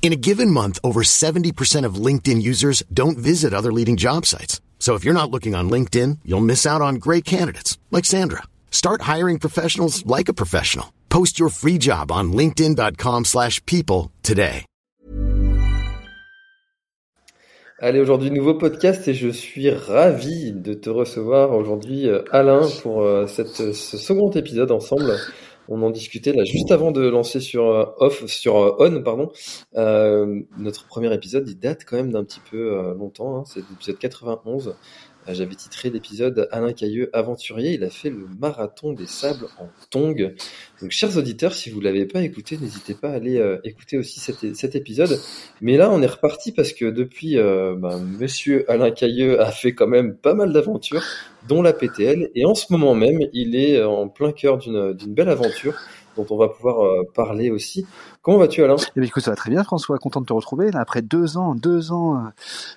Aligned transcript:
In 0.00 0.12
a 0.14 0.16
given 0.16 0.50
month, 0.50 0.78
over 0.82 1.02
70% 1.02 1.84
of 1.84 1.96
LinkedIn 2.06 2.40
users 2.40 2.82
don't 2.90 3.18
visit 3.18 3.52
other 3.52 3.72
leading 3.72 3.98
job 3.98 4.24
sites. 4.24 4.62
So 4.78 4.94
if 4.94 5.04
you're 5.04 5.12
not 5.12 5.30
looking 5.30 5.54
on 5.54 5.68
LinkedIn, 5.68 6.20
you'll 6.24 6.50
miss 6.52 6.64
out 6.64 6.80
on 6.80 6.94
great 6.94 7.26
candidates 7.26 7.76
like 7.90 8.06
Sandra. 8.06 8.44
Start 8.70 9.02
hiring 9.02 9.38
professionals 9.38 10.06
like 10.06 10.30
a 10.30 10.34
professional. 10.42 10.94
Post 11.10 11.38
your 11.38 11.50
free 11.50 11.76
job 11.76 12.10
on 12.10 12.32
linkedin.com/people 12.32 14.10
today. 14.22 14.64
Allez, 17.80 18.00
aujourd'hui, 18.00 18.32
nouveau 18.32 18.54
podcast 18.54 19.06
et 19.06 19.14
je 19.14 19.28
suis 19.28 19.70
ravi 19.70 20.50
de 20.50 20.74
te 20.74 20.90
recevoir 20.90 21.52
aujourd'hui, 21.52 22.08
euh, 22.08 22.24
Alain, 22.32 22.68
pour 22.82 23.02
euh, 23.02 23.28
cette, 23.28 23.72
ce 23.72 23.96
second 23.96 24.32
épisode 24.32 24.72
ensemble. 24.72 25.16
On 25.68 25.82
en 25.82 25.90
discutait 25.90 26.32
là 26.32 26.44
juste 26.44 26.70
avant 26.70 26.90
de 26.90 27.06
lancer 27.06 27.40
sur 27.40 27.66
euh, 27.66 27.84
off, 27.98 28.24
sur 28.26 28.56
euh, 28.56 28.76
on, 28.78 29.02
pardon. 29.02 29.30
Euh, 29.76 30.40
notre 30.56 30.86
premier 30.86 31.12
épisode, 31.12 31.48
il 31.48 31.58
date 31.58 31.84
quand 31.84 31.96
même 31.96 32.10
d'un 32.10 32.24
petit 32.24 32.40
peu 32.50 32.94
longtemps. 32.98 33.38
Hein, 33.38 33.44
c'est 33.46 33.60
l'épisode 33.68 33.98
91. 33.98 34.74
Euh, 35.28 35.34
J'avais 35.34 35.54
titré 35.54 35.90
l'épisode 35.90 36.48
Alain 36.52 36.72
Cailleux 36.72 37.10
aventurier. 37.12 37.72
Il 37.72 37.84
a 37.84 37.90
fait 37.90 38.10
le 38.10 38.26
marathon 38.40 38.92
des 38.92 39.06
sables 39.06 39.46
en 39.58 39.68
tong. 39.90 40.34
Donc, 40.80 40.90
chers 40.90 41.16
auditeurs, 41.16 41.54
si 41.54 41.70
vous 41.70 41.80
l'avez 41.80 42.06
pas 42.06 42.22
écouté, 42.22 42.58
n'hésitez 42.58 42.94
pas 42.94 43.10
à 43.10 43.14
aller 43.14 43.38
euh, 43.38 43.58
écouter 43.64 43.98
aussi 43.98 44.20
cet, 44.20 44.74
épisode. 44.74 45.18
Mais 45.60 45.76
là, 45.76 45.90
on 45.90 46.02
est 46.02 46.06
reparti 46.06 46.52
parce 46.52 46.72
que 46.72 46.86
depuis, 46.86 47.38
euh, 47.38 47.74
ben, 47.76 47.98
Monsieur 47.98 48.70
Alain 48.70 48.90
Cailleux 48.90 49.40
a 49.40 49.50
fait 49.50 49.74
quand 49.74 49.86
même 49.86 50.14
pas 50.14 50.34
mal 50.34 50.52
d'aventures, 50.52 51.04
dont 51.48 51.62
la 51.62 51.72
PTL. 51.72 52.30
Et 52.34 52.44
en 52.44 52.54
ce 52.54 52.66
moment 52.70 52.94
même, 52.94 53.20
il 53.32 53.56
est 53.56 53.82
en 53.82 54.08
plein 54.08 54.32
cœur 54.32 54.58
d'une 54.58 55.14
belle 55.14 55.28
aventure 55.28 55.74
dont 56.18 56.26
on 56.30 56.36
va 56.36 56.48
pouvoir 56.48 56.84
euh, 56.84 57.04
parler 57.14 57.50
aussi. 57.50 57.86
Comment 58.22 58.38
vas-tu, 58.38 58.62
Alain? 58.62 58.76
Eh 58.78 59.00
bien, 59.00 59.08
écoute, 59.08 59.22
ça 59.22 59.30
va 59.30 59.36
très 59.36 59.50
bien, 59.50 59.62
François. 59.64 59.98
Content 59.98 60.20
de 60.20 60.26
te 60.26 60.32
retrouver. 60.32 60.70
Après 60.74 61.00
deux 61.00 61.38
ans, 61.38 61.54
deux 61.54 61.92
ans 61.92 62.16
euh, 62.16 62.28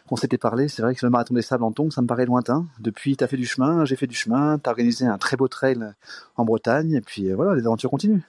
qu'on 0.08 0.16
s'était 0.16 0.38
parlé, 0.38 0.68
c'est 0.68 0.82
vrai 0.82 0.96
que 0.96 1.06
le 1.06 1.10
marathon 1.10 1.34
des 1.34 1.42
sables 1.42 1.64
en 1.64 1.72
tongs, 1.72 1.90
ça 1.92 2.02
me 2.02 2.08
paraît 2.08 2.26
lointain. 2.26 2.66
Depuis, 2.80 3.18
tu 3.18 3.24
as 3.24 3.28
fait 3.28 3.38
du 3.38 3.46
chemin, 3.46 3.84
j'ai 3.86 3.96
fait 3.96 4.08
du 4.08 4.16
chemin, 4.16 4.60
tu 4.60 4.70
as 4.70 4.72
organisé 4.72 5.06
un 5.06 5.18
très 5.18 5.38
beau 5.38 5.48
trail 5.48 5.80
en 6.38 6.46
Bretagne, 6.46 6.94
et 6.94 7.02
puis 7.02 7.30
euh, 7.30 7.36
voilà, 7.36 7.56
les 7.56 7.66
aventures 7.66 7.90
continuent. 7.90 8.22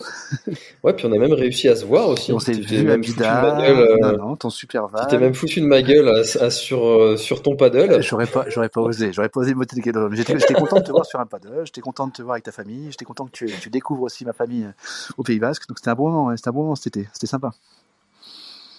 Ouais, 0.84 0.92
puis 0.94 1.06
on 1.06 1.12
a 1.12 1.18
même 1.18 1.32
réussi 1.32 1.68
à 1.68 1.76
se 1.76 1.84
voir 1.84 2.08
aussi. 2.08 2.32
On 2.32 2.38
s'est 2.38 2.52
vu 2.52 2.80
à 2.80 2.82
même 2.82 3.04
foutu 3.04 3.18
de 3.18 3.22
Bidar, 3.24 3.42
ma 3.56 3.62
gueule, 3.62 3.78
euh, 3.78 3.96
non, 4.00 4.28
non, 4.28 4.36
ton 4.36 4.50
super 4.50 4.88
tu 4.88 5.06
t'es 5.06 5.16
van. 5.16 5.20
même 5.22 5.34
foutu 5.34 5.60
de 5.60 5.66
ma 5.66 5.80
gueule 5.82 6.08
à- 6.08 6.44
à- 6.44 6.50
sur, 6.50 6.84
euh, 6.84 7.16
sur 7.16 7.42
ton 7.42 7.54
paddle. 7.54 8.02
J'aurais 8.02 8.26
pas, 8.26 8.46
j'aurais 8.48 8.68
pas 8.68 8.80
osé, 8.80 9.12
j'aurais 9.12 9.28
pas 9.28 9.40
osé 9.40 9.54
me 9.54 9.64
j'étais, 9.64 10.38
j'étais 10.38 10.54
content 10.54 10.78
de 10.78 10.82
te 10.84 10.90
voir 10.90 11.06
sur 11.06 11.20
un 11.20 11.26
paddle, 11.26 11.62
j'étais 11.64 11.80
content 11.80 12.08
de 12.08 12.12
te 12.12 12.22
voir 12.22 12.34
avec 12.34 12.44
ta 12.44 12.52
famille, 12.52 12.90
j'étais 12.90 13.04
content 13.04 13.26
que 13.26 13.30
tu, 13.32 13.46
tu 13.60 13.70
découvres 13.70 14.02
aussi 14.02 14.24
ma 14.24 14.32
famille 14.32 14.64
euh, 14.64 14.72
au 15.18 15.22
Pays 15.22 15.38
Basque. 15.38 15.68
Donc 15.68 15.78
c'était 15.78 15.90
un 15.90 15.94
bon 15.94 16.10
moment, 16.10 16.26
ouais, 16.26 16.36
c'était 16.36 16.48
un 16.48 16.52
bon 16.52 16.62
moment 16.62 16.74
cet 16.74 16.96
été, 16.96 17.08
c'était 17.12 17.28
sympa. 17.28 17.52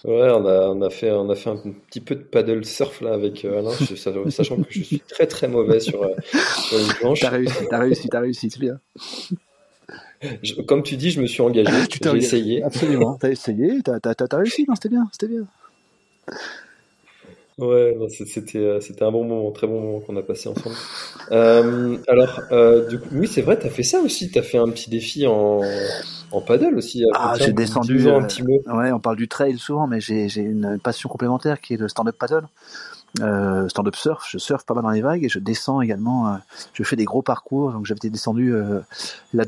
Ouais, 0.04 0.30
on 0.32 0.46
a, 0.46 0.68
on 0.68 0.82
a 0.82 0.90
fait, 0.90 1.12
on 1.12 1.30
a 1.30 1.36
fait 1.36 1.50
un 1.50 1.56
petit 1.56 2.02
peu 2.02 2.16
de 2.16 2.24
paddle 2.24 2.66
surf 2.66 3.00
là 3.00 3.14
avec 3.14 3.46
Alain, 3.46 3.72
sachant 4.30 4.58
que 4.58 4.64
je 4.70 4.82
suis 4.82 5.00
très 5.00 5.28
très 5.28 5.48
mauvais 5.48 5.80
sur, 5.80 6.06
sur 6.68 6.78
une 6.78 6.94
planche. 7.00 7.22
T'as 7.22 7.30
réussi, 7.30 7.64
t'as 7.70 7.80
réussi, 7.80 8.10
t'as 8.10 8.20
réussi, 8.20 8.50
c'est 8.50 8.60
bien. 8.60 8.80
Je- 10.42 10.62
comme 10.62 10.84
tu 10.84 10.96
dis, 10.98 11.12
je 11.12 11.22
me 11.22 11.28
suis 11.28 11.42
engagé, 11.42 11.88
Tu 11.88 12.00
t'es 12.00 12.18
essayé. 12.18 12.64
Absolument, 12.64 13.16
t'as 13.20 13.30
essayé, 13.30 13.82
t'as, 13.84 14.00
t'as 14.00 14.38
réussi, 14.38 14.66
non, 14.68 14.76
c'était 14.76 14.90
bien, 14.90 15.08
c'était 15.12 15.28
bien. 15.28 15.46
Ouais, 17.60 17.96
c'était, 18.10 18.58
euh, 18.58 18.80
c'était 18.82 19.04
un 19.04 19.12
bon 19.12 19.26
moment, 19.26 19.52
très 19.52 19.68
bon 19.68 19.80
moment 19.80 20.00
qu'on 20.00 20.18
a 20.18 20.24
passé 20.24 20.50
ensemble. 20.50 20.76
Euh, 21.32 21.98
alors, 22.08 22.42
euh, 22.52 22.88
du 22.88 23.00
coup, 23.00 23.10
oui, 23.12 23.28
c'est 23.28 23.44
vrai, 23.44 23.60
t'as 23.60 23.70
fait 23.70 23.84
ça 23.84 24.00
aussi, 24.00 24.32
t'as 24.32 24.42
fait 24.42 24.58
un 24.58 24.70
petit 24.70 24.90
défi 24.90 25.28
en, 25.28 25.62
en 26.32 26.42
paddle 26.42 26.76
aussi. 26.76 27.06
Ah, 27.14 27.36
j'ai 27.40 27.54
descendu, 27.54 28.10
un 28.10 28.24
petit 28.24 28.42
mot. 28.42 28.60
Ouais, 28.66 28.92
on 28.92 29.00
parle 29.00 29.18
du 29.18 29.28
trail 29.28 29.60
souvent, 29.60 29.86
mais 29.86 30.02
j'ai 30.02 30.30
j'ai 30.30 30.42
une 30.42 30.80
passion 30.80 31.10
complémentaire 31.10 31.62
qui 31.62 31.76
est 31.76 31.78
le 31.78 31.88
stand-up 31.88 32.16
paddle. 32.18 32.48
Euh, 33.22 33.70
stand-up 33.70 33.96
surf, 33.96 34.26
je 34.28 34.40
surfe 34.40 34.66
pas 34.66 34.74
mal 34.74 34.84
dans 34.84 34.90
les 34.90 35.02
vagues 35.02 35.24
et 35.24 35.30
je 35.30 35.38
descends 35.38 35.82
également, 35.82 36.30
euh, 36.30 36.38
je 36.74 36.84
fais 36.84 36.96
des 36.96 37.06
gros 37.06 37.22
parcours, 37.22 37.72
donc 37.72 37.86
j'avais 37.86 38.10
descendu 38.10 38.56
euh, 38.56 38.80
la 39.36 39.44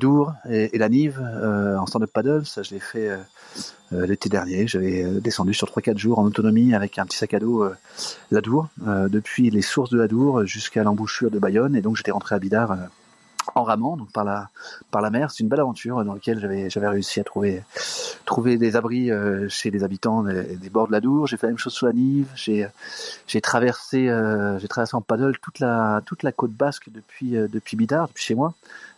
et, 0.47 0.75
et 0.75 0.77
la 0.77 0.87
Nive 0.87 1.19
euh, 1.19 1.75
en 1.75 1.87
stand-up 1.87 2.11
paddle, 2.13 2.45
ça 2.45 2.61
je 2.61 2.75
l'ai 2.75 2.79
fait 2.79 3.09
euh, 3.09 3.17
euh, 3.93 4.05
l'été 4.05 4.29
dernier, 4.29 4.67
j'avais 4.67 5.03
descendu 5.19 5.55
sur 5.55 5.67
3-4 5.67 5.97
jours 5.97 6.19
en 6.19 6.25
autonomie 6.25 6.75
avec 6.75 6.99
un 6.99 7.05
petit 7.05 7.17
sac 7.17 7.33
à 7.33 7.39
dos 7.39 7.67
la 8.29 8.41
Dour, 8.41 8.67
depuis 8.77 9.49
les 9.49 9.63
sources 9.63 9.89
de 9.89 9.97
la 9.97 10.07
Dour 10.07 10.45
jusqu'à 10.45 10.83
l'embouchure 10.83 11.31
de 11.31 11.39
Bayonne, 11.39 11.75
et 11.75 11.81
donc 11.81 11.95
j'étais 11.95 12.11
rentré 12.11 12.35
à 12.35 12.39
Bidar 12.39 12.71
euh, 12.71 12.75
en 13.53 13.63
ramant, 13.63 13.97
donc 13.97 14.11
par 14.11 14.23
la, 14.23 14.49
par 14.91 15.01
la 15.01 15.09
mer, 15.09 15.31
c'est 15.31 15.43
une 15.43 15.49
belle 15.49 15.59
aventure 15.59 16.03
dans 16.03 16.13
laquelle 16.13 16.39
j'avais 16.39 16.69
j'avais 16.69 16.87
réussi 16.87 17.19
à 17.19 17.23
trouver 17.23 17.63
trouver 18.25 18.57
des 18.57 18.75
abris 18.75 19.11
euh, 19.11 19.47
chez 19.49 19.69
les 19.71 19.83
habitants 19.83 20.23
des, 20.23 20.55
des 20.55 20.69
bords 20.69 20.87
de 20.87 20.91
la 20.91 21.01
Dour. 21.01 21.27
J'ai 21.27 21.37
fait 21.37 21.47
la 21.47 21.51
même 21.51 21.59
chose 21.59 21.73
sous 21.73 21.85
la 21.85 21.93
Nive. 21.93 22.27
J'ai 22.35 22.67
j'ai 23.27 23.41
traversé 23.41 24.09
euh, 24.09 24.57
j'ai 24.59 24.67
traversé 24.67 24.95
en 24.95 25.01
paddle 25.01 25.37
toute 25.41 25.59
la 25.59 26.01
toute 26.05 26.23
la 26.23 26.31
côte 26.31 26.51
basque 26.51 26.89
depuis 26.91 27.37
euh, 27.37 27.47
depuis 27.47 27.77
Bidart, 27.77 28.07
depuis 28.07 28.23
chez 28.23 28.35
moi, 28.35 28.53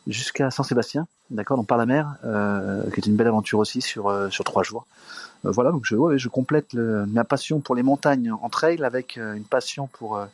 jusqu'à 0.07 0.51
Saint-Sébastien. 0.51 1.07
D'accord, 1.29 1.57
donc 1.57 1.67
par 1.67 1.77
la 1.77 1.85
mer, 1.85 2.15
euh, 2.23 2.89
qui 2.91 3.01
est 3.01 3.05
une 3.05 3.17
belle 3.17 3.27
aventure 3.27 3.59
aussi 3.59 3.81
sur 3.81 4.13
sur 4.31 4.43
trois 4.45 4.63
jours. 4.63 4.85
Euh, 5.45 5.51
voilà, 5.51 5.71
donc 5.71 5.85
je 5.85 5.95
ouais, 5.95 6.17
je 6.17 6.29
complète 6.29 6.73
le- 6.73 7.05
ma 7.05 7.23
passion 7.23 7.59
pour 7.59 7.75
les 7.75 7.83
montagnes 7.83 8.31
en 8.31 8.49
trail 8.49 8.83
avec 8.83 9.17
euh, 9.17 9.33
une 9.33 9.43
passion 9.43 9.87
pour 9.87 10.17
euh, 10.17 10.25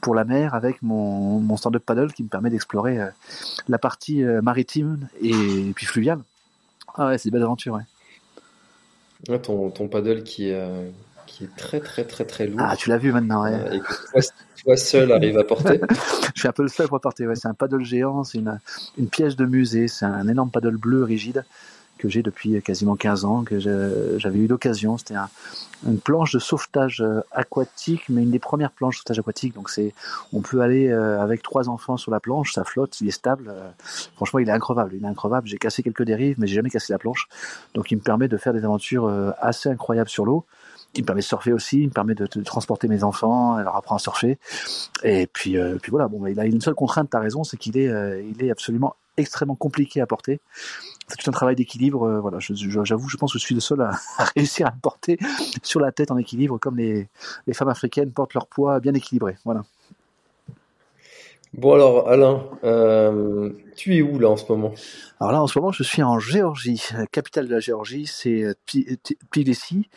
pour 0.00 0.14
la 0.14 0.24
mer 0.24 0.54
avec 0.54 0.82
mon 0.82 1.38
mon 1.40 1.56
stand-up 1.56 1.82
paddle 1.84 2.12
qui 2.12 2.22
me 2.22 2.28
permet 2.28 2.50
d'explorer 2.50 2.98
la 3.68 3.78
partie 3.78 4.22
maritime 4.22 5.08
et, 5.20 5.72
puis 5.74 5.86
fluviale. 5.86 6.20
Ah 6.94 7.08
ouais, 7.08 7.18
c'est 7.18 7.28
une 7.28 7.34
belle 7.34 7.42
aventure. 7.42 7.74
Ouais. 7.74 7.82
Ouais, 9.28 9.40
ton, 9.40 9.70
ton 9.70 9.88
paddle 9.88 10.22
qui 10.22 10.48
est, 10.48 10.92
qui 11.28 11.44
est 11.44 11.56
très 11.56 11.80
très 11.80 12.04
très 12.04 12.24
très 12.24 12.46
lourd. 12.46 12.60
Ah, 12.62 12.74
tu 12.76 12.88
l'as 12.88 12.98
vu 12.98 13.12
maintenant, 13.12 13.44
ouais. 13.44 13.52
euh, 13.52 13.72
et 13.72 13.80
que 13.80 14.10
toi, 14.12 14.20
toi 14.64 14.76
seul 14.76 15.12
arrive 15.12 15.38
à 15.38 15.44
porter. 15.44 15.80
Je 16.34 16.40
suis 16.40 16.48
un 16.48 16.52
peu 16.52 16.62
le 16.62 16.68
seul 16.68 16.88
pour 16.88 17.00
porter. 17.00 17.26
Ouais. 17.26 17.36
C'est 17.36 17.48
un 17.48 17.54
paddle 17.54 17.84
géant, 17.84 18.24
c'est 18.24 18.38
une, 18.38 18.58
une 18.96 19.08
pièce 19.08 19.36
de 19.36 19.44
musée, 19.44 19.88
c'est 19.88 20.04
un 20.04 20.26
énorme 20.26 20.50
paddle 20.50 20.76
bleu 20.76 21.04
rigide 21.04 21.44
que 21.98 22.08
j'ai 22.08 22.22
depuis 22.22 22.62
quasiment 22.62 22.96
15 22.96 23.24
ans, 23.24 23.44
que 23.44 23.58
j'avais 24.18 24.38
eu 24.38 24.46
l'occasion. 24.46 24.96
C'était 24.96 25.14
un, 25.14 25.28
une 25.86 26.00
planche 26.00 26.32
de 26.32 26.38
sauvetage 26.38 27.00
euh, 27.00 27.20
aquatique, 27.30 28.04
mais 28.08 28.22
une 28.22 28.30
des 28.30 28.38
premières 28.38 28.72
planches 28.72 28.96
de 28.96 28.98
sauvetage 28.98 29.18
aquatique. 29.20 29.54
Donc 29.54 29.70
c'est, 29.70 29.94
on 30.32 30.40
peut 30.40 30.60
aller 30.60 30.88
euh, 30.88 31.20
avec 31.20 31.42
trois 31.42 31.68
enfants 31.68 31.96
sur 31.96 32.10
la 32.10 32.20
planche, 32.20 32.52
ça 32.52 32.64
flotte, 32.64 33.00
il 33.00 33.08
est 33.08 33.12
stable. 33.12 33.48
euh, 33.48 33.70
franchement, 34.16 34.40
il 34.40 34.48
est 34.48 34.52
increvable. 34.52 34.94
Il 34.94 35.04
est 35.04 35.08
increvable. 35.08 35.46
J'ai 35.46 35.58
cassé 35.58 35.82
quelques 35.82 36.02
dérives, 36.02 36.36
mais 36.38 36.46
j'ai 36.46 36.56
jamais 36.56 36.70
cassé 36.70 36.92
la 36.92 36.98
planche. 36.98 37.28
Donc 37.74 37.90
il 37.90 37.96
me 37.96 38.02
permet 38.02 38.28
de 38.28 38.36
faire 38.36 38.52
des 38.52 38.64
aventures 38.64 39.08
assez 39.40 39.68
incroyables 39.68 40.08
sur 40.08 40.24
l'eau. 40.24 40.44
Il 40.94 41.02
me 41.02 41.06
permet 41.06 41.20
de 41.20 41.26
surfer 41.26 41.52
aussi, 41.52 41.82
il 41.82 41.88
me 41.88 41.92
permet 41.92 42.14
de, 42.14 42.26
transporter 42.42 42.88
mes 42.88 43.04
enfants, 43.04 43.58
leur 43.58 43.76
apprendre 43.76 43.96
à 43.96 44.02
surfer. 44.02 44.38
Et 45.02 45.26
puis, 45.26 45.56
voilà, 45.88 46.08
bon, 46.08 46.26
il 46.26 46.40
a 46.40 46.46
une 46.46 46.60
seule 46.60 46.74
contrainte, 46.74 47.10
t'as 47.10 47.20
raison, 47.20 47.44
c'est 47.44 47.56
qu'il 47.56 47.76
est, 47.76 48.24
il 48.24 48.42
est 48.42 48.50
absolument 48.50 48.96
extrêmement 49.16 49.54
compliqué 49.54 50.00
à 50.00 50.06
porter. 50.06 50.40
C'est 51.08 51.16
tout 51.16 51.30
un 51.30 51.32
travail 51.32 51.56
d'équilibre. 51.56 52.04
euh, 52.04 52.20
voilà, 52.20 52.38
j'avoue, 52.40 53.08
je 53.08 53.16
pense 53.16 53.32
que 53.32 53.38
je 53.38 53.44
suis 53.44 53.54
le 53.54 53.60
seul 53.60 53.80
à, 53.80 53.90
à 54.18 54.24
réussir 54.36 54.66
à 54.66 54.70
le 54.70 54.80
porter 54.80 55.18
sur 55.62 55.80
la 55.80 55.92
tête 55.92 56.10
en 56.10 56.18
équilibre, 56.18 56.58
comme 56.58 56.76
les, 56.76 57.08
les 57.46 57.54
femmes 57.54 57.68
africaines 57.68 58.12
portent 58.12 58.34
leur 58.34 58.46
poids 58.46 58.80
bien 58.80 58.94
équilibré. 58.94 59.36
Voilà. 59.44 59.64
Bon 61.54 61.72
alors, 61.72 62.08
Alain, 62.08 62.44
euh, 62.62 63.50
tu 63.74 63.96
es 63.96 64.02
où 64.02 64.18
là 64.18 64.28
en 64.28 64.36
ce 64.36 64.44
moment? 64.52 64.74
Alors 65.18 65.32
là, 65.32 65.42
en 65.42 65.46
ce 65.46 65.58
moment, 65.58 65.72
je 65.72 65.82
suis 65.82 66.02
en 66.02 66.18
Géorgie. 66.18 66.82
La 66.92 67.06
capitale 67.06 67.48
de 67.48 67.54
la 67.54 67.58
Géorgie, 67.58 68.06
c'est 68.06 68.44
euh, 68.44 68.52
Tbi- 68.66 68.98
Tbi- 69.02 69.16
Tbilissi. 69.32 69.88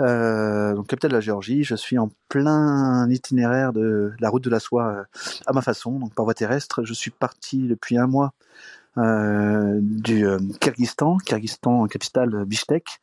Euh, 0.00 0.74
donc, 0.74 0.88
capitale 0.88 1.12
de 1.12 1.16
la 1.16 1.20
Géorgie. 1.20 1.62
Je 1.62 1.76
suis 1.76 1.96
en 1.96 2.10
plein 2.28 3.08
itinéraire 3.08 3.72
de 3.72 4.12
la 4.18 4.28
route 4.28 4.42
de 4.42 4.50
la 4.50 4.58
soie 4.58 4.84
euh, 4.88 5.04
à 5.46 5.52
ma 5.52 5.62
façon, 5.62 5.92
donc 6.00 6.12
par 6.12 6.24
voie 6.24 6.34
terrestre. 6.34 6.82
Je 6.84 6.92
suis 6.92 7.12
parti 7.12 7.68
depuis 7.68 7.96
un 7.96 8.08
mois 8.08 8.26
euh, 8.26 8.85
du 8.96 10.26
euh, 10.26 10.38
Kyrgyzstan, 10.60 11.18
Kyrgyzstan, 11.18 11.86
capitale 11.86 12.44
Bishkek. 12.44 13.00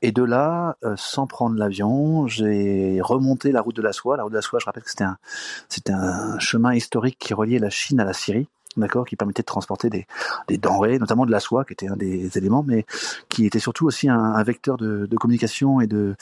Et 0.00 0.12
de 0.12 0.22
là, 0.22 0.76
euh, 0.84 0.94
sans 0.96 1.26
prendre 1.26 1.56
l'avion, 1.56 2.26
j'ai 2.26 3.00
remonté 3.00 3.52
la 3.52 3.60
route 3.60 3.76
de 3.76 3.82
la 3.82 3.92
soie. 3.92 4.16
La 4.16 4.22
route 4.22 4.32
de 4.32 4.38
la 4.38 4.42
soie, 4.42 4.58
je 4.58 4.64
rappelle 4.64 4.82
que 4.82 4.90
c'était 4.90 5.04
un, 5.04 5.18
c'était 5.68 5.92
un 5.92 6.38
chemin 6.38 6.74
historique 6.74 7.18
qui 7.18 7.34
reliait 7.34 7.58
la 7.58 7.70
Chine 7.70 8.00
à 8.00 8.04
la 8.04 8.12
Syrie. 8.12 8.48
D'accord, 8.80 9.06
qui 9.06 9.16
permettait 9.16 9.42
de 9.42 9.46
transporter 9.46 9.90
des, 9.90 10.06
denrées, 10.58 10.98
notamment 10.98 11.26
de 11.26 11.30
la 11.30 11.40
soie, 11.40 11.64
qui 11.64 11.72
était 11.72 11.88
un 11.88 11.96
des 11.96 12.36
éléments, 12.38 12.64
mais 12.66 12.84
qui 13.28 13.46
était 13.46 13.58
surtout 13.58 13.86
aussi 13.86 14.08
un, 14.08 14.42
vecteur 14.42 14.76
de, 14.76 15.08
communication 15.16 15.80
et 15.80 15.86
de, 15.86 16.14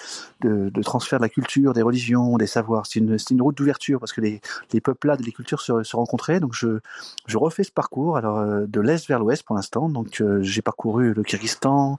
transfert 0.83 1.19
de 1.19 1.25
la 1.25 1.29
culture, 1.29 1.73
des 1.73 1.83
religions, 1.83 2.37
des 2.37 2.47
savoirs. 2.47 2.87
C'est 2.87 3.01
une, 3.01 3.43
route 3.43 3.57
d'ouverture 3.57 4.01
parce 4.01 4.13
que 4.13 4.21
les, 4.21 4.41
les 4.73 4.81
peuplades, 4.81 5.21
les 5.25 5.33
cultures 5.33 5.61
se, 5.61 5.97
rencontraient. 5.97 6.41
Donc 6.41 6.53
je, 6.55 6.81
je 7.27 7.39
refais 7.39 7.65
ce 7.65 7.73
parcours, 7.73 8.17
alors 8.17 8.39
euh, 8.39 8.67
de 8.67 8.81
l'est 8.81 9.07
vers 9.07 9.19
l'ouest 9.19 9.43
pour 9.43 9.57
l'instant. 9.57 9.89
Donc 9.89 10.21
euh, 10.21 10.43
j'ai 10.43 10.63
parcouru 10.63 11.15
le 11.15 11.23
Kyrgyzstan, 11.23 11.99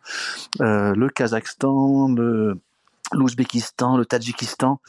euh, 0.62 0.94
le 0.96 1.10
Kazakhstan, 1.10 2.10
le 2.10 2.60
l'Ouzbékistan, 3.14 3.98
le 3.98 4.06
Tadjikistan. 4.06 4.80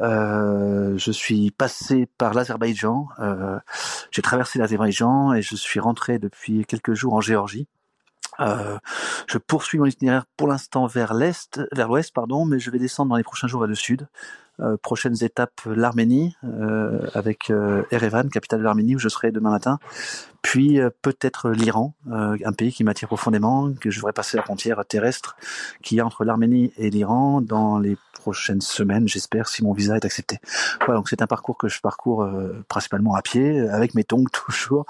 Euh, 0.00 0.96
je 0.96 1.12
suis 1.12 1.50
passé 1.50 2.08
par 2.18 2.34
l'Azerbaïdjan. 2.34 3.08
Euh, 3.20 3.58
j'ai 4.10 4.22
traversé 4.22 4.58
l'Azerbaïdjan 4.58 5.32
et 5.34 5.42
je 5.42 5.56
suis 5.56 5.80
rentré 5.80 6.18
depuis 6.18 6.64
quelques 6.64 6.94
jours 6.94 7.14
en 7.14 7.20
Géorgie. 7.20 7.66
Euh, 8.40 8.78
je 9.26 9.38
poursuis 9.38 9.78
mon 9.78 9.86
itinéraire 9.86 10.24
pour 10.36 10.46
l'instant 10.46 10.86
vers 10.86 11.12
l'est, 11.14 11.60
vers 11.72 11.88
l'ouest, 11.88 12.12
pardon, 12.14 12.44
mais 12.44 12.58
je 12.58 12.70
vais 12.70 12.78
descendre 12.78 13.10
dans 13.10 13.16
les 13.16 13.24
prochains 13.24 13.48
jours 13.48 13.60
vers 13.60 13.68
le 13.68 13.74
sud. 13.74 14.06
Euh, 14.60 14.76
prochaines 14.76 15.22
étapes, 15.22 15.60
l'Arménie, 15.66 16.34
euh, 16.42 17.06
avec 17.14 17.50
euh, 17.50 17.84
Erevan, 17.92 18.28
capitale 18.28 18.58
de 18.58 18.64
l'Arménie, 18.64 18.96
où 18.96 18.98
je 18.98 19.08
serai 19.08 19.30
demain 19.30 19.50
matin. 19.50 19.78
Puis 20.42 20.78
peut-être 21.02 21.50
l'Iran, 21.50 21.94
un 22.10 22.52
pays 22.52 22.72
qui 22.72 22.84
m'attire 22.84 23.08
profondément, 23.08 23.72
que 23.80 23.90
je 23.90 23.98
devrais 23.98 24.12
passer 24.12 24.36
la 24.36 24.42
frontière 24.42 24.84
terrestre 24.86 25.36
qui 25.82 25.98
est 25.98 26.00
entre 26.02 26.24
l'Arménie 26.24 26.72
et 26.76 26.90
l'Iran 26.90 27.40
dans 27.40 27.78
les 27.78 27.96
prochaines 28.18 28.60
semaines, 28.60 29.08
j'espère, 29.08 29.48
si 29.48 29.64
mon 29.64 29.72
visa 29.72 29.96
est 29.96 30.04
accepté. 30.04 30.38
Voilà, 30.84 30.98
donc 30.98 31.08
c'est 31.08 31.22
un 31.22 31.26
parcours 31.26 31.56
que 31.56 31.68
je 31.68 31.80
parcours 31.80 32.22
euh, 32.22 32.62
principalement 32.68 33.14
à 33.14 33.22
pied, 33.22 33.60
avec 33.60 33.94
mes 33.94 34.04
tongs 34.04 34.24
toujours, 34.32 34.84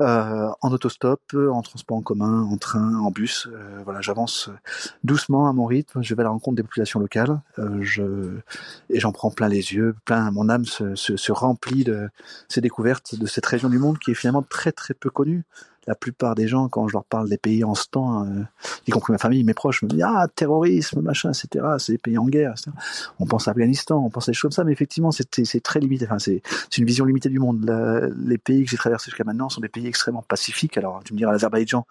euh, 0.00 0.48
en 0.60 0.70
autostop, 0.70 1.20
en 1.34 1.62
transport 1.62 1.96
en 1.96 2.02
commun, 2.02 2.42
en 2.42 2.56
train, 2.56 2.96
en 2.96 3.10
bus. 3.10 3.48
Euh, 3.50 3.80
voilà, 3.84 4.00
j'avance 4.00 4.50
doucement 5.02 5.48
à 5.48 5.52
mon 5.52 5.66
rythme. 5.66 6.02
Je 6.02 6.14
vais 6.14 6.20
à 6.20 6.24
la 6.24 6.30
rencontre 6.30 6.56
des 6.56 6.62
populations 6.62 7.00
locales. 7.00 7.40
Euh, 7.58 7.78
je 7.80 8.38
et 8.90 9.00
j'en 9.00 9.12
prends 9.12 9.30
plein 9.30 9.48
les 9.48 9.74
yeux, 9.74 9.96
plein 10.04 10.30
mon 10.30 10.48
âme 10.48 10.64
se, 10.64 10.94
se, 10.94 11.16
se 11.16 11.32
remplit 11.32 11.84
de 11.84 12.08
ces 12.48 12.60
découvertes 12.60 13.18
de 13.18 13.26
cette 13.26 13.46
région 13.46 13.68
du 13.68 13.78
monde 13.78 13.98
qui 13.98 14.10
est 14.10 14.14
finalement 14.14 14.42
très 14.42 14.72
très 14.72 14.93
peu 14.98 15.10
connue 15.10 15.44
la 15.86 15.94
plupart 15.94 16.34
des 16.34 16.48
gens, 16.48 16.68
quand 16.68 16.88
je 16.88 16.92
leur 16.92 17.04
parle 17.04 17.28
des 17.28 17.38
pays 17.38 17.64
en 17.64 17.74
ce 17.74 17.86
temps, 17.88 18.24
euh, 18.24 18.42
y 18.86 18.90
compris 18.90 19.12
ma 19.12 19.18
famille, 19.18 19.44
mes 19.44 19.54
proches, 19.54 19.82
me 19.82 19.88
disent 19.88 20.04
ah 20.04 20.26
terrorisme, 20.34 21.00
machin, 21.00 21.30
etc. 21.30 21.64
C'est 21.78 21.92
des 21.92 21.98
pays 21.98 22.18
en 22.18 22.26
guerre. 22.26 22.52
Etc. 22.52 22.70
On 23.18 23.26
pense 23.26 23.48
à 23.48 23.52
Afghanistan, 23.52 24.02
on 24.04 24.10
pense 24.10 24.28
à 24.28 24.32
des 24.32 24.34
choses 24.34 24.42
comme 24.42 24.52
ça, 24.52 24.64
mais 24.64 24.72
effectivement 24.72 25.10
c'est 25.10 25.62
très 25.62 25.80
limité. 25.80 26.06
Enfin 26.06 26.18
c'est 26.18 26.42
une 26.78 26.84
vision 26.84 27.04
limitée 27.04 27.28
du 27.28 27.38
monde. 27.38 27.64
les 28.26 28.38
pays 28.38 28.64
que 28.64 28.70
j'ai 28.70 28.76
traversés 28.76 29.10
jusqu'à 29.10 29.24
maintenant 29.24 29.48
sont 29.48 29.60
des 29.60 29.68
pays 29.68 29.86
extrêmement 29.86 30.22
pacifiques. 30.22 30.76
Alors 30.76 31.02
tu 31.04 31.12
me 31.12 31.18
diras 31.18 31.32
l'Azerbaïdjan 31.32 31.86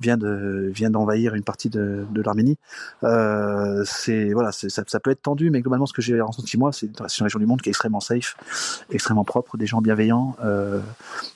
vient 0.00 0.16
de 0.16 0.70
vient 0.74 0.90
d'envahir 0.90 1.34
une 1.34 1.44
partie 1.44 1.70
de, 1.70 2.06
de 2.10 2.22
l'Arménie. 2.22 2.58
Euh, 3.04 3.82
c'est 3.84 4.32
voilà, 4.32 4.52
ça, 4.52 4.68
ça, 4.68 5.00
peut 5.00 5.10
être 5.10 5.22
tendu, 5.22 5.50
mais 5.50 5.60
globalement 5.60 5.86
ce 5.86 5.92
que 5.92 6.02
j'ai 6.02 6.20
ressenti 6.20 6.58
moi, 6.58 6.72
c'est 6.72 6.86
une 6.86 7.24
région 7.24 7.38
du 7.38 7.46
monde 7.46 7.62
qui 7.62 7.68
est 7.68 7.72
extrêmement 7.72 8.00
safe, 8.00 8.36
extrêmement 8.90 9.24
propre, 9.24 9.56
des 9.56 9.66
gens 9.66 9.80
bienveillants. 9.80 10.36
Euh, 10.44 10.80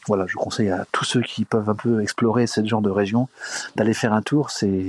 voilà, 0.06 0.26
je 0.26 0.37
conseille 0.37 0.70
à 0.70 0.85
tous 0.93 1.05
ceux 1.05 1.23
qui 1.23 1.44
peuvent 1.44 1.69
un 1.69 1.75
peu 1.75 2.01
explorer 2.02 2.46
ce 2.46 2.64
genre 2.64 2.82
de 2.82 2.90
région, 2.90 3.28
d'aller 3.76 3.94
faire 3.94 4.12
un 4.12 4.22
tour, 4.22 4.50
c'est 4.50 4.82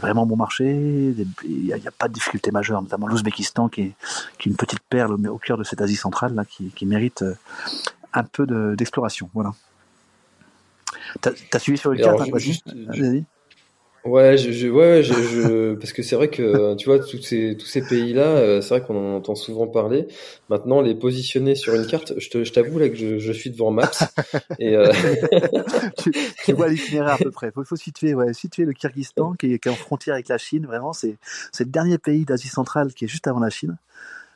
vraiment 0.00 0.26
bon 0.26 0.36
marché. 0.36 1.14
Il 1.44 1.64
n'y 1.64 1.72
a, 1.72 1.90
pas 1.90 2.08
de 2.08 2.12
difficulté 2.12 2.50
majeure, 2.50 2.82
notamment 2.82 3.06
l'Ouzbékistan 3.06 3.68
qui 3.68 3.82
est, 3.82 3.92
qui 4.38 4.48
est 4.48 4.52
une 4.52 4.56
petite 4.56 4.80
perle 4.80 5.14
au, 5.28 5.38
cœur 5.38 5.58
de 5.58 5.64
cette 5.64 5.80
Asie 5.80 5.96
centrale 5.96 6.34
là, 6.34 6.44
qui, 6.44 6.70
qui 6.70 6.86
mérite 6.86 7.22
euh, 7.22 7.34
un 8.12 8.24
peu 8.24 8.46
d'exploration. 8.76 9.30
voilà. 9.34 9.52
T'as 11.20 11.32
as 11.52 11.58
suivi 11.58 11.78
sur 11.78 11.90
le 11.90 11.98
carte, 11.98 12.20
juste, 12.38 12.66
Ouais, 14.04 14.36
je, 14.36 14.50
je 14.50 14.66
ouais, 14.66 15.04
je, 15.04 15.14
je, 15.14 15.74
parce 15.80 15.92
que 15.92 16.02
c'est 16.02 16.16
vrai 16.16 16.28
que 16.28 16.74
tu 16.74 16.86
vois 16.86 16.98
tous 16.98 17.22
ces 17.22 17.56
tous 17.56 17.66
ces 17.66 17.82
pays-là, 17.82 18.26
euh, 18.36 18.60
c'est 18.60 18.76
vrai 18.76 18.86
qu'on 18.86 18.96
en 18.96 19.16
entend 19.16 19.36
souvent 19.36 19.68
parler. 19.68 20.08
Maintenant, 20.48 20.80
les 20.80 20.96
positionner 20.96 21.54
sur 21.54 21.74
une 21.74 21.86
carte, 21.86 22.12
je, 22.18 22.28
te, 22.28 22.42
je 22.42 22.52
t'avoue 22.52 22.80
là 22.80 22.88
que 22.88 22.96
je, 22.96 23.18
je 23.18 23.32
suis 23.32 23.50
devant 23.50 23.70
Maps 23.70 23.90
et 24.58 24.76
euh... 24.76 24.92
tu, 25.98 26.12
tu, 26.44 26.52
vois 26.52 26.68
l'itinéraire 26.68 27.14
à 27.14 27.18
peu 27.18 27.30
près. 27.30 27.52
Faut, 27.52 27.64
faut 27.64 27.76
situer, 27.76 28.14
ouais, 28.14 28.32
situer 28.32 28.64
le 28.64 28.72
Kyrgyzstan 28.72 29.34
qui 29.34 29.54
est, 29.54 29.58
qui 29.60 29.68
est 29.68 29.72
en 29.72 29.76
frontière 29.76 30.14
avec 30.14 30.28
la 30.28 30.38
Chine. 30.38 30.66
Vraiment, 30.66 30.92
c'est 30.92 31.16
c'est 31.52 31.64
le 31.64 31.70
dernier 31.70 31.98
pays 31.98 32.24
d'Asie 32.24 32.48
centrale 32.48 32.92
qui 32.94 33.04
est 33.04 33.08
juste 33.08 33.28
avant 33.28 33.40
la 33.40 33.50
Chine. 33.50 33.76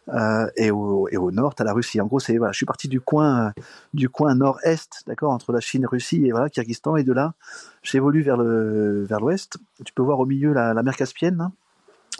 Euh, 0.08 0.46
et, 0.56 0.70
au, 0.70 1.30
nord, 1.32 1.54
tu 1.54 1.62
as 1.62 1.64
la 1.64 1.72
Russie. 1.72 2.00
En 2.00 2.06
gros, 2.06 2.20
c'est 2.20 2.36
voilà, 2.38 2.52
je 2.52 2.56
suis 2.56 2.66
parti 2.66 2.88
du 2.88 3.00
coin 3.00 3.52
du 3.94 4.08
coin 4.08 4.34
nord-est, 4.34 5.02
d'accord, 5.06 5.32
entre 5.32 5.52
la 5.52 5.60
Chine, 5.60 5.86
Russie 5.86 6.26
et 6.26 6.30
voilà, 6.30 6.48
Kyrgyzstan, 6.48 6.96
et 6.96 7.04
de 7.04 7.12
là, 7.12 7.34
j'évolue 7.82 8.22
vers 8.22 8.36
le 8.36 9.04
vers 9.04 9.20
l'ouest. 9.20 9.58
Tu 9.84 9.92
peux 9.92 10.02
voir 10.02 10.20
au 10.20 10.26
milieu 10.26 10.52
la, 10.52 10.74
mer 10.82 10.96
Caspienne. 10.96 11.40
Hein 11.40 11.52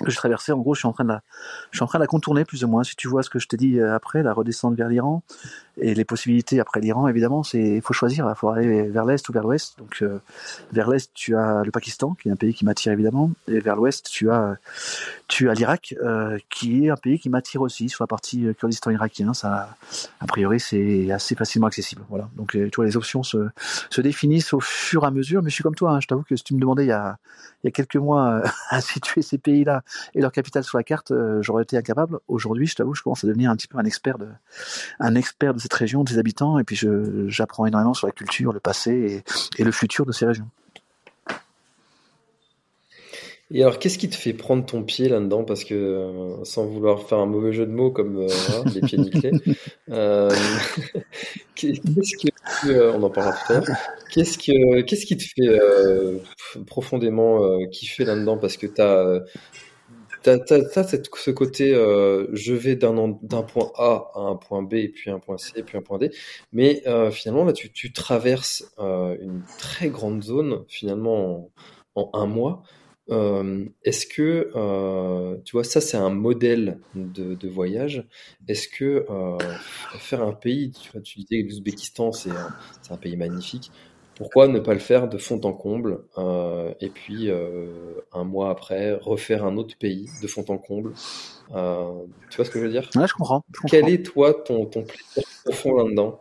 que 0.05 0.11
je 0.11 0.17
traversais. 0.17 0.53
En 0.53 0.59
gros, 0.59 0.75
je 0.75 0.81
suis 0.81 0.89
en 0.89 0.93
train 0.93 1.05
de 1.05 1.09
la, 1.09 1.23
je 1.71 1.79
suis 1.79 1.85
en 1.85 1.87
train 1.87 1.99
de 1.99 2.05
la 2.05 2.07
contourner 2.07 2.45
plus 2.45 2.65
ou 2.65 2.69
moins. 2.69 2.85
Si 2.85 2.97
tu 2.97 3.09
vois 3.09 3.23
ce 3.23 3.31
que 3.31 3.39
je 3.39 3.49
t'ai 3.49 3.57
dit 3.57 3.81
euh, 3.81 3.95
après, 3.95 4.23
la 4.23 4.33
redescente 4.33 4.75
vers 4.75 4.89
l'Iran 4.89 5.23
et 5.79 5.95
les 5.95 6.05
possibilités 6.05 6.61
après 6.61 6.81
l'Iran, 6.81 7.09
évidemment, 7.09 7.43
c'est, 7.43 7.63
il 7.63 7.83
faut 7.83 7.93
choisir. 7.93 8.27
Il 8.29 8.35
faut 8.37 8.49
aller 8.49 8.83
vers 8.89 9.05
l'est 9.05 9.29
ou 9.29 9.33
vers 9.33 9.43
l'ouest. 9.43 9.77
Donc, 9.79 9.99
euh, 10.03 10.19
vers 10.73 10.89
l'est, 10.89 11.11
tu 11.15 11.37
as 11.37 11.63
le 11.65 11.71
Pakistan, 11.71 12.15
qui 12.15 12.29
est 12.29 12.33
un 12.33 12.37
pays 12.37 12.55
qui 12.55 12.65
m'attire 12.65 12.93
évidemment, 12.93 13.31
et 13.49 13.61
vers 13.61 13.77
l'ouest, 13.77 14.09
tu 14.11 14.31
as, 14.31 14.57
tu 15.29 15.51
as 15.51 15.55
l'Irak, 15.55 15.95
euh, 16.03 16.39
qui 16.51 16.87
est 16.87 16.91
un 16.91 16.97
pays 16.97 17.19
qui 17.19 17.29
m'attire 17.29 17.61
aussi 17.61 17.89
sur 17.89 18.03
la 18.03 18.07
partie 18.07 18.47
Kurdistan 18.59 18.91
irakien. 18.91 19.35
Ça, 19.35 19.77
a 20.21 20.27
priori, 20.27 20.61
c'est 20.61 21.11
assez 21.11 21.35
facilement 21.35 21.67
accessible. 21.67 22.03
Voilà. 22.09 22.29
Donc, 22.37 22.53
tu 22.53 22.71
vois, 22.75 22.87
les 22.87 22.97
options 22.97 23.23
se, 23.23 23.49
se 23.91 24.01
définissent 24.01 24.55
au 24.55 24.61
fur 24.61 25.05
et 25.05 25.07
à 25.07 25.11
mesure. 25.11 25.43
Mais 25.43 25.51
je 25.51 25.55
suis 25.55 25.63
comme 25.63 25.75
toi. 25.75 25.93
Hein. 25.93 26.01
Je 26.01 26.07
t'avoue 26.07 26.23
que 26.23 26.37
si 26.37 26.45
tu 26.45 26.55
me 26.55 26.61
demandais 26.61 26.85
il 26.85 26.89
y 26.89 26.93
a, 26.93 27.19
il 27.63 27.67
y 27.67 27.69
a 27.69 27.71
quelques 27.71 27.97
mois 27.97 28.43
à 28.71 28.81
situer 28.81 29.23
ces 29.23 29.39
pays-là 29.39 29.83
et 30.15 30.21
leur 30.21 30.33
capitale 30.33 30.65
sur 30.65 30.79
la 30.79 30.85
carte, 30.85 31.11
euh, 31.11 31.43
j'aurais 31.43 31.63
été 31.65 31.77
incapable. 31.77 32.19
Aujourd'hui, 32.29 32.67
je 32.67 32.77
t'avoue, 32.77 32.95
je 32.95 33.03
commence 33.03 33.25
à 33.25 33.27
devenir 33.27 33.51
un 33.51 33.57
petit 33.57 33.69
peu 33.69 33.79
un 33.79 33.85
expert 33.85 34.19
de, 34.19 34.29
un 35.01 35.15
expert 35.15 35.55
de 35.55 35.59
cette 35.67 35.75
région, 35.75 36.05
des 36.05 36.19
habitants, 36.19 36.59
et 36.59 36.65
puis 36.65 36.79
j'apprends 37.29 37.67
énormément 37.67 37.95
sur 37.95 38.07
la 38.07 38.13
culture, 38.13 38.53
le 38.53 38.61
passé 38.61 39.23
et, 39.59 39.61
et 39.61 39.65
le 39.65 39.73
futur 39.73 40.07
de 40.07 40.13
ces 40.13 40.27
régions. 40.27 40.49
Et 43.53 43.63
alors, 43.63 43.79
qu'est-ce 43.79 43.97
qui 43.97 44.09
te 44.09 44.17
fait 44.17 44.33
prendre 44.33 44.67
ton 44.67 44.83
pied 44.83 45.09
là-dedans? 45.09 45.45
Parce 45.45 45.63
que, 45.63 45.75
euh, 45.75 46.45
sans 46.45 46.67
vouloir 46.67 47.05
faire 47.05 47.19
un 47.19 47.27
mauvais 47.27 47.53
jeu 47.53 47.65
de 47.65 47.71
mots 47.71 47.93
comme 47.93 48.23
euh, 48.23 48.29
les 48.75 48.81
pieds 48.81 48.99
nickelés, 48.99 49.31
euh, 49.91 50.31
qu'est-ce 51.55 52.27
que, 52.67 52.91
on 52.91 53.03
en 53.05 53.11
parlera 53.11 53.37
tout 53.37 53.53
à 53.53 53.57
l'heure, 53.61 53.77
qu'est-ce, 54.13 54.37
que, 54.37 54.81
qu'est-ce 54.81 55.07
qui 55.07 55.17
te 55.17 55.23
fait 55.23 55.61
profondément 56.67 57.41
kiffer 57.69 58.05
là-dedans? 58.05 58.37
Parce 58.37 58.57
que 58.57 58.67
tu 58.67 58.81
as 58.81 59.21
T'as, 60.27 60.83
ce 60.85 61.31
côté, 61.31 61.73
euh, 61.73 62.27
je 62.33 62.53
vais 62.53 62.75
d'un, 62.75 63.17
d'un 63.23 63.43
point 63.43 63.71
A 63.77 64.11
à 64.15 64.21
un 64.21 64.35
point 64.35 64.61
B, 64.63 64.75
et 64.75 64.89
puis 64.89 65.09
un 65.09 65.21
point 65.21 65.39
C, 65.39 65.53
et 65.55 65.63
puis 65.63 65.79
un 65.79 65.83
point 65.83 65.99
D. 65.99 66.11
Mais 66.53 66.83
euh, 66.89 67.13
finalement, 67.13 67.45
là, 67.45 67.53
tu, 67.53 67.71
tu 67.71 67.93
traverses 67.93 68.65
euh, 68.81 69.17
une 69.21 69.45
très 69.59 69.89
grande 69.89 70.25
zone, 70.25 70.65
finalement, 70.67 71.53
en, 71.95 72.11
un 72.13 72.27
mois. 72.27 72.65
est-ce 73.85 74.07
que, 74.07 74.51
tu 75.45 75.53
vois, 75.53 75.63
ça, 75.63 75.81
c'est 75.81 75.97
un 75.97 76.11
modèle 76.11 76.81
de, 76.97 77.49
voyage. 77.49 78.05
Est-ce 78.49 78.67
que 78.67 79.07
faire 79.99 80.23
un 80.23 80.33
pays, 80.33 80.73
tu, 80.73 80.91
vois, 80.91 81.01
disais 81.01 81.45
que 81.45 81.49
l'Ouzbékistan, 81.49 82.11
c'est 82.11 82.31
c'est 82.83 82.93
un 82.93 82.97
pays 82.97 83.17
magnifique 83.17 83.71
pourquoi 84.17 84.49
ne 84.49 84.59
pas 84.59 84.73
le 84.73 84.81
faire 84.81 85.09
de 85.09 85.19
fond 85.19 85.41
en 85.45 85.53
comble 85.53 86.01
euh, 86.19 86.73
et 86.81 86.89
puis 86.89 87.31
euh, 87.31 87.67
un 88.13 88.25
mois 88.25 88.51
après 88.51 88.95
refaire 88.95 89.45
un 89.45 89.57
autre 89.57 89.77
pays 89.79 90.09
de 90.23 90.27
fond 90.27 90.45
en 90.49 90.57
comble 90.57 90.93
euh, 91.55 91.91
Tu 92.31 92.37
vois 92.37 92.45
ce 92.47 92.51
que 92.51 92.59
je 92.59 92.65
veux 92.65 92.71
dire? 92.71 92.89
Ouais, 92.97 93.07
je 93.07 93.15
comprends. 93.15 93.45
Quel 93.69 93.89
est 93.89 94.05
toi 94.05 94.33
ton, 94.33 94.65
ton 94.67 94.83
plaisir 94.83 95.23
profond 95.45 95.77
là-dedans? 95.77 96.19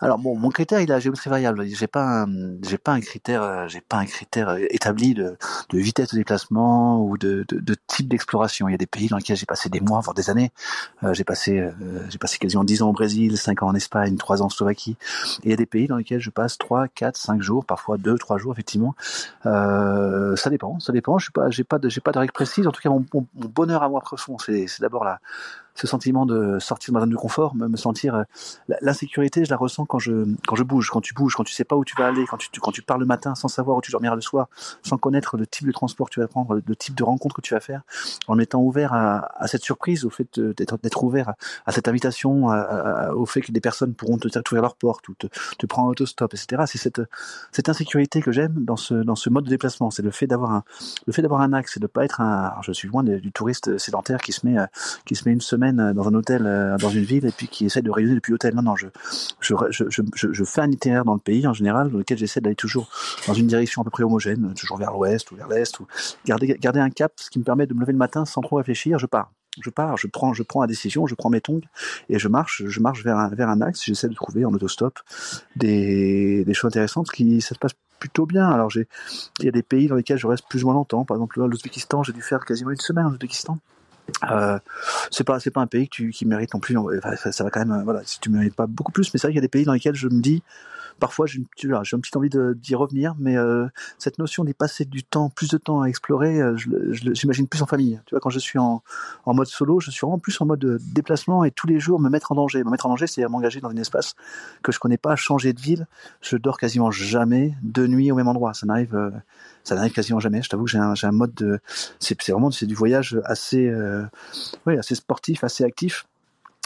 Alors 0.00 0.18
mon 0.18 0.48
critère 0.50 0.80
il 0.80 0.84
est 0.84 0.86
la 0.86 1.00
géométrie 1.00 1.30
variable. 1.30 1.66
J'ai 1.66 1.86
pas 1.86 2.26
j'ai 2.62 2.78
pas 2.78 2.92
un 2.92 3.00
critère 3.00 3.42
euh, 3.42 3.68
j'ai 3.68 3.80
pas 3.80 3.98
un 3.98 4.06
critère 4.06 4.50
euh, 4.50 4.58
établi 4.70 5.14
de, 5.14 5.36
de 5.68 5.78
vitesse 5.78 6.10
de 6.10 6.16
déplacement 6.16 7.04
ou 7.04 7.18
de, 7.18 7.44
de, 7.48 7.60
de 7.60 7.76
type 7.86 8.08
d'exploration. 8.08 8.68
Il 8.68 8.72
y 8.72 8.74
a 8.74 8.78
des 8.78 8.86
pays 8.86 9.08
dans 9.08 9.18
lesquels 9.18 9.36
j'ai 9.36 9.46
passé 9.46 9.68
des 9.68 9.80
mois, 9.80 10.00
voire 10.00 10.14
des 10.14 10.30
années. 10.30 10.52
Euh, 11.02 11.12
j'ai 11.12 11.24
passé 11.24 11.58
euh, 11.58 11.72
j'ai 12.08 12.18
passé 12.18 12.38
quasiment 12.38 12.64
10 12.64 12.82
ans 12.82 12.90
au 12.90 12.92
Brésil, 12.92 13.36
5 13.36 13.62
ans 13.62 13.68
en 13.68 13.74
Espagne, 13.74 14.16
3 14.16 14.42
ans 14.42 14.46
en 14.46 14.50
Slovaquie. 14.50 14.96
Et 15.42 15.46
il 15.46 15.50
y 15.50 15.54
a 15.54 15.56
des 15.56 15.66
pays 15.66 15.86
dans 15.86 15.96
lesquels 15.96 16.20
je 16.20 16.30
passe 16.30 16.56
3, 16.58 16.88
4, 16.88 17.16
5 17.16 17.42
jours, 17.42 17.64
parfois 17.64 17.98
2, 17.98 18.16
3 18.16 18.38
jours 18.38 18.52
effectivement. 18.52 18.94
Euh, 19.46 20.34
ça 20.36 20.50
dépend, 20.50 20.80
ça 20.80 20.92
dépend. 20.92 21.18
Je 21.18 21.24
suis 21.24 21.32
pas 21.32 21.50
j'ai 21.50 21.64
pas 21.64 21.78
de 21.78 21.88
j'ai 21.88 22.00
pas 22.00 22.12
de 22.12 22.18
règle 22.18 22.32
précise. 22.32 22.66
En 22.66 22.72
tout 22.72 22.80
cas, 22.80 22.88
mon, 22.88 23.04
mon, 23.12 23.26
bonheur 23.34 23.82
à 23.82 23.88
moi 23.88 24.00
profond, 24.00 24.38
c'est 24.38 24.66
c'est 24.66 24.80
d'abord 24.80 25.04
la 25.04 25.20
ce 25.80 25.86
sentiment 25.86 26.26
de 26.26 26.58
sortir 26.58 26.92
de 26.92 26.94
ma 26.94 27.00
zone 27.00 27.10
de 27.10 27.16
confort, 27.16 27.54
me, 27.54 27.74
sentir 27.76 28.14
euh, 28.14 28.22
l'insécurité, 28.82 29.46
je 29.46 29.50
la 29.50 29.56
ressens 29.56 29.86
quand 29.86 29.98
je 29.98 30.26
quand 30.46 30.54
je 30.56 30.62
bouge, 30.62 30.90
quand 30.90 31.00
tu 31.00 31.14
bouges, 31.14 31.34
quand 31.34 31.44
tu 31.44 31.54
sais 31.54 31.64
pas 31.64 31.76
où 31.76 31.86
tu 31.86 31.94
vas 31.96 32.06
aller, 32.06 32.26
quand 32.26 32.36
tu 32.36 32.48
quand 32.60 32.70
tu 32.70 32.82
pars 32.82 32.98
le 32.98 33.06
matin 33.06 33.34
sans 33.34 33.48
savoir 33.48 33.78
où 33.78 33.80
tu 33.80 33.90
dormiras 33.90 34.14
le 34.14 34.20
soir, 34.20 34.48
sans 34.82 34.98
connaître 34.98 35.38
le 35.38 35.46
type 35.46 35.66
de 35.66 35.72
transport 35.72 36.08
que 36.08 36.14
tu 36.14 36.20
vas 36.20 36.28
prendre, 36.28 36.60
le 36.64 36.76
type 36.76 36.94
de 36.94 37.02
rencontre 37.02 37.34
que 37.34 37.40
tu 37.40 37.54
vas 37.54 37.60
faire, 37.60 37.80
en 38.28 38.38
étant 38.38 38.60
ouvert 38.60 38.92
à, 38.92 39.46
cette 39.46 39.62
surprise, 39.62 40.04
au 40.04 40.10
fait 40.10 40.38
d'être 40.38 40.78
d'être 40.82 41.02
ouvert 41.02 41.32
à, 41.64 41.72
cette 41.72 41.88
invitation, 41.88 42.48
au 43.14 43.24
fait 43.24 43.40
que 43.40 43.50
des 43.52 43.60
personnes 43.60 43.94
pourront 43.94 44.18
te 44.18 44.28
ouvrir 44.28 44.62
leur 44.62 44.76
porte 44.76 45.08
ou 45.08 45.14
te, 45.14 45.28
te 45.58 45.66
prendre 45.66 45.88
en 45.88 45.90
autostop, 45.92 46.34
etc. 46.34 46.64
C'est 46.66 46.78
cette 46.78 47.00
cette 47.52 47.70
insécurité 47.70 48.20
que 48.20 48.32
j'aime 48.32 48.64
dans 48.64 48.76
ce 48.76 48.94
dans 48.94 49.16
ce 49.16 49.30
mode 49.30 49.44
de 49.44 49.50
déplacement, 49.50 49.90
c'est 49.90 50.02
le 50.02 50.10
fait 50.10 50.26
d'avoir 50.26 50.52
un 50.52 50.64
le 51.06 51.12
fait 51.14 51.22
d'avoir 51.22 51.40
un 51.40 51.54
axe 51.54 51.78
et 51.78 51.80
de 51.80 51.86
pas 51.86 52.04
être 52.04 52.20
un 52.20 52.52
je 52.60 52.72
suis 52.72 52.88
loin 52.88 53.02
du 53.02 53.32
touriste 53.32 53.78
sédentaire 53.78 54.20
qui 54.20 54.32
se 54.32 54.46
met 54.46 54.58
qui 55.06 55.14
se 55.14 55.26
met 55.26 55.32
une 55.32 55.40
semaine 55.40 55.69
dans 55.76 56.08
un 56.08 56.14
hôtel 56.14 56.76
dans 56.78 56.88
une 56.90 57.04
ville 57.04 57.26
et 57.26 57.32
puis 57.32 57.48
qui 57.48 57.66
essaie 57.66 57.82
de 57.82 57.90
rayonner 57.90 58.14
depuis 58.14 58.32
l'hôtel. 58.32 58.54
Non 58.54 58.62
non, 58.62 58.76
je 58.76 58.86
je, 59.40 59.54
je, 59.70 59.84
je, 60.14 60.32
je 60.32 60.44
fais 60.44 60.60
un 60.60 60.70
itinéraire 60.70 61.04
dans 61.04 61.14
le 61.14 61.20
pays 61.20 61.46
en 61.46 61.52
général 61.52 61.90
dans 61.90 61.98
lequel 61.98 62.18
j'essaie 62.18 62.40
d'aller 62.40 62.56
toujours 62.56 62.88
dans 63.26 63.34
une 63.34 63.46
direction 63.46 63.82
à 63.82 63.84
peu 63.84 63.90
près 63.90 64.02
homogène, 64.02 64.54
toujours 64.54 64.78
vers 64.78 64.92
l'ouest 64.92 65.30
ou 65.30 65.36
vers 65.36 65.48
l'est 65.48 65.78
ou 65.80 65.86
garder 66.26 66.56
garder 66.60 66.80
un 66.80 66.90
cap, 66.90 67.12
ce 67.16 67.30
qui 67.30 67.38
me 67.38 67.44
permet 67.44 67.66
de 67.66 67.74
me 67.74 67.80
lever 67.80 67.92
le 67.92 67.98
matin 67.98 68.24
sans 68.24 68.40
trop 68.40 68.56
réfléchir, 68.56 68.98
je 68.98 69.06
pars 69.06 69.30
je 69.60 69.70
pars, 69.70 69.96
je 69.96 70.06
prends, 70.06 70.32
je 70.32 70.42
prends 70.42 70.60
la 70.60 70.66
décision, 70.66 71.06
je 71.06 71.14
prends 71.14 71.30
mes 71.30 71.40
tongs 71.40 71.60
et 72.08 72.18
je 72.18 72.28
marche, 72.28 72.62
je 72.66 72.80
marche 72.80 73.02
vers 73.02 73.18
un, 73.18 73.28
vers 73.28 73.48
un 73.48 73.60
axe. 73.60 73.84
J'essaie 73.84 74.08
de 74.08 74.14
trouver 74.14 74.44
en 74.44 74.52
autostop 74.52 74.98
des, 75.56 76.44
des 76.44 76.54
choses 76.54 76.68
intéressantes 76.68 77.10
qui 77.10 77.40
ça 77.40 77.54
se 77.54 77.58
passe 77.58 77.72
plutôt 77.98 78.26
bien. 78.26 78.48
Alors 78.48 78.70
j'ai, 78.70 78.86
il 79.40 79.46
y 79.46 79.48
a 79.48 79.52
des 79.52 79.62
pays 79.62 79.88
dans 79.88 79.96
lesquels 79.96 80.18
je 80.18 80.26
reste 80.26 80.44
plus 80.48 80.62
ou 80.62 80.66
moins 80.66 80.74
longtemps. 80.74 81.04
Par 81.04 81.16
exemple, 81.16 81.40
l'Ouzbékistan, 81.40 82.02
j'ai 82.02 82.12
dû 82.12 82.22
faire 82.22 82.44
quasiment 82.44 82.70
une 82.70 82.76
semaine 82.76 83.06
en 83.06 83.10
Ouzbékistan. 83.10 83.58
Euh, 84.30 84.58
c'est 85.10 85.24
pas 85.24 85.40
c'est 85.40 85.50
pas 85.50 85.60
un 85.60 85.66
pays 85.66 85.88
qui 85.88 86.26
mérite 86.26 86.54
non 86.54 86.60
plus 86.60 86.76
ça, 87.30 87.44
va 87.44 87.50
quand 87.50 87.64
même 87.64 87.82
voilà 87.84 88.02
si 88.04 88.20
tu 88.20 88.30
mérites 88.30 88.54
pas 88.54 88.66
beaucoup 88.66 88.92
plus 88.92 89.12
mais 89.12 89.18
c'est 89.18 89.26
vrai 89.26 89.32
qu'il 89.32 89.36
y 89.36 89.38
a 89.38 89.42
des 89.42 89.48
pays 89.48 89.64
dans 89.64 89.72
lesquels 89.72 89.94
je 89.94 90.08
me 90.08 90.20
dis 90.20 90.42
parfois 91.00 91.26
j'ai 91.26 91.38
une, 91.38 91.46
petite 91.46 92.16
envie 92.16 92.30
d'y 92.30 92.74
revenir, 92.76 93.16
mais 93.18 93.36
euh, 93.36 93.66
cette 93.98 94.18
notion 94.18 94.44
d'y 94.44 94.54
passer 94.54 94.84
du 94.84 95.02
temps, 95.02 95.30
plus 95.30 95.48
de 95.48 95.58
temps 95.58 95.80
à 95.80 95.86
explorer, 95.86 96.40
euh, 96.40 96.56
j'imagine 96.56 97.48
plus 97.48 97.62
en 97.62 97.66
famille. 97.66 98.00
Tu 98.06 98.14
vois, 98.14 98.20
quand 98.20 98.30
je 98.30 98.38
suis 98.38 98.58
en, 98.58 98.82
mode 99.26 99.48
solo, 99.48 99.80
je 99.80 99.90
suis 99.90 100.00
vraiment 100.00 100.18
plus 100.18 100.38
en 100.40 100.46
mode 100.46 100.64
euh, 100.64 100.78
déplacement 100.92 101.42
et 101.44 101.50
tous 101.50 101.66
les 101.66 101.80
jours 101.80 101.98
me 101.98 102.08
mettre 102.08 102.30
en 102.30 102.34
danger. 102.36 102.62
Me 102.62 102.70
mettre 102.70 102.86
en 102.86 102.90
danger, 102.90 103.08
c'est 103.08 103.26
m'engager 103.26 103.60
dans 103.60 103.70
un 103.70 103.76
espace 103.76 104.14
que 104.62 104.70
je 104.70 104.78
connais 104.78 104.98
pas, 104.98 105.16
changer 105.16 105.52
de 105.52 105.60
ville. 105.60 105.86
Je 106.20 106.36
dors 106.36 106.58
quasiment 106.58 106.90
jamais 106.90 107.54
de 107.62 107.86
nuit 107.86 108.12
au 108.12 108.14
même 108.14 108.28
endroit. 108.28 108.54
Ça 108.54 108.66
n'arrive, 108.66 108.94
euh, 108.94 109.10
ça 109.64 109.74
n'arrive 109.74 109.92
quasiment 109.92 110.20
jamais. 110.20 110.42
Je 110.42 110.48
t'avoue 110.48 110.64
que 110.64 110.70
j'ai 110.70 110.78
un, 110.78 110.94
un, 111.02 111.12
mode 111.12 111.34
de, 111.34 111.60
c'est 111.98 112.20
vraiment 112.30 112.50
du 112.50 112.74
voyage 112.74 113.20
assez, 113.24 113.68
euh, 113.68 114.04
oui, 114.66 114.78
assez 114.78 114.94
sportif, 114.94 115.44
assez 115.44 115.64
actif 115.64 116.06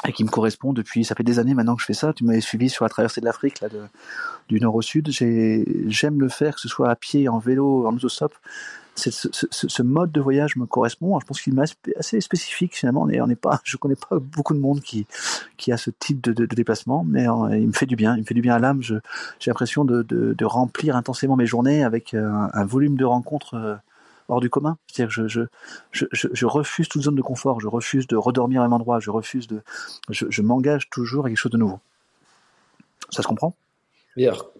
et 0.06 0.12
qui 0.12 0.25
me 0.25 0.28
correspond 0.28 0.73
depuis, 0.73 1.04
ça 1.04 1.14
fait 1.14 1.23
des 1.23 1.38
années 1.38 1.54
maintenant 1.54 1.76
que 1.76 1.80
je 1.80 1.87
fais 1.87 1.94
ça. 1.94 2.12
Tu 2.12 2.25
m'avais 2.25 2.40
suivi 2.40 2.68
sur 2.68 2.84
la 2.84 2.88
traversée 2.88 3.20
de 3.20 3.26
l'Afrique, 3.26 3.61
là, 3.61 3.68
du 4.49 4.61
nord 4.61 4.75
au 4.75 4.82
sud. 4.82 5.11
J'aime 5.11 6.20
le 6.20 6.28
faire, 6.28 6.56
que 6.56 6.61
ce 6.61 6.68
soit 6.68 6.90
à 6.90 6.96
pied, 6.96 7.28
en 7.28 7.38
vélo, 7.38 7.87
en 7.87 7.94
autostop. 7.94 8.34
Ce, 8.96 9.82
mode 9.82 10.12
de 10.12 10.20
voyage 10.20 10.56
me 10.56 10.66
correspond. 10.66 11.18
Je 11.18 11.26
pense 11.26 11.40
qu'il 11.40 11.58
est 11.58 11.99
assez 11.99 12.20
spécifique 12.20 12.76
finalement. 12.76 13.02
On 13.02 13.28
est, 13.28 13.34
pas, 13.34 13.61
je 13.64 13.76
connais 13.76 13.96
pas 13.96 14.18
beaucoup 14.20 14.54
de 14.54 14.61
monde 14.61 14.80
qui, 14.82 15.06
qui 15.56 15.73
a 15.73 15.76
ce 15.76 15.90
type 15.90 16.20
de, 16.20 16.32
de, 16.32 16.46
de 16.46 16.54
déplacement, 16.54 17.04
mais 17.04 17.28
euh, 17.28 17.56
il 17.56 17.66
me 17.68 17.73
fait 17.73 17.87
du 17.87 17.96
bien. 17.96 18.14
Il 18.16 18.20
me 18.20 18.26
fait 18.26 18.34
du 18.34 18.42
bien 18.42 18.54
à 18.54 18.58
l'âme. 18.58 18.82
J'ai 18.82 19.00
l'impression 19.46 19.84
de, 19.84 20.02
de, 20.02 20.44
remplir 20.44 20.96
intensément 20.96 21.37
mes 21.37 21.46
journées 21.46 21.82
avec 21.82 22.14
un, 22.14 22.50
un 22.52 22.64
volume 22.64 22.96
de 22.96 23.04
rencontres 23.04 23.54
euh, 23.54 23.75
hors 24.28 24.40
du 24.40 24.50
commun. 24.50 24.78
C'est-à-dire 24.87 25.14
que 25.14 25.28
je, 25.28 25.40
je, 25.93 26.07
je, 26.12 26.28
je, 26.33 26.47
refuse 26.47 26.88
toute 26.88 27.02
zone 27.02 27.14
de 27.14 27.23
confort, 27.23 27.61
je 27.61 27.69
refuse 27.69 28.07
de 28.07 28.16
redormir 28.16 28.62
à 28.62 28.64
un 28.64 28.73
endroit, 28.73 29.00
je 29.00 29.11
refuse 29.11 29.47
de. 29.47 29.62
Je, 30.11 30.26
je 30.28 30.43
m'engage 30.43 30.88
toujours 30.90 31.26
à 31.26 31.28
quelque 31.28 31.38
chose 31.38 31.52
de 31.52 31.59
nouveau. 31.59 31.81
Ça 33.11 33.23
se 33.23 33.28
comprend? 33.28 33.54
Et 34.16 34.26
alors, 34.26 34.50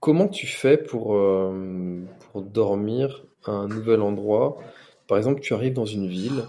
comment 0.00 0.28
tu 0.28 0.46
fais 0.46 0.76
pour, 0.76 1.14
euh, 1.14 2.02
pour 2.32 2.42
dormir 2.42 3.24
à 3.44 3.52
un 3.52 3.68
nouvel 3.68 4.02
endroit? 4.02 4.58
Par 5.06 5.18
exemple, 5.18 5.40
tu 5.40 5.54
arrives 5.54 5.74
dans 5.74 5.86
une 5.86 6.06
ville. 6.06 6.44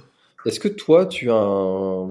Est-ce 0.46 0.60
que 0.60 0.68
toi, 0.68 1.06
tu 1.06 1.32
as 1.32 1.36
un. 1.36 2.10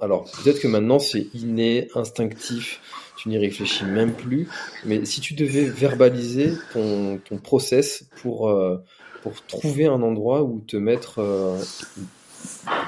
Alors, 0.00 0.24
peut-être 0.24 0.60
que 0.60 0.68
maintenant 0.68 0.98
c'est 0.98 1.26
inné, 1.32 1.88
instinctif, 1.94 2.82
tu 3.16 3.30
n'y 3.30 3.38
réfléchis 3.38 3.86
même 3.86 4.12
plus, 4.12 4.46
mais 4.84 5.06
si 5.06 5.22
tu 5.22 5.32
devais 5.32 5.64
verbaliser 5.64 6.52
ton, 6.74 7.18
ton 7.18 7.38
process 7.38 8.06
pour, 8.20 8.50
euh, 8.50 8.76
pour 9.26 9.44
trouver 9.46 9.86
un 9.86 10.02
endroit 10.02 10.42
où 10.42 10.60
te 10.68 10.76
mettre 10.76 11.18
euh, 11.18 11.60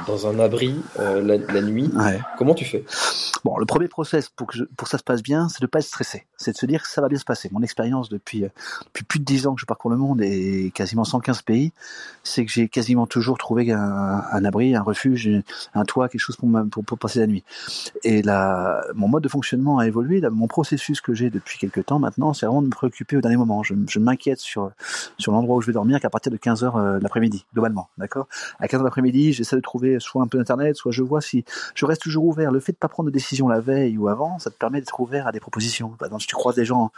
dans 0.07 0.27
un 0.27 0.38
abri 0.38 0.75
euh, 0.99 1.23
la, 1.23 1.37
la, 1.53 1.62
nuit. 1.62 1.91
Ouais. 1.95 2.21
Comment 2.37 2.55
tu 2.55 2.65
fais? 2.65 2.85
Bon, 3.45 3.57
le 3.59 3.67
premier 3.67 3.88
process 3.88 4.29
pour 4.29 4.47
que, 4.49 4.57
je, 4.57 4.65
pour 4.65 4.87
que 4.87 4.91
ça 4.91 4.99
se 4.99 5.05
passe 5.05 5.23
bien, 5.23 5.49
c'est 5.49 5.61
de 5.61 5.67
pas 5.67 5.79
être 5.79 5.87
stressé. 5.87 6.27
C'est 6.37 6.53
de 6.53 6.57
se 6.57 6.67
dire 6.67 6.83
que 6.83 6.88
ça 6.88 7.00
va 7.00 7.09
bien 7.09 7.19
se 7.19 7.25
passer. 7.25 7.49
Mon 7.53 7.62
expérience 7.62 8.09
depuis, 8.09 8.45
euh, 8.45 8.49
depuis 8.87 9.05
plus 9.05 9.21
de 9.21 9.25
10 9.25 9.47
ans 9.47 9.55
que 9.55 9.61
je 9.61 9.67
parcours 9.67 9.91
le 9.91 9.97
monde 9.97 10.23
et 10.23 10.73
quasiment 10.75 11.05
115 11.05 11.43
pays, 11.43 11.73
c'est 12.25 12.45
que 12.45 12.50
j'ai 12.50 12.69
quasiment 12.69 13.07
toujours 13.07 13.38
trouvé 13.38 13.71
un, 13.73 13.81
un, 13.81 14.45
abri, 14.45 14.75
un 14.75 14.83
refuge, 14.83 15.31
un 15.75 15.85
toit, 15.85 16.09
quelque 16.09 16.21
chose 16.21 16.37
pour, 16.37 16.49
pour, 16.71 16.85
pour 16.85 16.99
passer 16.99 17.21
la 17.21 17.27
nuit. 17.27 17.45
Et 18.03 18.23
là, 18.23 18.83
mon 18.95 19.09
mode 19.09 19.23
de 19.23 19.29
fonctionnement 19.29 19.79
a 19.79 19.87
évolué. 19.87 20.21
Là, 20.21 20.31
mon 20.31 20.47
processus 20.47 21.00
que 21.00 21.15
j'ai 21.15 21.31
depuis 21.31 21.59
quelques 21.59 21.87
temps 21.87 21.99
maintenant, 21.99 22.33
c'est 22.33 22.47
vraiment 22.47 22.62
de 22.62 22.67
me 22.67 22.73
préoccuper 22.73 23.17
au 23.17 23.21
dernier 23.21 23.37
moment. 23.37 23.62
Je, 23.62 23.75
je 23.88 23.99
m'inquiète 23.99 24.41
sur, 24.41 24.71
sur 25.19 25.33
l'endroit 25.33 25.57
où 25.57 25.61
je 25.61 25.67
vais 25.67 25.73
dormir 25.73 26.00
qu'à 26.00 26.11
partir 26.11 26.33
de 26.33 26.37
15 26.37 26.65
heures 26.65 26.77
euh, 26.77 26.99
l'après-midi, 27.00 27.47
globalement. 27.53 27.88
D'accord? 27.99 28.29
À 28.59 28.69
15 28.69 28.81
heures 28.81 28.85
l'après-midi, 28.85 29.33
j'essaie 29.49 29.57
de 29.57 29.62
trouver 29.62 29.99
soit 30.00 30.23
un 30.23 30.26
peu 30.26 30.38
d'internet, 30.38 30.76
soit 30.76 30.93
je 30.93 31.02
vois 31.02 31.21
si 31.21 31.45
je 31.75 31.87
reste 31.87 32.02
toujours 32.02 32.25
ouvert. 32.25 32.50
Le 32.50 32.61
fait 32.61 32.73
de 32.73 32.76
pas 32.76 32.88
prendre 32.88 33.09
de 33.09 33.12
décision 33.12 33.49
la 33.49 33.61
veille 33.61 33.97
ou 33.97 34.09
avant, 34.09 34.38
ça 34.38 34.50
te 34.50 34.57
permet 34.57 34.81
d'être 34.81 35.00
ouvert 35.00 35.26
à 35.26 35.33
des 35.33 35.40
propositions. 35.40 35.90
Par 35.90 36.07
exemple, 36.07 36.23
si 36.23 36.28
tu 36.28 36.35
croises 36.35 36.57
des 36.57 36.64
gens 36.64 36.90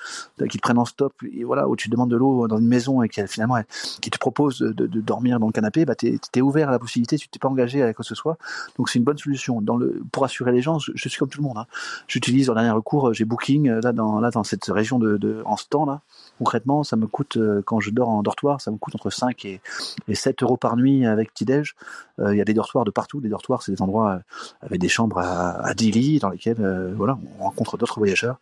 qui 0.49 0.59
te 0.59 0.63
prennent 0.63 0.79
en 0.79 0.85
stop, 0.85 1.15
et 1.33 1.45
voilà, 1.45 1.69
où 1.69 1.77
tu 1.77 1.89
demandes 1.89 2.11
de 2.11 2.17
l'eau 2.17 2.49
dans 2.49 2.59
une 2.59 2.67
maison 2.67 3.03
et 3.03 3.09
qui 3.09 3.21
finalement 3.27 3.57
qui 4.01 4.11
te 4.11 4.19
propose 4.19 4.59
de, 4.61 4.87
dormir 5.01 5.39
dans 5.41 5.47
le 5.47 5.53
canapé, 5.53 5.85
bah 5.85 5.95
t'es 5.95 6.19
es 6.35 6.41
ouvert 6.41 6.69
à 6.69 6.73
la 6.73 6.79
possibilité, 6.79 7.17
tu 7.17 7.29
t'es 7.29 7.39
pas 7.39 7.49
engagé 7.49 7.83
à 7.83 7.93
quoi 7.95 8.03
que 8.03 8.09
ce 8.09 8.15
soit. 8.15 8.37
Donc 8.77 8.89
c'est 8.89 8.99
une 8.99 9.05
bonne 9.05 9.19
solution. 9.19 9.61
Dans 9.61 9.77
le, 9.77 10.03
pour 10.13 10.25
assurer 10.25 10.53
les 10.53 10.63
gens, 10.63 10.79
je, 10.79 11.09
suis 11.09 11.19
comme 11.19 11.29
tout 11.29 11.41
le 11.41 11.47
monde. 11.47 11.59
Hein. 11.59 11.67
J'utilise 12.09 12.51
en 12.51 12.55
dernier 12.55 12.71
recours, 12.71 13.13
j'ai 13.15 13.25
Booking 13.25 13.69
là 13.69 13.93
dans 13.93 14.21
là 14.21 14.31
dans 14.31 14.45
cette 14.45 14.65
région 14.67 14.99
de, 14.99 15.17
de 15.17 15.43
en 15.45 15.57
stand 15.57 15.89
là. 15.89 16.01
Concrètement, 16.41 16.83
ça 16.83 16.97
me 16.97 17.07
coûte 17.07 17.39
quand 17.65 17.81
je 17.81 17.91
dors 17.91 18.09
en 18.09 18.23
dortoir, 18.23 18.61
ça 18.61 18.71
me 18.71 18.79
coûte 18.79 18.95
entre 18.95 19.11
5 19.11 19.45
et, 19.45 19.61
et 20.09 20.15
7 20.15 20.43
euros 20.43 20.57
par 20.57 20.77
nuit 20.77 21.07
avec 21.07 21.33
petit 21.33 21.45
déj. 21.45 21.77
Il 22.19 22.37
y 22.37 22.41
a 22.41 22.45
des 22.45 22.55
dortoirs 22.55 22.85
de 22.85 22.91
partout. 22.91 23.21
Les 23.21 23.29
dortoirs, 23.29 23.63
c'est 23.63 23.73
des 23.73 23.83
endroits 23.83 24.21
avec 24.61 24.81
des 24.81 24.89
chambres 24.89 25.19
à, 25.19 25.61
à 25.67 25.75
10 25.75 25.91
lits 25.91 26.19
dans 26.19 26.31
lesquels 26.31 26.61
euh, 26.61 26.95
on 27.39 27.45
rencontre 27.45 27.77
d'autres 27.77 27.99
voyageurs. 27.99 28.39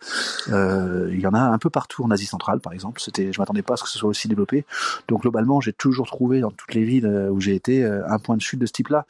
Euh, 0.50 1.08
il 1.12 1.20
y 1.20 1.26
en 1.26 1.34
a 1.34 1.40
un 1.40 1.58
peu 1.58 1.70
partout 1.70 2.04
en 2.04 2.10
Asie 2.10 2.26
centrale, 2.26 2.60
par 2.60 2.72
exemple. 2.72 3.00
C'était, 3.00 3.32
je 3.32 3.40
m'attendais 3.40 3.62
pas 3.62 3.74
à 3.74 3.76
ce 3.76 3.84
que 3.84 3.88
ce 3.88 3.98
soit 3.98 4.08
aussi 4.08 4.28
développé. 4.28 4.64
Donc 5.08 5.22
globalement, 5.22 5.60
j'ai 5.60 5.72
toujours 5.72 6.06
trouvé 6.06 6.40
dans 6.40 6.50
toutes 6.50 6.74
les 6.74 6.84
villes 6.84 7.06
euh, 7.06 7.30
où 7.30 7.40
j'ai 7.40 7.54
été 7.54 7.84
un 7.84 8.18
point 8.18 8.36
de 8.36 8.42
chute 8.42 8.60
de 8.60 8.66
ce 8.66 8.72
type-là 8.72 9.06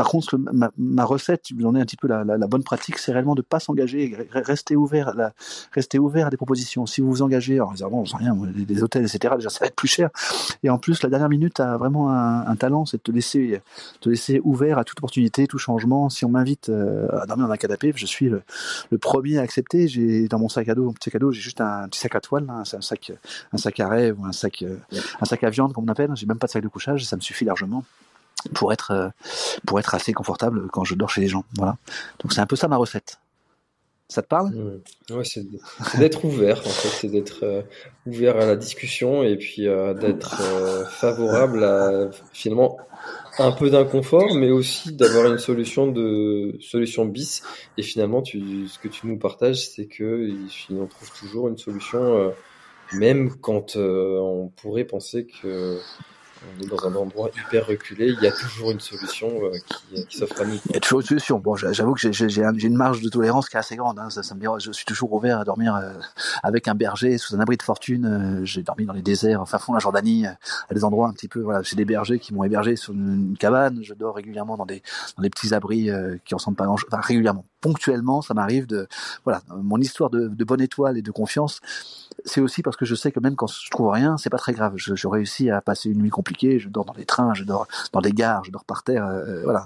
par 0.00 0.08
contre, 0.08 0.38
ma, 0.38 0.70
ma 0.78 1.04
recette, 1.04 1.52
vous 1.54 1.66
en 1.66 1.76
est 1.76 1.80
un 1.82 1.84
petit 1.84 1.98
peu 1.98 2.08
la, 2.08 2.24
la, 2.24 2.38
la 2.38 2.46
bonne 2.46 2.64
pratique, 2.64 2.96
c'est 2.96 3.12
réellement 3.12 3.34
de 3.34 3.42
pas 3.42 3.60
s'engager, 3.60 4.16
rester 4.32 4.74
ouvert, 4.74 5.14
la, 5.14 5.34
rester 5.72 5.98
ouvert 5.98 6.28
à 6.28 6.30
des 6.30 6.38
propositions. 6.38 6.86
Si 6.86 7.02
vous 7.02 7.10
vous 7.10 7.20
engagez 7.20 7.60
en 7.60 7.66
réservant, 7.66 8.04
rien, 8.14 8.34
des, 8.34 8.64
des, 8.64 8.82
hôtels, 8.82 9.02
etc., 9.02 9.34
déjà 9.36 9.50
ça 9.50 9.58
va 9.60 9.66
être 9.66 9.74
plus 9.74 9.88
cher. 9.88 10.08
Et 10.62 10.70
en 10.70 10.78
plus, 10.78 11.02
la 11.02 11.10
dernière 11.10 11.28
minute 11.28 11.60
a 11.60 11.76
vraiment 11.76 12.10
un, 12.10 12.46
un 12.46 12.56
talent, 12.56 12.86
c'est 12.86 12.96
de 12.96 13.02
te 13.02 13.10
laisser, 13.10 13.60
te 14.00 14.08
laisser 14.08 14.40
ouvert 14.42 14.78
à 14.78 14.84
toute 14.84 14.98
opportunité, 15.00 15.46
tout 15.46 15.58
changement. 15.58 16.08
Si 16.08 16.24
on 16.24 16.30
m'invite 16.30 16.70
euh, 16.70 17.06
à 17.20 17.26
dormir 17.26 17.46
dans 17.46 17.52
un 17.52 17.58
canapé, 17.58 17.92
je 17.94 18.06
suis 18.06 18.30
le, 18.30 18.40
le 18.90 18.96
premier 18.96 19.36
à 19.36 19.42
accepter. 19.42 19.86
J'ai 19.86 20.28
dans 20.28 20.38
mon 20.38 20.48
sac 20.48 20.66
à 20.70 20.74
dos, 20.74 20.84
mon 20.84 20.94
petit 20.94 21.10
sac 21.10 21.16
à 21.16 21.18
dos, 21.18 21.30
j'ai 21.30 21.42
juste 21.42 21.60
un 21.60 21.86
petit 21.90 22.00
sac 22.00 22.14
à 22.14 22.20
toile, 22.22 22.46
hein, 22.48 22.62
c'est 22.64 22.78
un 22.78 22.80
sac, 22.80 23.12
un 23.52 23.58
sac 23.58 23.78
à 23.80 23.88
rêve 23.88 24.18
ou 24.18 24.24
un 24.24 24.32
sac, 24.32 24.64
un 25.20 25.24
sac 25.26 25.44
à 25.44 25.50
viande, 25.50 25.74
comme 25.74 25.84
on 25.84 25.88
appelle. 25.88 26.10
J'ai 26.14 26.24
même 26.24 26.38
pas 26.38 26.46
de 26.46 26.52
sac 26.52 26.62
de 26.62 26.68
couchage, 26.68 27.04
ça 27.04 27.16
me 27.16 27.20
suffit 27.20 27.44
largement 27.44 27.84
pour 28.54 28.72
être 28.72 28.90
euh, 28.90 29.08
pour 29.66 29.78
être 29.78 29.94
assez 29.94 30.12
confortable 30.12 30.68
quand 30.72 30.84
je 30.84 30.94
dors 30.94 31.10
chez 31.10 31.20
les 31.20 31.28
gens. 31.28 31.44
Voilà. 31.56 31.76
Donc 32.20 32.32
c'est 32.32 32.40
un 32.40 32.46
peu 32.46 32.56
ça 32.56 32.68
ma 32.68 32.76
recette. 32.76 33.18
Ça 34.08 34.22
te 34.22 34.26
parle? 34.26 34.50
Mmh. 34.50 35.22
C'est 35.22 35.44
d'être 35.98 36.24
ouvert 36.24 36.58
en 36.58 36.70
fait, 36.70 36.88
c'est 36.88 37.08
d'être 37.08 37.44
euh, 37.44 37.62
ouvert 38.06 38.36
à 38.36 38.46
la 38.46 38.56
discussion 38.56 39.22
et 39.22 39.36
puis 39.36 39.68
euh, 39.68 39.94
d'être 39.94 40.42
favorable 40.90 41.62
à 41.62 42.10
finalement 42.32 42.76
un 43.38 43.52
peu 43.52 43.70
d'inconfort, 43.70 44.34
mais 44.34 44.50
aussi 44.50 44.92
d'avoir 44.92 45.26
une 45.30 45.38
solution 45.38 45.86
de 45.86 46.58
solution 46.60 47.06
bis. 47.06 47.42
Et 47.78 47.82
finalement, 47.82 48.20
tu, 48.20 48.66
ce 48.66 48.78
que 48.78 48.88
tu 48.88 49.06
nous 49.06 49.16
partages, 49.16 49.68
c'est 49.68 49.86
que 49.86 50.28
on 50.70 50.86
trouve 50.86 51.10
toujours 51.18 51.48
une 51.48 51.56
solution, 51.56 52.34
même 52.92 53.36
quand 53.36 53.76
on 53.76 54.50
pourrait 54.60 54.84
penser 54.84 55.26
que 55.26 55.78
on 56.42 56.62
est 56.62 56.66
dans 56.66 56.86
un 56.86 56.94
endroit 56.94 57.30
hyper 57.36 57.66
reculé, 57.66 58.08
il 58.08 58.22
y 58.22 58.26
a 58.26 58.32
toujours 58.32 58.70
une 58.70 58.80
solution 58.80 59.28
euh, 59.42 59.52
qui, 60.08 60.16
s'offre 60.16 60.40
à 60.40 60.44
nous. 60.44 60.58
Il 60.66 60.74
y 60.74 60.76
a 60.76 60.80
toujours 60.80 61.00
une 61.00 61.06
solution. 61.06 61.38
Bon, 61.38 61.54
j'avoue 61.56 61.94
que 61.94 62.10
j'ai 62.10 62.42
une 62.42 62.76
marge 62.76 63.02
de 63.02 63.08
tolérance 63.08 63.48
qui 63.48 63.56
est 63.56 63.58
assez 63.58 63.76
grande. 63.76 63.98
Hein. 63.98 64.08
Ça, 64.10 64.34
me 64.34 64.58
je 64.58 64.72
suis 64.72 64.84
toujours 64.84 65.12
ouvert 65.12 65.40
à 65.40 65.44
dormir 65.44 65.74
euh, 65.74 65.92
avec 66.42 66.68
un 66.68 66.74
berger 66.74 67.18
sous 67.18 67.34
un 67.34 67.40
abri 67.40 67.56
de 67.56 67.62
fortune. 67.62 68.06
Euh, 68.06 68.44
j'ai 68.44 68.62
dormi 68.62 68.86
dans 68.86 68.92
les 68.92 69.02
déserts, 69.02 69.40
enfin 69.40 69.58
fond 69.58 69.74
la 69.74 69.80
Jordanie, 69.80 70.26
à 70.26 70.74
des 70.74 70.84
endroits 70.84 71.08
un 71.08 71.12
petit 71.12 71.28
peu. 71.28 71.40
Voilà, 71.40 71.62
j'ai 71.62 71.76
des 71.76 71.84
bergers 71.84 72.18
qui 72.18 72.32
m'ont 72.32 72.44
hébergé 72.44 72.76
sur 72.76 72.94
une, 72.94 73.36
cabane. 73.38 73.80
Je 73.82 73.94
dors 73.94 74.14
régulièrement 74.14 74.56
dans 74.56 74.66
des 74.66 74.82
petits 75.30 75.54
abris 75.54 75.90
qui 76.24 76.34
ressemblent 76.34 76.56
pas 76.56 76.64
grand. 76.64 76.76
Enfin 76.90 77.00
régulièrement, 77.00 77.44
ponctuellement, 77.60 78.22
ça 78.22 78.34
m'arrive 78.34 78.66
de 78.66 78.88
voilà. 79.24 79.42
Mon 79.48 79.78
histoire 79.78 80.10
de 80.10 80.44
bonne 80.44 80.60
étoile 80.60 80.96
et 80.96 81.02
de 81.02 81.10
confiance, 81.10 81.60
c'est 82.24 82.40
aussi 82.40 82.62
parce 82.62 82.76
que 82.76 82.84
je 82.84 82.94
sais 82.94 83.12
que 83.12 83.20
même 83.20 83.36
quand 83.36 83.46
je 83.46 83.70
trouve 83.70 83.88
rien, 83.88 84.16
c'est 84.16 84.30
pas 84.30 84.38
très 84.38 84.52
grave. 84.52 84.74
Je, 84.76 85.06
réussis 85.06 85.50
à 85.50 85.60
passer 85.60 85.90
une 85.90 85.98
nuit 85.98 86.10
compliquée. 86.10 86.58
Je 86.58 86.68
dors 86.68 86.84
dans 86.84 86.92
les 86.94 87.04
trains, 87.04 87.34
je 87.34 87.44
dors 87.44 87.66
dans 87.92 88.00
des 88.00 88.12
gares, 88.12 88.44
je 88.44 88.50
dors 88.50 88.64
par 88.64 88.82
terre. 88.82 89.06
Euh, 89.06 89.24
euh, 89.26 89.42
voilà, 89.44 89.64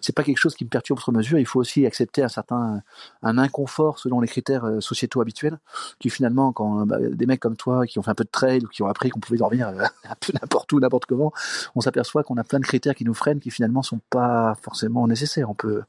c'est 0.00 0.14
pas 0.14 0.22
quelque 0.22 0.38
chose 0.38 0.54
qui 0.54 0.64
me 0.64 0.68
perturbe 0.68 0.98
outre 0.98 1.12
mesure. 1.12 1.38
Il 1.38 1.46
faut 1.46 1.60
aussi 1.60 1.86
accepter 1.86 2.22
un 2.22 2.28
certain, 2.28 2.82
un 3.22 3.38
inconfort 3.38 3.98
selon 3.98 4.20
les 4.20 4.28
critères 4.28 4.64
euh, 4.64 4.80
sociétaux 4.80 5.20
habituels, 5.20 5.58
qui 5.98 6.10
finalement, 6.10 6.52
quand 6.52 6.86
bah, 6.86 6.98
des 7.00 7.26
mecs 7.26 7.40
comme 7.40 7.56
toi 7.56 7.86
qui 7.86 7.98
ont 7.98 8.02
fait 8.02 8.10
un 8.10 8.14
peu 8.14 8.24
de 8.24 8.30
trail 8.30 8.64
ou 8.64 8.68
qui 8.68 8.82
ont 8.82 8.88
appris 8.88 9.10
qu'on 9.10 9.20
pouvait 9.20 9.38
dormir 9.38 9.68
un 10.04 10.14
peu 10.20 10.32
n'importe 10.32 10.72
où, 10.72 10.80
n'importe 10.80 11.06
comment, 11.06 11.32
on 11.74 11.80
s'aperçoit 11.80 12.22
qu'on 12.22 12.36
a 12.36 12.44
plein 12.44 12.60
de 12.60 12.64
critères 12.64 12.94
qui 12.94 13.04
nous 13.04 13.14
freinent, 13.14 13.40
qui 13.40 13.50
finalement 13.50 13.82
sont 13.82 14.00
pas 14.10 14.56
forcément 14.62 15.06
nécessaires. 15.06 15.50
On 15.50 15.54
peut, 15.54 15.82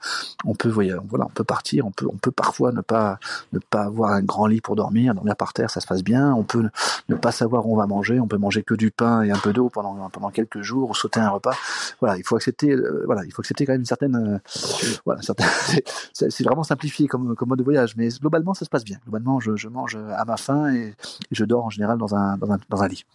on 0.46 0.56
peut, 0.56 0.70
voilà, 0.70 1.00
on 1.02 1.30
peut 1.30 1.44
partir, 1.44 1.86
on 1.86 1.92
peut, 1.92 2.08
on 2.12 2.18
peut 2.18 2.32
parfois 2.32 2.72
ne 2.72 2.82
pas, 2.82 3.20
ne 3.54 3.60
pas 3.60 3.84
avoir 3.84 4.12
un 4.12 4.22
grand 4.22 4.48
lit 4.48 4.62
pour 4.62 4.76
dormir, 4.76 5.14
dormir 5.14 5.36
par 5.36 5.54
terre, 5.54 5.70
ça 5.70 5.82
se 5.82 5.88
passe 5.88 5.95
bien. 6.04 6.34
On 6.34 6.44
peut 6.44 6.70
ne 7.10 7.16
pas 7.16 7.32
savoir 7.32 7.68
où 7.68 7.74
on 7.74 7.78
va 7.78 7.88
manger, 7.88 8.20
on 8.20 8.28
peut 8.28 8.38
manger 8.38 8.64
que 8.64 8.74
du 8.74 8.92
pain 8.92 9.24
et 9.24 9.32
un 9.32 9.38
peu 9.38 9.54
d'eau 9.54 9.70
pendant 9.70 10.10
pendant 10.10 10.30
quelques 10.30 10.62
jours 10.62 10.90
ou 10.90 10.96
sauter 10.96 11.20
un 11.20 11.30
repas. 11.30 11.56
Voilà, 12.00 12.18
il 12.18 12.24
faut 12.24 12.36
accepter, 12.36 12.72
euh, 12.72 13.04
voilà, 13.06 13.24
il 13.26 13.32
faut 13.32 13.42
accepter 13.42 13.66
quand 13.66 13.74
même 13.74 13.82
une 13.82 13.86
certaine, 13.86 14.42
euh, 15.06 15.16
c'est 16.14 16.44
vraiment 16.44 16.64
simplifié 16.64 17.08
comme, 17.08 17.36
mode 17.46 17.60
de 17.60 17.64
voyage, 17.64 17.96
mais 17.96 18.10
globalement 18.10 18.54
ça 18.54 18.66
se 18.66 18.70
passe 18.70 18.84
bien. 18.84 18.98
Globalement, 19.04 19.40
je, 19.40 19.56
je 19.56 19.68
mange 19.68 19.96
à 19.96 20.26
ma 20.26 20.38
faim 20.38 20.74
et, 20.74 20.88
et, 20.88 20.96
je 21.32 21.46
dors 21.46 21.66
en 21.66 21.70
général 21.70 21.98
dans 21.98 22.16
un, 22.16 22.38
dans 22.38 22.52
un, 22.52 22.60
dans 22.70 22.84
un 22.84 22.88
lit. 22.88 23.06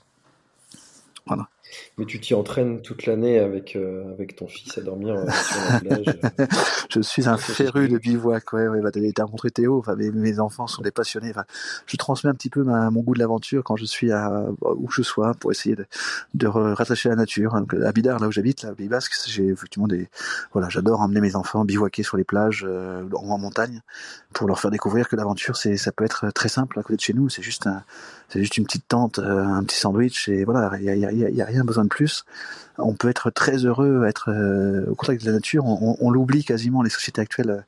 Voilà. 1.26 1.48
Mais 1.98 2.04
tu 2.06 2.20
t'y 2.20 2.34
entraînes 2.34 2.80
toute 2.82 3.06
l'année 3.06 3.38
avec, 3.38 3.76
euh, 3.76 4.12
avec 4.12 4.36
ton 4.36 4.46
fils 4.46 4.76
à 4.78 4.80
dormir 4.80 5.14
euh, 5.14 5.26
sur 5.28 5.72
la 5.72 5.80
plage. 5.80 6.18
Euh. 6.40 6.46
je 6.90 7.00
suis 7.00 7.28
un 7.28 7.36
féru 7.36 7.88
de 7.88 7.98
bivouac, 7.98 8.52
ouais, 8.52 8.68
ouais, 8.68 8.80
bah, 8.80 8.90
t'as 8.92 9.24
rencontré 9.24 9.50
Théo, 9.50 9.78
enfin, 9.78 9.94
mes, 9.96 10.10
mes, 10.10 10.40
enfants 10.40 10.66
sont 10.66 10.82
des 10.82 10.90
passionnés, 10.90 11.30
enfin, 11.30 11.44
je 11.86 11.96
transmets 11.96 12.30
un 12.30 12.34
petit 12.34 12.50
peu 12.50 12.62
ma, 12.62 12.90
mon 12.90 13.00
goût 13.00 13.14
de 13.14 13.18
l'aventure 13.18 13.62
quand 13.64 13.76
je 13.76 13.84
suis 13.84 14.12
à, 14.12 14.46
où 14.62 14.86
que 14.86 14.94
je 14.94 15.02
sois 15.02 15.34
pour 15.34 15.50
essayer 15.50 15.76
de, 15.76 15.86
de 16.34 16.46
rattacher 16.46 17.08
la 17.08 17.16
nature. 17.16 17.52
Donc, 17.54 17.74
à 17.74 17.92
Bidar, 17.92 18.18
là 18.18 18.28
où 18.28 18.32
j'habite, 18.32 18.62
là, 18.62 18.72
Pays 18.72 18.88
Basque, 18.88 19.12
j'ai 19.26 19.48
effectivement 19.48 19.88
des, 19.88 20.08
voilà, 20.52 20.68
j'adore 20.68 21.00
emmener 21.00 21.20
mes 21.20 21.36
enfants 21.36 21.64
bivouaquer 21.64 22.02
sur 22.02 22.16
les 22.16 22.24
plages, 22.24 22.64
euh, 22.66 23.04
en 23.12 23.38
montagne, 23.38 23.82
pour 24.32 24.48
leur 24.48 24.58
faire 24.58 24.70
découvrir 24.70 25.08
que 25.08 25.16
l'aventure, 25.16 25.56
c'est, 25.56 25.76
ça 25.76 25.92
peut 25.92 26.04
être 26.04 26.30
très 26.32 26.48
simple 26.48 26.78
à 26.78 26.82
côté 26.82 26.96
de 26.96 27.00
chez 27.00 27.12
nous, 27.12 27.28
c'est 27.28 27.42
juste 27.42 27.66
un, 27.66 27.82
c'est 28.28 28.40
juste 28.40 28.56
une 28.56 28.64
petite 28.64 28.88
tente, 28.88 29.18
un 29.18 29.62
petit 29.64 29.76
sandwich, 29.76 30.28
et 30.28 30.44
voilà, 30.44 30.70
il 30.78 30.84
y 30.84 30.90
a, 30.90 30.94
y, 30.94 31.04
a, 31.04 31.30
y 31.30 31.42
a 31.42 31.44
rien 31.44 31.59
besoin 31.64 31.84
de 31.84 31.88
plus. 31.88 32.24
On 32.78 32.94
peut 32.94 33.08
être 33.08 33.30
très 33.30 33.64
heureux, 33.64 34.04
être 34.06 34.30
euh, 34.30 34.86
au 34.90 34.94
contact 34.94 35.20
de 35.22 35.26
la 35.26 35.32
nature. 35.32 35.64
On, 35.66 35.96
on, 36.00 36.10
l'oublie 36.10 36.44
quasiment. 36.44 36.82
Les 36.82 36.90
sociétés 36.90 37.20
actuelles, 37.20 37.64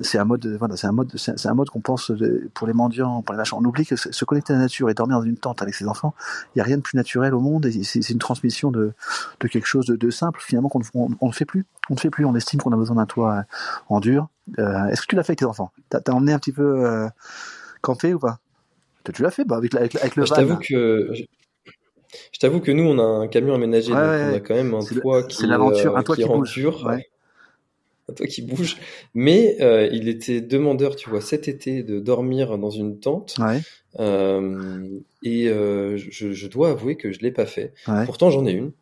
c'est 0.00 0.18
un 0.18 0.24
mode, 0.24 0.46
voilà, 0.58 0.76
c'est 0.76 0.86
un 0.86 0.92
mode, 0.92 1.12
c'est 1.16 1.46
un 1.46 1.54
mode 1.54 1.70
qu'on 1.70 1.80
pense 1.80 2.12
pour 2.52 2.66
les 2.66 2.72
mendiants, 2.72 3.22
pour 3.22 3.32
les 3.32 3.38
machins. 3.38 3.58
On 3.60 3.64
oublie 3.64 3.86
que 3.86 3.96
se 3.96 4.24
connecter 4.24 4.52
à 4.52 4.56
la 4.56 4.62
nature 4.62 4.90
et 4.90 4.94
dormir 4.94 5.18
dans 5.18 5.24
une 5.24 5.36
tente 5.36 5.62
avec 5.62 5.74
ses 5.74 5.86
enfants, 5.86 6.14
il 6.54 6.58
y 6.58 6.60
a 6.60 6.64
rien 6.64 6.76
de 6.76 6.82
plus 6.82 6.96
naturel 6.96 7.34
au 7.34 7.40
monde. 7.40 7.68
C'est 7.82 8.10
une 8.10 8.18
transmission 8.18 8.70
de, 8.70 8.92
de 9.40 9.48
quelque 9.48 9.66
chose 9.66 9.86
de, 9.86 9.96
de 9.96 10.10
simple 10.10 10.40
finalement 10.42 10.68
qu'on 10.68 10.82
on, 10.94 11.28
ne 11.28 11.32
fait 11.32 11.44
plus. 11.44 11.64
On 11.90 11.94
ne 11.94 11.98
fait 11.98 12.10
plus. 12.10 12.24
On 12.24 12.34
estime 12.34 12.60
qu'on 12.60 12.72
a 12.72 12.76
besoin 12.76 12.96
d'un 12.96 13.06
toit 13.06 13.44
en 13.88 14.00
dur. 14.00 14.28
Euh, 14.58 14.86
Est-ce 14.86 15.02
que 15.02 15.06
tu 15.06 15.16
l'as 15.16 15.22
fait 15.22 15.32
avec 15.32 15.38
tes 15.38 15.46
enfants? 15.46 15.70
T'as 15.90 16.00
as 16.06 16.12
emmené 16.12 16.32
un 16.32 16.38
petit 16.38 16.52
peu 16.52 16.86
euh, 16.86 17.08
camper 17.80 18.14
ou 18.14 18.18
pas? 18.18 18.38
Tu 19.12 19.22
l'as 19.22 19.30
fait 19.30 19.44
bah, 19.44 19.56
avec, 19.56 19.74
avec, 19.74 19.96
avec, 19.96 20.16
le 20.16 20.24
Je 20.24 20.32
t'avoue 20.32 20.56
que 20.56 21.12
je 22.32 22.38
t'avoue 22.38 22.60
que 22.60 22.72
nous, 22.72 22.84
on 22.84 22.98
a 22.98 23.02
un 23.02 23.28
camion 23.28 23.54
aménagé, 23.54 23.90
donc 23.90 23.98
on 23.98 24.34
a 24.34 24.40
quand 24.40 24.54
même 24.54 24.74
un 24.74 24.80
toit 24.80 25.22
qui, 25.24 25.36
c'est 25.36 25.46
l'aventure, 25.46 25.96
un 25.96 26.02
toit 26.02 26.16
qui, 26.16 26.24
bouge. 26.24 26.66
Un 28.08 28.12
toit 28.12 28.26
qui 28.26 28.42
bouge. 28.42 28.76
Mais 29.14 29.56
euh, 29.60 29.88
il 29.92 30.08
était 30.08 30.40
demandeur, 30.40 30.96
tu 30.96 31.10
vois, 31.10 31.20
cet 31.20 31.48
été, 31.48 31.82
de 31.82 32.00
dormir 32.00 32.58
dans 32.58 32.70
une 32.70 33.00
tente. 33.00 33.36
Euh, 34.00 34.88
et 35.22 35.48
euh, 35.48 35.96
je, 35.96 36.32
je, 36.32 36.46
dois 36.48 36.70
avouer 36.70 36.96
que 36.96 37.12
je 37.12 37.20
l'ai 37.20 37.30
pas 37.30 37.46
fait. 37.46 37.72
Pourtant, 38.06 38.30
j'en 38.30 38.46
ai 38.46 38.52
une. 38.52 38.72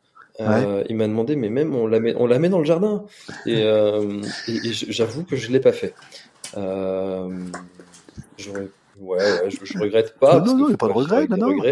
Euh, 0.40 0.82
il 0.88 0.96
m'a 0.96 1.06
demandé, 1.06 1.36
mais 1.36 1.50
même 1.50 1.74
on 1.74 1.86
la 1.86 2.00
met, 2.00 2.14
on 2.16 2.26
la 2.26 2.38
met 2.38 2.48
dans 2.48 2.58
le 2.58 2.64
jardin. 2.64 3.04
Et, 3.46 3.62
euh, 3.62 4.22
et, 4.48 4.56
et 4.68 4.72
j'avoue 4.72 5.24
que 5.24 5.36
je 5.36 5.50
l'ai 5.50 5.60
pas 5.60 5.72
fait. 5.72 5.94
Euh, 6.56 7.28
j'aurais 8.38 8.68
Ouais, 9.02 9.18
ouais 9.18 9.50
je, 9.50 9.64
je, 9.64 9.78
regrette 9.78 10.16
pas. 10.18 10.40
non, 10.40 10.56
non, 10.56 10.66
il 10.66 10.68
n'y 10.68 10.75
a 10.75 10.76
pas 10.76 10.87
de 10.87 10.92
regret, 10.92 11.26
non, 11.26 11.37
non. 11.37 11.62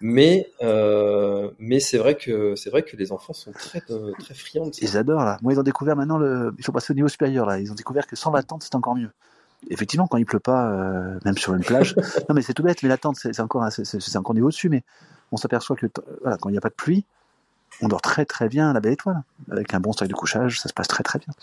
mais 0.00 0.50
euh, 0.62 1.50
mais 1.58 1.80
c'est 1.80 1.98
vrai 1.98 2.16
que 2.16 2.56
c'est 2.56 2.70
vrai 2.70 2.82
que 2.82 2.96
les 2.96 3.12
enfants 3.12 3.34
sont 3.34 3.52
très 3.52 3.82
euh, 3.90 4.12
très 4.18 4.32
friands. 4.32 4.70
Ils 4.80 4.96
adorent 4.96 5.24
là. 5.24 5.36
Moi, 5.42 5.52
ils 5.52 5.60
ont 5.60 5.62
découvert 5.62 5.96
maintenant 5.96 6.16
le. 6.16 6.54
Ils 6.58 6.64
sont 6.64 6.72
passés 6.72 6.92
au 6.92 6.94
niveau 6.94 7.08
supérieur 7.08 7.44
là. 7.44 7.58
Ils 7.60 7.70
ont 7.70 7.74
découvert 7.74 8.06
que 8.06 8.16
sans 8.16 8.32
la 8.32 8.42
tente, 8.42 8.62
c'est 8.62 8.74
encore 8.74 8.96
mieux. 8.96 9.10
Effectivement, 9.68 10.06
quand 10.06 10.16
il 10.16 10.24
pleut 10.24 10.40
pas, 10.40 10.70
euh, 10.70 11.18
même 11.26 11.36
sur 11.36 11.52
une 11.52 11.62
plage. 11.62 11.94
non, 12.28 12.34
mais 12.34 12.42
c'est 12.42 12.54
tout 12.54 12.62
bête. 12.62 12.82
Mais 12.82 12.88
la 12.88 12.96
tente, 12.96 13.16
c'est 13.16 13.38
encore 13.40 13.68
c'est 13.70 14.16
encore 14.16 14.34
niveau 14.34 14.48
dessus. 14.48 14.70
Mais 14.70 14.82
on 15.30 15.36
s'aperçoit 15.36 15.76
que 15.76 15.86
voilà, 16.22 16.38
quand 16.38 16.48
il 16.48 16.52
n'y 16.52 16.58
a 16.58 16.62
pas 16.62 16.70
de 16.70 16.74
pluie, 16.74 17.04
on 17.82 17.88
dort 17.88 18.00
très 18.00 18.24
très 18.24 18.48
bien 18.48 18.70
à 18.70 18.72
la 18.72 18.80
belle 18.80 18.94
étoile 18.94 19.22
avec 19.50 19.74
un 19.74 19.80
bon 19.80 19.92
style 19.92 20.08
de 20.08 20.14
couchage. 20.14 20.60
Ça 20.60 20.70
se 20.70 20.74
passe 20.74 20.88
très 20.88 21.04
très 21.04 21.18
bien. 21.18 21.34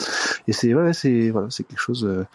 Et 0.47 0.53
c'est 0.53 0.73
ouais, 0.73 0.93
c'est 0.93 1.29
voilà, 1.29 1.47
c'est 1.51 1.63
quelque 1.63 1.79
chose. 1.79 2.03
Euh, 2.03 2.25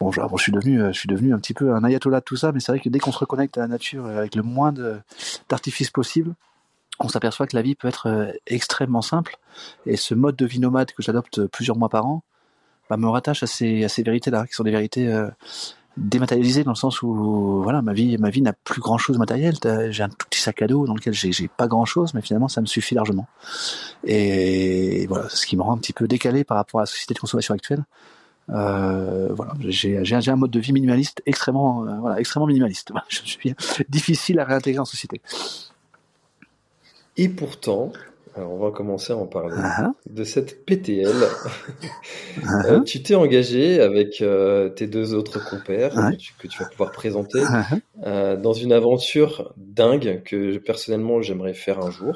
Bon, 0.00 0.12
je, 0.12 0.20
je, 0.20 0.42
suis 0.42 0.52
devenu, 0.52 0.80
euh, 0.80 0.92
je 0.92 0.98
suis 0.98 1.08
devenu 1.08 1.34
un 1.34 1.38
petit 1.38 1.54
peu 1.54 1.74
un 1.74 1.82
ayatollah 1.82 2.20
de 2.20 2.24
tout 2.24 2.36
ça, 2.36 2.52
mais 2.52 2.60
c'est 2.60 2.72
vrai 2.72 2.80
que 2.80 2.88
dès 2.88 2.98
qu'on 2.98 3.12
se 3.12 3.18
reconnecte 3.18 3.58
à 3.58 3.62
la 3.62 3.68
nature 3.68 4.06
euh, 4.06 4.18
avec 4.18 4.34
le 4.36 4.42
moins 4.42 4.72
d'artifice 5.48 5.90
possible, 5.90 6.34
on 7.00 7.08
s'aperçoit 7.08 7.46
que 7.46 7.56
la 7.56 7.62
vie 7.62 7.74
peut 7.74 7.88
être 7.88 8.08
euh, 8.08 8.32
extrêmement 8.46 9.02
simple. 9.02 9.38
Et 9.86 9.96
ce 9.96 10.14
mode 10.14 10.36
de 10.36 10.46
vie 10.46 10.60
nomade 10.60 10.92
que 10.92 11.02
j'adopte 11.02 11.46
plusieurs 11.46 11.76
mois 11.76 11.88
par 11.88 12.06
an, 12.06 12.22
bah, 12.88 12.96
me 12.96 13.08
rattache 13.08 13.42
à 13.42 13.46
ces, 13.46 13.86
vérités-là, 13.98 14.46
qui 14.46 14.54
sont 14.54 14.64
des 14.64 14.70
vérités 14.70 15.12
dématérialisées 15.98 16.64
dans 16.64 16.70
le 16.70 16.76
sens 16.76 17.02
où, 17.02 17.60
voilà, 17.62 17.82
ma 17.82 17.92
vie, 17.92 18.16
ma 18.16 18.30
vie 18.30 18.40
n'a 18.40 18.54
plus 18.54 18.80
grand-chose 18.80 19.18
matériel. 19.18 19.56
J'ai 19.90 20.02
un 20.02 20.08
tout 20.08 20.26
petit 20.30 20.40
sac 20.40 20.62
à 20.62 20.66
dos 20.66 20.86
dans 20.86 20.94
lequel 20.94 21.12
j'ai 21.12 21.48
pas 21.48 21.66
grand-chose, 21.66 22.14
mais 22.14 22.22
finalement, 22.22 22.48
ça 22.48 22.62
me 22.62 22.66
suffit 22.66 22.94
largement. 22.94 23.26
Et 24.04 25.06
voilà, 25.08 25.28
ce 25.28 25.44
qui 25.44 25.56
me 25.56 25.62
rend 25.62 25.74
un 25.74 25.78
petit 25.78 25.92
peu 25.92 26.08
décalé 26.08 26.44
par 26.44 26.56
rapport 26.56 26.80
à 26.80 26.84
la 26.84 26.86
société 26.86 27.12
de 27.12 27.18
consommation 27.18 27.52
actuelle. 27.52 27.84
Euh, 28.50 29.28
voilà, 29.30 29.52
j'ai 29.58 30.30
un 30.30 30.36
mode 30.36 30.50
de 30.50 30.60
vie 30.60 30.72
minimaliste 30.72 31.22
extrêmement, 31.26 31.84
euh, 31.84 31.98
voilà, 32.00 32.18
extrêmement 32.18 32.46
minimaliste. 32.46 32.92
Je 33.08 33.20
suis 33.24 33.54
difficile 33.88 34.40
à 34.40 34.44
réintégrer 34.44 34.80
en 34.80 34.84
société. 34.84 35.20
Et 37.16 37.28
pourtant, 37.28 37.92
alors 38.34 38.52
on 38.52 38.58
va 38.58 38.70
commencer 38.70 39.12
à 39.12 39.16
en 39.16 39.26
parler 39.26 39.56
uh 39.56 39.60
-huh. 39.60 39.92
de 40.10 40.24
cette 40.24 40.64
PTL. 40.66 41.08
uh 41.08 42.42
-huh. 42.42 42.66
euh, 42.66 42.80
tu 42.82 43.02
t'es 43.02 43.14
engagé 43.14 43.80
avec 43.80 44.20
euh, 44.20 44.68
tes 44.68 44.86
deux 44.86 45.14
autres 45.14 45.38
compères 45.50 45.94
uh 45.94 45.98
-huh. 46.00 46.10
que, 46.12 46.16
tu, 46.16 46.32
que, 46.38 46.46
tu, 46.48 46.58
vas 46.62 46.68
pouvoir 46.68 46.92
présenter 46.92 47.42
euh, 48.06 48.36
dans 48.36 48.52
une 48.64 48.72
aventure 48.72 49.32
dingue 49.56 50.22
que 50.28 50.58
personnellement 50.58 51.22
j'aimerais 51.22 51.54
faire 51.54 51.78
un 51.86 51.90
jour. 51.90 52.14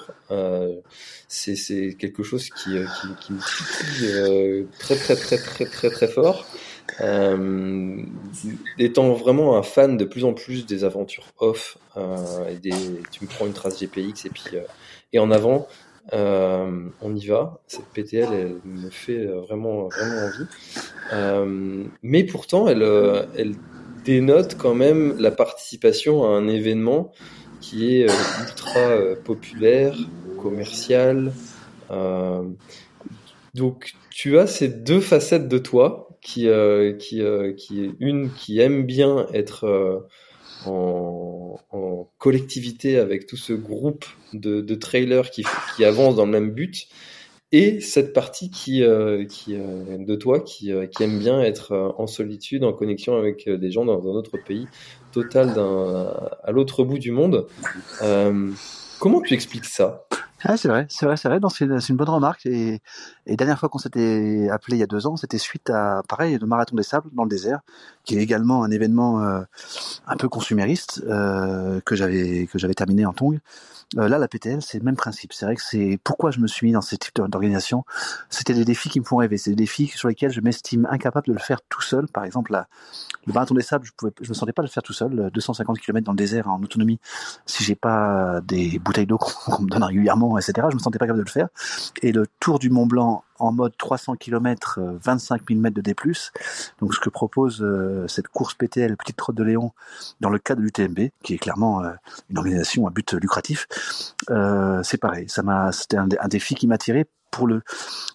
C'est 1.28 1.96
quelque 2.02 2.22
chose 2.30 2.44
qui, 2.58 2.72
qui, 2.96 3.08
qui 3.20 3.30
me 3.36 3.40
titille 3.50 4.66
très 4.84 4.96
très 5.02 5.16
très 5.24 5.38
très 5.48 5.66
très 5.76 5.90
très 5.96 6.08
fort. 6.18 6.38
étant 8.86 9.08
vraiment 9.24 9.48
un 9.60 9.64
fan 9.74 9.90
de 10.02 10.06
plus 10.12 10.24
en 10.30 10.34
plus 10.42 10.60
des 10.72 10.80
aventures 10.90 11.28
off, 11.48 11.62
et 12.52 12.58
des, 12.66 12.78
tu 13.12 13.18
me 13.24 13.28
prends 13.32 13.46
une 13.50 13.56
trace 13.60 13.76
GPX 13.80 14.14
et 14.28 14.32
puis 14.36 14.56
et 15.12 15.18
en 15.18 15.30
avant, 15.30 15.68
euh, 16.12 16.88
on 17.00 17.14
y 17.14 17.26
va. 17.26 17.60
Cette 17.66 17.86
PTL, 17.86 18.28
elle 18.32 18.60
me 18.64 18.90
fait 18.90 19.24
vraiment, 19.24 19.88
vraiment 19.88 20.26
envie. 20.26 20.46
Euh, 21.12 21.84
mais 22.02 22.24
pourtant, 22.24 22.66
elle, 22.68 22.82
euh, 22.82 23.24
elle 23.36 23.54
dénote 24.04 24.56
quand 24.58 24.74
même 24.74 25.16
la 25.18 25.30
participation 25.30 26.24
à 26.24 26.28
un 26.28 26.48
événement 26.48 27.12
qui 27.60 27.96
est 27.96 28.10
euh, 28.10 28.14
ultra 28.40 28.80
euh, 28.80 29.16
populaire, 29.16 29.96
commercial. 30.40 31.32
donc, 33.54 33.92
tu 34.10 34.38
as 34.38 34.46
ces 34.46 34.68
deux 34.68 35.00
facettes 35.00 35.48
de 35.48 35.58
toi 35.58 36.08
qui, 36.20 36.48
qui, 36.98 37.22
qui 37.56 37.90
une 38.00 38.30
qui 38.32 38.60
aime 38.60 38.84
bien 38.84 39.26
être 39.32 40.08
en, 40.66 41.58
collectivité 42.18 42.98
avec 42.98 43.26
tout 43.26 43.36
ce 43.36 43.52
groupe 43.52 44.04
de, 44.32 44.74
trailers 44.74 45.30
qui, 45.30 45.44
qui 45.74 45.84
avancent 45.84 46.14
dans 46.14 46.26
le 46.26 46.30
même 46.30 46.50
but 46.52 46.88
et 47.52 47.80
cette 47.80 48.14
partie 48.14 48.50
qui, 48.50 48.82
euh, 48.82 49.26
qui 49.26 49.54
euh, 49.54 49.98
de 49.98 50.14
toi 50.16 50.40
qui, 50.40 50.72
euh, 50.72 50.86
qui, 50.86 51.02
aime 51.02 51.18
bien 51.18 51.42
être 51.42 51.94
en 51.98 52.06
solitude, 52.06 52.64
en 52.64 52.72
connexion 52.72 53.16
avec 53.16 53.48
des 53.48 53.70
gens 53.70 53.84
dans 53.84 54.00
un 54.00 54.14
autre 54.14 54.38
pays, 54.38 54.66
total 55.12 55.50
à 56.42 56.50
l'autre 56.50 56.82
bout 56.82 56.98
du 56.98 57.12
monde. 57.12 57.46
comment 58.98 59.20
tu 59.20 59.34
expliques 59.34 59.66
ça? 59.66 60.06
Ah, 60.44 60.56
c'est 60.56 60.68
vrai, 60.68 60.86
c'est 60.88 61.06
vrai, 61.06 61.16
c'est 61.16 61.28
vrai. 61.28 61.38
C'est 61.50 61.88
une, 61.90 61.96
bonne 61.96 62.08
remarque. 62.08 62.46
Et, 62.46 62.80
et 63.26 63.36
dernière 63.36 63.58
fois 63.58 63.68
qu'on 63.68 63.78
s'était 63.78 64.48
appelé 64.50 64.76
il 64.76 64.80
y 64.80 64.82
a 64.82 64.86
deux 64.86 65.06
ans, 65.06 65.16
c'était 65.16 65.38
suite 65.38 65.70
à, 65.70 66.02
pareil, 66.08 66.38
le 66.40 66.46
marathon 66.46 66.74
des 66.74 66.82
sables 66.82 67.08
dans 67.12 67.22
le 67.22 67.28
désert, 67.28 67.60
qui 68.04 68.16
est 68.18 68.22
également 68.22 68.64
un 68.64 68.70
événement 68.70 69.22
euh, 69.22 69.42
un 70.06 70.16
peu 70.16 70.28
consumériste 70.28 71.02
euh, 71.06 71.80
que 71.84 71.94
j'avais 71.94 72.74
terminé 72.74 73.06
en 73.06 73.12
tongue. 73.12 73.38
Euh, 73.98 74.08
là, 74.08 74.18
la 74.18 74.28
PTL, 74.28 74.62
c'est 74.62 74.78
le 74.78 74.84
même 74.84 74.96
principe. 74.96 75.32
C'est 75.32 75.44
vrai 75.44 75.54
que 75.54 75.62
c'est 75.62 75.98
pourquoi 76.02 76.30
je 76.30 76.40
me 76.40 76.46
suis 76.46 76.66
mis 76.66 76.72
dans 76.72 76.80
ce 76.80 76.96
type 76.96 77.14
d'organisation. 77.16 77.84
C'était 78.30 78.54
des 78.54 78.64
défis 78.64 78.88
qui 78.88 79.00
me 79.00 79.04
font 79.04 79.16
rêver. 79.16 79.36
C'est 79.36 79.50
des 79.50 79.56
défis 79.56 79.88
sur 79.88 80.08
lesquels 80.08 80.30
je 80.30 80.40
m'estime 80.40 80.88
incapable 80.90 81.26
de 81.26 81.32
le 81.32 81.38
faire 81.38 81.60
tout 81.68 81.82
seul. 81.82 82.08
Par 82.08 82.24
exemple, 82.24 82.52
le 83.26 83.32
marathon 83.32 83.54
des 83.54 83.62
sables, 83.62 83.86
je 83.86 84.08
je 84.20 84.28
me 84.28 84.34
sentais 84.34 84.52
pas 84.52 84.62
le 84.62 84.68
faire 84.68 84.82
tout 84.82 84.92
seul. 84.92 85.30
250 85.32 85.78
km 85.78 86.04
dans 86.04 86.12
le 86.12 86.16
désert 86.16 86.48
en 86.48 86.62
autonomie, 86.62 86.98
si 87.44 87.64
j'ai 87.64 87.74
pas 87.74 88.40
des 88.42 88.78
bouteilles 88.78 89.06
d'eau 89.06 89.18
qu'on 89.46 89.62
me 89.62 89.68
donne 89.68 89.84
régulièrement, 89.84 90.38
etc. 90.38 90.66
Je 90.70 90.76
me 90.76 90.80
sentais 90.80 90.98
pas 90.98 91.06
capable 91.06 91.20
de 91.20 91.24
le 91.24 91.30
faire. 91.30 91.48
Et 92.02 92.12
le 92.12 92.26
Tour 92.40 92.58
du 92.58 92.70
Mont 92.70 92.86
Blanc 92.86 93.11
en 93.38 93.52
mode 93.52 93.76
300 93.76 94.16
km, 94.16 94.80
25 95.02 95.42
000 95.48 95.60
mètres 95.60 95.74
de 95.74 95.80
D+. 95.80 95.94
Donc 96.80 96.94
ce 96.94 97.00
que 97.00 97.10
propose 97.10 97.62
euh, 97.62 98.06
cette 98.08 98.28
course 98.28 98.54
PTL 98.54 98.96
Petite 98.96 99.16
Trotte 99.16 99.36
de 99.36 99.42
Léon 99.42 99.72
dans 100.20 100.30
le 100.30 100.38
cadre 100.38 100.60
de 100.60 100.66
l'UTMB, 100.66 101.10
qui 101.22 101.34
est 101.34 101.38
clairement 101.38 101.82
euh, 101.82 101.90
une 102.30 102.38
organisation 102.38 102.86
à 102.86 102.90
but 102.90 103.12
lucratif, 103.14 103.66
euh, 104.30 104.82
c'est 104.82 104.98
pareil. 104.98 105.28
Ça 105.28 105.42
m'a, 105.42 105.72
c'était 105.72 105.96
un, 105.96 106.28
défi 106.28 106.54
qui 106.54 106.66
m'a 106.66 106.78
tiré 106.78 107.06
pour 107.30 107.46
le 107.46 107.62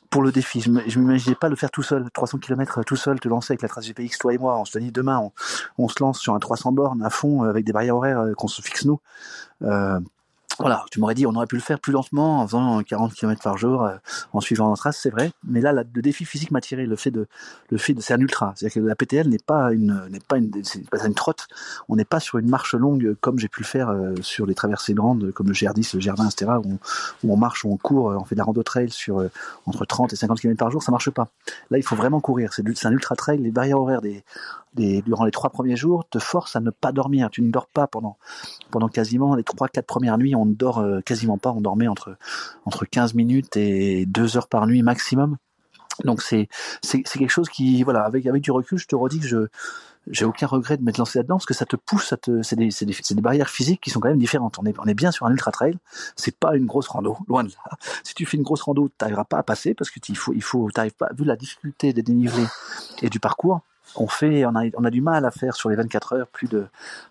pour 0.09 0.21
le 0.21 0.31
défi. 0.31 0.61
Je 0.61 0.99
m'imaginais 0.99 1.35
pas 1.35 1.49
le 1.49 1.55
faire 1.57 1.71
tout 1.71 1.83
seul, 1.83 2.09
300 2.13 2.37
km 2.37 2.83
tout 2.83 2.95
seul, 2.95 3.19
te 3.19 3.27
lancer 3.27 3.51
avec 3.51 3.61
la 3.61 3.67
trace 3.67 3.85
GPX, 3.85 4.17
toi 4.19 4.33
et 4.33 4.37
moi. 4.37 4.57
On 4.57 4.65
se 4.65 4.79
dit 4.79 4.91
demain, 4.91 5.19
on, 5.19 5.31
on, 5.77 5.89
se 5.89 6.01
lance 6.01 6.19
sur 6.19 6.33
un 6.33 6.39
300 6.39 6.71
bornes 6.71 7.03
à 7.03 7.09
fond 7.09 7.43
avec 7.43 7.65
des 7.65 7.73
barrières 7.73 7.97
horaires 7.97 8.25
qu'on 8.37 8.47
se 8.47 8.61
fixe 8.61 8.85
nous. 8.85 9.01
Voilà, 10.59 10.85
tu 10.91 10.99
m'aurais 10.99 11.13
dit 11.13 11.25
on 11.27 11.35
aurait 11.35 11.45
pu 11.45 11.55
le 11.55 11.61
faire 11.61 11.79
plus 11.79 11.93
lentement 11.93 12.41
en 12.41 12.47
faisant 12.47 12.81
40 12.81 13.13
km 13.13 13.41
par 13.41 13.57
jour 13.57 13.83
euh, 13.83 13.95
en 14.33 14.41
suivant 14.41 14.69
notre 14.69 14.81
trace, 14.81 14.97
c'est 15.01 15.09
vrai. 15.09 15.31
Mais 15.43 15.61
là, 15.61 15.71
le 15.71 16.01
défi 16.01 16.25
physique 16.25 16.51
m'a 16.51 16.61
tiré 16.61 16.85
le 16.85 16.95
fait 16.95 17.11
de 17.11 17.27
le 17.69 17.77
fait 17.77 17.93
de 17.93 18.01
c'est 18.01 18.13
un 18.13 18.19
ultra, 18.19 18.53
c'est-à-dire 18.55 18.81
que 18.81 18.87
la 18.87 18.95
PTL 18.95 19.29
n'est 19.29 19.37
pas 19.37 19.71
une 19.71 20.07
n'est 20.09 20.19
pas 20.19 20.37
une 20.37 20.51
c'est 20.63 20.89
pas 20.89 21.05
une 21.05 21.13
trotte. 21.13 21.47
On 21.89 21.95
n'est 21.95 22.05
pas 22.05 22.19
sur 22.19 22.39
une 22.39 22.49
marche 22.49 22.73
longue 22.73 23.15
comme 23.21 23.37
j'ai 23.37 23.47
pu 23.47 23.61
le 23.61 23.67
faire 23.67 23.89
euh, 23.89 24.15
sur 24.21 24.45
les 24.45 24.55
traversées 24.55 24.93
grandes 24.93 25.31
comme 25.31 25.47
le 25.47 25.53
GR10, 25.53 25.95
le 25.95 26.01
GR20, 26.01 26.31
etc. 26.31 26.51
Où 26.63 26.79
on, 27.23 27.33
on 27.33 27.37
marche, 27.37 27.63
où 27.63 27.71
on 27.71 27.77
court, 27.77 28.11
euh, 28.11 28.17
on 28.17 28.25
fait 28.25 28.35
de 28.35 28.39
la 28.39 28.45
rando 28.45 28.63
trail 28.63 28.89
sur 28.89 29.23
entre 29.65 29.85
30 29.85 30.13
et 30.13 30.15
50 30.15 30.39
km 30.39 30.57
par 30.57 30.71
jour, 30.71 30.81
ça 30.81 30.91
marche 30.91 31.11
pas. 31.11 31.27
Là, 31.69 31.77
il 31.77 31.83
faut 31.83 31.95
vraiment 31.95 32.19
courir. 32.19 32.53
C'est 32.53 32.85
un 32.85 32.91
ultra 32.91 33.15
trail. 33.15 33.39
Les 33.39 33.51
barrières 33.51 33.79
horaires 33.79 34.01
des 34.01 34.23
durant 34.75 35.25
les 35.25 35.31
trois 35.31 35.49
premiers 35.49 35.75
jours 35.75 36.07
te 36.09 36.19
force 36.19 36.55
à 36.55 36.59
ne 36.59 36.69
pas 36.69 36.91
dormir. 36.91 37.29
Tu 37.31 37.41
ne 37.41 37.51
dors 37.51 37.67
pas 37.67 37.87
pendant, 37.87 38.17
pendant 38.71 38.87
quasiment 38.87 39.35
les 39.35 39.43
trois, 39.43 39.67
quatre 39.67 39.87
premières 39.87 40.17
nuits. 40.17 40.35
On 40.35 40.45
ne 40.45 40.53
dort 40.53 40.79
euh, 40.79 41.01
quasiment 41.01 41.37
pas. 41.37 41.51
On 41.51 41.61
dormait 41.61 41.87
entre, 41.87 42.17
entre 42.65 42.85
15 42.85 43.13
minutes 43.13 43.57
et 43.57 44.05
2 44.05 44.37
heures 44.37 44.47
par 44.47 44.67
nuit 44.67 44.83
maximum. 44.83 45.37
Donc 46.05 46.21
c'est, 46.21 46.47
c'est, 46.81 47.01
quelque 47.01 47.29
chose 47.29 47.49
qui, 47.49 47.81
voilà, 47.83 48.03
avec, 48.03 48.25
avec 48.27 48.43
du 48.43 48.51
recul, 48.51 48.77
je 48.77 48.85
te 48.85 48.95
redis 48.95 49.19
que 49.19 49.27
je, 49.27 49.47
j'ai 50.09 50.25
aucun 50.25 50.47
regret 50.47 50.77
de 50.77 50.83
m'être 50.83 50.97
lancé 50.97 51.19
là-dedans 51.19 51.35
parce 51.35 51.45
que 51.45 51.53
ça 51.53 51.65
te 51.65 51.75
pousse, 51.75 52.07
ça 52.07 52.17
te, 52.17 52.41
c'est 52.41 52.55
des, 52.55 52.71
c'est 52.71 52.85
des, 52.85 52.93
des, 52.93 53.21
barrières 53.21 53.49
physiques 53.49 53.81
qui 53.81 53.89
sont 53.89 53.99
quand 53.99 54.09
même 54.09 54.19
différentes. 54.19 54.59
On 54.59 54.65
est, 54.65 54.75
on 54.79 54.85
est 54.85 54.93
bien 54.93 55.11
sur 55.11 55.25
un 55.25 55.31
ultra 55.31 55.51
trail, 55.51 55.77
c'est 56.15 56.35
pas 56.35 56.55
une 56.55 56.65
grosse 56.65 56.87
rando, 56.87 57.17
loin 57.27 57.43
de 57.43 57.49
là. 57.49 57.77
Si 58.03 58.13
tu 58.13 58.25
fais 58.25 58.37
une 58.37 58.43
grosse 58.43 58.61
rando, 58.61 58.87
tu 58.87 58.95
n'arriveras 59.01 59.25
pas 59.25 59.37
à 59.37 59.43
passer 59.43 59.73
parce 59.73 59.89
que 59.89 59.99
il 60.07 60.17
faut, 60.17 60.33
il 60.33 60.43
faut, 60.43 60.69
t'arrives 60.71 60.93
pas, 60.93 61.09
vu 61.17 61.25
la 61.25 61.35
difficulté 61.35 61.93
des 61.93 62.03
dénivelés 62.03 62.47
et 63.01 63.09
du 63.09 63.19
parcours, 63.19 63.61
on 63.95 64.07
fait, 64.07 64.45
on 64.45 64.55
a, 64.55 64.65
on 64.75 64.85
a 64.85 64.89
du 64.89 65.01
mal 65.01 65.25
à 65.25 65.31
faire 65.31 65.55
sur 65.55 65.69
les 65.69 65.75
24 65.75 66.13
heures 66.13 66.27
plus 66.27 66.47
de 66.47 66.67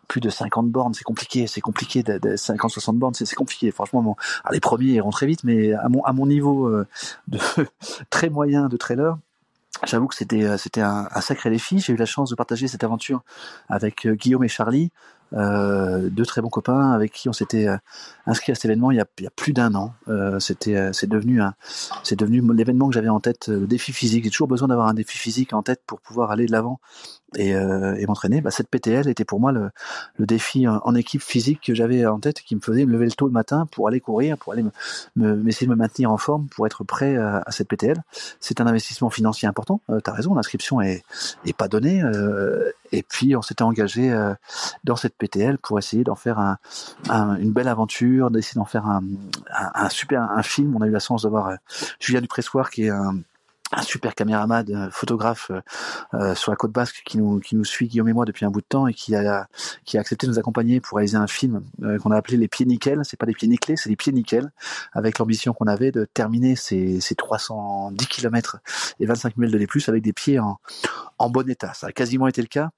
plus 0.09 0.21
de 0.21 0.31
50 0.31 0.71
bornes, 0.71 0.95
c'est 0.95 1.05
compliqué, 1.05 1.47
c'est 1.47 1.61
compliqué 1.61 2.03
de, 2.03 2.37
50 2.37 2.71
60 2.71 2.97
bornes, 2.97 3.15
c'est 3.15 3.35
compliqué. 3.35 3.71
Franchement, 3.73 4.17
les 4.53 4.61
premiers 4.61 4.93
iront 4.93 5.11
très 5.11 5.27
vite, 5.27 5.43
mais 5.43 5.73
à 5.73 5.89
mon 5.89 6.03
à 6.03 6.12
niveau 6.12 6.69
euh, 6.69 6.87
de 7.29 7.39
très 8.11 8.29
moyen 8.29 8.69
de 8.69 8.77
trailer, 8.77 9.19
J'avoue 9.85 10.07
que 10.07 10.15
c'était 10.15 10.45
euh, 10.45 10.57
c'était 10.57 10.81
un, 10.81 11.09
un, 11.11 11.21
sacré 11.21 11.51
défi. 11.51 11.81
J'ai 11.81 11.93
eu 11.93 11.97
la 11.97 12.07
chance 12.07 12.31
de 12.31 12.35
partager 12.35 12.67
cette 12.67 12.83
aventure 12.83 13.23
avec 13.69 14.07
euh, 14.07 14.15
Guillaume 14.15 14.45
et 14.45 14.49
Charlie, 14.49 14.91
euh, 15.33 16.09
deux 16.09 16.25
très 16.25 16.41
bons 16.41 16.49
copains 16.49 16.93
avec 16.93 17.12
qui 17.12 17.29
on 17.29 17.33
s'était 17.33 17.67
euh, 17.67 17.77
inscrit 18.27 18.53
à 18.53 18.55
cet 18.55 18.67
événement 18.67 18.91
il 18.91 18.97
y 18.97 19.01
a, 19.01 19.31
plus 19.35 19.53
d'un 19.53 19.75
an. 19.75 19.93
Euh, 20.09 20.39
c'était, 20.39 20.77
euh, 20.77 20.93
c'est 20.93 21.09
devenu 21.09 21.41
un, 21.41 21.55
c'est 22.03 22.17
devenu 22.17 22.43
l'événement 22.55 22.89
que 22.89 22.95
j'avais 22.95 23.09
en 23.09 23.21
tête, 23.21 23.49
le 23.49 23.67
défi 23.67 23.93
physique. 23.93 24.25
J'ai 24.25 24.31
toujours 24.31 24.49
besoin 24.49 24.69
d'avoir 24.69 24.89
un 24.89 24.95
défi 24.95 25.19
physique 25.19 25.53
en 25.53 25.62
tête 25.62 25.81
pour 25.87 26.01
pouvoir 26.01 26.31
aller 26.31 26.47
de 26.47 26.53
l'avant 26.53 26.81
et, 27.37 27.51
et 27.51 28.07
m'entraîner. 28.07 28.41
Bah, 28.41 28.51
cette 28.51 28.69
PTL 28.69 29.09
était 29.09 29.25
pour 29.25 29.41
moi 29.41 29.53
le, 29.53 29.71
le 30.17 30.27
défi 30.27 30.67
en, 30.69 30.95
équipe 30.95 31.23
physique 31.23 31.61
que 31.61 31.75
j'avais 31.75 32.07
en 32.07 32.19
tête, 32.19 32.41
qui 32.41 32.55
me 32.55 32.61
faisait 32.61 32.87
me 32.87 32.93
lever 32.93 33.07
le 33.07 33.12
tôt 33.12 33.27
le 33.27 33.33
matin 33.33 33.67
pour 33.71 33.89
aller 33.89 34.01
courir, 34.01 34.39
pour 34.39 34.53
aller 34.53 34.62
me, 34.62 34.71
me 35.17 35.49
essayer 35.49 35.67
de 35.67 35.73
me 35.73 35.77
maintenir 35.77 36.11
en 36.11 36.17
forme, 36.17 36.47
pour 36.49 36.67
être 36.67 36.85
prêt 36.85 37.17
à, 37.17 37.45
cette 37.51 37.69
PTL. 37.69 38.03
C'est 38.41 38.61
un 38.61 38.67
investissement 38.67 39.11
financier 39.11 39.49
important. 39.49 39.81
Euh, 39.91 40.01
T'as 40.01 40.12
raison, 40.12 40.35
l'inscription 40.35 40.81
est, 40.81 41.05
est 41.45 41.57
pas 41.57 41.69
donnée. 41.69 42.03
Et 42.92 43.03
puis 43.03 43.37
on 43.37 43.42
s'était 43.42 43.62
engagé 43.62 44.14
dans 44.85 44.96
cette 44.96 45.16
PTL 45.16 45.59
pour 45.59 45.79
essayer 45.79 46.05
d'en 46.05 46.14
faire 46.14 46.38
un, 46.38 46.59
une 47.37 47.53
belle 47.53 47.68
aventure, 47.68 48.31
d'essayer 48.31 48.59
d'en 48.59 48.64
faire 48.64 48.87
un, 48.87 49.03
super 49.88 50.22
un 50.22 50.42
film. 50.42 50.77
On 50.77 50.83
a 50.83 50.87
eu 50.87 50.90
la 50.90 50.99
chance 50.99 51.22
de 51.22 51.29
voir 51.29 51.49
euh, 51.49 51.57
Julien 52.01 52.20
Dupressoir 52.20 52.70
qui 52.70 52.85
est 52.85 52.90
un, 52.90 53.18
un 53.72 53.83
super 53.83 54.14
caméraman, 54.14 54.64
euh, 54.70 54.90
photographe 54.90 55.50
euh, 56.14 56.35
sur 56.35 56.52
la 56.52 56.57
côte 56.57 56.72
basque 56.72 57.02
qui 57.05 57.18
nous 57.18 57.40
qui 57.40 57.57
nous 57.57 57.64
suit 57.64 57.88
Guillaume 57.88 58.09
et 58.09 58.12
moi 58.12 58.24
depuis 58.24 58.44
un 58.44 58.50
bout 58.50 58.61
de 58.61 58.66
temps 58.66 58.87
et 58.87 58.94
qui 58.94 59.14
a 59.14 59.48
accepté 59.94 60.26
de 60.26 60.33
nous 60.33 60.38
accompagner 60.38 60.81
pour 60.81 60.98
réaliser 60.98 61.16
un 61.16 61.26
film 61.26 61.62
qu'on 62.02 62.11
a 62.11 62.16
appelé 62.16 62.37
les 62.37 62.48
pieds 62.48 62.66
nickel. 62.66 63.00
C'est 63.05 63.18
pas 63.18 63.26
des 63.26 63.33
pieds 63.33 63.48
nickelés, 63.48 63.76
c'est 63.76 63.90
des 63.90 63.96
pieds 63.96 64.12
nickel, 64.12 64.52
avec 64.92 65.18
l'ambition 65.18 65.52
qu'on 65.52 65.66
avait 65.66 65.92
de 65.92 66.05
terminer 66.05 66.57
ces, 66.57 67.00
ces 67.00 67.14
310 67.14 68.07
km 68.07 68.59
et 69.00 69.07
25 69.07 69.35
000 69.37 69.50
de 69.50 69.59
les 69.59 69.66
plus 69.66 69.88
avec 69.88 70.02
des 70.02 70.12
pieds 70.12 70.38
en 70.38 71.31
bon 71.31 71.48
état. 71.48 71.74
Ça 71.74 71.88
a 71.88 71.92
quasiment 71.92 72.29
été 72.29 72.40
le 72.40 72.48
cas. 72.48 72.70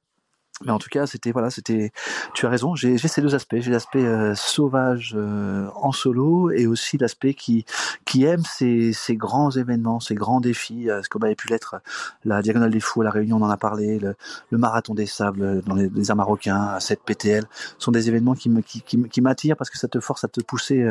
Mais 0.65 0.73
en 0.73 0.79
tout 0.79 0.89
cas, 0.89 1.07
c'était 1.07 1.31
voilà, 1.31 1.51
c'était. 1.51 1.93
Tu 2.35 2.47
as 2.47 2.49
raison. 2.49 2.75
J'ai 2.75 2.99
ces 2.99 3.21
deux 3.21 3.35
aspects. 3.35 3.57
J'ai 3.59 3.71
l'aspect 3.71 4.05
euh, 4.05 4.35
sauvage 4.35 5.15
euh, 5.17 5.69
en 5.75 5.93
solo 5.93 6.51
et 6.51 6.67
aussi 6.67 6.99
l'aspect 6.99 7.35
qui 7.35 7.65
qui 8.05 8.25
aime 8.25 8.43
ces, 8.45 8.93
ces 8.93 9.17
grands 9.17 9.51
événements, 9.51 10.01
ces 10.01 10.15
grands 10.15 10.41
défis, 10.41 10.91
euh, 10.91 11.01
comme 11.11 11.25
avait 11.25 11.37
pu 11.37 11.49
l'être 11.49 11.77
la 12.25 12.43
diagonale 12.43 12.71
des 12.71 12.81
fous 12.81 13.03
à 13.03 13.05
la 13.05 13.11
Réunion, 13.11 13.37
on 13.37 13.43
en 13.43 13.51
a 13.51 13.57
parlé, 13.57 13.99
le, 13.99 14.17
le 14.51 14.59
marathon 14.59 14.95
des 14.95 15.07
sables 15.07 15.63
dans 15.63 15.75
les, 15.75 15.89
les 15.89 16.11
arts 16.11 16.17
marocains, 16.17 16.81
cette 16.81 17.03
PTL, 17.03 17.45
sont 17.79 17.93
des 17.93 18.09
événements 18.09 18.35
qui 18.35 18.51
me 18.51 18.61
qui, 18.61 18.83
qui, 18.83 19.03
qui 19.09 19.21
m'attirent 19.21 19.57
parce 19.57 19.71
que 19.71 19.79
ça 19.79 19.89
te 19.89 20.01
force 20.01 20.25
à 20.25 20.29
te 20.29 20.41
pousser 20.41 20.85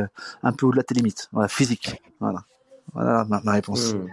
un 0.44 0.52
peu 0.54 0.66
au-delà 0.66 0.84
de 0.84 0.88
tes 0.88 0.96
limites, 0.96 1.30
voilà, 1.32 1.48
physique. 1.48 2.02
Voilà, 2.20 2.44
voilà 2.94 3.26
ma, 3.26 3.42
ma 3.44 3.52
réponse. 3.52 3.94
Mmh. 3.94 4.08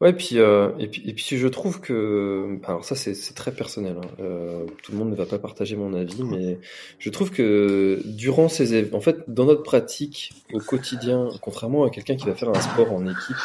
Ouais, 0.00 0.14
puis, 0.14 0.38
euh, 0.38 0.70
et 0.78 0.88
puis, 0.88 1.02
et 1.04 1.12
puis 1.12 1.36
je 1.36 1.46
trouve 1.46 1.78
que, 1.78 2.58
alors 2.64 2.86
ça 2.86 2.94
c'est 2.94 3.34
très 3.34 3.52
personnel, 3.52 3.96
hein, 3.98 4.08
euh, 4.20 4.64
tout 4.82 4.92
le 4.92 4.98
monde 4.98 5.10
ne 5.10 5.14
va 5.14 5.26
pas 5.26 5.38
partager 5.38 5.76
mon 5.76 5.92
avis, 5.92 6.22
mais 6.24 6.58
je 6.98 7.10
trouve 7.10 7.30
que 7.30 8.00
durant 8.06 8.48
ces, 8.48 8.94
en 8.94 9.00
fait, 9.02 9.18
dans 9.28 9.44
notre 9.44 9.62
pratique 9.62 10.32
au 10.54 10.58
quotidien, 10.58 11.28
contrairement 11.42 11.84
à 11.84 11.90
quelqu'un 11.90 12.16
qui 12.16 12.24
va 12.24 12.34
faire 12.34 12.48
un 12.48 12.60
sport 12.60 12.90
en 12.94 13.06
équipe, 13.06 13.36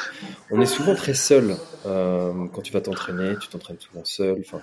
on 0.49 0.61
est 0.61 0.65
souvent 0.65 0.95
très 0.95 1.13
seul. 1.13 1.57
Euh, 1.85 2.31
quand 2.53 2.61
tu 2.61 2.71
vas 2.71 2.79
t'entraîner, 2.79 3.35
tu 3.41 3.49
t'entraînes 3.49 3.79
souvent 3.79 4.05
seul, 4.05 4.37
enfin, 4.39 4.61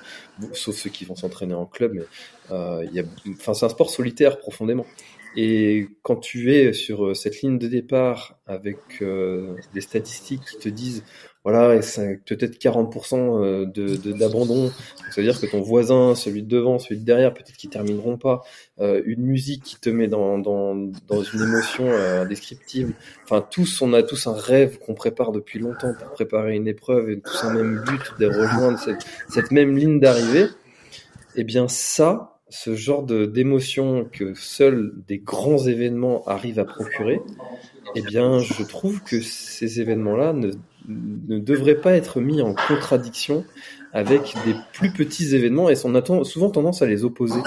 sauf 0.54 0.74
ceux 0.74 0.88
qui 0.88 1.04
vont 1.04 1.14
s'entraîner 1.14 1.52
en 1.54 1.66
club, 1.66 1.92
mais 1.92 2.06
euh, 2.52 2.86
il 2.88 2.94
y 2.94 3.00
a, 3.00 3.04
enfin, 3.32 3.52
c'est 3.52 3.66
un 3.66 3.68
sport 3.68 3.90
solitaire 3.90 4.38
profondément. 4.38 4.86
Et 5.36 5.88
quand 6.02 6.16
tu 6.16 6.54
es 6.54 6.72
sur 6.72 7.06
euh, 7.06 7.14
cette 7.14 7.40
ligne 7.40 7.58
de 7.58 7.66
départ 7.66 8.38
avec 8.46 8.78
euh, 9.00 9.56
des 9.72 9.80
statistiques 9.80 10.42
qui 10.44 10.58
te 10.58 10.68
disent 10.68 11.04
voilà, 11.44 11.74
et 11.74 11.82
c'est 11.82 12.20
peut-être 12.24 12.56
40% 12.62 13.16
euh, 13.16 13.66
de 13.66 14.12
d'abandon. 14.12 14.70
C'est-à-dire 15.10 15.40
que 15.40 15.46
ton 15.46 15.60
voisin, 15.60 16.14
celui 16.14 16.42
de 16.44 16.48
devant, 16.48 16.78
celui 16.78 17.00
de 17.00 17.04
derrière, 17.04 17.34
peut-être 17.34 17.56
qu'ils 17.56 17.70
termineront 17.70 18.16
pas. 18.16 18.42
Euh, 18.80 19.02
une 19.06 19.22
musique 19.22 19.64
qui 19.64 19.76
te 19.80 19.90
met 19.90 20.06
dans, 20.06 20.38
dans, 20.38 20.76
dans 21.08 21.22
une 21.22 21.42
émotion 21.42 21.84
euh, 21.88 22.22
indescriptible. 22.22 22.94
Enfin, 23.24 23.44
tous, 23.50 23.82
on 23.82 23.92
a 23.92 24.04
tous 24.04 24.28
un 24.28 24.34
rêve 24.34 24.78
qu'on 24.78 24.94
prépare 24.94 25.32
depuis 25.32 25.58
longtemps 25.58 25.94
pour 25.94 26.12
préparer 26.12 26.54
une 26.54 26.68
épreuve 26.68 27.10
et 27.10 27.20
tous 27.20 27.44
un 27.44 27.54
même 27.54 27.82
but 27.84 28.02
de 28.20 28.26
rejoindre 28.26 28.78
cette, 28.78 29.04
cette 29.28 29.50
même 29.50 29.76
ligne 29.76 29.98
d'arrivée. 29.98 30.46
Eh 31.34 31.42
bien, 31.42 31.66
ça, 31.66 32.38
ce 32.50 32.76
genre 32.76 33.02
de 33.02 33.26
d'émotion 33.26 34.04
que 34.12 34.34
seuls 34.34 34.92
des 35.08 35.18
grands 35.18 35.66
événements 35.66 36.22
arrivent 36.28 36.60
à 36.60 36.64
procurer, 36.64 37.20
eh 37.96 38.02
bien, 38.02 38.38
je 38.38 38.62
trouve 38.62 39.02
que 39.02 39.20
ces 39.20 39.80
événements-là 39.80 40.34
ne 40.34 40.52
ne 40.88 41.38
devrait 41.38 41.80
pas 41.80 41.92
être 41.92 42.20
mis 42.20 42.42
en 42.42 42.54
contradiction 42.54 43.44
avec 43.92 44.34
des 44.46 44.54
plus 44.72 44.90
petits 44.90 45.34
événements 45.34 45.68
et 45.68 45.74
on 45.84 45.94
a 45.94 46.24
souvent 46.24 46.50
tendance 46.50 46.82
à 46.82 46.86
les 46.86 47.04
opposer. 47.04 47.40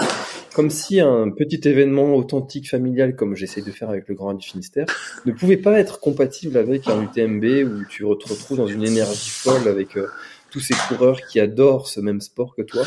Comme 0.54 0.70
si 0.70 1.00
un 1.00 1.30
petit 1.30 1.68
événement 1.68 2.14
authentique 2.14 2.70
familial, 2.70 3.16
comme 3.16 3.34
j'essaie 3.34 3.62
de 3.62 3.70
faire 3.70 3.90
avec 3.90 4.08
le 4.08 4.14
Grand 4.14 4.32
du 4.32 4.46
Finistère, 4.46 4.86
ne 5.26 5.32
pouvait 5.32 5.56
pas 5.56 5.78
être 5.78 6.00
compatible 6.00 6.56
avec 6.56 6.88
un 6.88 7.02
UTMB 7.02 7.44
où 7.68 7.84
tu 7.88 8.04
te 8.04 8.28
retrouves 8.28 8.58
dans 8.58 8.66
une 8.66 8.84
énergie 8.84 9.30
folle 9.30 9.68
avec 9.68 9.96
euh, 9.96 10.06
tous 10.50 10.60
ces 10.60 10.74
coureurs 10.88 11.20
qui 11.20 11.40
adorent 11.40 11.88
ce 11.88 12.00
même 12.00 12.20
sport 12.20 12.54
que 12.54 12.62
toi. 12.62 12.84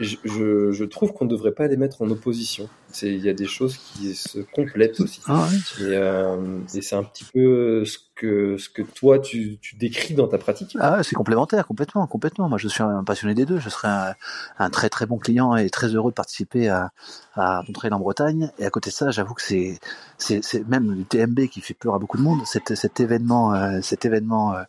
Je, 0.00 0.16
je, 0.24 0.72
je 0.72 0.84
trouve 0.84 1.12
qu'on 1.12 1.24
ne 1.24 1.30
devrait 1.30 1.52
pas 1.52 1.66
les 1.66 1.76
mettre 1.76 2.02
en 2.02 2.10
opposition. 2.10 2.68
il 3.02 3.24
y 3.24 3.28
a 3.28 3.34
des 3.34 3.46
choses 3.46 3.76
qui 3.76 4.14
se 4.14 4.40
complètent 4.40 5.00
aussi. 5.00 5.20
Ah 5.26 5.48
et, 5.80 6.78
et 6.78 6.82
c'est 6.82 6.96
un 6.96 7.04
petit 7.04 7.24
peu 7.24 7.84
ce 7.84 7.98
que 8.16 8.56
ce 8.56 8.68
que 8.70 8.82
toi 8.82 9.18
tu, 9.18 9.58
tu 9.60 9.76
décris 9.76 10.14
dans 10.14 10.26
ta 10.26 10.38
pratique. 10.38 10.76
Ah, 10.80 11.02
c'est 11.02 11.14
complémentaire, 11.14 11.66
complètement, 11.66 12.06
complètement. 12.06 12.48
Moi, 12.48 12.58
je 12.58 12.66
suis 12.66 12.82
un 12.82 13.04
passionné 13.04 13.34
des 13.34 13.44
deux. 13.44 13.58
Je 13.60 13.68
serais 13.68 13.88
un, 13.88 14.14
un 14.58 14.70
très 14.70 14.88
très 14.88 15.06
bon 15.06 15.18
client 15.18 15.54
et 15.54 15.68
très 15.70 15.88
heureux 15.88 16.10
de 16.10 16.14
participer 16.14 16.68
à, 16.68 16.90
à 17.34 17.62
montrer 17.68 17.90
en 17.92 17.98
Bretagne. 17.98 18.50
Et 18.58 18.64
à 18.64 18.70
côté 18.70 18.90
de 18.90 18.94
ça, 18.94 19.10
j'avoue 19.10 19.34
que 19.34 19.42
c'est 19.42 19.78
c'est 20.18 20.66
même 20.66 20.92
le 20.92 21.04
TMB 21.04 21.46
qui 21.48 21.60
fait 21.60 21.74
peur 21.74 21.94
à 21.94 21.98
beaucoup 21.98 22.16
de 22.16 22.22
monde. 22.22 22.40
Cet, 22.46 22.74
cet 22.74 23.00
événement, 23.00 23.54
euh, 23.54 23.80
cet 23.82 24.06
événement, 24.06 24.54
euh, 24.54 24.62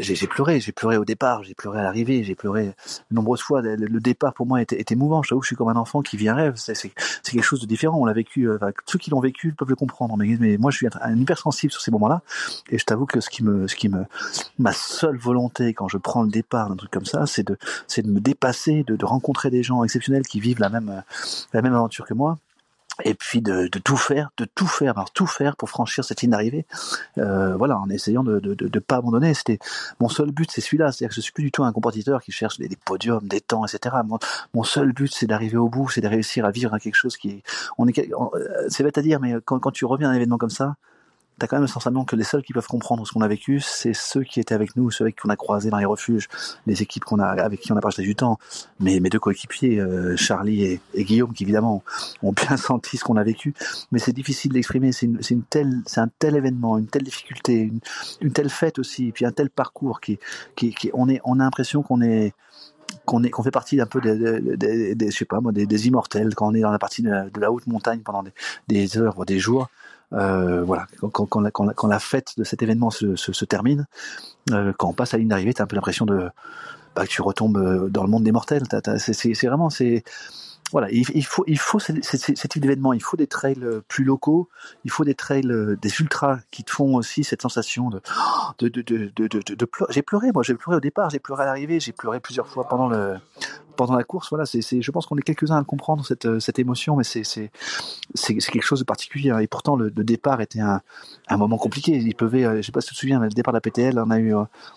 j'ai 0.00 0.26
pleuré, 0.26 0.58
j'ai 0.60 0.72
pleuré 0.72 0.96
au 0.96 1.04
départ, 1.04 1.44
j'ai 1.44 1.54
pleuré 1.54 1.78
à 1.78 1.82
l'arrivée, 1.82 2.24
j'ai 2.24 2.34
pleuré 2.34 2.66
de 2.66 3.14
nombreuses 3.14 3.42
fois. 3.42 3.62
Le, 3.62 4.00
départ 4.00 4.34
pour 4.34 4.41
moi 4.46 4.62
était, 4.62 4.80
était 4.80 4.94
émouvant. 4.94 5.22
J'avoue 5.22 5.40
que 5.40 5.46
je 5.46 5.48
suis 5.48 5.56
comme 5.56 5.68
un 5.68 5.76
enfant 5.76 6.02
qui 6.02 6.16
vit 6.16 6.28
un 6.28 6.34
rêve. 6.34 6.54
C'est 6.56 6.74
quelque 7.24 7.42
chose 7.42 7.60
de 7.60 7.66
différent. 7.66 7.98
On 7.98 8.04
l'a 8.04 8.12
vécu. 8.12 8.48
Euh, 8.48 8.58
ceux 8.86 8.98
qui 8.98 9.10
l'ont 9.10 9.20
vécu 9.20 9.52
peuvent 9.52 9.68
le 9.68 9.76
comprendre. 9.76 10.16
Mais, 10.16 10.56
moi, 10.58 10.70
je 10.70 10.76
suis 10.76 10.86
un, 10.86 10.90
un 11.00 11.16
hypersensible 11.16 11.72
sur 11.72 11.80
ces 11.80 11.90
moments-là. 11.90 12.22
Et 12.70 12.78
je 12.78 12.84
t'avoue 12.84 13.06
que 13.06 13.20
ce 13.20 13.30
qui 13.30 13.42
me, 13.42 13.68
ce 13.68 13.76
qui 13.76 13.88
me, 13.88 14.04
ma 14.58 14.72
seule 14.72 15.16
volonté 15.16 15.74
quand 15.74 15.88
je 15.88 15.98
prends 15.98 16.22
le 16.22 16.30
départ 16.30 16.68
d'un 16.68 16.76
truc 16.76 16.90
comme 16.90 17.06
ça, 17.06 17.26
c'est 17.26 17.46
de, 17.46 17.58
c'est 17.86 18.02
de 18.02 18.10
me 18.10 18.20
dépasser, 18.20 18.84
de, 18.84 18.96
de, 18.96 19.04
rencontrer 19.04 19.50
des 19.50 19.62
gens 19.62 19.84
exceptionnels 19.84 20.26
qui 20.26 20.40
vivent 20.40 20.60
la 20.60 20.68
même, 20.68 21.02
la 21.52 21.62
même 21.62 21.74
aventure 21.74 22.06
que 22.06 22.14
moi 22.14 22.38
et 23.04 23.14
puis 23.14 23.40
de, 23.40 23.68
de, 23.68 23.78
tout 23.78 23.96
faire, 23.96 24.30
de 24.36 24.44
tout 24.44 24.66
faire, 24.66 24.96
alors 24.96 25.10
tout 25.10 25.26
faire 25.26 25.56
pour 25.56 25.70
franchir 25.70 26.04
cette 26.04 26.20
ligne 26.22 26.30
d'arrivée. 26.30 26.66
Euh, 27.18 27.56
voilà, 27.56 27.78
en 27.78 27.88
essayant 27.88 28.22
de 28.22 28.34
ne 28.34 28.40
de, 28.40 28.68
de, 28.68 28.78
pas 28.78 28.96
abandonner. 28.96 29.34
C'était 29.34 29.58
mon 30.00 30.08
seul 30.08 30.30
but, 30.30 30.50
c'est 30.50 30.60
celui-là. 30.60 30.92
C'est-à-dire 30.92 31.10
que 31.10 31.14
je 31.14 31.20
suis 31.20 31.32
plus 31.32 31.44
du 31.44 31.52
tout 31.52 31.64
un 31.64 31.72
compétiteur 31.72 32.22
qui 32.22 32.32
cherche 32.32 32.58
des, 32.58 32.68
podiums, 32.84 33.26
des 33.26 33.40
temps, 33.40 33.64
etc. 33.64 33.96
Mon, 34.54 34.62
seul 34.62 34.92
but, 34.92 35.12
c'est 35.12 35.26
d'arriver 35.26 35.56
au 35.56 35.68
bout, 35.68 35.88
c'est 35.88 36.00
de 36.00 36.08
réussir 36.08 36.44
à 36.44 36.50
vivre 36.50 36.76
quelque 36.78 36.94
chose 36.94 37.16
qui. 37.16 37.42
On 37.78 37.88
est, 37.88 37.98
euh, 37.98 38.66
c'est 38.68 38.82
bête 38.82 38.98
à 38.98 39.02
dire, 39.02 39.20
mais 39.20 39.34
quand, 39.44 39.58
quand 39.58 39.70
tu 39.70 39.84
reviens 39.84 40.10
à 40.10 40.12
un 40.12 40.16
événement 40.16 40.38
comme 40.38 40.50
ça, 40.50 40.76
t'as 41.42 41.48
quand 41.48 41.56
même 41.56 41.62
le 41.62 41.68
sentiment 41.68 42.04
que 42.04 42.14
les 42.14 42.22
seuls 42.22 42.44
qui 42.44 42.52
peuvent 42.52 42.68
comprendre 42.68 43.04
ce 43.04 43.12
qu'on 43.12 43.20
a 43.20 43.26
vécu, 43.26 43.58
c'est 43.58 43.94
ceux 43.94 44.22
qui 44.22 44.38
étaient 44.38 44.54
avec 44.54 44.76
nous, 44.76 44.92
ceux 44.92 45.02
avec 45.02 45.16
qui 45.16 45.22
on 45.26 45.28
a 45.28 45.34
croisé 45.34 45.70
dans 45.70 45.78
les 45.78 45.84
refuges, 45.84 46.28
les 46.68 46.82
équipes 46.82 47.04
qu'on 47.04 47.18
a, 47.18 47.26
avec 47.26 47.58
qui 47.58 47.72
on 47.72 47.76
a 47.76 47.80
partagé 47.80 48.06
du 48.06 48.14
temps. 48.14 48.38
Mais 48.78 49.00
mes 49.00 49.10
deux 49.10 49.18
coéquipiers, 49.18 49.80
euh, 49.80 50.16
Charlie 50.16 50.62
et, 50.94 51.04
Guillaume, 51.04 51.32
qui 51.32 51.42
évidemment 51.42 51.82
ont 52.22 52.30
bien 52.30 52.56
senti 52.68 52.96
ce 52.96 53.02
qu'on 53.02 53.16
a 53.16 53.24
vécu. 53.24 53.54
Mais 53.90 53.98
c'est 53.98 54.12
difficile 54.12 54.52
d'exprimer. 54.52 54.92
C'est 54.92 55.06
une, 55.06 55.42
telle, 55.42 55.82
c'est 55.84 56.00
un 56.00 56.08
tel 56.20 56.36
événement, 56.36 56.78
une 56.78 56.86
telle 56.86 57.02
difficulté, 57.02 57.72
une, 58.20 58.32
telle 58.32 58.48
fête 58.48 58.78
aussi, 58.78 59.10
puis 59.10 59.26
un 59.26 59.32
tel 59.32 59.50
parcours 59.50 60.00
qui, 60.00 60.20
qui, 60.54 60.90
on 60.94 61.08
est, 61.08 61.20
on 61.24 61.40
a 61.40 61.42
l'impression 61.42 61.82
qu'on 61.82 62.02
est, 62.02 62.34
qu'on 63.04 63.24
est 63.24 63.30
qu'on 63.30 63.42
fait 63.42 63.50
partie 63.50 63.76
d'un 63.76 63.86
peu 63.86 64.00
des, 64.00 64.94
des, 64.94 65.10
je 65.10 65.16
sais 65.16 65.24
pas 65.24 65.40
moi 65.40 65.50
des, 65.50 65.86
immortels 65.88 66.36
quand 66.36 66.46
on 66.48 66.54
est 66.54 66.60
dans 66.60 66.70
la 66.70 66.78
partie 66.78 67.02
de 67.02 67.40
la, 67.40 67.50
haute 67.50 67.66
montagne 67.66 68.00
pendant 68.00 68.22
des, 68.68 68.98
heures 68.98 69.24
des 69.24 69.40
jours 69.40 69.68
euh, 70.12 70.62
voilà, 70.62 70.86
quand, 71.00 71.26
quand, 71.26 71.40
la, 71.40 71.50
quand, 71.50 71.86
la, 71.86 71.98
fête 71.98 72.32
de 72.36 72.44
cet 72.44 72.62
événement 72.62 72.90
se, 72.90 73.16
se, 73.16 73.32
se 73.32 73.44
termine, 73.44 73.86
euh, 74.50 74.72
quand 74.78 74.88
on 74.88 74.92
passe 74.92 75.14
à 75.14 75.16
la 75.16 75.20
ligne 75.20 75.28
d'arrivée, 75.28 75.54
t'as 75.54 75.64
un 75.64 75.66
peu 75.66 75.76
l'impression 75.76 76.06
de 76.06 76.28
bah, 76.94 77.04
que 77.04 77.10
tu 77.10 77.22
retombes 77.22 77.56
euh, 77.56 77.88
dans 77.88 78.02
le 78.02 78.10
monde 78.10 78.24
des 78.24 78.32
mortels. 78.32 78.64
C'est 78.98 79.46
vraiment 79.46 79.70
c'est 79.70 80.04
voilà, 80.72 80.90
il, 80.90 81.04
il, 81.14 81.24
faut, 81.24 81.44
il 81.46 81.58
faut 81.58 81.78
ce, 81.78 81.92
type 81.92 82.62
d'événement. 82.62 82.94
Il 82.94 83.02
faut 83.02 83.16
des 83.16 83.26
trails 83.26 83.62
euh, 83.62 83.82
plus 83.86 84.04
locaux. 84.04 84.48
Il 84.84 84.90
faut 84.90 85.04
des 85.04 85.14
trails, 85.14 85.46
euh, 85.46 85.76
des 85.80 86.00
ultras 86.00 86.38
qui 86.50 86.64
te 86.64 86.70
font 86.70 86.96
aussi 86.96 87.24
cette 87.24 87.42
sensation 87.42 87.90
de, 87.90 88.00
de, 88.58 88.68
de, 88.68 88.80
de, 88.82 89.10
de, 89.14 89.54
de, 89.54 89.64
pleurer. 89.66 89.92
J'ai 89.92 90.02
pleuré, 90.02 90.32
moi, 90.32 90.42
j'ai 90.42 90.54
pleuré 90.54 90.78
au 90.78 90.80
départ, 90.80 91.10
j'ai 91.10 91.18
pleuré 91.18 91.42
à 91.42 91.46
l'arrivée, 91.46 91.78
j'ai 91.78 91.92
pleuré 91.92 92.20
plusieurs 92.20 92.48
fois 92.48 92.66
pendant 92.68 92.88
le, 92.88 93.16
pendant 93.76 93.94
la 93.94 94.02
course. 94.02 94.30
Voilà, 94.30 94.46
c'est, 94.46 94.62
je 94.62 94.90
pense 94.90 95.04
qu'on 95.06 95.16
est 95.18 95.22
quelques-uns 95.22 95.58
à 95.58 95.64
comprendre 95.64 96.06
cette, 96.06 96.24
euh, 96.24 96.40
cette 96.40 96.58
émotion, 96.58 96.96
mais 96.96 97.04
c'est, 97.04 97.24
c'est, 97.24 97.52
c'est, 98.14 98.34
quelque 98.34 98.62
chose 98.62 98.80
de 98.80 98.84
particulier. 98.84 99.30
Hein. 99.30 99.40
Et 99.40 99.48
pourtant, 99.48 99.76
le, 99.76 99.92
le 99.94 100.04
départ 100.04 100.40
était 100.40 100.60
un, 100.60 100.80
un 101.28 101.36
moment 101.36 101.58
compliqué. 101.58 101.92
Il 101.98 102.14
pleuvait, 102.14 102.62
je 102.62 102.62
sais 102.62 102.72
pas 102.72 102.80
si 102.80 102.88
tu 102.88 102.94
te 102.94 103.00
souviens, 103.00 103.20
mais 103.20 103.26
le 103.26 103.34
départ 103.34 103.52
de 103.52 103.58
la 103.58 103.60
PTL, 103.60 103.98
on 103.98 104.10
a 104.10 104.18
eu, 104.18 104.34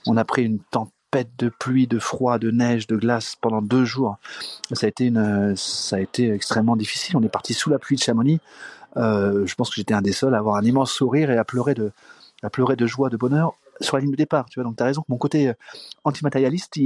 on 0.08 0.18
a 0.18 0.26
pris 0.26 0.44
une 0.44 0.60
tempête 0.60 0.95
de 1.38 1.50
pluie, 1.50 1.88
de 1.88 2.00
froid, 2.00 2.38
de 2.40 2.52
neige, 2.52 2.88
de 2.88 2.96
glace 2.96 3.36
pendant 3.40 3.62
deux 3.62 3.86
jours. 3.86 4.18
Ça 4.72 4.86
a 4.86 4.90
été 4.90 5.06
une, 5.06 5.56
ça 5.56 5.98
a 5.98 6.00
été 6.00 6.32
extrêmement 6.32 6.76
difficile. 6.76 7.18
On 7.18 7.24
est 7.24 7.30
parti 7.30 7.54
sous 7.54 7.70
la 7.70 7.80
pluie 7.80 7.96
de 7.96 8.02
Chamonix. 8.02 8.40
Euh, 8.98 9.46
je 9.46 9.56
pense 9.56 9.70
que 9.70 9.76
j'étais 9.76 9.94
un 9.94 10.02
des 10.02 10.14
seuls 10.14 10.36
à 10.36 10.38
avoir 10.38 10.56
un 10.56 10.64
immense 10.64 10.92
sourire 10.92 11.32
et 11.32 11.38
à 11.38 11.44
pleurer 11.44 11.74
de, 11.74 11.92
à 12.44 12.50
pleurer 12.50 12.76
de 12.76 12.86
joie, 12.86 13.10
de 13.10 13.18
bonheur 13.18 13.54
sur 13.82 13.98
la 13.98 14.02
ligne 14.02 14.12
de 14.12 14.16
départ. 14.16 14.46
Tu 14.50 14.60
vois, 14.60 14.64
donc 14.64 14.78
t'as 14.78 14.86
raison. 14.86 15.04
Mon 15.10 15.18
côté 15.18 15.50
euh, 15.50 15.54
antimatérialiste, 16.04 16.80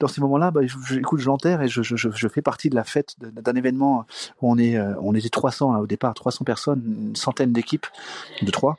dans 0.00 0.08
ces 0.08 0.20
moments-là, 0.20 0.50
bah, 0.50 0.60
j'écoute, 0.88 1.20
je 1.20 1.26
l'enterre 1.26 1.62
et 1.62 1.68
je, 1.68 1.82
je, 1.82 1.96
je, 1.96 2.28
fais 2.28 2.42
partie 2.42 2.70
de 2.70 2.74
la 2.74 2.84
fête 2.84 3.16
d'un 3.18 3.54
événement 3.54 4.06
où 4.40 4.50
on 4.50 4.58
est, 4.58 4.76
euh, 4.76 4.94
on 5.02 5.14
était 5.14 5.28
300 5.28 5.72
là, 5.72 5.80
au 5.80 5.86
départ, 5.86 6.14
300 6.14 6.44
personnes, 6.44 6.82
une 6.84 7.16
centaine 7.16 7.52
d'équipes 7.52 7.86
de 8.42 8.50
trois. 8.50 8.76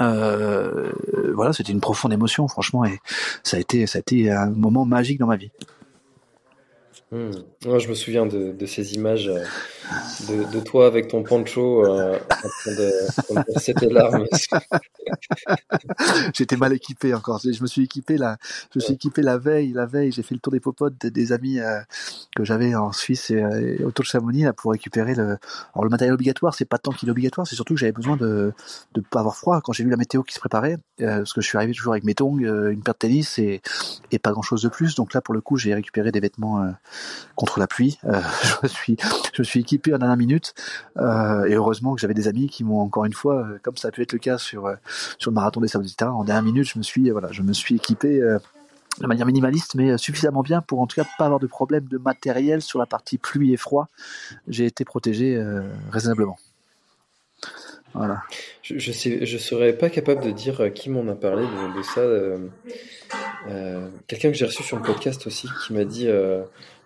Euh, 0.00 0.92
voilà, 1.34 1.52
c'était 1.52 1.72
une 1.72 1.80
profonde 1.80 2.12
émotion, 2.12 2.48
franchement, 2.48 2.84
et 2.84 2.98
ça 3.42 3.56
a 3.56 3.60
été, 3.60 3.86
ça 3.86 3.98
a 3.98 4.00
été 4.00 4.30
un 4.30 4.50
moment 4.50 4.84
magique 4.84 5.18
dans 5.18 5.26
ma 5.26 5.36
vie. 5.36 5.50
Mmh. 7.12 7.78
Je 7.78 7.88
me 7.88 7.94
souviens 7.94 8.24
de, 8.24 8.52
de 8.52 8.66
ces 8.66 8.94
images 8.94 9.28
euh, 9.28 9.44
de, 10.28 10.50
de, 10.50 10.60
toi 10.60 10.86
avec 10.86 11.08
ton 11.08 11.22
poncho 11.22 11.84
euh, 11.84 12.16
en 12.16 12.48
train 12.48 12.72
de, 12.72 13.42
verser 13.52 13.74
tes 13.74 13.90
larmes. 13.90 14.24
J'étais 16.34 16.56
mal 16.56 16.72
équipé 16.72 17.14
encore. 17.14 17.40
Je 17.42 17.62
me 17.62 17.66
suis 17.66 17.82
équipé 17.82 18.16
là. 18.16 18.36
Je 18.72 18.78
me 18.78 18.80
suis 18.80 18.94
équipé 18.94 19.22
la 19.22 19.38
veille. 19.38 19.72
La 19.72 19.86
veille, 19.86 20.12
j'ai 20.12 20.22
fait 20.22 20.34
le 20.34 20.40
tour 20.40 20.52
des 20.52 20.60
popotes 20.60 21.06
des, 21.06 21.32
amis 21.32 21.58
euh, 21.58 21.80
que 22.34 22.44
j'avais 22.44 22.74
en 22.74 22.92
Suisse 22.92 23.30
et, 23.30 23.42
euh, 23.42 23.76
autour 23.84 24.04
de 24.04 24.08
Chamonix 24.08 24.44
là, 24.44 24.52
pour 24.52 24.72
récupérer 24.72 25.14
le. 25.14 25.38
Alors 25.74 25.84
le 25.84 25.90
matériel 25.90 26.14
obligatoire, 26.14 26.54
c'est 26.54 26.64
pas 26.64 26.78
tant 26.78 26.92
qu'il 26.92 27.08
est 27.08 27.12
obligatoire, 27.12 27.46
c'est 27.46 27.56
surtout 27.56 27.74
que 27.74 27.80
j'avais 27.80 27.92
besoin 27.92 28.16
de 28.16 28.52
de 28.94 29.00
pas 29.00 29.20
avoir 29.20 29.36
froid 29.36 29.60
quand 29.62 29.72
j'ai 29.72 29.84
vu 29.84 29.90
la 29.90 29.96
météo 29.96 30.22
qui 30.22 30.34
se 30.34 30.40
préparait, 30.40 30.78
euh, 31.00 31.18
parce 31.18 31.32
que 31.32 31.40
je 31.40 31.46
suis 31.46 31.58
arrivé 31.58 31.72
toujours 31.72 31.92
avec 31.92 32.04
mes 32.04 32.14
tongs, 32.14 32.38
une 32.38 32.82
paire 32.82 32.94
de 32.94 32.98
tennis 32.98 33.38
et 33.38 33.60
et 34.10 34.18
pas 34.18 34.32
grand 34.32 34.42
chose 34.42 34.62
de 34.62 34.68
plus. 34.68 34.94
Donc 34.94 35.14
là, 35.14 35.20
pour 35.20 35.34
le 35.34 35.40
coup, 35.40 35.56
j'ai 35.56 35.74
récupéré 35.74 36.12
des 36.12 36.20
vêtements 36.20 36.72
contre 37.34 37.58
la 37.58 37.66
pluie. 37.66 37.98
Euh, 38.04 38.20
je 38.62 38.68
suis, 38.68 38.96
suis 39.42 39.60
équipé 39.60 39.90
à 39.90 39.94
la 39.94 39.98
dernière 39.98 40.16
minute 40.16 40.54
euh, 40.96 41.44
et 41.44 41.54
heureusement 41.54 41.94
que 41.94 42.00
j'avais 42.00 42.14
des 42.14 42.28
amis 42.28 42.48
qui 42.48 42.64
m'ont 42.64 42.80
encore 42.80 43.04
une 43.04 43.12
fois, 43.12 43.46
euh, 43.46 43.58
comme 43.62 43.76
ça 43.76 43.88
a 43.88 43.90
pu 43.90 44.02
être 44.02 44.12
le 44.12 44.18
cas 44.18 44.38
sur 44.38 44.72
sur 45.18 45.30
le 45.30 45.34
marathon 45.34 45.60
des 45.60 45.68
Sables 45.68 45.86
en 46.00 46.24
dernière 46.24 46.42
minute, 46.42 46.64
je 46.64 46.78
me 46.78 46.82
suis 46.82 47.10
voilà, 47.10 47.28
je 47.32 47.42
me 47.42 47.52
suis 47.52 47.76
équipé 47.76 48.20
de 48.20 49.06
manière 49.06 49.26
minimaliste, 49.26 49.74
mais 49.74 49.96
suffisamment 49.98 50.42
bien 50.42 50.60
pour 50.60 50.80
en 50.80 50.86
tout 50.86 50.96
cas 50.96 51.06
pas 51.18 51.24
avoir 51.24 51.40
de 51.40 51.46
problème 51.46 51.84
de 51.84 51.98
matériel 51.98 52.62
sur 52.62 52.78
la 52.78 52.86
partie 52.86 53.18
pluie 53.18 53.52
et 53.52 53.56
froid. 53.56 53.88
J'ai 54.48 54.66
été 54.66 54.84
protégé 54.84 55.42
raisonnablement. 55.90 56.38
Voilà. 57.94 58.22
Je, 58.62 58.78
je, 58.78 59.24
je 59.24 59.38
serais 59.38 59.74
pas 59.74 59.90
capable 59.90 60.24
de 60.24 60.30
dire 60.30 60.72
qui 60.74 60.88
m'en 60.88 61.06
a 61.08 61.14
parlé 61.14 61.42
de, 61.42 61.78
de 61.78 61.82
ça. 61.82 62.00
Euh, 62.00 62.48
euh, 63.48 63.88
Quelqu'un 64.06 64.30
que 64.30 64.36
j'ai 64.36 64.46
reçu 64.46 64.62
sur 64.62 64.76
le 64.76 64.82
podcast 64.82 65.26
aussi 65.26 65.48
qui 65.66 65.74
m'a 65.74 65.84
dit 65.84 66.08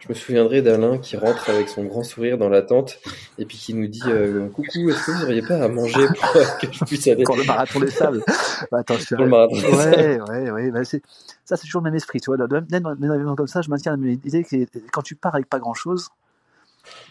je 0.01 0.09
me 0.09 0.15
souviendrai 0.15 0.63
d'Alain 0.63 0.99
qui 0.99 1.17
rentre 1.17 1.51
avec 1.51 1.69
son 1.69 1.85
grand 1.85 2.03
sourire 2.03 2.39
dans 2.39 2.49
la 2.49 2.63
tente 2.63 2.99
et 3.39 3.45
puis 3.45 3.57
qui 3.57 3.75
nous 3.75 3.87
dit 3.87 4.03
euh, 4.07 4.49
coucou 4.49 4.91
est-ce 4.91 5.07
que 5.07 5.11
vous 5.13 5.21
n'auriez 5.21 5.43
pas 5.43 5.57
à 5.57 5.69
manger 5.69 6.07
pour 6.07 6.33
que 6.61 6.73
je 6.73 6.85
puisse 6.85 7.07
aller 7.09 7.25
pour 7.25 7.37
le 7.37 7.45
marathon 7.45 7.81
des 7.81 7.91
sables. 7.91 8.23
Bah, 8.73 8.79
attends 8.79 8.95
je 8.95 9.15
pour 9.15 9.25
le 9.25 9.31
marathon 9.31 9.57
des 9.57 9.67
ouais 9.67 10.21
ouais 10.21 10.51
ouais 10.51 10.71
bah, 10.71 10.83
c'est 10.85 11.03
ça 11.45 11.57
c'est 11.57 11.67
toujours 11.67 11.83
le 11.83 11.91
même 11.91 11.97
esprit 11.97 12.21
tu 12.21 12.31
vois. 12.31 12.39
Même 12.71 12.83
dans 12.83 12.91
un 12.91 13.15
événement 13.15 13.37
comme 13.37 13.47
ça 13.47 13.61
je 13.63 13.69
maintiens 13.69 13.97
l'idée 13.97 14.45
que 14.45 14.57
quand 14.93 15.03
tu 15.03 15.15
pars 15.15 15.35
avec 15.35 15.49
pas 15.49 15.59
grand 15.59 15.75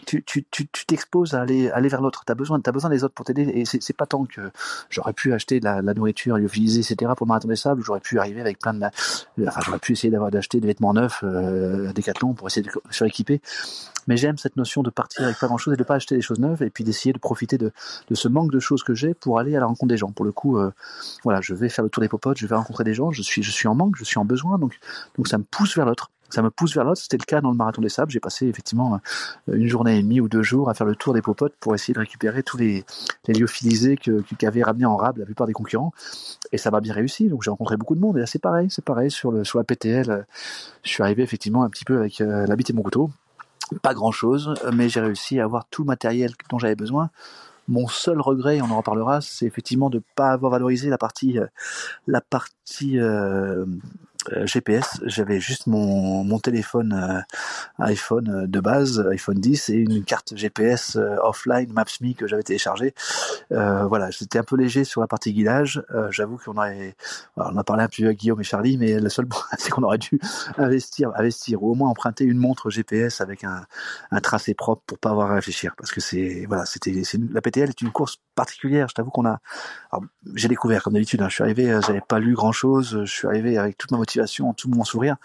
tu 0.06 0.22
tu 0.22 0.44
tu 0.50 0.86
t'exposes 0.86 1.34
à 1.34 1.42
aller 1.42 1.70
aller 1.70 1.88
vers 1.88 2.00
l'autre. 2.00 2.24
T'as 2.24 2.34
besoin 2.34 2.60
t'as 2.60 2.72
besoin 2.72 2.90
des 2.90 3.04
autres 3.04 3.14
pour 3.14 3.24
t'aider 3.24 3.42
et 3.42 3.64
c'est 3.64 3.96
pas 3.96 4.06
tant 4.06 4.24
que 4.24 4.50
j'aurais 4.90 5.12
pu 5.12 5.32
acheter 5.32 5.60
de 5.60 5.64
la, 5.64 5.82
nourriture 5.82 6.38
lyophilisée 6.38 6.80
etc 6.80 7.12
pour 7.16 7.26
le 7.26 7.28
marathon 7.28 7.48
des 7.48 7.56
sables. 7.56 7.82
J'aurais 7.82 8.00
pu 8.00 8.18
arriver 8.18 8.40
avec 8.40 8.58
plein 8.58 8.74
de 8.74 8.84
enfin 9.46 9.60
j'aurais 9.64 9.78
pu 9.78 9.92
essayer 9.92 10.10
d'acheter 10.30 10.60
des 10.60 10.66
vêtements 10.66 10.94
neufs 10.94 11.20
euh, 11.22 11.90
à 11.90 11.92
Decathlon 11.92 12.34
pour 12.34 12.46
essayer 12.48 12.66
de 12.66 12.70
se 12.90 13.04
rééquiper. 13.04 13.40
Mais 14.08 14.16
j'aime 14.16 14.38
cette 14.38 14.56
notion 14.56 14.82
de 14.82 14.90
partir 14.90 15.24
avec 15.24 15.38
pas 15.38 15.46
grand 15.46 15.58
chose 15.58 15.74
et 15.74 15.76
de 15.76 15.82
pas 15.82 15.96
acheter 15.96 16.14
des 16.14 16.22
choses 16.22 16.38
neuves 16.38 16.62
et 16.62 16.70
puis 16.70 16.84
d'essayer 16.84 17.12
de 17.12 17.18
profiter 17.18 17.58
de, 17.58 17.72
de 18.08 18.14
ce 18.14 18.28
manque 18.28 18.52
de 18.52 18.60
choses 18.60 18.84
que 18.84 18.94
j'ai 18.94 19.14
pour 19.14 19.38
aller 19.38 19.56
à 19.56 19.60
la 19.60 19.66
rencontre 19.66 19.88
des 19.88 19.96
gens. 19.96 20.12
Pour 20.12 20.24
le 20.24 20.32
coup, 20.32 20.58
euh, 20.58 20.70
voilà, 21.24 21.40
je 21.40 21.54
vais 21.54 21.68
faire 21.68 21.82
le 21.82 21.90
tour 21.90 22.00
des 22.00 22.08
popotes, 22.08 22.38
je 22.38 22.46
vais 22.46 22.54
rencontrer 22.54 22.84
des 22.84 22.94
gens, 22.94 23.10
je 23.10 23.22
suis, 23.22 23.42
je 23.42 23.50
suis 23.50 23.68
en 23.68 23.74
manque, 23.74 23.96
je 23.96 24.04
suis 24.04 24.18
en 24.18 24.24
besoin, 24.24 24.58
donc, 24.58 24.78
donc 25.16 25.26
ça 25.28 25.38
me 25.38 25.44
pousse 25.44 25.76
vers 25.76 25.86
l'autre 25.86 26.10
ça 26.30 26.42
me 26.42 26.50
pousse 26.50 26.74
vers 26.74 26.84
l'autre. 26.84 27.00
C'était 27.00 27.16
le 27.18 27.24
cas 27.24 27.40
dans 27.40 27.50
le 27.50 27.56
marathon 27.56 27.82
des 27.82 27.88
sables. 27.88 28.10
J'ai 28.10 28.20
passé 28.20 28.46
effectivement 28.46 29.00
une 29.48 29.66
journée 29.66 29.98
et 29.98 30.02
demie 30.02 30.20
ou 30.20 30.28
deux 30.28 30.42
jours 30.42 30.68
à 30.70 30.74
faire 30.74 30.86
le 30.86 30.96
tour 30.96 31.14
des 31.14 31.22
popotes 31.22 31.54
pour 31.60 31.74
essayer 31.74 31.94
de 31.94 32.00
récupérer 32.00 32.42
tous 32.42 32.56
les, 32.56 32.84
les 33.26 33.34
lyophilisés 33.34 33.96
qu'avaient 34.38 34.62
ramené 34.62 34.84
en 34.86 34.96
rab 34.96 35.18
la 35.18 35.24
plupart 35.24 35.46
des 35.46 35.52
concurrents. 35.52 35.92
Et 36.52 36.58
ça 36.58 36.70
m'a 36.70 36.80
bien 36.80 36.94
réussi. 36.94 37.28
Donc 37.28 37.42
j'ai 37.42 37.50
rencontré 37.50 37.76
beaucoup 37.76 37.94
de 37.94 38.00
monde. 38.00 38.16
Et 38.16 38.20
là 38.20 38.26
c'est 38.26 38.40
pareil, 38.40 38.68
c'est 38.70 38.84
pareil 38.84 39.10
sur 39.10 39.32
le 39.32 39.44
sur 39.44 39.58
la 39.58 39.64
PTL. 39.64 40.26
Je 40.82 40.88
suis 40.88 41.02
arrivé 41.02 41.22
effectivement 41.22 41.64
un 41.64 41.70
petit 41.70 41.84
peu 41.84 41.98
avec 41.98 42.20
euh, 42.20 42.46
la 42.46 42.56
bite 42.56 42.70
et 42.70 42.72
mon 42.72 42.82
couteau 42.82 43.10
pas 43.82 43.94
grand 43.94 44.12
chose, 44.12 44.54
mais 44.72 44.88
j'ai 44.88 45.00
réussi 45.00 45.40
à 45.40 45.44
avoir 45.44 45.66
tout 45.66 45.82
le 45.82 45.86
matériel 45.86 46.32
dont 46.50 46.58
j'avais 46.58 46.76
besoin. 46.76 47.10
Mon 47.68 47.88
seul 47.88 48.20
regret, 48.20 48.60
on 48.60 48.70
en 48.70 48.76
reparlera, 48.76 49.20
c'est 49.20 49.44
effectivement 49.44 49.90
de 49.90 49.98
ne 49.98 50.02
pas 50.14 50.30
avoir 50.30 50.52
valorisé 50.52 50.88
la 50.88 50.98
partie, 50.98 51.38
euh, 51.38 51.46
la 52.06 52.20
partie 52.20 53.00
euh, 53.00 53.64
euh, 53.64 53.66
GPS, 54.44 55.00
j'avais 55.04 55.40
juste 55.40 55.66
mon, 55.66 56.38
téléphone 56.38 56.92
euh, 56.92 57.84
iPhone 57.84 58.28
euh, 58.28 58.46
de 58.46 58.60
base, 58.60 59.06
iPhone 59.10 59.38
10, 59.40 59.70
et 59.70 59.74
une 59.74 60.04
carte 60.04 60.36
GPS 60.36 60.98
offline 61.22 61.72
Maps.me 61.72 62.14
que 62.14 62.26
j'avais 62.26 62.42
téléchargée. 62.42 62.94
voilà, 63.50 64.10
c'était 64.12 64.38
un 64.38 64.42
peu 64.42 64.56
léger 64.56 64.84
sur 64.84 65.00
la 65.00 65.06
partie 65.06 65.32
guidage. 65.32 65.82
J'avoue 66.10 66.38
qu'on 66.38 66.56
aurait, 66.56 66.94
on 67.36 67.56
a 67.56 67.64
parlé 67.64 67.84
un 67.84 67.88
peu 67.88 68.04
avec 68.04 68.18
Guillaume 68.18 68.40
et 68.40 68.44
Charlie, 68.44 68.76
mais 68.76 69.00
le 69.00 69.08
seul 69.08 69.26
point, 69.26 69.42
c'est 69.58 69.70
qu'on 69.70 69.82
aurait 69.82 69.98
dû 69.98 70.20
investir, 70.58 71.12
investir 71.16 71.62
ou 71.62 71.72
au 71.72 71.74
moins 71.74 71.88
emprunter 71.88 72.24
une 72.24 72.38
montre 72.38 72.70
GPS 72.70 73.20
avec 73.20 73.44
un, 73.44 73.64
un 74.10 74.20
tracé 74.20 74.54
propre 74.54 74.82
pour 74.86 74.98
pas 74.98 75.10
avoir 75.10 75.30
à 75.30 75.34
réfléchir, 75.34 75.74
parce 75.76 75.92
que 75.92 76.00
c'est, 76.00 76.44
voilà, 76.46 76.66
c'était, 76.66 76.92
la 77.32 77.40
PTL 77.40 77.68
est 77.68 77.80
une 77.80 77.90
course 77.90 78.18
particulière. 78.34 78.88
Je 78.88 78.94
t'avoue 78.94 79.10
qu'on 79.10 79.26
a, 79.26 79.40
j'ai 80.34 80.48
découvert 80.48 80.82
comme 80.82 80.92
d'habitude. 80.92 81.22
Hein, 81.22 81.28
je 81.28 81.34
suis 81.34 81.42
arrivé, 81.42 81.78
j'avais 81.86 82.00
pas 82.00 82.18
lu 82.18 82.34
grand 82.34 82.52
chose. 82.52 83.02
Je 83.04 83.12
suis 83.12 83.26
arrivé 83.26 83.58
avec 83.58 83.76
toute 83.76 83.90
ma 83.90 83.98
motivation, 83.98 84.15
tout 84.56 84.68
mon 84.68 84.84
sourire. 84.84 85.16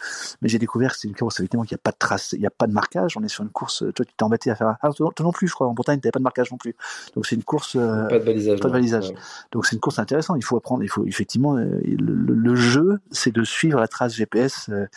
Mais 0.42 0.50
j'ai 0.50 0.60
découvert 0.60 0.92
que 0.94 0.98
c'est 1.00 1.08
une 1.08 1.16
course 1.16 1.40
effectivement 1.40 1.64
qu'il 1.64 1.76
n'y 1.76 1.80
a 1.80 1.84
pas 1.84 1.92
de 1.92 1.98
trace, 1.98 2.34
il 2.34 2.40
n'y 2.40 2.48
a 2.48 2.52
pas 2.52 2.68
de 2.68 2.74
marquage. 2.74 3.18
On 3.18 3.24
est 3.24 3.30
sur 3.30 3.44
une 3.44 3.50
course. 3.50 3.84
Toi, 3.96 4.06
tu 4.06 4.14
t'es 4.14 4.24
embêté 4.24 4.52
à 4.52 4.56
faire. 4.56 4.78
Ah, 4.82 4.92
toi, 4.92 5.12
non 5.20 5.32
plus, 5.32 5.48
je 5.48 5.54
crois. 5.54 5.68
En 5.68 5.74
Bretagne, 5.74 6.00
t'avais 6.00 6.12
pas 6.12 6.20
de 6.20 6.24
marquage 6.24 6.52
non 6.52 6.58
plus. 6.58 6.76
Donc 7.16 7.26
c'est 7.26 7.36
une 7.36 7.44
course. 7.44 7.76
Euh, 7.76 8.08
pas 8.08 8.20
de 8.20 8.26
balisage. 8.26 8.60
Pas 8.60 8.68
de 8.68 8.74
balisage. 8.74 9.14
Donc 9.52 9.66
c'est 9.66 9.76
une 9.76 9.82
course 9.82 10.00
intéressante. 10.00 10.38
Il 10.40 10.44
faut 10.44 10.58
apprendre. 10.58 10.84
Il 10.84 10.90
faut 10.90 11.06
effectivement 11.06 11.58
euh, 11.58 11.80
le, 11.84 12.56
jeu, 12.56 13.00
c'est 13.12 13.34
de 13.34 13.44
suivre 13.44 13.80
la 13.80 13.88
trace 13.88 14.16
GPS 14.16 14.70
euh, 14.70 14.88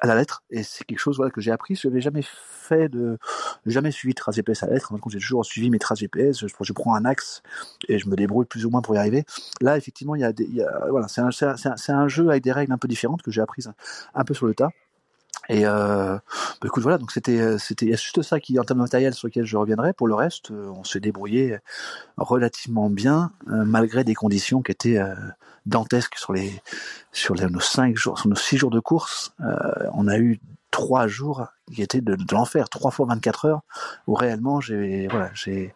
à 0.00 0.06
la 0.06 0.14
lettre. 0.14 0.42
Et 0.50 0.62
c'est 0.62 0.84
quelque 0.84 0.98
chose 0.98 1.16
voilà 1.16 1.30
que 1.30 1.40
j'ai 1.40 1.50
appris. 1.50 1.74
Je 1.74 1.88
n'avais 1.88 2.00
jamais 2.00 2.22
fait 2.22 2.88
de 2.88 3.18
jamais 3.66 3.90
suivi 3.90 4.14
de 4.14 4.18
trace 4.18 4.36
GPS 4.36 4.62
à 4.62 4.66
la 4.66 4.74
lettre. 4.74 4.92
En 4.92 4.98
j'ai 5.08 5.18
toujours 5.18 5.44
suivi 5.44 5.70
mes 5.70 5.78
traces 5.78 5.98
GPS. 6.00 6.40
Je, 6.40 6.46
je, 6.60 6.72
prends 6.72 6.94
un 6.94 7.04
axe 7.04 7.42
et 7.88 7.98
je 7.98 8.08
me 8.08 8.16
débrouille 8.16 8.46
plus 8.46 8.64
ou 8.64 8.70
moins 8.70 8.82
pour 8.82 8.94
y 8.94 8.98
arriver. 8.98 9.24
Là, 9.60 9.76
effectivement, 9.76 10.14
il 10.14 10.20
y 10.20 10.24
a, 10.24 10.32
des, 10.32 10.44
il 10.44 10.54
y 10.54 10.62
a 10.62 10.86
voilà, 10.90 11.08
c'est 11.08 11.20
un, 11.20 11.30
un, 11.42 11.94
un, 11.94 12.08
jeu 12.08 12.28
avec 12.28 12.42
des 12.42 12.52
règles 12.52 12.72
un 12.72 12.78
peu 12.78 12.88
différentes 12.88 13.22
que 13.22 13.30
j'ai 13.30 13.39
apprises 13.40 13.70
un, 14.14 14.24
peu 14.24 14.34
sur 14.34 14.46
le 14.46 14.54
tas. 14.54 14.70
Et 15.48 15.66
euh, 15.66 16.16
bah 16.16 16.66
écoute, 16.66 16.82
voilà, 16.82 16.98
donc 16.98 17.10
c'était 17.10 17.58
c'était 17.58 17.88
juste 17.96 18.22
ça 18.22 18.38
qui 18.40 18.58
en 18.58 18.64
termes 18.64 18.78
de 18.78 18.84
matériel 18.84 19.14
sur 19.14 19.26
lequel 19.26 19.44
je 19.44 19.56
reviendrai. 19.56 19.92
Pour 19.92 20.06
le 20.06 20.14
reste, 20.14 20.50
euh, 20.50 20.68
on 20.68 20.84
s'est 20.84 21.00
débrouillé 21.00 21.58
relativement 22.16 22.90
bien 22.90 23.32
euh, 23.48 23.64
malgré 23.64 24.04
des 24.04 24.14
conditions 24.14 24.62
qui 24.62 24.72
étaient 24.72 24.98
euh, 24.98 25.14
dantesques 25.66 26.18
sur 26.18 26.32
les 26.32 26.62
sur 27.12 27.34
nos 27.34 27.60
cinq 27.60 27.96
jours, 27.96 28.18
sur 28.18 28.28
nos 28.28 28.36
six 28.36 28.58
jours 28.58 28.70
de 28.70 28.80
course. 28.80 29.34
on 29.94 30.06
a 30.08 30.18
eu 30.18 30.40
trois 30.70 31.08
jours 31.08 31.46
qui 31.72 31.82
étaient 31.82 32.00
de, 32.00 32.14
de 32.14 32.34
l'enfer, 32.34 32.68
trois 32.68 32.90
fois 32.90 33.06
24 33.06 33.44
heures 33.46 33.62
où 34.06 34.14
réellement 34.14 34.60
j'ai 34.60 35.08
voilà 35.08 35.30
j'ai 35.34 35.74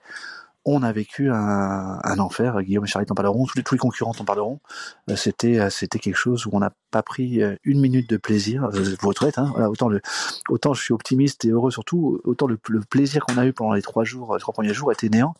on 0.65 0.83
a 0.83 0.93
vécu 0.93 1.31
un, 1.31 1.99
un 2.03 2.19
enfer. 2.19 2.63
Guillaume 2.63 2.85
et 2.85 2.89
Charlie 2.89 3.07
en 3.11 3.15
parleront, 3.15 3.47
tous 3.47 3.57
les, 3.57 3.63
tous 3.63 3.75
les 3.75 3.79
concurrents 3.79 4.15
en 4.19 4.25
parleront. 4.25 4.61
Euh, 5.11 5.17
c'était, 5.17 5.59
euh, 5.59 5.71
c'était 5.71 5.99
quelque 5.99 6.17
chose 6.17 6.47
où 6.47 6.51
on 6.53 6.61
n'a 6.61 6.73
pas 6.91 7.03
pris 7.03 7.43
euh, 7.43 7.57
une 7.65 7.81
minute 7.81 8.09
de 8.09 8.17
plaisir. 8.17 8.69
Vous 8.71 9.09
retraite, 9.09 9.39
hein. 9.39 9.53
Autant 9.69 9.91
autant 10.49 10.75
je 10.75 10.83
suis 10.83 10.95
optimiste 10.95 11.45
et 11.45 11.49
heureux 11.49 11.71
surtout, 11.71 12.21
autant 12.25 12.47
le, 12.47 12.57
plaisir 12.89 13.25
qu'on 13.25 13.37
a 13.39 13.47
eu 13.47 13.53
pendant 13.53 13.73
les 13.73 13.83
trois 13.83 14.05
jours, 14.05 14.35
les 14.35 14.41
trois 14.41 14.55
premiers 14.55 14.75
jours 14.75 14.93
était 14.93 15.09
néant. 15.09 15.35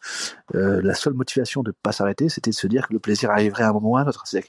Euh, 0.55 0.81
la 0.83 0.95
seule 0.95 1.15
motivation 1.15 1.63
de 1.63 1.71
pas 1.71 1.93
s'arrêter, 1.93 2.29
c'était 2.29 2.51
de 2.51 2.57
se 2.57 2.67
dire 2.67 2.89
que 2.89 2.93
le 2.93 2.99
plaisir 2.99 3.31
arriverait 3.31 3.65
à 3.65 3.69
un 3.69 3.73
moment 3.73 3.91
ou 3.91 3.97
à 3.97 4.01
un 4.01 4.07
autre. 4.07 4.25
Il 4.33 4.43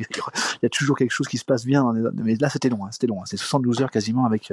y 0.63 0.65
a 0.65 0.69
toujours 0.69 0.97
quelque 0.97 1.11
chose 1.11 1.27
qui 1.27 1.37
se 1.37 1.45
passe 1.45 1.65
bien, 1.65 1.93
mais 2.15 2.35
là 2.35 2.49
c'était 2.49 2.69
loin, 2.69 2.89
c'était 2.91 3.07
loin. 3.07 3.23
C'est 3.25 3.37
72 3.37 3.81
heures 3.81 3.91
quasiment 3.91 4.25
avec 4.25 4.51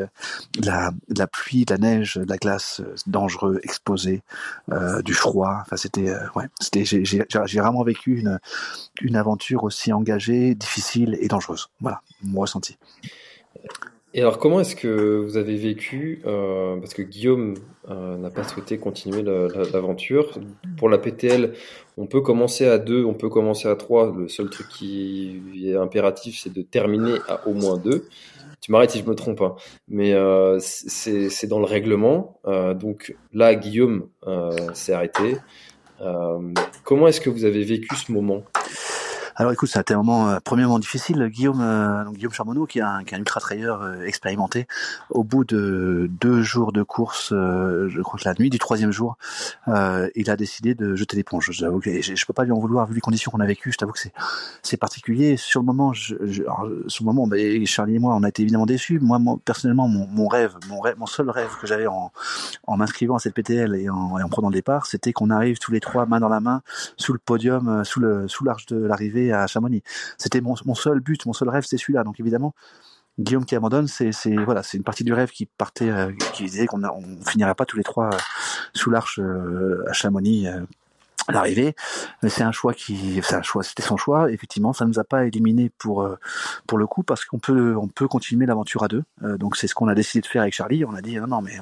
la, 0.63 0.93
pluie, 1.27 1.65
la 1.69 1.79
neige, 1.79 2.21
la 2.27 2.37
glace, 2.37 2.83
dangereux, 3.07 3.61
exposé, 3.63 4.23
euh, 4.71 5.01
du 5.03 5.15
froid. 5.15 5.59
Enfin, 5.63 5.77
c'était 5.77 6.12
euh, 6.13 6.27
ouais, 6.37 6.45
j'ai 7.47 7.61
vraiment 7.61 7.83
vécu 7.83 8.25
une 9.03 9.17
aventure 9.17 9.65
aussi 9.65 9.93
engagée, 9.93 10.55
difficile 10.55 11.19
et 11.21 11.29
dangereuse. 11.29 11.69
Voilà, 11.81 12.01
mon 12.23 12.41
ressenti. 12.41 12.77
Et 14.15 14.21
alors, 14.21 14.39
comment 14.39 14.61
est-ce 14.61 14.77
que 14.77 15.21
vous 15.25 15.39
avez 15.39 15.57
vécu 15.57 16.21
euh, 16.27 16.77
Parce 16.77 16.93
que 16.93 17.01
Guillaume 17.01 17.55
euh, 17.89 18.19
n'a 18.19 18.31
pas 18.31 18.45
souhaité 18.45 18.77
continuer 18.77 19.23
l'aventure. 19.23 20.39
Pour 20.77 20.91
la 20.91 20.99
PTL, 20.99 21.55
on 21.97 22.07
peut 22.07 22.21
commencer 22.21 22.67
à 22.67 22.79
deux, 22.79 23.05
on 23.05 23.15
peut 23.15 23.31
commencer 23.31 23.69
à 23.69 23.77
trois. 23.77 24.15
Le 24.15 24.29
seul 24.29 24.51
truc 24.51 24.69
qui 24.69 25.41
est 25.65 25.77
impératif, 25.77 26.39
c'est 26.39 26.53
de 26.53 26.61
terminer 26.61 27.15
à 27.27 27.47
au 27.49 27.55
moins 27.55 27.79
deux. 27.79 28.07
Tu 28.61 28.71
m'arrêtes 28.71 28.91
si 28.91 29.01
je 29.01 29.09
me 29.09 29.15
trompe, 29.15 29.41
hein. 29.41 29.57
mais 29.89 30.15
c'est 30.61 31.47
dans 31.49 31.59
le 31.59 31.65
règlement. 31.65 32.39
Donc 32.45 33.17
là, 33.33 33.55
Guillaume 33.55 34.09
s'est 34.75 34.93
arrêté. 34.93 35.39
Euh, 36.03 36.53
comment 36.85 37.09
est-ce 37.09 37.21
que 37.21 37.31
vous 37.31 37.45
avez 37.45 37.63
vécu 37.65 37.95
ce 37.97 38.11
moment? 38.13 38.45
Alors 39.43 39.51
écoute, 39.51 39.71
ça 39.71 39.81
a 39.81 39.83
été 39.83 39.93
un 39.93 39.97
moment, 39.97 40.29
euh, 40.29 40.39
premier 40.39 40.63
moment 40.63 40.79
difficile. 40.79 41.27
Guillaume, 41.27 41.61
euh, 41.61 42.05
Guillaume 42.13 42.33
Charmonneau, 42.33 42.65
qui 42.65 42.79
est 42.79 42.83
un, 42.83 43.03
qui 43.03 43.13
est 43.13 43.17
un 43.17 43.19
ultra 43.19 43.41
trailer 43.41 43.83
euh, 43.83 44.05
expérimenté, 44.05 44.69
au 45.11 45.25
bout 45.25 45.45
de 45.45 46.09
deux 46.21 46.43
jours 46.43 46.71
de 46.71 46.85
course, 46.85 47.31
je 47.33 48.01
crois 48.03 48.21
que 48.21 48.29
la 48.29 48.35
nuit 48.39 48.51
du 48.51 48.61
troisième 48.61 48.93
jour, 48.93 49.17
il 49.67 50.31
a 50.31 50.37
décidé 50.37 50.77
de 50.77 50.95
jeter 50.95 51.17
l'éponge. 51.17 51.51
Je, 51.51 51.65
je 52.15 52.25
peux 52.25 52.33
pas 52.33 52.45
lui 52.45 52.53
en 52.53 52.61
vouloir 52.61 52.87
vu 52.87 52.95
les 52.95 53.01
conditions 53.01 53.33
qu'on 53.33 53.41
a 53.41 53.47
vécues. 53.47 53.73
Je 53.73 53.79
t'avoue 53.79 53.91
que 53.91 53.99
c'est 54.63 54.77
particulier. 54.77 55.37
Sur 55.37 55.59
le 55.59 55.67
moment, 55.67 55.93
sur 55.93 56.15
le 56.21 57.05
moment, 57.05 57.27
bah, 57.27 57.37
Charlie 57.65 57.97
et 57.97 57.99
moi, 57.99 58.15
on 58.15 58.23
a 58.23 58.29
été 58.29 58.43
évidemment 58.43 58.67
déçus. 58.67 59.01
Moi, 59.01 59.19
personnellement, 59.45 59.89
mon, 59.89 60.29
rêve, 60.29 60.55
mon 60.69 61.07
seul 61.07 61.29
rêve 61.31 61.51
que 61.61 61.67
j'avais 61.67 61.89
en 61.89 62.13
en 62.69 62.77
m'inscrivant 62.77 63.17
à 63.17 63.19
cette 63.19 63.35
PTL 63.35 63.75
et 63.75 63.89
en, 63.89 64.29
prenant 64.29 64.51
le 64.51 64.55
départ, 64.55 64.87
c'était 64.87 65.13
qu'on 65.13 65.31
arrive 65.31 65.59
tous 65.59 65.73
les 65.73 65.81
trois 65.81 66.07
main 66.07 66.21
dans 66.21 66.29
la 66.29 66.41
main 66.41 66.63
sous 66.97 67.13
le 67.13 67.19
podium, 67.19 67.85
sous 67.85 68.03
sous 68.29 68.45
l'arche 68.45 68.67
de 68.67 68.77
l'arrivée 68.77 69.32
à 69.33 69.47
Chamonix. 69.47 69.83
C'était 70.19 70.41
mon, 70.41 70.57
seul 70.75 71.01
but, 71.01 71.25
mon 71.27 71.33
seul 71.33 71.49
rêve, 71.49 71.65
c'est 71.67 71.77
celui-là. 71.77 72.05
Donc 72.05 72.21
évidemment, 72.21 72.55
Guillaume 73.19 73.45
qui 73.45 73.55
abandonne, 73.55 73.89
c'est 73.89 74.11
voilà, 74.45 74.63
c'est 74.63 74.79
une 74.79 74.85
partie 74.85 75.05
du 75.05 75.13
rêve 75.13 75.31
qui 75.31 75.47
partait, 75.47 75.91
euh, 75.91 76.13
qui 76.33 76.45
disait 76.45 76.67
qu'on 76.67 76.83
on 76.83 77.25
finirait 77.27 77.55
pas 77.55 77.67
tous 77.67 77.77
les 77.77 77.83
trois 77.83 78.07
euh, 78.07 78.19
sous 78.75 78.91
l'arche 78.91 79.21
euh, 79.21 79.85
à 79.89 79.93
Chamonix 79.93 80.49
l'arrivée, 81.29 81.75
mais 82.23 82.29
c'est 82.29 82.43
un 82.43 82.53
choix 82.53 82.75
qui, 82.75 83.21
c'est 83.23 83.35
un 83.35 83.43
choix, 83.43 83.63
c'était 83.63 83.83
son 83.83 83.97
choix. 83.97 84.31
Effectivement, 84.31 84.73
ça 84.73 84.85
nous 84.85 84.99
a 84.99 85.05
pas 85.05 85.25
éliminé 85.25 85.71
pour 85.79 86.03
euh, 86.03 86.19
pour 86.67 86.79
le 86.79 86.87
coup 86.87 87.03
parce 87.03 87.25
qu'on 87.25 87.39
peut 87.39 87.77
on 87.77 87.89
peut 87.89 88.09
continuer 88.09 88.47
l'aventure 88.47 88.83
à 88.83 88.89
deux. 88.89 89.05
Euh, 89.23 89.37
donc 89.39 89.57
c'est 89.57 89.67
ce 89.67 89.75
qu'on 89.75 89.89
a 89.89 89.95
décidé 89.95 90.21
de 90.21 90.27
faire 90.27 90.43
avec 90.43 90.55
Charlie. 90.55 90.85
On 90.85 90.95
a 90.95 91.03
dit 91.03 91.17
non 91.17 91.27
non 91.27 91.43
mais 91.43 91.59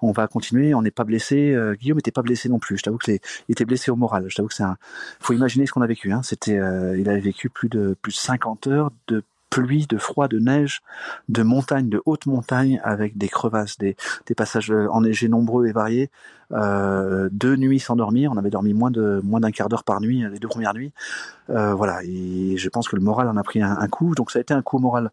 on 0.00 0.12
va 0.12 0.26
continuer. 0.28 0.74
On 0.74 0.82
n'est 0.82 0.90
pas 0.90 1.04
blessé. 1.04 1.52
Euh, 1.52 1.74
Guillaume 1.74 1.98
n'était 1.98 2.12
pas 2.12 2.22
blessé 2.22 2.48
non 2.48 2.58
plus. 2.58 2.78
Je 2.78 2.82
t'avoue 2.82 2.98
que 2.98 3.10
il 3.10 3.20
était 3.48 3.64
blessé 3.64 3.90
au 3.90 3.96
moral. 3.96 4.26
Je 4.28 4.36
t'avoue 4.36 4.48
que 4.48 4.54
c'est 4.54 4.62
un, 4.62 4.76
faut 5.20 5.32
imaginer 5.32 5.66
ce 5.66 5.72
qu'on 5.72 5.82
a 5.82 5.86
vécu. 5.86 6.12
Hein. 6.12 6.22
C'était, 6.22 6.56
il 6.56 7.08
avait 7.08 7.20
vécu 7.20 7.50
plus 7.50 7.68
de 7.68 7.96
plus 8.00 8.12
de 8.12 8.18
50 8.18 8.66
heures 8.68 8.90
de 9.08 9.22
pluie, 9.50 9.86
de 9.86 9.98
froid, 9.98 10.28
de 10.28 10.38
neige, 10.38 10.80
de 11.28 11.42
montagne, 11.42 11.90
de 11.90 12.00
haute 12.06 12.24
montagne, 12.24 12.80
avec 12.84 13.18
des 13.18 13.28
crevasses, 13.28 13.76
des, 13.76 13.96
des 14.26 14.34
passages 14.34 14.70
enneigés 14.70 15.28
nombreux 15.28 15.66
et 15.66 15.72
variés, 15.72 16.10
euh, 16.52 17.28
deux 17.32 17.56
nuits 17.56 17.80
sans 17.80 17.96
dormir. 17.96 18.30
On 18.32 18.36
avait 18.36 18.50
dormi 18.50 18.74
moins 18.74 18.90
de 18.90 19.20
moins 19.24 19.40
d'un 19.40 19.50
quart 19.50 19.68
d'heure 19.68 19.84
par 19.84 20.00
nuit 20.00 20.24
les 20.30 20.38
deux 20.38 20.48
premières 20.48 20.74
nuits. 20.74 20.92
Euh, 21.50 21.74
voilà, 21.74 22.02
et 22.04 22.56
je 22.56 22.68
pense 22.68 22.88
que 22.88 22.96
le 22.96 23.02
moral 23.02 23.28
en 23.28 23.36
a 23.36 23.42
pris 23.42 23.62
un, 23.62 23.88
coup. 23.88 24.14
Donc 24.14 24.30
ça 24.30 24.38
a 24.38 24.42
été 24.42 24.54
un 24.54 24.62
coup 24.62 24.78
moral 24.78 25.10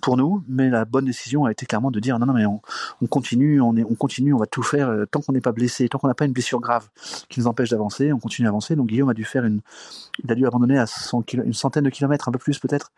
pour 0.00 0.16
nous, 0.16 0.42
mais 0.48 0.70
la 0.70 0.84
bonne 0.84 1.04
décision 1.04 1.44
a 1.44 1.52
été 1.52 1.66
clairement 1.66 1.90
de 1.90 2.00
dire 2.00 2.18
non 2.18 2.26
non 2.26 2.32
mais 2.32 2.46
on, 2.46 2.60
on 3.02 3.06
continue, 3.06 3.60
on 3.60 3.76
est 3.76 3.84
on 3.84 3.94
continue, 3.94 4.32
on 4.32 4.38
va 4.38 4.46
tout 4.46 4.62
faire 4.62 4.88
euh, 4.88 5.06
tant 5.06 5.20
qu'on 5.20 5.32
n'est 5.32 5.40
pas 5.40 5.52
blessé, 5.52 5.88
tant 5.88 5.98
qu'on 5.98 6.08
n'a 6.08 6.14
pas 6.14 6.24
une 6.24 6.32
blessure 6.32 6.60
grave 6.60 6.88
qui 7.28 7.40
nous 7.40 7.46
empêche 7.46 7.70
d'avancer, 7.70 8.12
on 8.12 8.18
continue 8.18 8.48
à 8.48 8.50
avancer. 8.50 8.74
Donc 8.76 8.88
Guillaume 8.88 9.10
a 9.10 9.14
dû 9.14 9.24
faire 9.24 9.44
une, 9.44 9.60
il 10.24 10.32
a 10.32 10.34
dû 10.34 10.46
abandonner 10.46 10.78
à 10.78 10.86
100 10.86 11.24
une 11.32 11.52
centaine 11.52 11.84
de 11.84 11.90
kilomètres, 11.90 12.28
un 12.28 12.32
peu 12.32 12.38
plus 12.38 12.58
peut-être. 12.58 12.92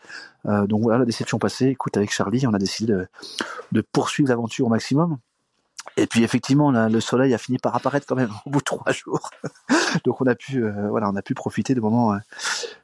Euh, 0.47 0.67
donc 0.67 0.83
voilà 0.83 0.99
la 0.99 1.05
déception 1.05 1.39
passée. 1.39 1.67
Écoute, 1.67 1.97
avec 1.97 2.13
Charlie, 2.13 2.47
on 2.47 2.55
a 2.55 2.59
décidé 2.59 2.93
de, 2.93 3.07
de 3.73 3.81
poursuivre 3.81 4.29
l'aventure 4.29 4.67
au 4.67 4.71
maximum. 4.71 5.19
Et 5.97 6.07
puis 6.07 6.23
effectivement, 6.23 6.71
le 6.71 7.01
soleil 7.01 7.35
a 7.35 7.39
fini 7.39 7.59
par 7.59 7.75
apparaître 7.75 8.07
quand 8.07 8.17
même 8.17 8.31
au 8.47 8.51
bout 8.51 8.59
de 8.61 8.65
trois 8.65 8.93
jours. 8.93 9.31
Donc 10.05 10.21
on 10.21 10.27
a 10.27 10.35
pu, 10.35 10.63
euh, 10.63 10.89
voilà, 10.89 11.09
on 11.09 11.17
a 11.17 11.23
pu 11.23 11.35
profiter 11.35 11.75
de 11.75 11.81
moments 11.81 12.15
euh, 12.15 12.19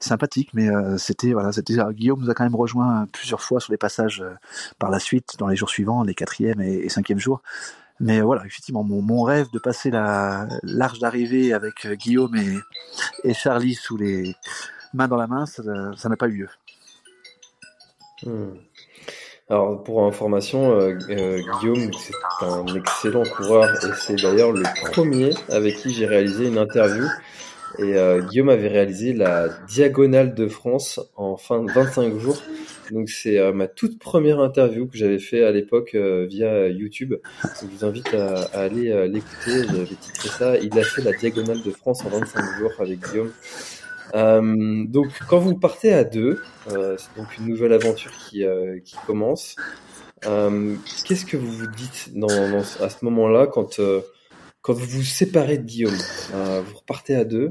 sympathiques. 0.01 0.51
Mais 0.55 0.69
euh, 0.69 0.99
c'était, 0.99 1.33
voilà, 1.33 1.53
c'était 1.53 1.75
Guillaume 1.93 2.21
nous 2.21 2.31
a 2.31 2.35
quand 2.35 2.45
même 2.45 2.57
rejoint 2.57 3.07
plusieurs 3.13 3.41
fois 3.41 3.61
sur 3.61 3.73
les 3.73 3.79
passages 3.79 4.25
par 4.79 4.91
la 4.91 4.99
suite, 4.99 5.37
dans 5.39 5.49
les 5.49 5.57
jours 5.57 5.71
suivants, 5.71 6.03
les 6.03 6.15
quatrième 6.15 6.61
et, 6.61 6.75
et 6.75 6.89
cinquième 6.89 7.19
jours. 7.19 7.43
Mais 8.01 8.21
voilà, 8.21 8.45
effectivement, 8.45 8.83
mon, 8.83 9.03
mon 9.03 9.23
rêve 9.23 9.51
de 9.53 9.59
passer 9.59 9.91
la 9.91 10.49
l'arche 10.63 10.99
d'arrivée 10.99 11.53
avec 11.53 11.87
Guillaume 11.87 12.35
et, 12.35 12.59
et 13.23 13.35
Charlie 13.35 13.75
sous 13.75 13.97
les 13.97 14.35
mains 14.93 15.07
dans 15.07 15.17
la 15.17 15.29
main, 15.29 15.47
ça 15.47 15.63
n'a 15.63 16.17
pas 16.17 16.27
eu 16.27 16.39
lieu. 16.39 16.49
Hmm. 18.25 18.55
Alors 19.51 19.83
pour 19.85 20.05
information, 20.05 20.73
euh, 20.73 20.97
euh, 21.11 21.39
Guillaume 21.61 21.91
c'est 21.93 22.15
un 22.41 22.65
excellent 22.75 23.25
coureur 23.25 23.69
et 23.85 23.91
c'est 23.99 24.17
d'ailleurs 24.17 24.53
le 24.53 24.63
premier 24.91 25.35
avec 25.51 25.77
qui 25.77 25.93
j'ai 25.93 26.07
réalisé 26.07 26.49
une 26.49 26.57
interview. 26.57 27.05
Et 27.79 27.95
euh, 27.97 28.23
Guillaume 28.23 28.49
avait 28.49 28.69
réalisé 28.69 29.13
la 29.13 29.49
diagonale 29.69 30.35
de 30.35 30.49
France 30.49 30.99
en 31.17 31.37
fin 31.37 31.63
de 31.63 31.71
25 31.71 32.19
jours. 32.19 32.41
Donc 32.91 33.11
c'est 33.11 33.53
ma 33.53 33.67
toute 33.69 33.99
première 33.99 34.41
interview 34.41 34.87
que 34.87 34.97
j'avais 34.97 35.19
fait 35.19 35.45
à 35.45 35.51
l'époque 35.51 35.95
via 35.95 36.69
YouTube. 36.69 37.15
je 37.43 37.67
vous 37.67 37.85
invite 37.85 38.15
à, 38.15 38.45
aller 38.55 39.09
l'écouter. 39.09 39.67
J'avais 39.67 39.87
titré 39.87 40.29
ça. 40.29 40.57
Il 40.57 40.79
a 40.79 40.83
fait 40.83 41.03
la 41.03 41.13
diagonale 41.13 41.63
de 41.63 41.71
France 41.71 42.03
en 42.05 42.09
25 42.09 42.59
jours 42.59 42.73
avec 42.79 43.01
Guillaume. 43.01 43.33
Donc, 44.15 45.09
quand 45.29 45.39
vous 45.39 45.57
partez 45.57 45.93
à 45.93 46.05
deux, 46.05 46.41
c'est 46.69 47.17
donc 47.17 47.37
une 47.39 47.49
nouvelle 47.49 47.73
aventure 47.73 48.13
qui, 48.13 48.45
qui 48.85 48.97
commence. 49.07 49.57
Qu'est-ce 50.23 51.27
que 51.27 51.37
vous 51.37 51.51
vous 51.51 51.67
dites 51.67 52.11
à 52.81 52.89
ce 52.89 53.05
moment-là 53.05 53.47
quand, 53.47 53.81
quand 54.63 54.73
vous 54.73 54.87
vous 54.87 55.03
séparez 55.03 55.59
de 55.59 55.65
Guillaume? 55.65 55.99
Vous 56.33 56.79
repartez 56.79 57.15
à 57.15 57.25
deux. 57.25 57.51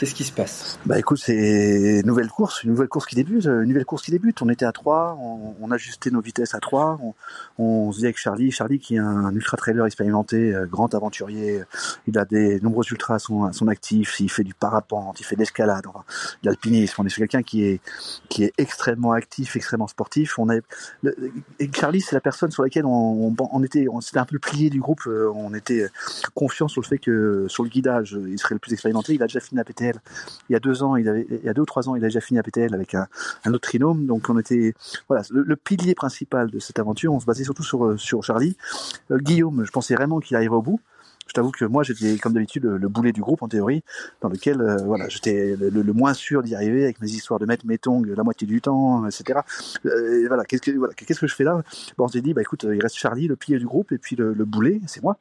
Qu'est-ce 0.00 0.14
qui 0.14 0.24
se 0.24 0.32
passe 0.32 0.78
Bah 0.86 0.98
écoute, 0.98 1.18
c'est 1.18 2.00
une 2.00 2.06
nouvelle 2.06 2.28
course, 2.28 2.64
une 2.64 2.70
nouvelle 2.70 2.88
course 2.88 3.04
qui 3.04 3.16
débute, 3.16 3.44
une 3.44 3.64
nouvelle 3.64 3.84
course 3.84 4.02
qui 4.02 4.10
débute. 4.10 4.40
On 4.40 4.48
était 4.48 4.64
à 4.64 4.72
3, 4.72 5.18
on, 5.60 5.70
ajustait 5.70 6.08
nos 6.08 6.22
vitesses 6.22 6.54
à 6.54 6.58
3, 6.58 6.98
on, 7.58 7.92
se 7.92 7.98
dit 7.98 8.06
avec 8.06 8.16
Charlie, 8.16 8.50
Charlie 8.50 8.78
qui 8.78 8.94
est 8.94 8.98
un, 8.98 9.30
ultra 9.34 9.58
trailer 9.58 9.84
expérimenté, 9.84 10.54
euh, 10.54 10.64
grand 10.64 10.94
aventurier, 10.94 11.64
il 12.06 12.18
a 12.18 12.24
des 12.24 12.60
nombreux 12.60 12.86
ultras 12.90 13.16
à 13.16 13.18
son, 13.18 13.68
actif, 13.68 14.20
il 14.20 14.30
fait 14.30 14.42
du 14.42 14.54
parapente, 14.54 15.20
il 15.20 15.24
fait 15.24 15.34
de 15.34 15.40
l'escalade, 15.40 15.84
de 15.84 16.48
l'alpinisme. 16.48 17.02
On 17.02 17.04
est 17.04 17.10
sur 17.10 17.18
quelqu'un 17.18 17.42
qui 17.42 17.64
est 17.64 17.80
qui 18.30 18.44
est 18.44 18.54
extrêmement 18.56 19.12
actif, 19.12 19.54
extrêmement 19.54 19.86
sportif. 19.86 20.38
Et 21.58 21.70
Charlie, 21.74 22.00
c'est 22.00 22.16
la 22.16 22.22
personne 22.22 22.50
sur 22.50 22.62
laquelle 22.62 22.86
on, 22.86 23.62
était, 23.62 23.86
on 23.92 24.00
s'était 24.00 24.18
un 24.18 24.24
peu 24.24 24.38
plié 24.38 24.70
du 24.70 24.80
groupe. 24.80 25.02
Euh, 25.06 25.30
on 25.34 25.52
était 25.52 25.88
confiant 26.32 26.68
sur 26.68 26.80
le 26.80 26.86
fait 26.86 26.98
que 26.98 27.44
sur 27.48 27.64
le 27.64 27.68
guidage, 27.68 28.18
il 28.26 28.38
serait 28.38 28.54
le 28.54 28.60
plus 28.60 28.72
expérimenté. 28.72 29.12
Il 29.12 29.22
a 29.22 29.26
déjà 29.26 29.40
fini 29.40 29.58
la 29.58 29.64
Il 30.48 30.52
y 30.52 30.56
a 30.56 30.60
deux 30.60 30.82
ans, 30.82 30.96
il 30.96 31.04
y 31.44 31.48
a 31.48 31.54
deux 31.54 31.62
ou 31.62 31.66
trois 31.66 31.88
ans, 31.88 31.96
il 31.96 32.04
a 32.04 32.08
déjà 32.08 32.20
fini 32.20 32.38
à 32.38 32.42
PTL 32.42 32.74
avec 32.74 32.94
un, 32.94 33.06
autre 33.46 33.60
trinôme. 33.60 34.06
Donc 34.06 34.28
on 34.28 34.38
était, 34.38 34.74
voilà, 35.08 35.22
le, 35.30 35.56
pilier 35.56 35.94
principal 35.94 36.50
de 36.50 36.58
cette 36.58 36.78
aventure. 36.78 37.12
On 37.12 37.20
se 37.20 37.26
basait 37.26 37.44
surtout 37.44 37.62
sur 37.62 37.98
sur 37.98 38.22
Charlie. 38.22 38.56
Euh, 39.10 39.18
Guillaume, 39.18 39.64
je 39.64 39.70
pensais 39.70 39.94
vraiment 39.94 40.20
qu'il 40.20 40.36
arriverait 40.36 40.56
au 40.56 40.62
bout 40.62 40.80
je 41.30 41.34
t'avoue 41.34 41.52
que 41.52 41.64
moi 41.64 41.84
j'étais 41.84 42.18
comme 42.18 42.32
d'habitude 42.32 42.64
le, 42.64 42.88
boulet 42.88 43.12
du 43.12 43.20
groupe 43.20 43.42
en 43.42 43.48
théorie, 43.48 43.84
dans 44.20 44.28
lequel 44.28 44.60
euh, 44.60 44.78
voilà 44.78 45.08
j'étais 45.08 45.54
le, 45.56 45.92
moins 45.92 46.12
sûr 46.12 46.42
d'y 46.42 46.56
arriver 46.56 46.82
avec 46.82 47.00
mes 47.00 47.08
histoires 47.08 47.38
de 47.38 47.46
mettre 47.46 47.64
mes 47.66 47.78
tongs 47.78 48.02
la 48.04 48.24
moitié 48.24 48.48
du 48.48 48.60
temps, 48.60 49.06
etc. 49.06 49.38
Euh, 49.86 50.24
voilà 50.26 50.44
qu'est-ce 50.44 50.62
que 50.62 50.72
voilà 50.72 50.92
qu'est-ce 50.94 51.20
que 51.20 51.28
je 51.28 51.34
fais 51.36 51.44
là? 51.44 51.62
Bon 51.96 52.06
on 52.06 52.08
s'est 52.08 52.20
dit 52.20 52.34
bah 52.34 52.40
écoute 52.40 52.66
il 52.68 52.82
reste 52.82 52.96
Charlie 52.96 53.28
le 53.28 53.36
pilier 53.36 53.60
du 53.60 53.66
groupe 53.66 53.92
et 53.92 53.98
puis 53.98 54.16
le, 54.16 54.34
boulet 54.44 54.80
c'est 54.88 55.04
moi. 55.04 55.18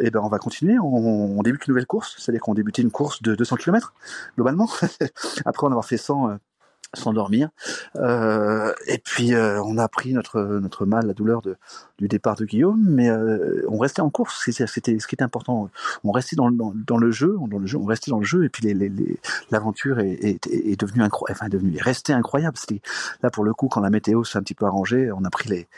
Et 0.00 0.10
ben 0.10 0.20
on 0.24 0.28
va 0.28 0.38
continuer, 0.38 0.78
on, 0.78 1.38
on 1.38 1.42
débute 1.42 1.66
une 1.66 1.72
nouvelle 1.72 1.86
course, 1.86 2.14
c'est-à-dire 2.18 2.40
qu'on 2.40 2.54
débutait 2.54 2.80
une 2.80 2.90
course 2.90 3.20
de 3.22 3.34
200 3.34 3.56
km 3.56 3.92
globalement 4.36 4.70
après 5.44 5.66
en 5.66 5.70
avoir 5.70 5.84
fait 5.84 5.98
100 5.98 6.38
s'endormir. 6.94 7.48
Euh, 7.96 8.72
et 8.86 8.98
puis 8.98 9.34
euh, 9.34 9.62
on 9.62 9.78
a 9.78 9.88
pris 9.88 10.12
notre 10.12 10.40
notre 10.40 10.86
mal, 10.86 11.06
la 11.06 11.14
douleur 11.14 11.42
de, 11.42 11.56
du 11.98 12.08
départ 12.08 12.36
de 12.36 12.44
Guillaume, 12.44 12.82
mais 12.82 13.08
euh, 13.08 13.64
on 13.68 13.78
restait 13.78 14.02
en 14.02 14.10
course. 14.10 14.50
C'était 14.50 14.98
ce 14.98 15.06
qui 15.06 15.14
était 15.14 15.22
important. 15.22 15.70
On 16.04 16.12
restait 16.12 16.36
dans, 16.36 16.50
dans, 16.50 16.72
dans, 16.74 16.98
le 16.98 17.10
jeu, 17.10 17.36
dans 17.48 17.58
le 17.58 17.66
jeu, 17.66 17.78
on 17.78 17.84
restait 17.84 18.10
dans 18.10 18.18
le 18.18 18.24
jeu. 18.24 18.44
Et 18.44 18.48
puis 18.48 18.74
l'aventure 19.50 19.96
les, 19.96 20.16
les, 20.16 20.28
est, 20.28 20.46
est, 20.46 20.72
est, 20.72 20.80
devenue 20.80 21.02
incroyable, 21.02 21.38
enfin 21.38 21.46
est 21.46 21.50
devenue, 21.50 21.76
est 21.76 21.82
restée 21.82 22.12
incroyable. 22.12 22.56
C'était 22.58 22.82
là 23.22 23.30
pour 23.30 23.44
le 23.44 23.54
coup 23.54 23.68
quand 23.68 23.80
la 23.80 23.90
météo 23.90 24.24
s'est 24.24 24.38
un 24.38 24.42
petit 24.42 24.54
peu 24.54 24.66
arrangée, 24.66 25.10
on 25.12 25.24
a 25.24 25.30
pris 25.30 25.48
les 25.48 25.68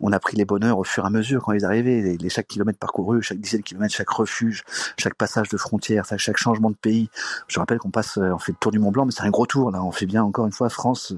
on 0.00 0.12
a 0.12 0.18
pris 0.18 0.36
les 0.36 0.44
bonheurs 0.44 0.78
au 0.78 0.84
fur 0.84 1.04
et 1.04 1.06
à 1.06 1.10
mesure 1.10 1.42
quand 1.42 1.52
ils 1.52 1.64
arrivaient. 1.64 2.16
Les, 2.18 2.28
chaque 2.28 2.46
kilomètre 2.46 2.78
parcouru, 2.78 3.22
chaque 3.22 3.38
dizaine 3.38 3.60
de 3.60 3.66
kilomètres, 3.66 3.94
chaque 3.94 4.08
refuge, 4.08 4.64
chaque 4.98 5.14
passage 5.14 5.50
de 5.50 5.58
frontière, 5.58 6.06
chaque 6.16 6.38
changement 6.38 6.70
de 6.70 6.76
pays. 6.76 7.10
Je 7.46 7.58
rappelle 7.58 7.78
qu'on 7.78 7.90
passe, 7.90 8.16
on 8.16 8.38
fait 8.38 8.52
le 8.52 8.58
tour 8.58 8.72
du 8.72 8.78
Mont 8.78 8.90
Blanc, 8.90 9.04
mais 9.04 9.12
c'est 9.12 9.24
un 9.24 9.30
gros 9.30 9.44
tour 9.44 9.70
là. 9.70 9.82
On 9.82 9.92
fait 9.92 10.06
bien 10.06 10.22
encore 10.22 10.46
une 10.46 10.52
fois 10.52 10.61
France, 10.68 11.14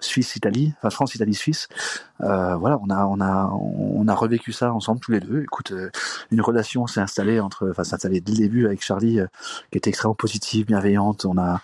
Suisse, 0.00 0.36
Italie, 0.36 0.74
enfin 0.78 0.90
France, 0.90 1.14
Italie, 1.14 1.34
Suisse. 1.34 1.68
Euh, 2.20 2.54
voilà, 2.56 2.78
on 2.80 2.90
a 2.90 3.04
on 3.06 3.20
a 3.20 3.50
on 3.52 4.06
a 4.06 4.14
revécu 4.14 4.52
ça 4.52 4.72
ensemble 4.72 5.00
tous 5.00 5.12
les 5.12 5.20
deux. 5.20 5.42
Écoute, 5.42 5.72
euh, 5.72 5.90
une 6.30 6.40
relation 6.40 6.86
s'est 6.86 7.00
installée 7.00 7.40
entre, 7.40 7.68
enfin 7.70 7.82
s'est 7.82 7.94
installée 7.94 8.20
dès 8.20 8.32
le 8.32 8.38
début 8.38 8.66
avec 8.66 8.82
Charlie, 8.82 9.20
euh, 9.20 9.26
qui 9.72 9.78
était 9.78 9.90
extrêmement 9.90 10.14
positive, 10.14 10.66
bienveillante. 10.66 11.24
On 11.24 11.36
a 11.38 11.60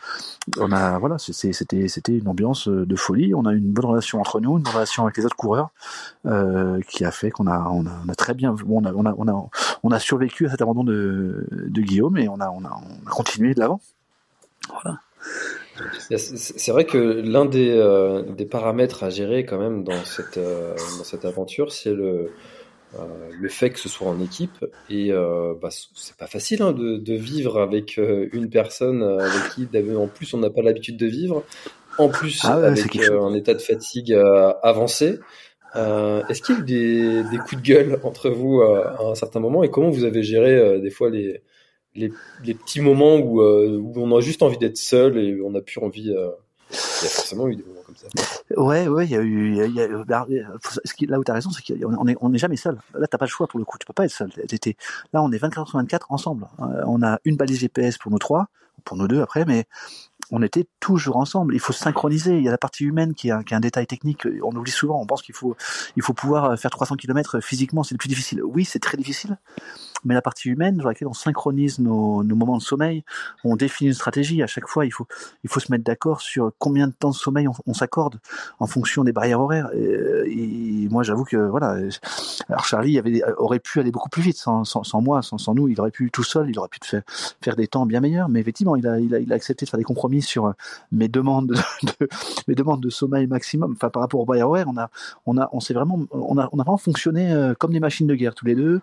on 0.58 0.72
a 0.72 0.98
voilà, 0.98 1.18
c'était 1.18 1.52
c'était 1.88 2.18
une 2.18 2.28
ambiance 2.28 2.68
de 2.68 2.96
folie. 2.96 3.34
On 3.34 3.46
a 3.46 3.52
une 3.52 3.70
bonne 3.72 3.86
relation 3.86 4.20
entre 4.20 4.40
nous, 4.40 4.58
une 4.58 4.64
bonne 4.64 4.74
relation 4.74 5.04
avec 5.04 5.16
les 5.16 5.24
autres 5.24 5.36
coureurs, 5.36 5.70
qui 6.88 7.04
a 7.04 7.10
fait 7.10 7.30
qu'on 7.30 7.46
a 7.46 7.68
on 7.70 7.86
a, 7.86 8.14
très 8.14 8.34
bien, 8.34 8.54
on 8.68 8.84
a 8.84 8.92
on 8.92 9.06
a 9.06 9.14
on 9.16 9.28
a 9.28 9.48
on 9.82 9.90
a 9.90 9.98
survécu 9.98 10.46
à 10.46 10.50
cet 10.50 10.62
abandon 10.62 10.84
de 10.84 11.46
de 11.50 11.80
Guillaume 11.80 12.16
et 12.18 12.28
on 12.28 12.40
a 12.40 12.50
on 12.50 12.64
a, 12.64 12.80
on 13.04 13.08
a 13.08 13.10
continué 13.10 13.54
de 13.54 13.60
l'avant. 13.60 13.80
Voilà. 14.82 15.00
C'est 16.16 16.70
vrai 16.72 16.84
que 16.84 16.98
l'un 16.98 17.44
des, 17.44 17.70
euh, 17.70 18.22
des, 18.22 18.46
paramètres 18.46 19.04
à 19.04 19.10
gérer 19.10 19.44
quand 19.44 19.58
même 19.58 19.84
dans 19.84 20.04
cette, 20.04 20.38
euh, 20.38 20.74
dans 20.98 21.04
cette 21.04 21.24
aventure, 21.24 21.72
c'est 21.72 21.92
le, 21.92 22.30
euh, 22.98 22.98
le 23.38 23.48
fait 23.48 23.70
que 23.70 23.78
ce 23.78 23.88
soit 23.88 24.08
en 24.08 24.20
équipe. 24.20 24.64
Et 24.88 25.12
bah, 25.12 25.68
c'est 25.94 26.16
pas 26.16 26.26
facile 26.26 26.62
hein, 26.62 26.72
de, 26.72 26.96
de, 26.96 27.14
vivre 27.14 27.60
avec 27.60 27.98
une 27.98 28.50
personne 28.50 29.02
avec 29.02 29.50
qui, 29.54 29.68
en 29.96 30.08
plus, 30.08 30.34
on 30.34 30.38
n'a 30.38 30.50
pas 30.50 30.62
l'habitude 30.62 30.96
de 30.96 31.06
vivre. 31.06 31.44
En 31.98 32.08
plus, 32.08 32.40
ah 32.44 32.54
avec 32.54 32.96
un 32.96 33.34
état 33.34 33.54
de 33.54 33.60
fatigue 33.60 34.12
avancé. 34.62 35.18
Est-ce 35.74 36.42
qu'il 36.42 36.54
y 36.54 36.58
a 36.58 36.60
eu 36.60 36.64
des, 36.64 37.30
des, 37.30 37.38
coups 37.38 37.56
de 37.56 37.66
gueule 37.66 38.00
entre 38.02 38.30
vous 38.30 38.62
à 38.62 39.10
un 39.10 39.14
certain 39.14 39.40
moment 39.40 39.62
et 39.62 39.70
comment 39.70 39.90
vous 39.90 40.04
avez 40.04 40.22
géré 40.22 40.80
des 40.80 40.90
fois 40.90 41.10
les, 41.10 41.40
les, 41.94 42.12
petits 42.54 42.80
moments 42.80 43.16
où, 43.16 43.40
euh, 43.40 43.78
où, 43.78 43.92
on 43.96 44.16
a 44.16 44.20
juste 44.20 44.42
envie 44.42 44.58
d'être 44.58 44.76
seul 44.76 45.18
et 45.18 45.40
on 45.42 45.50
n'a 45.50 45.60
plus 45.60 45.80
envie. 45.80 46.10
Euh... 46.10 46.30
Il 46.72 47.04
y 47.04 47.06
a 47.06 47.10
forcément 47.10 47.48
eu 47.48 47.56
des 47.56 47.64
moments 47.64 47.80
comme 47.84 47.96
ça. 47.96 48.06
Ouais, 48.56 48.86
ouais, 48.86 49.04
il 49.04 49.10
y 49.10 49.16
a 49.16 49.22
eu. 49.22 50.04
Bah, 50.06 50.24
qui, 50.96 51.06
là 51.06 51.18
où 51.18 51.24
tu 51.24 51.30
as 51.32 51.34
raison, 51.34 51.50
c'est 51.50 51.66
qu'on 51.66 52.06
est, 52.06 52.16
on 52.20 52.32
est 52.32 52.38
jamais 52.38 52.56
seul. 52.56 52.78
Là, 52.94 53.08
t'as 53.08 53.18
pas 53.18 53.24
le 53.24 53.30
choix 53.30 53.48
pour 53.48 53.58
le 53.58 53.64
coup. 53.64 53.76
Tu 53.76 53.86
peux 53.86 53.92
pas 53.92 54.04
être 54.04 54.12
seul. 54.12 54.30
Là, 55.12 55.22
on 55.22 55.32
est 55.32 55.38
24 55.38 55.68
sur 55.68 55.78
24 55.78 56.12
ensemble. 56.12 56.46
Euh, 56.60 56.82
on 56.86 57.02
a 57.02 57.18
une 57.24 57.36
balise 57.36 57.58
GPS 57.58 57.98
pour 57.98 58.12
nous 58.12 58.20
trois, 58.20 58.46
pour 58.84 58.96
nous 58.96 59.08
deux 59.08 59.20
après, 59.20 59.44
mais 59.44 59.64
on 60.30 60.42
était 60.42 60.68
toujours 60.78 61.16
ensemble. 61.16 61.54
Il 61.54 61.60
faut 61.60 61.72
synchroniser. 61.72 62.36
Il 62.36 62.44
y 62.44 62.48
a 62.48 62.52
la 62.52 62.58
partie 62.58 62.84
humaine 62.84 63.14
qui 63.14 63.28
est 63.28 63.32
un, 63.32 63.42
qui 63.42 63.52
est 63.52 63.56
un 63.56 63.60
détail 63.60 63.88
technique. 63.88 64.28
On 64.44 64.54
oublie 64.54 64.70
souvent. 64.70 65.00
On 65.00 65.06
pense 65.06 65.22
qu'il 65.22 65.34
faut, 65.34 65.56
il 65.96 66.04
faut 66.04 66.14
pouvoir 66.14 66.56
faire 66.56 66.70
300 66.70 66.94
km 66.94 67.40
physiquement. 67.40 67.82
C'est 67.82 67.94
le 67.94 67.98
plus 67.98 68.08
difficile. 68.08 68.44
Oui, 68.44 68.64
c'est 68.64 68.78
très 68.78 68.96
difficile 68.96 69.38
mais 70.04 70.14
la 70.14 70.22
partie 70.22 70.48
humaine 70.48 70.76
dans 70.76 70.88
laquelle 70.88 71.08
on 71.08 71.14
synchronise 71.14 71.78
nos, 71.78 72.22
moments 72.22 72.56
de 72.56 72.62
sommeil, 72.62 73.04
on 73.44 73.56
définit 73.56 73.88
une 73.88 73.94
stratégie. 73.94 74.42
À 74.42 74.46
chaque 74.46 74.66
fois, 74.66 74.86
il 74.86 74.90
faut, 74.92 75.06
il 75.44 75.50
faut 75.50 75.60
se 75.60 75.70
mettre 75.70 75.84
d'accord 75.84 76.20
sur 76.20 76.52
combien 76.58 76.88
de 76.88 76.92
temps 76.92 77.10
de 77.10 77.14
sommeil 77.14 77.46
on, 77.66 77.74
s'accorde 77.74 78.18
en 78.58 78.66
fonction 78.66 79.04
des 79.04 79.12
barrières 79.12 79.40
horaires. 79.40 79.70
Et, 79.74 80.88
moi, 80.90 81.02
j'avoue 81.02 81.24
que 81.24 81.36
voilà. 81.36 81.76
Alors 82.48 82.64
Charlie 82.64 82.98
avait, 82.98 83.22
aurait 83.36 83.60
pu 83.60 83.80
aller 83.80 83.90
beaucoup 83.90 84.08
plus 84.08 84.22
vite 84.22 84.36
sans, 84.36 84.64
sans, 84.64 85.00
moi, 85.00 85.22
sans, 85.22 85.38
sans, 85.38 85.54
nous. 85.54 85.68
Il 85.68 85.80
aurait 85.80 85.90
pu 85.90 86.10
tout 86.10 86.24
seul, 86.24 86.50
il 86.50 86.58
aurait 86.58 86.68
pu 86.68 86.78
faire, 86.82 87.02
faire 87.42 87.56
des 87.56 87.68
temps 87.68 87.86
bien 87.86 88.00
meilleurs. 88.00 88.28
Mais 88.28 88.40
effectivement, 88.40 88.76
il 88.76 88.86
a, 88.86 88.98
il 88.98 89.14
a, 89.14 89.18
il 89.18 89.32
a 89.32 89.36
accepté 89.36 89.64
de 89.64 89.70
faire 89.70 89.78
des 89.78 89.84
compromis 89.84 90.22
sur 90.22 90.54
mes 90.92 91.08
demandes 91.08 91.48
de, 91.82 92.08
mes 92.48 92.54
demandes 92.54 92.80
de 92.80 92.90
sommeil 92.90 93.26
maximum. 93.26 93.72
Enfin, 93.76 93.90
par 93.90 94.02
rapport 94.02 94.20
aux 94.20 94.24
barrières 94.24 94.48
horaires, 94.48 94.66
on 94.68 94.76
a, 94.76 94.90
on 95.26 95.38
a, 95.38 95.48
on 95.52 95.60
s'est 95.60 95.74
vraiment, 95.74 96.00
on 96.10 96.38
a, 96.38 96.48
on 96.52 96.58
a 96.58 96.62
vraiment 96.62 96.78
fonctionné 96.78 97.32
euh, 97.32 97.54
comme 97.54 97.72
des 97.72 97.80
machines 97.80 98.06
de 98.06 98.14
guerre 98.14 98.34
tous 98.34 98.46
les 98.46 98.54
deux. 98.54 98.80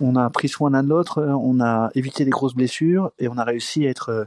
On 0.00 0.16
a 0.16 0.28
pris 0.30 0.48
soin 0.56 0.70
l'un 0.70 0.82
de 0.82 0.88
l'autre, 0.88 1.22
on 1.22 1.60
a 1.60 1.90
évité 1.94 2.24
des 2.24 2.30
grosses 2.30 2.54
blessures 2.54 3.12
et 3.18 3.28
on 3.28 3.36
a 3.36 3.44
réussi 3.44 3.86
à 3.86 3.90
être 3.90 4.08
euh, 4.08 4.24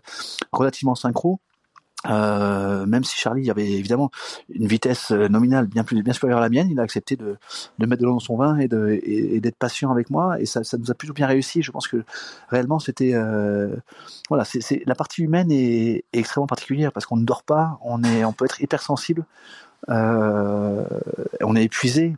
relativement 0.51 0.95
synchro. 0.95 1.39
Euh, 2.09 2.85
même 2.85 3.03
si 3.03 3.17
Charlie 3.17 3.51
avait 3.51 3.69
évidemment 3.69 4.09
une 4.47 4.67
vitesse 4.67 5.11
euh, 5.11 5.27
nominale 5.27 5.67
bien 5.67 5.83
plus 5.83 6.01
bien 6.01 6.13
supérieure 6.13 6.37
à 6.37 6.41
la 6.41 6.47
mienne, 6.47 6.69
il 6.71 6.79
a 6.79 6.83
accepté 6.83 7.17
de, 7.17 7.35
de 7.77 7.85
mettre 7.85 8.01
de 8.01 8.05
l'eau 8.05 8.13
dans 8.13 8.19
son 8.19 8.37
vin 8.37 8.57
et 8.57 8.69
d'être 9.41 9.57
patient 9.57 9.91
avec 9.91 10.09
moi 10.09 10.39
et 10.39 10.45
ça, 10.45 10.63
ça 10.63 10.77
nous 10.77 10.91
a 10.91 10.93
plutôt 10.93 11.13
bien 11.13 11.27
réussi. 11.27 11.61
Je 11.61 11.71
pense 11.71 11.89
que 11.89 12.05
réellement 12.47 12.79
c'était 12.79 13.15
voilà 14.29 14.45
c'est 14.45 14.81
la 14.85 14.95
partie 14.95 15.23
humaine 15.23 15.51
est, 15.51 16.05
extrêmement 16.13 16.47
particulière 16.47 16.93
parce 16.93 17.05
qu'on 17.05 17.17
ne 17.17 17.25
dort 17.25 17.43
pas, 17.43 17.77
on 17.81 18.01
est 18.05 18.23
on 18.23 18.31
peut 18.31 18.45
être 18.45 18.61
hypersensible, 18.61 19.25
on 19.89 21.55
est 21.57 21.63
épuisé. 21.65 22.15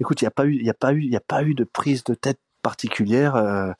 écoute, 0.00 0.22
il 0.22 0.24
n'y 0.24 0.28
a 0.28 0.32
pas 0.32 0.46
eu 0.46 0.58
il 0.60 0.68
a 0.68 0.74
pas 0.74 0.92
eu 0.92 1.02
il 1.04 1.14
a 1.14 1.20
pas 1.20 1.44
eu 1.44 1.54
de 1.54 1.62
prise 1.62 2.02
de 2.02 2.14
tête 2.14 2.40
particulière, 2.62 3.36
euh, 3.36 3.72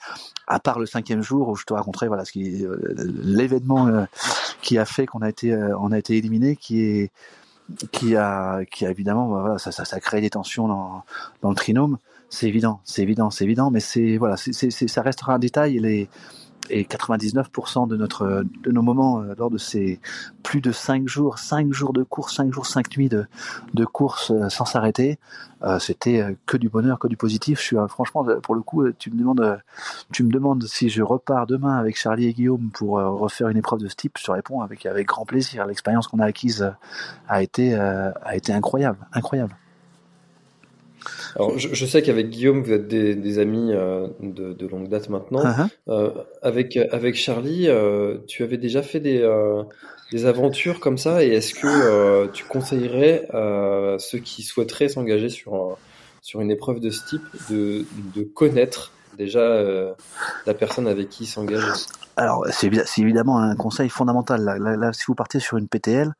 à 0.46 0.60
part 0.60 0.78
le 0.78 0.86
cinquième 0.86 1.22
jour 1.22 1.48
où 1.48 1.56
je 1.56 1.64
te 1.64 1.72
raconterai 1.72 2.08
voilà 2.08 2.24
ce 2.24 2.32
qui 2.32 2.64
euh, 2.64 2.76
l'événement 3.22 3.86
euh, 3.88 4.04
qui 4.62 4.78
a 4.78 4.84
fait 4.84 5.06
qu'on 5.06 5.22
a 5.22 5.28
été 5.28 5.54
on 5.78 5.92
a 5.92 5.98
été 5.98 6.16
éliminé, 6.16 6.56
qui 6.56 6.82
est 6.82 7.10
qui 7.92 8.16
a 8.16 8.64
qui 8.64 8.86
a 8.86 8.90
évidemment 8.90 9.28
voilà 9.28 9.58
ça 9.58 9.72
ça, 9.72 10.20
des 10.20 10.30
tensions 10.30 10.68
dans 10.68 11.02
dans 11.42 11.50
le 11.50 11.56
trinôme. 11.56 11.98
C'est 12.32 12.46
évident, 12.46 12.80
c'est 12.84 13.02
évident, 13.02 13.30
c'est 13.30 13.44
évident, 13.44 13.72
mais 13.72 13.80
c'est 13.80 14.16
voilà, 14.16 14.36
c'est 14.36 14.70
ça 14.70 15.02
restera 15.02 15.34
un 15.34 15.40
détail. 15.40 15.80
Les 15.80 16.08
et 16.68 16.84
99% 16.84 17.88
de 17.88 17.96
notre 17.96 18.44
de 18.62 18.70
nos 18.70 18.82
moments 18.82 19.20
euh, 19.20 19.34
lors 19.38 19.50
de 19.50 19.58
ces 19.58 20.00
plus 20.42 20.60
de 20.60 20.72
5 20.72 21.08
jours, 21.08 21.38
5 21.38 21.72
jours 21.72 21.92
de 21.92 22.02
course, 22.02 22.36
5 22.36 22.52
jours, 22.52 22.66
5 22.66 22.96
nuits 22.96 23.08
de, 23.08 23.26
de 23.74 23.84
course 23.84 24.30
euh, 24.30 24.48
sans 24.48 24.64
s'arrêter, 24.64 25.18
euh, 25.62 25.78
c'était 25.78 26.36
que 26.46 26.56
du 26.56 26.68
bonheur, 26.68 26.98
que 26.98 27.08
du 27.08 27.16
positif. 27.16 27.60
Je 27.60 27.64
suis 27.64 27.76
franchement 27.88 28.24
pour 28.42 28.54
le 28.54 28.62
coup, 28.62 28.90
tu 28.92 29.10
me 29.10 29.18
demandes 29.18 29.60
tu 30.12 30.22
me 30.22 30.30
demandes 30.30 30.64
si 30.64 30.88
je 30.88 31.02
repars 31.02 31.46
demain 31.46 31.76
avec 31.76 31.96
Charlie 31.96 32.26
et 32.26 32.32
Guillaume 32.32 32.70
pour 32.72 32.98
refaire 32.98 33.48
une 33.48 33.56
épreuve 33.56 33.80
de 33.80 33.88
ce 33.88 33.96
type, 33.96 34.16
je 34.18 34.24
te 34.24 34.30
réponds 34.30 34.60
avec 34.60 34.86
avec 34.86 35.06
grand 35.06 35.24
plaisir. 35.24 35.66
L'expérience 35.66 36.08
qu'on 36.08 36.18
a 36.18 36.26
acquise 36.26 36.72
a 37.28 37.42
été 37.42 37.74
a 37.74 38.36
été 38.36 38.52
incroyable, 38.52 38.98
incroyable. 39.12 39.54
Alors, 41.36 41.58
je, 41.58 41.86
sais 41.86 42.02
qu'avec 42.02 42.30
Guillaume, 42.30 42.62
vous 42.62 42.72
êtes 42.72 42.88
des, 42.88 43.38
amis 43.38 43.72
euh, 43.72 44.08
de, 44.20 44.66
longue 44.66 44.88
date 44.88 45.08
maintenant. 45.08 45.44
Uh-huh. 45.44 45.68
Euh, 45.88 46.10
avec, 46.42 46.76
avec 46.76 47.14
Charlie, 47.14 47.68
euh, 47.68 48.18
tu 48.26 48.42
avais 48.42 48.58
déjà 48.58 48.82
fait 48.82 49.00
des, 49.00 49.20
des 50.12 50.26
aventures 50.26 50.80
comme 50.80 50.98
ça, 50.98 51.24
et 51.24 51.28
est-ce 51.28 51.54
que 51.54 52.26
tu 52.28 52.44
conseillerais 52.44 53.28
à 53.32 53.96
ceux 53.98 54.18
qui 54.18 54.42
souhaiteraient 54.42 54.88
s'engager 54.88 55.28
sur, 55.28 55.78
sur 56.22 56.40
une 56.40 56.50
épreuve 56.50 56.80
de 56.80 56.90
ce 56.90 57.06
type 57.06 57.22
de, 57.50 57.84
de 58.14 58.22
connaître 58.22 58.92
déjà 59.16 59.64
la 60.46 60.54
personne 60.54 60.88
avec 60.88 61.08
qui 61.08 61.24
ils 61.24 61.28
s'engagent? 61.28 61.86
Alors, 62.16 62.46
c'est 62.50 62.70
évidemment 62.98 63.38
un 63.38 63.56
conseil 63.56 63.88
fondamental. 63.88 64.44
là, 64.44 64.92
si 64.92 65.04
vous 65.06 65.14
partez 65.14 65.40
sur 65.40 65.56
une 65.56 65.68
PTL, 65.68 66.12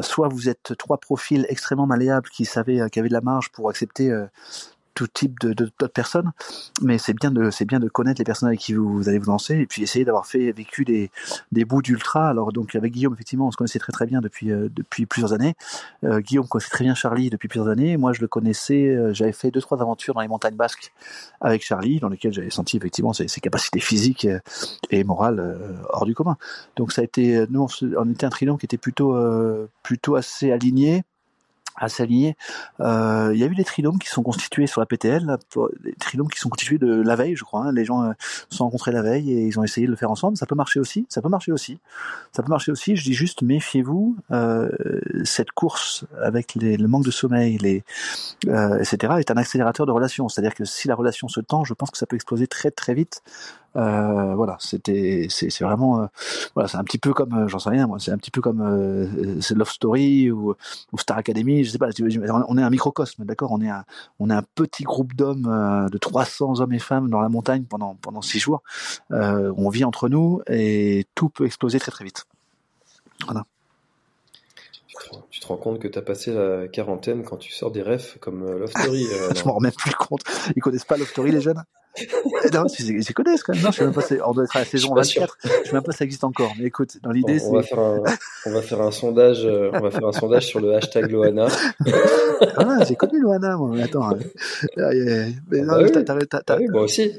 soit 0.00 0.28
vous 0.28 0.48
êtes 0.48 0.76
trois 0.78 0.98
profils 0.98 1.44
extrêmement 1.48 1.86
malléables 1.86 2.28
qui 2.30 2.44
savaient, 2.44 2.80
euh, 2.80 2.88
qui 2.88 2.98
avaient 2.98 3.08
de 3.08 3.14
la 3.14 3.20
marge 3.20 3.50
pour 3.50 3.68
accepter 3.68 4.10
euh, 4.10 4.26
tout 4.94 5.06
type 5.06 5.38
de 5.40 5.52
d'autres 5.52 5.86
personnes, 5.88 6.32
mais 6.82 6.98
c'est 6.98 7.14
bien 7.14 7.30
de 7.30 7.50
c'est 7.50 7.64
bien 7.64 7.80
de 7.80 7.88
connaître 7.88 8.20
les 8.20 8.24
personnes 8.24 8.48
avec 8.48 8.60
qui 8.60 8.74
vous, 8.74 9.08
allez 9.08 9.18
vous 9.18 9.30
lancer 9.30 9.56
et 9.56 9.66
puis 9.66 9.82
essayer 9.82 10.04
d'avoir 10.04 10.26
fait 10.26 10.52
vécu 10.52 10.84
des 10.84 11.10
des 11.52 11.64
bouts 11.64 11.82
d'ultra. 11.82 12.28
Alors 12.28 12.52
donc 12.52 12.74
avec 12.74 12.92
Guillaume 12.92 13.14
effectivement 13.14 13.46
on 13.46 13.50
se 13.50 13.56
connaissait 13.56 13.78
très 13.78 13.92
très 13.92 14.06
bien 14.06 14.20
depuis 14.20 14.50
euh, 14.50 14.68
depuis 14.74 15.06
plusieurs 15.06 15.32
années. 15.32 15.54
Euh, 16.04 16.20
Guillaume 16.20 16.46
connaissait 16.46 16.70
très 16.70 16.84
bien 16.84 16.94
Charlie 16.94 17.30
depuis 17.30 17.48
plusieurs 17.48 17.68
années. 17.68 17.96
Moi 17.96 18.12
je 18.12 18.20
le 18.20 18.28
connaissais, 18.28 18.88
euh, 18.88 19.12
j'avais 19.12 19.32
fait 19.32 19.50
deux 19.50 19.60
trois 19.60 19.80
aventures 19.80 20.14
dans 20.14 20.20
les 20.20 20.28
montagnes 20.28 20.56
basques 20.56 20.92
avec 21.40 21.64
Charlie, 21.64 22.00
dans 22.00 22.08
lesquelles 22.08 22.32
j'avais 22.32 22.50
senti 22.50 22.76
effectivement 22.76 23.12
ses, 23.12 23.28
ses, 23.28 23.40
capacités 23.40 23.80
physiques 23.80 24.26
et 24.90 25.04
morales 25.04 25.84
hors 25.90 26.06
du 26.06 26.14
commun. 26.14 26.36
Donc 26.76 26.92
ça 26.92 27.00
a 27.00 27.04
été 27.04 27.46
nous 27.50 27.62
on, 27.62 27.86
on 27.96 28.10
était 28.10 28.26
un 28.26 28.30
trident 28.30 28.56
qui 28.56 28.66
était 28.66 28.78
plutôt 28.78 29.16
plutôt 29.82 30.16
assez 30.16 30.52
aligné 30.52 31.04
à 31.76 31.88
s'aligner. 31.88 32.36
Euh, 32.80 33.30
il 33.34 33.40
y 33.40 33.44
a 33.44 33.46
eu 33.46 33.54
des 33.54 33.64
tridômes 33.64 33.98
qui 33.98 34.08
sont 34.08 34.22
constitués 34.22 34.66
sur 34.66 34.80
la 34.80 34.86
PTL, 34.86 35.36
des 35.82 35.92
tridômes 35.94 36.28
qui 36.28 36.38
sont 36.38 36.48
constitués 36.48 36.78
de 36.78 37.02
la 37.02 37.16
veille, 37.16 37.36
je 37.36 37.44
crois. 37.44 37.64
Hein. 37.64 37.72
Les 37.72 37.84
gens 37.84 38.02
euh, 38.02 38.12
se 38.50 38.56
sont 38.56 38.64
rencontrés 38.64 38.92
la 38.92 39.02
veille 39.02 39.32
et 39.32 39.46
ils 39.46 39.58
ont 39.58 39.64
essayé 39.64 39.86
de 39.86 39.90
le 39.90 39.96
faire 39.96 40.10
ensemble. 40.10 40.36
Ça 40.36 40.46
peut 40.46 40.54
marcher 40.54 40.80
aussi. 40.80 41.06
Ça 41.08 41.22
peut 41.22 41.28
marcher 41.28 41.52
aussi. 41.52 41.78
Ça 42.32 42.42
peut 42.42 42.50
marcher 42.50 42.72
aussi. 42.72 42.96
Je 42.96 43.04
dis 43.04 43.14
juste 43.14 43.42
méfiez-vous. 43.42 44.16
Euh, 44.30 44.68
cette 45.24 45.52
course 45.52 46.04
avec 46.22 46.54
les, 46.54 46.76
le 46.76 46.88
manque 46.88 47.04
de 47.04 47.10
sommeil, 47.10 47.58
les 47.58 47.84
euh, 48.48 48.78
etc. 48.78 49.14
est 49.18 49.30
un 49.30 49.36
accélérateur 49.36 49.86
de 49.86 49.92
relation. 49.92 50.28
C'est-à-dire 50.28 50.54
que 50.54 50.64
si 50.64 50.88
la 50.88 50.94
relation 50.94 51.28
se 51.28 51.40
tend, 51.40 51.64
je 51.64 51.74
pense 51.74 51.90
que 51.90 51.98
ça 51.98 52.06
peut 52.06 52.16
exploser 52.16 52.46
très 52.46 52.70
très 52.70 52.94
vite 52.94 53.22
euh, 53.76 54.34
voilà, 54.34 54.56
c'était, 54.60 55.26
c'est, 55.30 55.64
vraiment, 55.64 56.02
euh, 56.02 56.06
voilà, 56.54 56.68
c'est 56.68 56.76
un 56.76 56.84
petit 56.84 56.98
peu 56.98 57.14
comme, 57.14 57.32
euh, 57.32 57.48
j'en 57.48 57.58
sais 57.58 57.70
rien, 57.70 57.86
moi, 57.86 57.98
c'est 57.98 58.10
un 58.10 58.18
petit 58.18 58.30
peu 58.30 58.42
comme 58.42 58.60
euh, 58.60 59.40
c'est 59.40 59.54
Love 59.54 59.70
Story 59.70 60.30
ou, 60.30 60.54
ou, 60.92 60.98
Star 60.98 61.16
Academy, 61.16 61.61
je 61.64 61.70
sais 61.70 61.78
pas, 61.78 61.88
on 62.48 62.58
est 62.58 62.62
un 62.62 62.70
microcosme, 62.70 63.24
d'accord, 63.24 63.52
on 63.52 63.60
est 63.60 63.70
un, 63.70 63.84
on 64.18 64.30
est 64.30 64.34
un 64.34 64.44
petit 64.54 64.84
groupe 64.84 65.14
d'hommes 65.14 65.88
de 65.90 65.98
300 65.98 66.60
hommes 66.60 66.72
et 66.72 66.78
femmes 66.78 67.10
dans 67.10 67.20
la 67.20 67.28
montagne 67.28 67.64
pendant 67.64 67.96
pendant 67.96 68.22
six 68.22 68.38
jours, 68.38 68.62
on 69.10 69.68
vit 69.68 69.84
entre 69.84 70.08
nous 70.08 70.42
et 70.48 71.06
tout 71.14 71.28
peut 71.28 71.46
exploser 71.46 71.78
très 71.78 71.92
très 71.92 72.04
vite. 72.04 72.24
Voilà. 73.24 73.44
Tu 75.30 75.40
te 75.40 75.46
rends 75.46 75.56
compte 75.56 75.78
que 75.78 75.88
tu 75.88 75.98
as 75.98 76.02
passé 76.02 76.32
la 76.32 76.68
quarantaine 76.68 77.24
quand 77.24 77.36
tu 77.36 77.52
sors 77.52 77.70
des 77.70 77.82
refs 77.82 78.18
comme 78.20 78.58
Love 78.58 78.70
Story. 78.70 79.06
je 79.34 79.44
m'en 79.44 79.54
rends 79.54 79.60
même 79.60 79.72
plus 79.72 79.94
compte. 79.94 80.22
Ils 80.54 80.62
connaissent 80.62 80.84
pas 80.84 80.96
Love 80.96 81.08
Story, 81.08 81.32
les 81.32 81.40
jeunes? 81.40 81.62
Non, 82.54 82.64
ils 82.78 83.14
connaissent 83.14 83.42
quand 83.42 83.54
même. 83.54 83.62
Non, 83.62 83.70
je 83.70 83.76
sais 83.76 83.84
même 83.84 83.92
pas, 83.92 84.02
on 84.24 84.32
doit 84.32 84.44
être 84.44 84.56
à 84.56 84.60
la 84.60 84.64
saison 84.64 84.94
24. 84.94 85.38
Je 85.42 85.48
sais 85.48 85.72
même 85.72 85.82
pas 85.82 85.92
si 85.92 85.98
ça 85.98 86.04
existe 86.04 86.24
encore. 86.24 86.52
Mais 86.58 86.66
écoute, 86.66 86.98
dans 87.02 87.10
l'idée, 87.10 87.38
on, 87.44 87.50
on, 87.50 87.52
va 87.56 87.62
faire 87.62 87.78
un, 87.78 88.02
on 88.46 88.50
va 88.52 88.62
faire 88.62 88.80
un 88.80 88.90
sondage, 88.90 89.44
euh, 89.44 89.70
on 89.74 89.80
va 89.80 89.90
faire 89.90 90.06
un 90.06 90.12
sondage 90.12 90.46
sur 90.46 90.60
le 90.60 90.74
hashtag 90.74 91.10
Loana. 91.10 91.48
ah, 92.56 92.78
j'ai 92.88 92.96
connu 92.96 93.20
Loana, 93.20 93.56
moi. 93.56 93.70
Mais 93.74 93.82
attends. 93.82 94.10
Euh, 94.78 95.28
mais 95.50 95.60
non, 95.60 95.74
ah 95.76 95.82
bah 95.82 96.02
t'as, 96.28 96.40
t'as, 96.40 96.58
oui, 96.58 96.66
moi 96.68 96.82
aussi. 96.82 97.12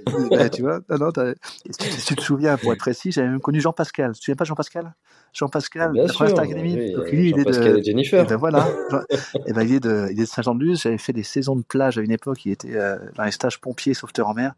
tu 0.52 0.62
vois, 0.64 0.80
non, 0.90 0.98
non, 0.98 1.34
si 1.70 2.06
tu 2.06 2.16
te 2.16 2.22
souviens, 2.22 2.58
pour 2.58 2.74
être 2.74 2.80
précis, 2.80 3.12
j'avais 3.12 3.30
même 3.30 3.42
connu 3.42 3.62
Jean-Pascal. 3.62 4.14
Tu 4.14 4.20
te 4.20 4.26
souviens 4.26 4.36
pas 4.36 4.46
Jean-Pascal? 4.46 4.94
Jean-Pascal, 5.34 5.92
la 5.94 6.08
Star 6.08 6.40
Academy. 6.40 6.76
Oui, 6.76 6.94
Donc, 6.94 7.12
lui, 7.12 7.30
il 7.30 7.40
est 7.40 7.44
de, 7.44 7.78
et 7.78 7.84
Jennifer. 7.84 8.24
Et 8.24 8.28
ben 8.28 8.38
voilà. 8.38 8.68
et 9.48 9.54
ben, 9.54 9.64
il 9.64 9.76
est 9.76 9.80
de, 9.80 10.08
il 10.12 10.20
est 10.20 10.24
de 10.24 10.28
Saint-Jean-de-Luz. 10.28 10.82
J'avais 10.84 10.98
fait 10.98 11.14
des 11.14 11.24
saisons 11.24 11.56
de 11.56 11.64
plage 11.64 11.98
à 11.98 12.02
une 12.02 12.12
époque. 12.12 12.46
Il 12.46 12.52
était 12.52 12.76
euh, 12.76 12.98
dans 13.16 13.24
les 13.24 13.32
stages 13.32 13.60
pompiers 13.60 13.94
sauveteurs 13.94 14.30
en 14.30 14.34
mer 14.34 14.54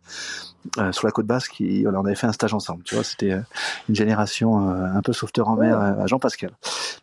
euh, 0.79 0.91
sur 0.91 1.07
la 1.07 1.11
côte 1.11 1.25
basque. 1.25 1.59
Il, 1.59 1.87
on 1.87 2.05
avait 2.05 2.15
fait 2.15 2.27
un 2.27 2.31
stage 2.31 2.53
ensemble. 2.53 2.83
Tu 2.83 2.95
vois, 2.95 3.03
c'était 3.03 3.31
euh, 3.31 3.39
une 3.87 3.95
génération 3.95 4.69
euh, 4.69 4.85
un 4.85 5.01
peu 5.01 5.13
sauveteur 5.13 5.47
en 5.47 5.55
mer 5.55 5.79
à 5.79 6.07
Jean-Pascal. 6.07 6.51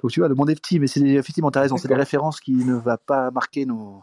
Donc 0.03 0.11
tu 0.11 0.21
vois, 0.21 0.29
le 0.29 0.35
monde 0.35 0.51
est 0.51 0.55
petit, 0.55 0.79
mais 0.79 0.87
c'est 0.87 1.01
effectivement, 1.01 1.51
t'as 1.51 1.61
raison. 1.61 1.77
C'est 1.77 1.89
des 1.89 1.95
références 1.95 2.41
qui 2.41 2.53
ne 2.53 2.75
va 2.75 2.99
pas 2.99 3.31
marquer 3.31 3.65
nos 3.67 4.03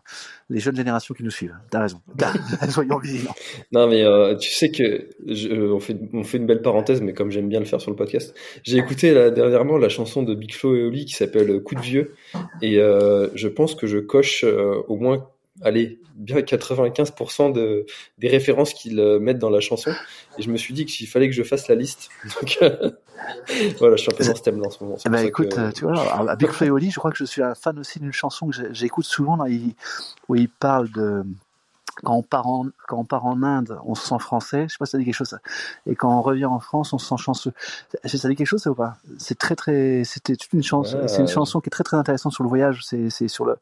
les 0.49 0.59
jeunes 0.59 0.75
générations 0.75 1.13
qui 1.13 1.23
nous 1.23 1.29
suivent. 1.29 1.55
T'as 1.69 1.81
raison. 1.81 2.01
Soyons 2.69 2.97
vigilants. 2.97 3.35
Non, 3.71 3.87
mais 3.87 4.03
tu 4.37 4.49
sais 4.49 4.71
que 4.71 5.09
je, 5.27 5.71
on 5.71 5.79
fait 5.79 5.97
on 6.13 6.23
fait 6.23 6.37
une 6.37 6.45
belle 6.45 6.61
parenthèse, 6.61 7.01
mais 7.01 7.13
comme 7.13 7.29
j'aime 7.29 7.49
bien 7.49 7.59
le 7.59 7.65
faire 7.65 7.81
sur 7.81 7.91
le 7.91 7.97
podcast, 7.97 8.33
j'ai 8.63 8.77
écouté 8.77 9.13
la 9.13 9.29
dernière 9.29 9.58
la 9.63 9.89
chanson 9.89 10.23
de 10.23 10.35
Big 10.35 10.53
Flo 10.53 10.75
et 10.75 10.83
Oli 10.83 11.05
qui 11.05 11.13
s'appelle 11.13 11.61
Coup 11.61 11.75
de 11.75 11.81
vieux. 11.81 12.15
Et 12.61 12.79
euh, 12.79 13.29
je 13.35 13.47
pense 13.47 13.75
que 13.75 13.87
je 13.87 13.97
coche 13.97 14.43
euh, 14.43 14.81
au 14.87 14.97
moins, 14.97 15.27
allez, 15.61 15.99
bien 16.15 16.37
95% 16.37 17.53
de, 17.53 17.85
des 18.17 18.27
références 18.27 18.73
qu'ils 18.73 18.99
euh, 18.99 19.19
mettent 19.19 19.39
dans 19.39 19.49
la 19.49 19.59
chanson. 19.59 19.91
Et 20.37 20.41
je 20.41 20.49
me 20.49 20.57
suis 20.57 20.73
dit 20.73 20.85
qu'il 20.85 21.07
fallait 21.07 21.29
que 21.29 21.35
je 21.35 21.43
fasse 21.43 21.67
la 21.67 21.75
liste. 21.75 22.09
Donc 22.41 22.57
voilà, 23.79 23.95
je 23.95 24.01
suis 24.01 24.11
un 24.11 24.15
peu 24.15 24.25
dans 24.25 24.35
ce 24.35 24.41
thème-là 24.41 24.67
en 24.67 24.71
ce 24.71 24.83
moment. 24.83 24.97
Ben, 25.09 25.25
écoute, 25.25 25.57
tu 25.75 25.85
vois, 25.85 26.35
Big 26.35 26.49
Flo 26.49 26.67
et 26.67 26.69
Oli, 26.71 26.91
je 26.91 26.99
crois 26.99 27.11
que 27.11 27.17
je 27.17 27.25
suis 27.25 27.41
un 27.41 27.55
fan 27.55 27.77
aussi 27.79 27.99
d'une 27.99 28.13
chanson 28.13 28.47
que 28.47 28.73
j'écoute 28.73 29.05
souvent 29.05 29.35
là, 29.35 29.45
où 30.27 30.35
il 30.35 30.49
parle 30.49 30.89
de 30.91 31.23
quand 32.03 32.15
on 32.15 32.23
part 32.23 32.47
en 32.47 32.65
quand 32.87 32.97
on 32.97 33.05
part 33.05 33.25
en 33.25 33.43
Inde, 33.43 33.79
on 33.85 33.95
se 33.95 34.07
sent 34.07 34.19
français. 34.19 34.63
Je 34.67 34.73
sais 34.73 34.77
pas 34.79 34.85
si 34.85 34.91
ça 34.91 34.97
dit 34.97 35.05
quelque 35.05 35.13
chose. 35.13 35.37
Et 35.85 35.95
quand 35.95 36.09
on 36.09 36.21
revient 36.21 36.45
en 36.45 36.59
France, 36.59 36.93
on 36.93 36.97
se 36.97 37.07
sent 37.07 37.17
chanceux. 37.17 37.53
Ça 38.05 38.29
dit 38.29 38.35
quelque 38.35 38.47
chose, 38.47 38.61
ça 38.61 38.71
ou 38.71 38.75
pas? 38.75 38.97
C'est 39.17 39.37
très 39.37 39.55
très. 39.55 40.03
C'était 40.03 40.35
toute 40.35 40.53
une 40.53 40.63
chanson. 40.63 40.99
c'est 41.07 41.21
une 41.21 41.27
chanson 41.27 41.59
qui 41.59 41.67
est 41.67 41.71
très 41.71 41.83
très 41.83 41.97
intéressante 41.97 42.33
sur 42.33 42.43
le 42.43 42.49
voyage. 42.49 42.81
C'est 42.85 43.09
c'est 43.09 43.27
sur 43.27 43.45
le 43.45 43.57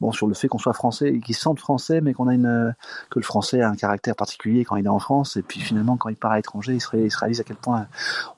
bon 0.00 0.12
sur 0.12 0.26
le 0.26 0.34
fait 0.34 0.48
qu'on 0.48 0.58
soit 0.58 0.72
français 0.72 1.08
et 1.08 1.20
qu'il 1.20 1.34
sente 1.34 1.58
français, 1.58 2.00
mais 2.00 2.14
qu'on 2.14 2.28
a 2.28 2.34
une 2.34 2.74
que 3.10 3.18
le 3.18 3.24
français 3.24 3.60
a 3.60 3.68
un 3.68 3.76
caractère 3.76 4.16
particulier 4.16 4.64
quand 4.64 4.76
il 4.76 4.86
est 4.86 4.88
en 4.88 4.98
France. 4.98 5.36
Et 5.36 5.42
puis 5.42 5.60
finalement, 5.60 5.96
quand 5.96 6.08
il 6.08 6.16
part 6.16 6.32
à 6.32 6.36
l'étranger, 6.36 6.74
il 6.74 6.80
se, 6.80 6.96
il 6.96 7.10
se 7.10 7.18
réalise 7.18 7.40
à 7.40 7.44
quel 7.44 7.56
point 7.56 7.86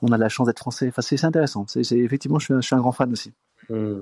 on 0.01 0.11
a 0.11 0.17
de 0.17 0.21
la 0.21 0.29
chance 0.29 0.47
d'être 0.47 0.59
français. 0.59 0.87
Enfin, 0.89 1.01
c'est 1.01 1.23
intéressant. 1.23 1.65
C'est 1.67 1.81
effectivement, 1.91 2.39
je 2.39 2.45
suis, 2.45 2.53
je 2.55 2.61
suis, 2.61 2.75
un 2.75 2.79
grand 2.79 2.91
fan 2.91 3.11
aussi. 3.11 3.33
Mmh. 3.69 4.01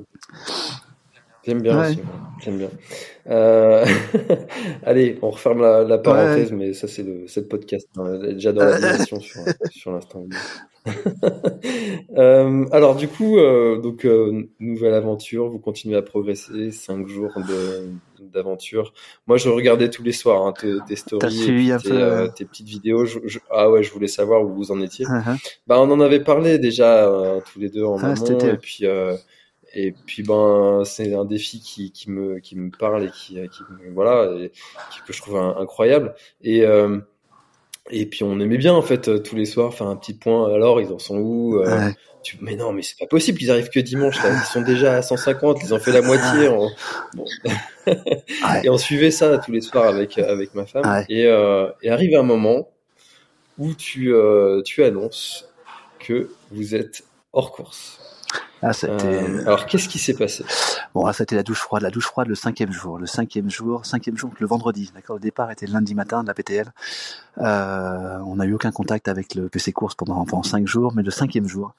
J'aime 1.45 1.61
bien 1.61 1.81
aussi. 1.81 1.99
J'aime 2.41 2.57
bien. 2.57 2.69
Euh... 3.29 3.85
Allez, 4.83 5.17
on 5.21 5.29
referme 5.29 5.61
la, 5.61 5.83
la 5.83 5.97
parenthèse, 5.97 6.51
ouais. 6.51 6.57
mais 6.57 6.73
ça 6.73 6.87
c'est 6.87 7.03
le, 7.03 7.25
le 7.35 7.41
podcast. 7.47 7.87
Hein. 7.97 8.19
J'adore 8.37 8.65
l'animation 8.65 9.19
sur, 9.19 9.41
sur 9.71 9.91
l'instant. 9.91 10.25
euh, 12.17 12.65
alors 12.71 12.95
du 12.95 13.07
coup, 13.07 13.37
euh, 13.37 13.79
donc 13.79 14.05
euh, 14.05 14.49
nouvelle 14.59 14.93
aventure, 14.93 15.49
vous 15.49 15.59
continuez 15.59 15.95
à 15.95 16.01
progresser, 16.01 16.71
cinq 16.71 17.07
jours 17.07 17.31
d'aventure. 18.33 18.93
Moi, 19.27 19.37
je 19.37 19.49
regardais 19.49 19.89
tous 19.89 20.03
les 20.03 20.11
soirs 20.11 20.45
hein, 20.45 20.53
tes, 20.59 20.73
tes, 20.87 20.95
stories, 20.95 21.71
tes, 21.81 21.89
peu... 21.89 21.95
Euh, 21.95 22.27
tes, 22.27 22.45
petites 22.45 22.67
vidéos. 22.67 23.05
Je, 23.05 23.19
je, 23.25 23.39
ah 23.51 23.69
ouais, 23.69 23.83
je 23.83 23.91
voulais 23.93 24.07
savoir 24.07 24.43
où 24.43 24.53
vous 24.53 24.71
en 24.71 24.81
étiez. 24.81 25.05
Uh 25.05 25.09
-huh. 25.09 25.37
Bah, 25.67 25.79
on 25.79 25.89
en 25.91 25.99
avait 25.99 26.23
parlé 26.23 26.57
déjà 26.59 27.07
euh, 27.07 27.39
tous 27.51 27.59
les 27.59 27.69
deux 27.69 27.83
en 27.83 27.97
ah, 27.99 28.11
amont, 28.11 28.39
et 28.39 28.57
puis 28.57 28.85
et 29.73 29.91
puis 29.91 30.23
ben 30.23 30.83
c'est 30.85 31.13
un 31.13 31.25
défi 31.25 31.59
qui, 31.59 31.91
qui 31.91 32.11
me 32.11 32.39
qui 32.39 32.55
me 32.55 32.69
parle 32.69 33.05
et 33.05 33.09
qui, 33.09 33.35
qui 33.49 33.63
voilà 33.93 34.31
et 34.39 34.51
qui, 34.91 35.01
que 35.05 35.13
je 35.13 35.21
trouve 35.21 35.37
incroyable 35.37 36.13
et 36.43 36.65
euh, 36.65 36.99
et 37.89 38.05
puis 38.05 38.23
on 38.23 38.39
aimait 38.39 38.57
bien 38.57 38.73
en 38.73 38.81
fait 38.81 39.23
tous 39.23 39.35
les 39.35 39.45
soirs 39.45 39.73
faire 39.73 39.87
un 39.87 39.95
petit 39.95 40.13
point 40.13 40.53
alors 40.53 40.79
ils 40.79 40.91
en 40.91 40.99
sont 40.99 41.17
où 41.17 41.57
euh, 41.57 41.65
ouais. 41.65 41.95
tu, 42.21 42.37
mais 42.41 42.55
non 42.55 42.71
mais 42.71 42.81
c'est 42.83 42.97
pas 42.97 43.07
possible 43.07 43.39
qu'ils 43.39 43.51
arrivent 43.51 43.69
que 43.69 43.79
dimanche 43.79 44.21
là. 44.23 44.29
ils 44.33 44.45
sont 44.45 44.61
déjà 44.61 44.95
à 44.95 45.01
150 45.01 45.63
ils 45.63 45.73
ont 45.73 45.79
fait 45.79 45.91
la 45.91 46.01
moitié 46.01 46.47
en... 46.47 46.69
bon. 47.15 47.25
ouais. 47.87 48.61
et 48.63 48.69
on 48.69 48.77
suivait 48.77 49.11
ça 49.11 49.37
tous 49.39 49.51
les 49.51 49.61
soirs 49.61 49.85
avec 49.85 50.17
avec 50.19 50.53
ma 50.53 50.65
femme 50.65 50.85
ouais. 50.85 51.05
et, 51.09 51.25
euh, 51.25 51.67
et 51.81 51.89
arrive 51.89 52.15
un 52.15 52.23
moment 52.23 52.69
où 53.57 53.73
tu 53.73 54.13
tu 54.65 54.83
annonces 54.83 55.49
que 55.99 56.29
vous 56.51 56.75
êtes 56.75 57.03
hors 57.33 57.51
course 57.51 58.02
ah, 58.61 58.71
euh, 58.85 59.41
alors, 59.41 59.65
qu'est-ce 59.65 59.89
qui 59.89 59.99
s'est 59.99 60.13
passé? 60.13 60.45
Bon, 60.93 61.05
ah, 61.05 61.13
c'était 61.13 61.35
la 61.35 61.43
douche 61.43 61.59
froide, 61.59 61.83
la 61.83 61.89
douche 61.89 62.05
froide 62.05 62.27
le 62.27 62.35
cinquième 62.35 62.71
jour, 62.71 62.97
le 62.97 63.05
cinquième 63.05 63.49
jour, 63.49 63.85
cinquième 63.85 64.17
jour, 64.17 64.31
le 64.39 64.47
vendredi. 64.47 64.91
D'accord, 64.95 65.17
le 65.17 65.21
départ 65.21 65.51
était 65.51 65.65
le 65.65 65.73
lundi 65.73 65.95
matin 65.95 66.23
de 66.23 66.27
la 66.27 66.33
PTL. 66.33 66.71
Euh, 67.39 68.17
on 68.25 68.37
n'a 68.37 68.45
eu 68.45 68.53
aucun 68.53 68.71
contact 68.71 69.07
avec 69.07 69.35
le 69.35 69.49
PC 69.49 69.73
course 69.73 69.95
pendant, 69.95 70.23
pendant 70.25 70.43
cinq 70.43 70.65
jours, 70.65 70.93
mais 70.95 71.03
le 71.03 71.11
cinquième 71.11 71.47
jour, 71.47 71.73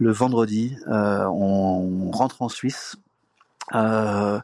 le 0.00 0.10
vendredi, 0.10 0.76
euh, 0.88 1.24
on 1.26 2.10
rentre 2.10 2.42
en 2.42 2.48
Suisse 2.48 2.96
Euh, 3.74 4.40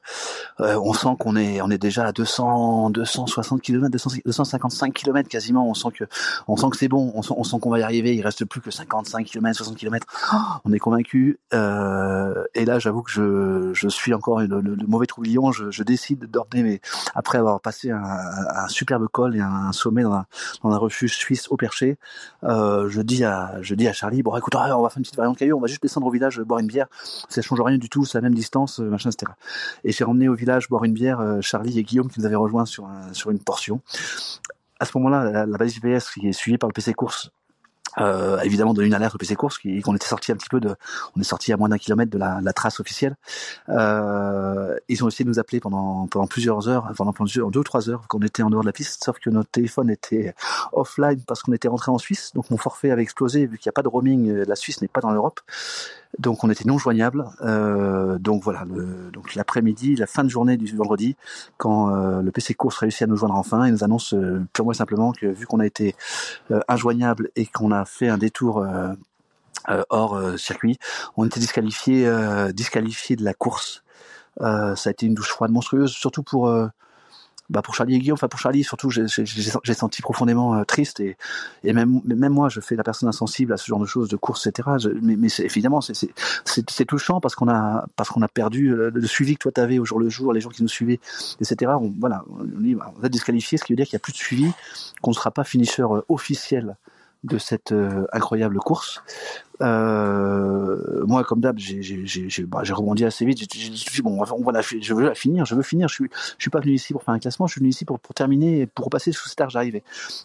euh, 0.61 0.79
on 0.83 0.93
sent 0.93 1.09
qu'on 1.19 1.37
est, 1.37 1.61
on 1.61 1.71
est 1.71 1.79
déjà 1.79 2.07
à 2.07 2.13
200, 2.13 2.91
260 2.91 3.61
km, 3.61 3.91
255 3.91 4.93
km 4.93 5.29
quasiment. 5.29 5.69
On 5.69 5.75
sent 5.75 5.89
que, 5.97 6.05
on 6.49 6.57
sent 6.57 6.71
que 6.71 6.77
c'est 6.77 6.89
bon. 6.89 7.13
On 7.15 7.23
sent, 7.23 7.35
on 7.37 7.45
sent 7.45 7.59
qu'on 7.61 7.71
va 7.71 7.79
y 7.79 7.83
arriver. 7.83 8.15
Il 8.15 8.23
reste 8.23 8.45
plus 8.45 8.61
que 8.61 8.71
55 8.71 9.27
km, 9.27 9.57
60 9.57 9.77
km. 9.77 10.07
on 10.65 10.73
est 10.73 10.79
convaincu. 10.79 11.39
Euh, 11.55 12.45
et 12.55 12.65
là, 12.65 12.79
j'avoue 12.79 13.03
que 13.03 13.11
je, 13.11 13.73
je 13.75 13.89
suis 13.89 14.15
encore 14.15 14.41
le, 14.41 14.77
mauvais 14.87 15.07
troublion. 15.07 15.53
Je, 15.53 15.83
décide 15.83 16.31
d'ordonner, 16.31 16.63
mais 16.63 16.81
après 17.15 17.39
avoir 17.39 17.61
passé 17.61 17.91
un, 17.91 18.69
superbe 18.69 19.09
col 19.09 19.35
et 19.35 19.41
un 19.41 19.73
sommet 19.73 20.03
dans 20.03 20.13
un, 20.13 20.77
refuge 20.77 21.17
suisse 21.17 21.49
au 21.49 21.57
Perché, 21.57 21.97
euh, 22.45 22.89
je 22.89 23.01
dis 23.01 23.25
à, 23.25 23.61
je 23.63 23.75
dis 23.75 23.89
à 23.89 23.93
Charlie, 23.93 24.23
bon, 24.23 24.37
écoute, 24.37 24.55
on 24.55 24.83
va 24.83 24.89
faire 24.89 24.99
une 24.99 25.03
petite 25.03 25.17
variante 25.17 25.39
caillou. 25.39 25.57
On 25.57 25.61
va 25.61 25.67
juste 25.67 25.83
descendre 25.83 26.07
au 26.07 26.11
village, 26.11 26.41
boire 26.41 26.61
une 26.61 26.67
bière. 26.67 26.87
Ça 27.29 27.43
change 27.43 27.61
rien 27.61 27.79
du 27.79 27.89
tout. 27.89 28.05
C'est 28.05 28.19
la 28.19 28.23
même 28.23 28.35
distance, 28.35 28.79
machin 28.79 29.11
et 29.85 29.93
j'ai 29.93 30.05
emmené 30.05 30.29
au 30.29 30.35
village 30.35 30.50
boire 30.69 30.85
une 30.85 30.93
bière 30.93 31.21
euh, 31.21 31.41
Charlie 31.41 31.79
et 31.79 31.83
Guillaume 31.83 32.11
qui 32.11 32.21
nous 32.21 32.27
avaient 32.27 32.37
rejoints 32.37 32.67
sur, 32.67 32.89
sur 33.13 33.31
une 33.31 33.39
portion. 33.39 33.81
À 34.79 34.85
ce 34.85 34.97
moment-là, 34.99 35.31
la, 35.31 35.47
la 35.47 35.59
base 35.59 35.75
GPS 35.75 36.11
qui 36.11 36.29
est 36.29 36.33
suivie 36.33 36.59
par 36.59 36.69
le 36.69 36.73
PC 36.73 36.95
Course 36.95 37.31
euh, 37.99 38.39
évidemment 38.41 38.73
donné 38.73 38.87
une 38.87 38.95
alerte 38.95 39.17
au 39.17 39.19
PC 39.19 39.35
course 39.35 39.59
qu'on 39.59 39.97
était 39.97 40.07
sorti 40.07 40.31
un 40.31 40.37
petit 40.37 40.49
peu 40.49 40.61
de 40.61 40.77
on 41.17 41.21
est 41.21 41.25
sorti 41.25 41.53
à 41.53 41.57
moins 41.57 41.69
d'un 41.69 41.79
kilomètre 41.79 42.11
de 42.11 42.19
la, 42.19 42.53
trace 42.53 42.79
officielle. 42.79 43.17
Euh, 43.69 44.77
ils 44.89 45.03
ont 45.03 45.09
essayé 45.09 45.25
de 45.25 45.31
nous 45.31 45.39
appeler 45.39 45.61
pendant 45.61 46.07
pendant 46.07 46.27
plusieurs 46.27 46.69
heures 46.69 46.93
pendant 46.97 47.13
plusieurs 47.13 47.51
deux 47.51 47.61
ou 47.61 47.65
trois 47.65 47.91
heures 47.91 48.07
qu'on 48.09 48.21
était 48.21 48.43
en 48.43 48.51
dehors 48.51 48.63
de 48.63 48.67
la 48.67 48.73
piste 48.73 49.03
sauf 49.03 49.19
que 49.19 49.31
notre 49.31 49.51
téléphone 49.51 49.91
était 49.91 50.35
offline 50.73 51.21
parce 51.27 51.43
qu'on 51.43 51.53
était 51.53 51.69
rentré 51.69 51.91
en 51.91 51.99
Suisse. 51.99 52.33
Donc 52.35 52.51
mon 52.51 52.57
forfait 52.57 52.91
avait 52.91 53.03
explosé 53.03 53.47
vu 53.47 53.59
qu'il 53.59 53.69
n'y 53.69 53.71
a 53.71 53.75
pas 53.75 53.83
de 53.83 53.89
roaming 53.89 54.45
la 54.47 54.57
Suisse 54.57 54.81
n'est 54.83 54.89
pas 54.89 55.01
dans 55.01 55.11
l'Europe 55.11 55.41
donc 56.19 56.45
on 56.45 56.51
était 56.51 56.65
non 56.65 56.79
joignable. 56.79 57.25
Euh, 57.43 58.19
donc 58.19 58.43
voilà, 58.43 58.65
le, 58.65 59.11
donc 59.13 59.35
l'après-midi, 59.35 59.97
la 59.97 60.07
fin 60.07 60.25
de 60.25 60.29
journée 60.29 60.57
du 60.57 60.77
vendredi, 60.77 61.17
quand 61.57 61.95
euh, 61.95 62.23
le 62.23 62.31
PC 62.31 62.55
Course 62.55 62.79
réussit 62.79 63.03
à 63.03 63.07
nous 63.07 63.17
joindre 63.17 63.35
enfin, 63.35 63.67
il 63.67 63.73
nous 63.73 63.85
annonce 63.85 64.15
euh, 64.15 64.45
purement 64.53 64.73
et 64.73 64.77
simplement 64.77 65.13
que 65.13 65.27
vu 65.27 65.47
qu'on 65.47 65.61
a 65.61 65.67
été 65.67 65.95
euh, 66.51 66.61
injoignable 66.69 67.31
et 67.37 67.47
qu'on 67.47 67.71
a 67.71 67.85
fait 67.85 68.09
un 68.09 68.19
détour 68.19 68.59
euh, 68.59 68.93
hors 69.91 70.39
circuit, 70.39 70.79
on 71.17 71.27
était 71.27 71.39
disqualifié, 71.39 72.11
disqualifié 72.53 73.15
de 73.15 73.23
la 73.23 73.35
course. 73.35 73.85
ça 74.41 74.75
a 74.75 74.91
été 74.91 75.07
une 75.07 75.15
douche 75.15 75.29
froide 75.29 75.51
monstrueuse, 75.51 75.93
surtout 75.93 76.23
pour 76.23 76.51
bah 77.51 77.63
pour 77.63 77.75
Charlie 77.75 77.97
et 77.97 77.99
Guillaume, 77.99 78.15
enfin 78.15 78.29
pour 78.29 78.39
Charlie 78.39 78.63
surtout, 78.63 78.91
j'ai 78.91 79.75
senti 79.75 80.03
profondément 80.03 80.55
euh, 80.55 80.65
triste 80.65 81.01
et, 81.01 81.17
et 81.65 81.73
même, 81.73 82.01
même 82.05 82.33
moi, 82.33 82.49
je 82.49 82.61
fais 82.61 82.77
la 82.77 82.85
personne 82.85 83.09
insensible 83.09 83.53
à 83.53 83.57
ce 83.57 83.67
genre 83.67 83.81
de 83.81 83.87
choses, 83.87 84.09
de 84.09 84.17
course, 84.17 84.47
etc. 84.47 84.69
mais, 85.03 85.17
mais 85.17 85.29
évidemment, 85.41 85.81
c'est 85.81 86.85
touchant 86.87 87.21
parce 87.21 87.35
qu'on 87.35 87.49
a 87.49 87.87
parce 87.97 88.09
qu'on 88.09 88.23
a 88.23 88.29
perdu 88.29 88.69
le, 88.69 88.91
le, 88.91 89.07
suivi 89.07 89.35
que 89.35 89.41
toi 89.41 89.53
t'avais 89.53 89.79
au 89.79 89.85
jour 89.85 89.99
le 89.99 90.09
jour, 90.09 90.33
les 90.33 90.41
gens 90.41 90.51
qui 90.51 90.63
nous 90.63 90.69
suivaient, 90.69 91.01
etc. 91.41 91.73
On, 91.81 91.93
voilà, 91.99 92.25
on 92.31 92.45
dit, 92.45 92.75
bah, 92.75 92.93
on 92.97 93.01
va 93.01 93.09
disqualifier, 93.09 93.59
ce 93.59 93.65
qui 93.65 93.73
veut 93.73 93.77
dire 93.77 93.87
qu'il 93.87 93.97
n'y 93.97 94.01
a 94.01 94.05
plus 94.05 94.13
de 94.13 94.19
suivi, 94.19 94.53
qu'on 95.03 95.11
ne 95.11 95.17
sera 95.17 95.31
pas 95.31 95.45
finisher 95.45 95.83
euh, 95.83 96.01
officiel 96.09 96.77
de 97.25 97.39
cette 97.39 97.73
euh, 97.73 98.07
incroyable 98.13 98.59
course. 98.59 99.03
Euh, 99.61 101.05
moi, 101.07 101.23
comme 101.23 101.41
d'hab, 101.41 101.59
j'ai 101.59 102.47
bah, 102.47 102.63
rebondi 102.71 103.05
assez 103.05 103.27
vite. 103.27 103.39
J'ai 103.53 103.69
dit 103.69 104.03
bon, 104.03 104.19
on 104.19 104.43
va 104.43 104.63
je 104.63 104.95
veux 104.95 105.03
la 105.03 105.15
finir, 105.15 105.45
je 105.45 105.55
veux 105.55 105.63
finir. 105.63 105.89
Je 105.89 105.95
suis, 105.95 106.11
suis 106.39 106.51
pas 106.51 106.61
venu 106.61 106.73
ici 106.73 106.95
pour 106.95 107.03
faire 107.03 107.13
un 107.13 107.19
classement, 107.19 107.47
je 107.47 107.53
suis 107.53 107.59
venu 107.59 107.69
ici 107.69 107.85
pour, 107.85 108.01
terminer, 108.15 108.67
pour 108.67 108.87
repasser 108.87 109.13
sous 109.13 109.29
arche 109.39 109.53
d'arrivée. 109.53 109.83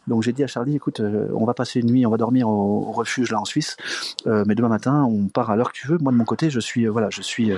Donc 0.07 0.23
j'ai 0.23 0.31
dit 0.31 0.43
à 0.43 0.47
Charlie, 0.47 0.77
écoute, 0.77 1.01
euh, 1.01 1.27
on 1.35 1.45
va 1.45 1.53
passer 1.53 1.81
une 1.81 1.87
nuit, 1.87 2.05
on 2.05 2.11
va 2.11 2.17
dormir 2.17 2.47
au, 2.47 2.79
refuge 2.93 3.29
là 3.31 3.41
en 3.41 3.45
Suisse, 3.45 3.75
mais 4.25 4.55
demain 4.55 4.69
matin, 4.69 5.03
on 5.03 5.27
part 5.27 5.49
à 5.49 5.57
l'heure 5.57 5.73
que 5.73 5.77
tu 5.77 5.87
veux. 5.87 5.97
Moi 5.97 6.13
de 6.13 6.17
mon 6.17 6.23
côté, 6.23 6.49
je 6.49 6.61
suis, 6.61 6.85
voilà, 6.87 7.09
je 7.09 7.21
suis 7.21 7.51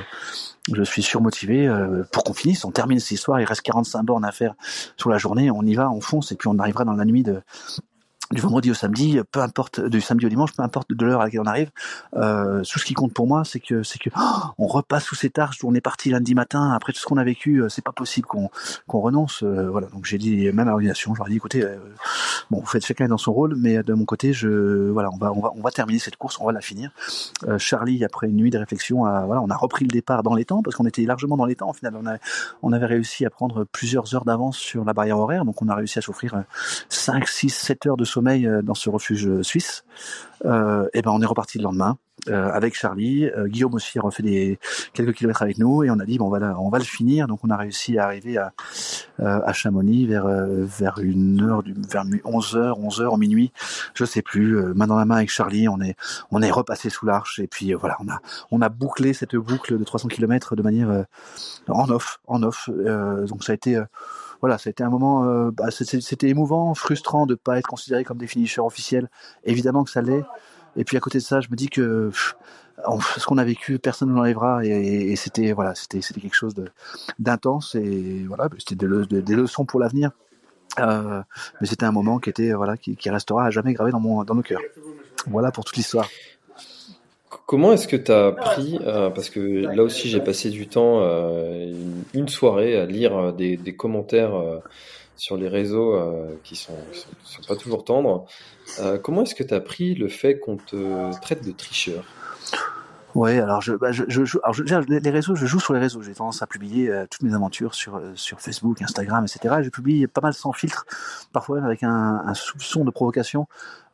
je 0.73 0.83
suis 0.83 1.03
surmotivé 1.03 1.69
pour 2.11 2.23
qu'on 2.23 2.33
finisse, 2.33 2.65
on 2.65 2.71
termine 2.71 2.99
cette 2.99 3.11
histoire, 3.11 3.39
il 3.39 3.45
reste 3.45 3.61
45 3.61 4.03
bornes 4.03 4.25
à 4.25 4.31
faire 4.31 4.55
sur 4.97 5.11
la 5.11 5.19
journée, 5.19 5.51
on 5.51 5.61
y 5.61 5.75
va, 5.75 5.91
on 5.91 6.01
fonce 6.01 6.31
et 6.31 6.35
puis 6.35 6.47
on 6.47 6.57
arrivera 6.57 6.85
dans 6.85 6.93
la 6.93 7.05
nuit 7.05 7.23
de, 7.23 7.41
vendredi 8.41 8.71
au 8.71 8.73
samedi, 8.73 9.19
peu 9.31 9.41
importe 9.41 9.79
du 9.79 10.01
samedi 10.01 10.25
au 10.25 10.29
dimanche, 10.29 10.53
peu 10.53 10.63
importe 10.63 10.91
de 10.91 11.05
l'heure 11.05 11.21
à 11.21 11.25
laquelle 11.25 11.41
on 11.41 11.45
arrive. 11.45 11.71
Euh, 12.15 12.63
tout 12.63 12.79
ce 12.79 12.85
qui 12.85 12.93
compte 12.93 13.13
pour 13.13 13.27
moi, 13.27 13.43
c'est 13.45 13.59
que 13.59 13.83
c'est 13.83 13.99
que 13.99 14.09
oh, 14.17 14.53
on 14.57 14.67
repasse 14.67 15.05
sous 15.05 15.15
ces 15.15 15.31
où 15.63 15.69
on 15.69 15.73
est 15.73 15.81
parti 15.81 16.09
lundi 16.09 16.35
matin. 16.35 16.71
Après 16.71 16.93
tout 16.93 16.99
ce 16.99 17.05
qu'on 17.05 17.17
a 17.17 17.23
vécu, 17.23 17.61
euh, 17.61 17.69
c'est 17.69 17.83
pas 17.83 17.91
possible 17.91 18.27
qu'on 18.27 18.49
qu'on 18.87 18.99
renonce. 18.99 19.43
Euh, 19.43 19.69
voilà. 19.69 19.87
Donc 19.87 20.05
j'ai 20.05 20.17
dit 20.17 20.51
même 20.51 20.67
à 20.67 20.71
l'organisation, 20.71 21.13
je 21.13 21.19
leur 21.19 21.27
ai 21.27 21.31
dit 21.31 21.37
écoutez, 21.37 21.63
euh, 21.63 21.77
bon, 22.49 22.59
vous 22.59 22.65
faites 22.65 22.85
chacun 22.85 23.07
dans 23.07 23.17
son 23.17 23.33
rôle, 23.33 23.55
mais 23.55 23.83
de 23.83 23.93
mon 23.93 24.05
côté, 24.05 24.33
je 24.33 24.89
voilà, 24.89 25.09
on 25.11 25.17
va 25.17 25.31
on 25.31 25.41
va 25.41 25.51
on 25.55 25.61
va 25.61 25.71
terminer 25.71 25.99
cette 25.99 26.15
course, 26.15 26.39
on 26.39 26.45
va 26.45 26.51
la 26.51 26.61
finir. 26.61 26.91
Charlie, 27.57 28.03
après 28.03 28.27
une 28.27 28.37
nuit 28.37 28.49
de 28.49 28.57
réflexion, 28.57 29.05
a, 29.05 29.25
voilà, 29.25 29.41
on 29.41 29.49
a 29.49 29.55
repris 29.55 29.85
le 29.85 29.91
départ 29.91 30.23
dans 30.23 30.33
les 30.33 30.45
temps 30.45 30.61
parce 30.63 30.75
qu'on 30.75 30.85
était 30.85 31.03
largement 31.03 31.37
dans 31.37 31.45
les 31.45 31.55
temps. 31.55 31.69
Au 31.69 31.73
final, 31.73 31.95
on, 31.95 32.07
a, 32.07 32.17
on 32.61 32.73
avait 32.73 32.85
réussi 32.85 33.25
à 33.25 33.29
prendre 33.29 33.63
plusieurs 33.65 34.15
heures 34.15 34.25
d'avance 34.25 34.57
sur 34.57 34.83
la 34.85 34.93
barrière 34.93 35.19
horaire, 35.19 35.45
donc 35.45 35.61
on 35.61 35.67
a 35.67 35.75
réussi 35.75 35.99
à 35.99 36.01
s'offrir 36.01 36.43
5, 36.89 37.27
6, 37.27 37.49
7 37.49 37.85
heures 37.85 37.97
de 37.97 38.05
sommeil 38.05 38.26
euh, 38.27 38.61
dans 38.61 38.73
ce 38.73 38.89
refuge 38.89 39.41
suisse. 39.41 39.83
Euh, 40.45 40.87
et 40.93 41.01
ben 41.01 41.11
on 41.11 41.21
est 41.21 41.25
reparti 41.25 41.57
le 41.57 41.63
lendemain 41.63 41.97
euh, 42.29 42.51
avec 42.51 42.75
Charlie. 42.75 43.27
Guillaume 43.45 43.73
aussi 43.73 43.97
a 43.97 44.01
refait 44.01 44.21
des 44.21 44.59
quelques 44.93 45.13
kilomètres 45.13 45.41
avec 45.41 45.57
nous 45.57 45.83
et 45.83 45.89
on 45.89 45.99
a 45.99 46.05
dit 46.05 46.19
bon 46.19 46.27
on 46.27 46.29
va 46.29 46.59
on 46.59 46.69
va 46.69 46.77
le 46.77 46.83
finir. 46.83 47.27
Donc 47.27 47.39
on 47.43 47.49
a 47.49 47.57
réussi 47.57 47.97
à 47.97 48.05
arriver 48.05 48.37
à 48.37 48.53
à 49.19 49.51
Chamonix 49.53 50.05
vers 50.05 50.27
vers 50.27 50.99
une 50.99 51.41
heure 51.41 51.63
du 51.63 51.73
vers 51.73 52.03
11 52.23 52.55
h 52.55 52.73
11 52.77 53.01
h 53.01 53.19
minuit, 53.19 53.51
je 53.95 54.05
sais 54.05 54.21
plus. 54.21 54.61
main 54.75 54.85
dans 54.85 54.97
la 54.97 55.05
main 55.05 55.15
avec 55.15 55.31
Charlie, 55.31 55.67
on 55.67 55.81
est 55.81 55.95
on 56.29 56.41
est 56.41 56.51
repassé 56.51 56.89
sous 56.89 57.05
l'arche 57.05 57.39
et 57.39 57.47
puis 57.47 57.73
voilà 57.73 57.97
on 57.99 58.09
a 58.09 58.19
on 58.51 58.61
a 58.61 58.69
bouclé 58.69 59.13
cette 59.13 59.35
boucle 59.35 59.79
de 59.79 59.83
300 59.83 60.09
km 60.09 60.55
de 60.55 60.61
manière 60.61 61.05
en 61.67 61.89
off 61.89 62.19
en 62.27 62.43
off. 62.43 62.69
donc 62.69 63.43
ça 63.43 63.53
a 63.53 63.55
été 63.55 63.81
voilà, 64.41 64.57
c'était 64.57 64.83
un 64.83 64.89
moment, 64.89 65.25
euh, 65.25 65.51
bah, 65.51 65.71
c'était 65.71 66.29
émouvant, 66.29 66.73
frustrant 66.73 67.25
de 67.25 67.35
pas 67.35 67.57
être 67.57 67.67
considéré 67.67 68.03
comme 68.03 68.17
des 68.17 68.27
finishers 68.27 68.61
officiels. 68.61 69.09
Évidemment 69.43 69.83
que 69.83 69.89
ça 69.89 70.01
l'est. 70.01 70.23
Et 70.75 70.83
puis 70.83 70.97
à 70.97 70.99
côté 70.99 71.17
de 71.17 71.23
ça, 71.23 71.41
je 71.41 71.49
me 71.49 71.55
dis 71.55 71.69
que 71.69 72.11
ce 73.17 73.25
qu'on 73.25 73.37
a 73.37 73.43
vécu, 73.43 73.79
personne 73.79 74.09
ne 74.09 74.15
l'enlèvera. 74.15 74.63
Et, 74.63 75.15
c'était 75.15 75.51
voilà, 75.53 75.73
c'était 75.75 76.01
c'était 76.01 76.21
quelque 76.21 76.35
chose 76.35 76.53
d'intense 77.19 77.75
et 77.75 78.23
voilà, 78.27 78.49
c'était 78.59 78.75
des, 78.75 79.21
des, 79.21 79.35
leçons 79.35 79.65
pour 79.65 79.79
l'avenir. 79.79 80.11
Euh, 80.79 81.23
mais 81.59 81.67
c'était 81.67 81.85
un 81.85 81.91
moment 81.91 82.19
qui 82.19 82.29
était 82.29 82.53
voilà, 82.53 82.77
qui, 82.77 82.95
qui, 82.95 83.09
restera 83.09 83.45
à 83.45 83.49
jamais 83.49 83.73
gravé 83.73 83.91
dans 83.91 83.99
mon 83.99 84.23
dans 84.23 84.35
nos 84.35 84.43
cœurs. 84.43 84.61
Voilà 85.25 85.51
pour 85.51 85.65
toute 85.65 85.77
l'histoire. 85.77 86.07
Comment 87.45 87.73
est-ce 87.73 87.87
que 87.87 87.97
tu 87.97 88.11
as 88.11 88.31
pris, 88.31 88.79
euh, 88.81 89.09
parce 89.09 89.29
que 89.29 89.39
là 89.39 89.83
aussi 89.83 90.07
j'ai 90.09 90.21
passé 90.21 90.49
du 90.49 90.67
temps, 90.67 91.01
euh, 91.01 91.73
une, 92.13 92.29
soirée 92.29 92.77
à 92.77 92.85
lire 92.85 93.17
euh, 93.17 93.31
des, 93.33 93.57
des 93.57 93.75
commentaires 93.75 94.33
sur 95.17 95.35
les 95.35 95.49
réseaux 95.49 95.99
qui 96.43 96.55
sont, 96.55 96.77
sont, 97.23 97.41
pas 97.47 97.55
toujours 97.55 97.83
tendres. 97.83 98.25
comment 99.03 99.23
est-ce 99.23 99.35
que 99.35 99.43
tu 99.43 99.53
as 99.53 99.59
pris 99.59 99.95
le 99.95 100.07
fait 100.07 100.39
qu'on 100.39 100.57
te 100.57 101.19
traite 101.21 101.45
de 101.45 101.51
tricheur? 101.51 102.03
Ouais, 103.15 103.39
alors 103.39 103.61
je, 103.61 103.73
bah 103.73 103.91
je, 103.91 104.03
je, 104.07 104.37
alors 104.43 104.53
je, 104.53 104.63
les 104.63 105.09
réseaux, 105.09 105.35
je 105.35 105.47
joue 105.47 105.59
sur 105.59 105.73
les 105.73 105.79
réseaux. 105.79 106.03
J'ai 106.03 106.13
tendance 106.13 106.43
à 106.43 106.47
publier 106.47 106.91
toutes 107.09 107.23
mes 107.23 107.33
aventures 107.33 107.73
sur 107.73 107.99
sur 108.13 108.39
Facebook, 108.39 108.81
Instagram, 108.81 109.25
etc. 109.25 109.55
Je 109.63 109.69
publie 109.69 110.05
pas 110.05 110.21
mal 110.21 110.33
sans 110.33 110.53
filtre, 110.53 110.85
parfois 111.33 111.55
même 111.55 111.65
avec 111.65 111.81
un, 111.83 112.21
un 112.25 112.33
soupçon 112.35 112.85
de 112.85 112.91
provocation. 112.91 113.47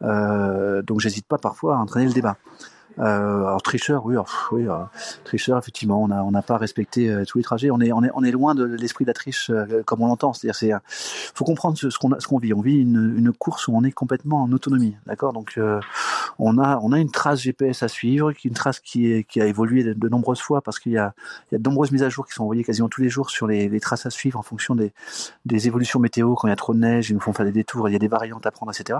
Euh, 0.03 0.81
donc 0.81 0.99
j'hésite 0.99 1.27
pas 1.27 1.37
parfois 1.37 1.75
à 1.75 1.79
entraîner 1.79 2.05
le 2.05 2.13
débat. 2.13 2.37
Euh, 2.99 3.45
alors 3.45 3.61
tricheur, 3.61 4.05
oui, 4.05 4.15
oui, 4.51 4.65
tricheur, 5.23 5.57
effectivement, 5.57 6.03
on 6.03 6.31
n'a 6.31 6.41
pas 6.41 6.57
respecté 6.57 7.09
euh, 7.09 7.25
tous 7.25 7.37
les 7.39 7.43
trajets. 7.43 7.69
On 7.71 7.79
est 7.79 8.31
loin 8.31 8.55
de 8.55 8.63
l'esprit 8.63 9.05
de 9.05 9.09
la 9.09 9.13
triche 9.13 9.49
euh, 9.49 9.83
comme 9.83 10.01
on 10.01 10.07
l'entend. 10.07 10.33
C'est-à-dire, 10.33 10.55
c'est 10.55 10.71
faut 11.33 11.45
comprendre 11.45 11.77
ce, 11.77 11.97
qu'on 11.97 12.37
vit. 12.37 12.53
On 12.53 12.61
vit 12.61 12.77
une, 12.77 13.15
une 13.17 13.33
course 13.33 13.67
où 13.67 13.75
on 13.75 13.83
est 13.83 13.91
complètement 13.91 14.43
en 14.43 14.51
autonomie, 14.51 14.95
d'accord? 15.05 15.33
Donc 15.33 15.59
on 16.39 16.57
a 16.57 16.77
on 16.81 16.91
a 16.91 16.99
une 16.99 17.11
trace 17.11 17.41
GPS 17.41 17.83
à 17.83 17.87
suivre, 17.87 18.31
une 18.43 18.53
trace 18.53 18.79
qui 18.79 19.11
est 19.11 19.23
qui 19.23 19.41
a 19.41 19.45
évolué 19.45 19.83
de, 19.83 20.09
nombreuses 20.09 20.41
fois 20.41 20.61
parce 20.61 20.79
qu'il 20.79 20.91
y 20.91 20.97
a 20.97 21.13
il 21.51 21.55
y 21.55 21.55
a 21.55 21.59
de 21.59 21.63
nombreuses 21.63 21.91
mises 21.91 22.03
à 22.03 22.09
jour 22.09 22.27
qui 22.27 22.33
sont 22.33 22.43
envoyées 22.43 22.63
quasiment 22.63 22.89
tous 22.89 23.01
les 23.01 23.09
jours 23.09 23.29
sur 23.29 23.47
les, 23.47 23.69
les 23.69 23.79
traces 23.79 24.05
à 24.05 24.09
suivre 24.09 24.39
en 24.39 24.43
fonction 24.43 24.75
des 24.75 24.93
des 25.45 25.67
évolutions 25.67 25.99
météo. 25.99 26.35
Quand 26.35 26.47
il 26.47 26.51
y 26.51 26.53
a 26.53 26.57
trop 26.57 26.73
de 26.73 26.79
neige, 26.79 27.09
ils 27.09 27.13
nous 27.13 27.19
font 27.19 27.33
faire 27.33 27.45
des 27.45 27.51
détours, 27.51 27.89
il 27.89 27.93
y 27.93 27.95
a 27.95 27.99
des 27.99 28.07
variantes 28.07 28.45
à 28.45 28.51
prendre, 28.51 28.71
etc. 28.71 28.99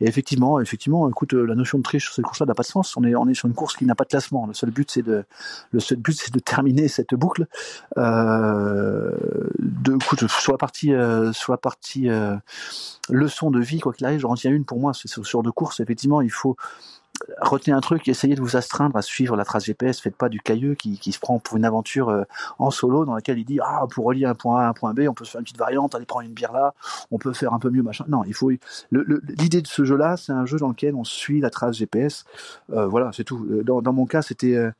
Et 0.00 0.06
effectivement, 0.06 0.60
effectivement, 0.60 1.08
écoute, 1.08 1.32
la 1.32 1.54
notion 1.54 1.78
de 1.78 1.82
triche 1.82 2.04
sur 2.04 2.14
cette 2.14 2.24
course-là 2.24 2.46
n'a 2.46 2.54
pas 2.54 2.62
de 2.62 2.68
sens. 2.68 2.96
On 2.96 3.04
est 3.04 3.14
on 3.14 3.28
est 3.28 3.34
sur 3.34 3.48
une 3.48 3.54
course 3.54 3.76
qui 3.76 3.84
n'a 3.84 3.94
pas 3.94 4.04
de 4.04 4.10
classement. 4.10 4.46
Le 4.46 4.54
seul 4.54 4.70
but, 4.70 4.90
c'est 4.90 5.02
de, 5.02 5.24
le 5.72 5.80
seul 5.80 5.98
but, 5.98 6.18
c'est 6.18 6.32
de 6.32 6.38
terminer 6.38 6.88
cette 6.88 7.14
boucle. 7.14 7.46
Euh, 7.98 9.12
de, 9.58 9.98
sur 10.28 10.52
la 10.52 10.58
partie, 10.58 10.92
euh, 10.92 11.32
sur 11.32 11.56
partie 11.58 12.08
euh, 12.08 12.36
leçon 13.08 13.50
de 13.50 13.60
vie, 13.60 13.80
quoi 13.80 13.92
qu'il 13.92 14.06
arrive, 14.06 14.20
j'en 14.20 14.30
retiens 14.30 14.50
une 14.50 14.64
pour 14.64 14.78
moi, 14.78 14.92
c'est 14.94 15.08
sur, 15.08 15.26
sur 15.26 15.42
de 15.42 15.50
course. 15.50 15.80
Effectivement, 15.80 16.20
il 16.20 16.30
faut 16.30 16.56
retenez 17.40 17.74
un 17.74 17.80
truc, 17.80 18.08
essayez 18.08 18.34
de 18.34 18.40
vous 18.40 18.56
astreindre 18.56 18.96
à 18.96 19.02
suivre 19.02 19.36
la 19.36 19.44
trace 19.44 19.64
GPS. 19.64 20.00
Faites 20.00 20.16
pas 20.16 20.28
du 20.28 20.40
cailleux 20.40 20.74
qui, 20.74 21.12
se 21.12 21.18
prend 21.18 21.38
pour 21.38 21.56
une 21.56 21.64
aventure 21.64 22.08
euh, 22.08 22.24
en 22.58 22.70
solo 22.70 23.04
dans 23.04 23.14
laquelle 23.14 23.38
il 23.38 23.44
dit 23.44 23.58
ah 23.62 23.86
pour 23.90 24.04
relier 24.04 24.26
un 24.26 24.34
point 24.34 24.60
A 24.60 24.66
à 24.66 24.68
un 24.68 24.72
point 24.72 24.92
B, 24.94 25.02
on 25.08 25.14
peut 25.14 25.24
se 25.24 25.30
faire 25.30 25.40
une 25.40 25.44
petite 25.44 25.58
variante, 25.58 25.94
aller 25.94 26.06
prendre 26.06 26.26
une 26.26 26.34
bière 26.34 26.52
là, 26.52 26.74
on 27.10 27.18
peut 27.18 27.32
faire 27.32 27.52
un 27.52 27.58
peu 27.58 27.70
mieux 27.70 27.82
machin. 27.82 28.04
Non, 28.08 28.24
il 28.24 28.34
faut 28.34 28.50
l'idée 28.90 29.62
de 29.62 29.66
ce 29.66 29.84
jeu-là, 29.84 30.16
c'est 30.16 30.32
un 30.32 30.46
jeu 30.46 30.58
dans 30.58 30.68
lequel 30.68 30.94
on 30.94 31.04
suit 31.04 31.40
la 31.40 31.50
trace 31.50 31.76
GPS. 31.76 32.24
Euh, 32.72 32.86
voilà, 32.86 33.10
c'est 33.12 33.24
tout. 33.24 33.46
Dans, 33.64 33.82
dans, 33.82 33.92
mon 33.92 34.06
cas, 34.06 34.22
c'était 34.22 34.54
euh, 34.54 34.70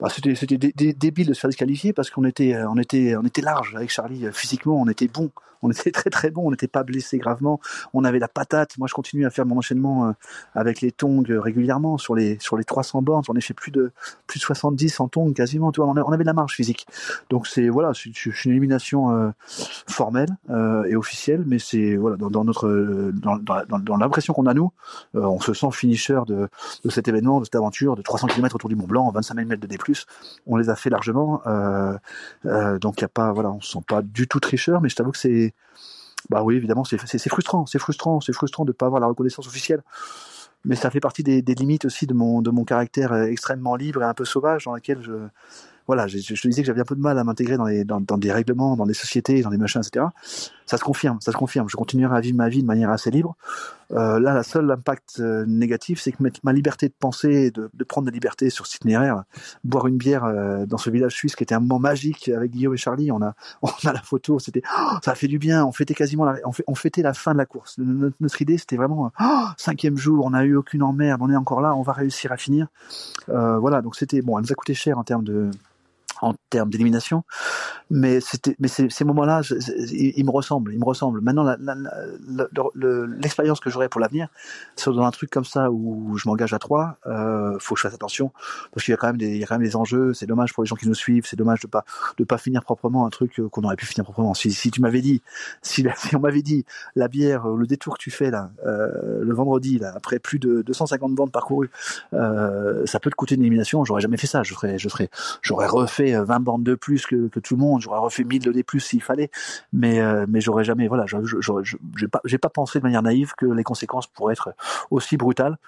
bah, 0.00 0.08
c'était 0.10 0.34
c'était 0.34 0.58
débile 0.58 1.26
de 1.26 1.34
se 1.34 1.40
faire 1.40 1.50
disqualifier 1.50 1.92
parce 1.92 2.10
qu'on 2.10 2.24
était 2.24 2.56
on 2.68 2.78
était 2.78 3.16
on 3.16 3.24
était 3.24 3.42
large 3.42 3.74
avec 3.74 3.90
Charlie 3.90 4.26
physiquement 4.32 4.80
on 4.80 4.88
était 4.88 5.08
bon. 5.08 5.30
On 5.60 5.72
était 5.72 5.90
très 5.90 6.08
très 6.08 6.30
bon 6.30 6.46
on 6.46 6.50
n'était 6.52 6.68
pas 6.68 6.84
blessé 6.84 7.18
gravement. 7.18 7.60
On 7.92 8.04
avait 8.04 8.20
la 8.20 8.28
patate. 8.28 8.78
Moi 8.78 8.86
je 8.86 8.94
continue 8.94 9.26
à 9.26 9.30
faire 9.30 9.44
mon 9.44 9.58
enchaînement 9.58 10.14
avec 10.54 10.80
les 10.80 10.92
tongs 10.92 11.24
régulièrement 11.28 11.98
sur 11.98 12.14
les 12.14 12.38
sur 12.40 12.56
les 12.56 12.62
300 12.62 13.02
bornes. 13.02 13.24
J'en 13.26 13.34
ai 13.34 13.40
fait 13.40 13.54
plus 13.54 13.72
de 13.72 13.90
plus 14.28 14.38
de 14.38 14.44
70 14.44 15.00
en 15.00 15.08
tongs 15.08 15.32
quasiment 15.32 15.72
tu 15.72 15.80
vois. 15.80 15.90
On 15.90 16.12
avait 16.12 16.22
de 16.22 16.28
la 16.28 16.32
marge 16.32 16.54
physique. 16.54 16.86
Donc 17.28 17.48
c'est 17.48 17.68
voilà 17.68 17.92
c'est 17.94 18.10
une 18.44 18.52
élimination 18.52 19.32
formelle 19.88 20.30
et 20.86 20.94
officielle 20.94 21.42
mais 21.44 21.58
c'est 21.58 21.96
voilà 21.96 22.16
dans, 22.16 22.44
notre 22.44 23.12
dans, 23.12 23.96
l'impression 23.96 24.32
qu'on 24.32 24.46
a 24.46 24.54
nous 24.54 24.70
on 25.14 25.40
se 25.40 25.54
sent 25.54 25.70
finisher 25.72 26.20
de, 26.26 26.48
de 26.84 26.90
cet 26.90 27.08
événement 27.08 27.40
de 27.40 27.44
cette 27.46 27.56
aventure 27.56 27.96
de 27.96 28.02
300 28.02 28.28
km 28.28 28.54
autour 28.54 28.68
du 28.68 28.76
Mont 28.76 28.86
Blanc 28.86 29.10
25 29.10 29.34
000 29.34 29.48
mètres 29.48 29.62
de 29.62 29.66
On 30.46 30.56
les 30.56 30.70
a 30.70 30.76
fait 30.76 30.90
largement. 30.90 31.42
Euh, 31.46 31.96
euh, 32.46 32.78
donc 32.78 33.00
il 33.00 33.04
a 33.04 33.08
pas, 33.08 33.32
voilà, 33.32 33.50
on 33.50 33.60
se 33.60 33.72
sent 33.72 33.84
pas 33.86 34.02
du 34.02 34.28
tout 34.28 34.40
tricheur, 34.40 34.80
mais 34.80 34.88
je 34.88 34.96
t'avoue 34.96 35.12
que 35.12 35.18
c'est, 35.18 35.54
bah 36.30 36.42
oui, 36.42 36.56
évidemment, 36.56 36.84
c'est 36.84 36.98
frustrant, 37.28 37.66
c'est 37.66 37.78
frustrant, 37.78 38.20
c'est 38.20 38.32
frustrant 38.32 38.64
de 38.64 38.72
pas 38.72 38.86
avoir 38.86 39.00
la 39.00 39.06
reconnaissance 39.06 39.46
officielle. 39.46 39.82
Mais 40.64 40.74
ça 40.74 40.90
fait 40.90 41.00
partie 41.00 41.22
des, 41.22 41.40
limites 41.40 41.84
aussi 41.84 42.06
de 42.06 42.14
mon 42.14 42.42
de 42.42 42.50
mon 42.50 42.64
caractère 42.64 43.14
extrêmement 43.14 43.76
libre 43.76 44.02
et 44.02 44.04
un 44.04 44.14
peu 44.14 44.24
sauvage 44.24 44.64
dans 44.64 44.74
lequel 44.74 45.00
je 45.00 45.28
voilà, 45.88 46.06
je, 46.06 46.18
te 46.18 46.48
disais 46.48 46.60
que 46.60 46.66
j'avais 46.66 46.82
un 46.82 46.84
peu 46.84 46.94
de 46.94 47.00
mal 47.00 47.18
à 47.18 47.24
m'intégrer 47.24 47.56
dans, 47.56 48.00
dans, 48.00 48.18
des 48.18 48.30
règlements, 48.30 48.76
dans 48.76 48.84
des 48.84 48.92
sociétés, 48.92 49.40
dans 49.40 49.48
des 49.48 49.56
machins, 49.56 49.80
etc. 49.80 50.04
Ça 50.66 50.76
se 50.76 50.84
confirme, 50.84 51.18
ça 51.22 51.32
se 51.32 51.36
confirme. 51.38 51.66
Je 51.70 51.76
continuerai 51.76 52.14
à 52.14 52.20
vivre 52.20 52.36
ma 52.36 52.50
vie 52.50 52.60
de 52.60 52.66
manière 52.66 52.90
assez 52.90 53.10
libre. 53.10 53.36
Euh, 53.92 54.20
là, 54.20 54.34
la 54.34 54.42
seule 54.42 54.70
impact 54.70 55.16
euh, 55.20 55.44
négatif, 55.46 56.00
c'est 56.00 56.12
que 56.12 56.22
ma 56.42 56.52
liberté 56.52 56.88
de 56.88 56.94
penser, 56.98 57.50
de, 57.50 57.70
de 57.72 57.84
prendre 57.84 58.06
des 58.06 58.12
libertés 58.12 58.50
sur 58.50 58.66
cet 58.66 58.76
itinéraire, 58.76 59.24
boire 59.64 59.86
une 59.86 59.96
bière 59.96 60.24
euh, 60.24 60.66
dans 60.66 60.76
ce 60.76 60.90
village 60.90 61.14
suisse 61.14 61.36
qui 61.36 61.42
était 61.42 61.54
un 61.54 61.60
moment 61.60 61.78
magique 61.78 62.28
avec 62.28 62.50
Guillaume 62.50 62.74
et 62.74 62.78
Charlie, 62.78 63.10
on 63.10 63.22
a, 63.22 63.34
on 63.62 63.68
a 63.84 63.92
la 63.92 64.02
photo, 64.02 64.38
c'était, 64.38 64.62
oh, 64.78 64.96
ça 65.02 65.12
a 65.12 65.14
fait 65.14 65.28
du 65.28 65.38
bien. 65.38 65.64
On 65.64 65.72
fêtait 65.72 65.94
quasiment, 65.94 66.24
la, 66.24 66.36
on, 66.66 66.74
fêtait 66.74 67.02
la 67.02 67.14
fin 67.14 67.32
de 67.32 67.38
la 67.38 67.46
course. 67.46 67.76
Notre, 67.78 68.16
notre 68.20 68.42
idée, 68.42 68.58
c'était 68.58 68.76
vraiment 68.76 69.10
oh, 69.20 69.44
cinquième 69.56 69.96
jour, 69.96 70.24
on 70.24 70.30
n'a 70.30 70.44
eu 70.44 70.56
aucune 70.56 70.82
emmerde, 70.82 71.20
on 71.22 71.30
est 71.30 71.36
encore 71.36 71.60
là, 71.60 71.74
on 71.74 71.82
va 71.82 71.92
réussir 71.92 72.32
à 72.32 72.36
finir. 72.36 72.68
Euh, 73.28 73.58
voilà, 73.58 73.82
donc 73.82 73.96
c'était 73.96 74.20
bon, 74.22 74.38
elle 74.38 74.44
nous 74.44 74.52
a 74.52 74.54
coûté 74.54 74.74
cher 74.74 74.98
en 74.98 75.04
termes 75.04 75.24
de 75.24 75.50
en 76.22 76.34
termes 76.50 76.70
d'élimination, 76.70 77.24
mais 77.90 78.20
ces, 78.20 79.04
moments-là, 79.04 79.40
ils, 79.92 80.24
me 80.24 80.30
ressemblent, 80.30 80.72
ils 80.72 80.78
me 80.78 80.84
ressemblent. 80.84 81.20
Maintenant, 81.20 81.44
l'expérience 82.74 83.60
que 83.60 83.70
j'aurai 83.70 83.88
pour 83.88 84.00
l'avenir, 84.00 84.28
c'est 84.76 84.90
dans 84.90 85.02
un 85.02 85.10
truc 85.10 85.30
comme 85.30 85.44
ça 85.44 85.70
où 85.70 86.16
je 86.18 86.28
m'engage 86.28 86.52
à 86.52 86.58
trois, 86.58 86.98
euh, 87.06 87.56
faut 87.60 87.74
que 87.74 87.80
je 87.80 87.82
fasse 87.86 87.94
attention 87.94 88.32
parce 88.72 88.84
qu'il 88.84 88.92
y 88.92 88.94
a 88.94 88.98
quand 88.98 89.06
même 89.08 89.16
des, 89.16 89.76
enjeux. 89.76 90.12
C'est 90.12 90.26
dommage 90.26 90.52
pour 90.52 90.62
les 90.62 90.68
gens 90.68 90.76
qui 90.76 90.88
nous 90.88 90.94
suivent, 90.94 91.26
c'est 91.26 91.36
dommage 91.36 91.60
de 91.60 91.66
pas 91.66 91.84
de 92.18 92.24
pas 92.24 92.38
finir 92.38 92.62
proprement 92.62 93.06
un 93.06 93.10
truc 93.10 93.40
qu'on 93.50 93.62
aurait 93.62 93.76
pu 93.76 93.86
finir 93.86 94.04
proprement. 94.04 94.34
Si, 94.34 94.70
tu 94.70 94.80
m'avais 94.80 95.00
dit, 95.00 95.22
si, 95.62 95.86
on 96.14 96.20
m'avait 96.20 96.42
dit 96.42 96.64
la 96.94 97.08
bière, 97.08 97.48
le 97.48 97.66
détour 97.66 97.96
que 97.96 98.02
tu 98.02 98.10
fais 98.10 98.30
là, 98.30 98.50
euh, 98.66 99.22
le 99.22 99.34
vendredi 99.34 99.78
là, 99.78 99.92
après 99.96 100.18
plus 100.18 100.38
de 100.38 100.62
250 100.62 101.14
bandes 101.14 101.32
parcourues, 101.32 101.70
euh, 102.12 102.84
ça 102.86 103.00
peut 103.00 103.10
te 103.10 103.16
coûter 103.16 103.36
une 103.36 103.42
élimination. 103.42 103.84
J'aurais 103.84 104.02
jamais 104.02 104.16
fait 104.16 104.26
ça. 104.26 104.42
Je 104.42 104.54
je 104.78 104.88
ferais, 104.88 105.10
j'aurais 105.42 105.66
refait 105.66 106.07
20 106.14 106.34
euh, 106.34 106.38
bornes 106.38 106.62
de 106.62 106.74
plus 106.74 107.06
que, 107.06 107.28
tout 107.38 107.56
le 107.56 107.60
monde, 107.60 107.80
j'aurais 107.80 107.98
refait 107.98 108.24
1000 108.24 108.42
de 108.42 108.52
D+, 108.52 108.64
s'il 108.78 109.02
fallait, 109.02 109.30
mais, 109.72 110.00
euh, 110.00 110.26
mais 110.28 110.40
j'aurais 110.40 110.64
jamais, 110.64 110.88
voilà, 110.88 111.06
j'ai 111.06 112.08
pas, 112.08 112.20
pas 112.40 112.48
pensé 112.48 112.78
de 112.78 112.84
manière 112.84 113.02
naïve 113.02 113.34
que 113.36 113.46
les 113.46 113.64
conséquences 113.64 114.06
pourraient 114.06 114.32
être 114.32 114.52
aussi 114.90 115.16
brutales. 115.16 115.58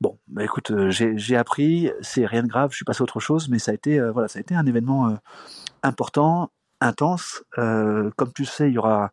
Bon, 0.00 0.18
bah 0.28 0.44
écoute, 0.44 0.70
euh, 0.70 0.90
j'ai 0.90 1.36
appris, 1.36 1.90
c'est 2.00 2.26
rien 2.26 2.42
de 2.42 2.48
grave, 2.48 2.70
je 2.70 2.76
suis 2.76 2.84
passé 2.84 3.02
à 3.02 3.04
autre 3.04 3.20
chose, 3.20 3.48
mais 3.48 3.58
ça 3.58 3.70
a 3.70 3.74
été, 3.74 4.00
voilà, 4.10 4.28
ça 4.28 4.38
a 4.38 4.40
été 4.40 4.54
un 4.54 4.66
événement 4.66 5.16
important, 5.82 6.50
intense. 6.80 7.44
comme 7.54 8.32
tu 8.34 8.44
sais, 8.44 8.68
il 8.68 8.74
y 8.74 8.78
aura 8.78 9.12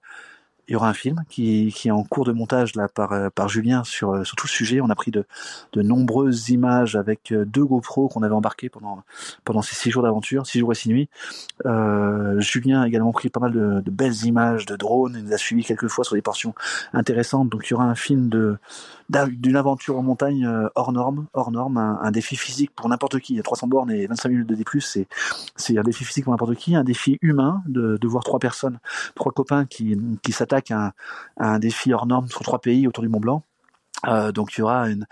il 0.68 0.74
y 0.74 0.76
aura 0.76 0.88
un 0.88 0.94
film 0.94 1.24
qui, 1.30 1.74
qui 1.76 1.90
est 1.90 1.92
en 1.92 2.04
cours 2.04 2.24
de 2.24 2.32
montage 2.32 2.76
là 2.76 2.88
par, 2.88 3.12
euh, 3.12 3.30
par 3.30 3.50
Julien 3.50 3.84
sur, 3.84 4.12
euh, 4.12 4.24
sur 4.24 4.38
tout 4.38 4.48
le 4.48 4.52
sujet. 4.52 4.80
On 4.80 4.90
a 4.90 4.96
pris 4.96 5.12
de, 5.12 5.26
de 5.74 5.82
nombreuses 5.82 6.50
images 6.50 6.96
avec 6.96 7.34
euh, 7.34 7.44
deux 7.44 7.66
GoPro 7.66 8.08
qu'on 8.08 8.24
avait 8.24 8.34
embarqués 8.34 8.70
pendant, 8.70 9.04
pendant 9.44 9.62
ces 9.62 9.76
six 9.76 9.92
jours 9.92 10.04
d'aventure, 10.04 10.48
six 10.48 10.60
jours 10.60 10.72
et 10.72 10.76
six 10.76 10.90
nuits. 10.90 11.10
Euh, 11.66 12.40
Julien 12.40 12.82
a 12.82 12.88
également 12.88 13.12
pris 13.12 13.30
pas 13.30 13.42
mal 13.42 13.52
de, 13.52 13.82
de, 13.82 13.92
belles 13.92 14.24
images 14.26 14.66
de 14.66 14.78
drones. 14.78 15.16
Il 15.18 15.26
nous 15.26 15.34
a 15.34 15.38
suivi 15.38 15.66
quelques 15.66 15.90
fois 15.90 16.06
sur 16.06 16.16
des 16.16 16.22
portions 16.22 16.56
intéressantes. 16.94 17.50
Donc 17.50 17.68
il 17.68 17.72
y 17.72 17.74
aura 17.74 17.86
un 17.86 17.96
film 17.96 18.30
de 18.30 18.58
d'une 19.10 19.58
aventure 19.58 20.00
en 20.00 20.02
montagne 20.02 20.50
hors 20.74 20.92
norme, 20.92 21.28
hors 21.34 21.52
norme, 21.52 21.78
un, 21.78 22.00
un 22.02 22.10
défi 22.10 22.36
physique 22.36 22.72
pour 22.74 22.88
n'importe 22.90 23.20
qui. 23.20 23.34
Il 23.34 23.36
y 23.36 23.40
a 23.40 23.44
300 23.44 23.68
bornes 23.68 23.92
et 23.92 24.08
25 24.08 24.30
minutes 24.30 24.48
de 24.48 24.56
D+, 24.56 24.64
c'est 24.80 25.08
c'est 25.56 25.78
un 25.78 25.84
défi 25.84 26.04
physique 26.04 26.24
pour 26.24 26.34
n'importe 26.34 26.56
qui, 26.56 26.76
un 26.76 26.86
défi 26.86 27.20
humain 27.22 27.62
de, 27.68 27.98
de 27.98 28.08
voir 28.08 28.24
trois 28.24 28.40
personnes, 28.40 28.80
trois 29.14 29.32
copains 29.32 29.66
qui, 29.66 30.00
qui 30.24 30.32
s'attachent 30.32 30.53
un, 30.72 31.60
défi 31.60 31.94
hors 31.94 32.06
norme 32.06 32.28
sur 32.28 32.42
trois 32.42 32.60
pays 32.60 32.88
autour 32.88 33.04
du 33.04 33.10
Mont 33.10 33.20
Blanc. 33.20 33.44
Euh, 34.08 34.32
donc 34.32 34.58
il 34.58 34.60
y 34.60 34.64
aura 34.64 34.90
une, 34.90 35.06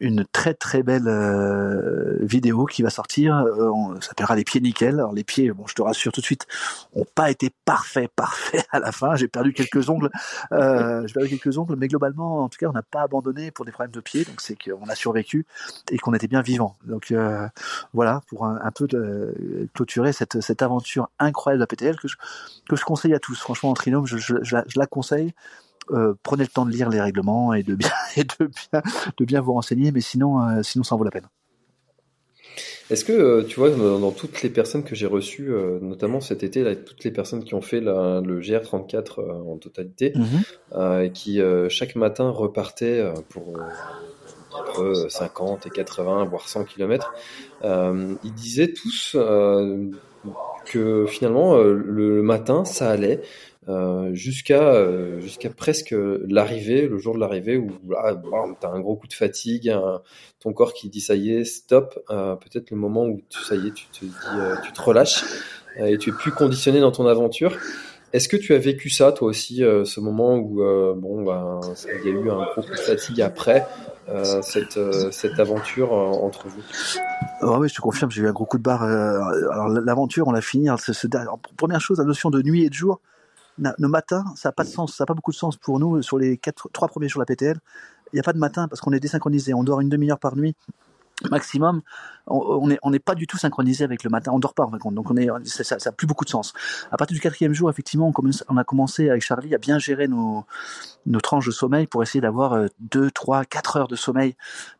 une 0.00 0.26
très 0.30 0.52
très 0.52 0.82
belle 0.82 1.08
euh, 1.08 2.18
vidéo 2.20 2.66
qui 2.66 2.82
va 2.82 2.90
sortir. 2.90 3.36
Euh, 3.36 3.94
ça 4.00 4.08
s'appellera 4.08 4.36
les 4.36 4.44
pieds 4.44 4.60
nickel. 4.60 4.94
Alors 4.94 5.12
les 5.12 5.24
pieds, 5.24 5.50
bon, 5.52 5.66
je 5.66 5.74
te 5.74 5.82
rassure 5.82 6.12
tout 6.12 6.20
de 6.20 6.26
suite, 6.26 6.46
ont 6.94 7.06
pas 7.14 7.30
été 7.30 7.50
parfaits, 7.64 8.10
parfaits 8.16 8.66
à 8.70 8.78
la 8.78 8.92
fin. 8.92 9.16
J'ai 9.16 9.28
perdu 9.28 9.52
quelques 9.52 9.88
ongles, 9.88 10.10
euh, 10.52 11.06
j'ai 11.06 11.14
perdu 11.14 11.28
quelques 11.30 11.58
ongles, 11.58 11.76
mais 11.76 11.88
globalement, 11.88 12.44
en 12.44 12.48
tout 12.48 12.58
cas, 12.58 12.66
on 12.66 12.72
n'a 12.72 12.82
pas 12.82 13.02
abandonné 13.02 13.50
pour 13.50 13.64
des 13.64 13.72
problèmes 13.72 13.94
de 13.94 14.00
pieds. 14.00 14.24
Donc 14.24 14.40
c'est 14.40 14.56
qu'on 14.56 14.88
a 14.88 14.94
survécu 14.94 15.46
et 15.90 15.98
qu'on 15.98 16.14
était 16.14 16.28
bien 16.28 16.42
vivant. 16.42 16.76
Donc 16.84 17.10
euh, 17.10 17.48
voilà 17.94 18.20
pour 18.28 18.44
un, 18.44 18.70
peu 18.72 18.86
de, 18.86 19.68
clôturer 19.74 20.12
cette, 20.12 20.40
cette 20.40 20.62
aventure 20.62 21.08
incroyable 21.18 21.60
de 21.60 21.62
la 21.62 21.66
PTL 21.66 21.96
que 21.96 22.08
je, 22.08 22.16
que 22.68 22.76
je 22.76 22.84
conseille 22.84 23.14
à 23.14 23.18
tous. 23.18 23.38
Franchement, 23.38 23.70
en 23.70 23.74
trinôme, 23.74 24.06
je, 24.06 24.18
je, 24.18 24.36
je, 24.42 24.56
je 24.66 24.78
la 24.78 24.86
conseille. 24.86 25.32
Euh, 25.92 26.14
prenez 26.22 26.42
le 26.42 26.48
temps 26.48 26.66
de 26.66 26.70
lire 26.70 26.88
les 26.88 27.00
règlements 27.00 27.54
et 27.54 27.62
de 27.62 27.74
bien, 27.74 27.90
et 28.16 28.24
de 28.24 28.46
bien, 28.46 28.82
de 29.16 29.24
bien 29.24 29.40
vous 29.40 29.52
renseigner, 29.52 29.92
mais 29.92 30.00
sinon, 30.00 30.40
euh, 30.40 30.62
sinon 30.62 30.84
ça 30.84 30.94
en 30.94 30.98
vaut 30.98 31.04
la 31.04 31.10
peine. 31.10 31.28
Est-ce 32.88 33.04
que 33.04 33.12
euh, 33.12 33.42
tu 33.42 33.58
vois 33.58 33.70
dans 33.70 34.12
toutes 34.12 34.42
les 34.42 34.48
personnes 34.48 34.84
que 34.84 34.94
j'ai 34.94 35.06
reçues, 35.06 35.50
notamment 35.82 36.20
cet 36.20 36.44
été, 36.44 36.62
là, 36.62 36.76
toutes 36.76 37.02
les 37.04 37.10
personnes 37.10 37.42
qui 37.42 37.54
ont 37.54 37.60
fait 37.60 37.80
la, 37.80 38.20
le 38.24 38.40
GR34 38.40 39.20
en 39.20 39.56
totalité, 39.56 40.12
mm-hmm. 40.12 41.04
et 41.04 41.10
qui 41.10 41.40
chaque 41.68 41.96
matin 41.96 42.30
repartaient 42.30 43.04
pour 43.28 43.58
entre 44.52 45.06
50 45.10 45.66
et 45.66 45.70
80 45.70 46.26
voire 46.26 46.48
100 46.48 46.64
km, 46.64 47.12
ils 47.64 48.34
disaient 48.34 48.72
tous 48.72 49.16
que 50.64 51.06
finalement 51.06 51.56
le 51.58 52.22
matin 52.22 52.64
ça 52.64 52.88
allait, 52.88 53.20
euh, 53.68 54.14
jusqu'à 54.14 54.62
euh, 54.62 55.20
jusqu'à 55.20 55.50
presque 55.50 55.92
l'arrivée, 56.28 56.86
le 56.86 56.98
jour 56.98 57.16
de 57.16 57.20
l'arrivée 57.20 57.56
où 57.56 57.72
là, 57.88 58.14
t'as 58.60 58.70
un 58.70 58.78
gros 58.78 58.94
coup 58.94 59.08
de 59.08 59.12
fatigue, 59.12 59.74
ton 60.38 60.52
corps 60.52 60.72
qui 60.72 60.88
dit 60.88 61.00
ça 61.00 61.16
y 61.16 61.32
est, 61.32 61.44
stop. 61.44 61.98
Euh, 62.10 62.36
peut-être 62.36 62.70
le 62.70 62.76
moment 62.76 63.06
où 63.06 63.20
tu, 63.28 63.42
ça 63.42 63.56
y 63.56 63.66
est, 63.66 63.74
tu 63.74 63.86
te 63.88 64.04
tu 64.04 64.80
relâches 64.80 65.24
et 65.78 65.98
tu 65.98 66.10
es 66.10 66.12
plus 66.12 66.30
conditionné 66.30 66.78
dans 66.78 66.92
ton 66.92 67.06
aventure. 67.06 67.56
Est-ce 68.12 68.28
que 68.28 68.36
tu 68.36 68.54
as 68.54 68.58
vécu 68.58 68.88
ça 68.88 69.10
toi 69.10 69.26
aussi, 69.26 69.56
ce 69.56 70.00
moment 70.00 70.36
où 70.36 70.62
bon, 70.96 71.24
bah, 71.24 71.60
il 72.04 72.08
y 72.08 72.14
a 72.14 72.16
eu 72.16 72.30
un 72.30 72.44
gros 72.44 72.62
coup 72.62 72.70
de 72.70 72.76
fatigue 72.76 73.20
après 73.20 73.66
cette 74.42 74.78
cette 75.10 75.40
aventure 75.40 75.92
entre 75.92 76.46
vous? 76.46 76.62
Oh 77.42 77.56
Oui, 77.58 77.68
je 77.68 77.74
te 77.74 77.80
confirme, 77.80 78.12
j'ai 78.12 78.22
eu 78.22 78.28
un 78.28 78.32
gros 78.32 78.46
coup 78.46 78.58
de 78.58 78.62
barre. 78.62 78.84
alors 78.84 79.68
l'aventure, 79.68 80.28
on 80.28 80.32
l'a 80.32 80.40
fini. 80.40 80.68
Alors, 80.68 81.40
première 81.56 81.80
chose, 81.80 81.98
la 81.98 82.04
notion 82.04 82.30
de 82.30 82.40
nuit 82.42 82.64
et 82.64 82.68
de 82.68 82.74
jour 82.74 83.00
le 83.58 83.88
matin, 83.88 84.24
ça 84.36 84.48
n'a 84.48 84.52
pas 84.52 84.64
de 84.64 84.68
sens, 84.68 84.94
ça 84.94 85.04
n'a 85.04 85.06
pas 85.06 85.14
beaucoup 85.14 85.32
de 85.32 85.36
sens 85.36 85.56
pour 85.56 85.78
nous 85.78 86.02
sur 86.02 86.18
les 86.18 86.36
quatre, 86.36 86.68
trois 86.72 86.88
premiers 86.88 87.08
jours 87.08 87.20
de 87.20 87.22
la 87.22 87.26
PTL. 87.26 87.58
Il 88.12 88.16
n'y 88.16 88.20
a 88.20 88.22
pas 88.22 88.32
de 88.32 88.38
matin 88.38 88.68
parce 88.68 88.80
qu'on 88.80 88.92
est 88.92 89.00
désynchronisé, 89.00 89.54
on 89.54 89.64
dort 89.64 89.80
une 89.80 89.88
demi-heure 89.88 90.18
par 90.18 90.36
nuit 90.36 90.54
maximum, 91.30 91.82
on 92.26 92.66
n'est 92.66 92.78
on 92.82 92.92
pas 92.98 93.14
du 93.14 93.26
tout 93.26 93.38
synchronisé 93.38 93.84
avec 93.84 94.02
le 94.02 94.10
matin, 94.10 94.32
on 94.32 94.38
dort 94.38 94.52
pas 94.52 94.64
en 94.64 94.70
fin 94.70 94.78
compte, 94.78 94.94
donc 94.94 95.10
on 95.10 95.16
est, 95.16 95.28
ça, 95.44 95.64
ça, 95.64 95.78
ça, 95.78 95.90
a 95.90 95.92
plus 95.92 96.06
beaucoup 96.06 96.24
de 96.24 96.30
sens. 96.30 96.52
À 96.90 96.96
partir 96.96 97.14
du 97.14 97.20
quatrième 97.20 97.52
jour, 97.52 97.70
effectivement, 97.70 98.08
on, 98.08 98.12
commence, 98.12 98.44
on 98.48 98.56
a 98.56 98.64
commencé 98.64 99.08
avec 99.08 99.22
Charlie 99.22 99.54
à 99.54 99.58
bien 99.58 99.78
gérer 99.78 100.08
nos, 100.08 100.44
nos 101.06 101.20
tranches 101.20 101.46
de 101.46 101.52
sommeil 101.52 101.86
pour 101.86 102.02
essayer 102.02 102.20
d'avoir 102.20 102.66
2, 102.80 103.10
3, 103.10 103.44
4 103.44 103.76
heures 103.76 103.88
de 103.88 103.96
sommeil 103.96 104.34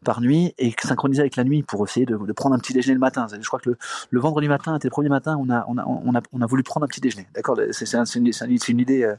par 0.05 0.21
nuit 0.21 0.55
et 0.59 0.75
synchroniser 0.83 1.21
avec 1.21 1.37
la 1.37 1.45
nuit 1.45 1.63
pour 1.63 1.87
essayer 1.87 2.05
de, 2.05 2.17
de 2.17 2.33
prendre 2.33 2.55
un 2.55 2.59
petit 2.59 2.73
déjeuner 2.73 2.95
le 2.95 3.01
matin. 3.01 3.27
Je 3.31 3.47
crois 3.47 3.61
que 3.61 3.71
le, 3.71 3.79
le 4.11 4.21
vendredi 4.21 4.49
matin, 4.49 4.75
c'était 4.75 4.89
le 4.89 4.91
premier 4.91 5.09
matin, 5.09 5.37
on 5.41 5.49
a, 5.49 5.65
on 5.69 5.79
a, 5.79 5.85
on 5.87 6.15
a, 6.15 6.21
on 6.33 6.41
a 6.43 6.47
voulu 6.47 6.65
prendre 6.65 6.85
un 6.85 6.89
petit 6.89 7.01
déjeuner. 7.01 7.29
D'accord? 7.35 7.59
C'est 7.71 7.87
une, 8.17 8.33
une, 8.69 8.81
idée, 8.81 9.05
euh, 9.05 9.17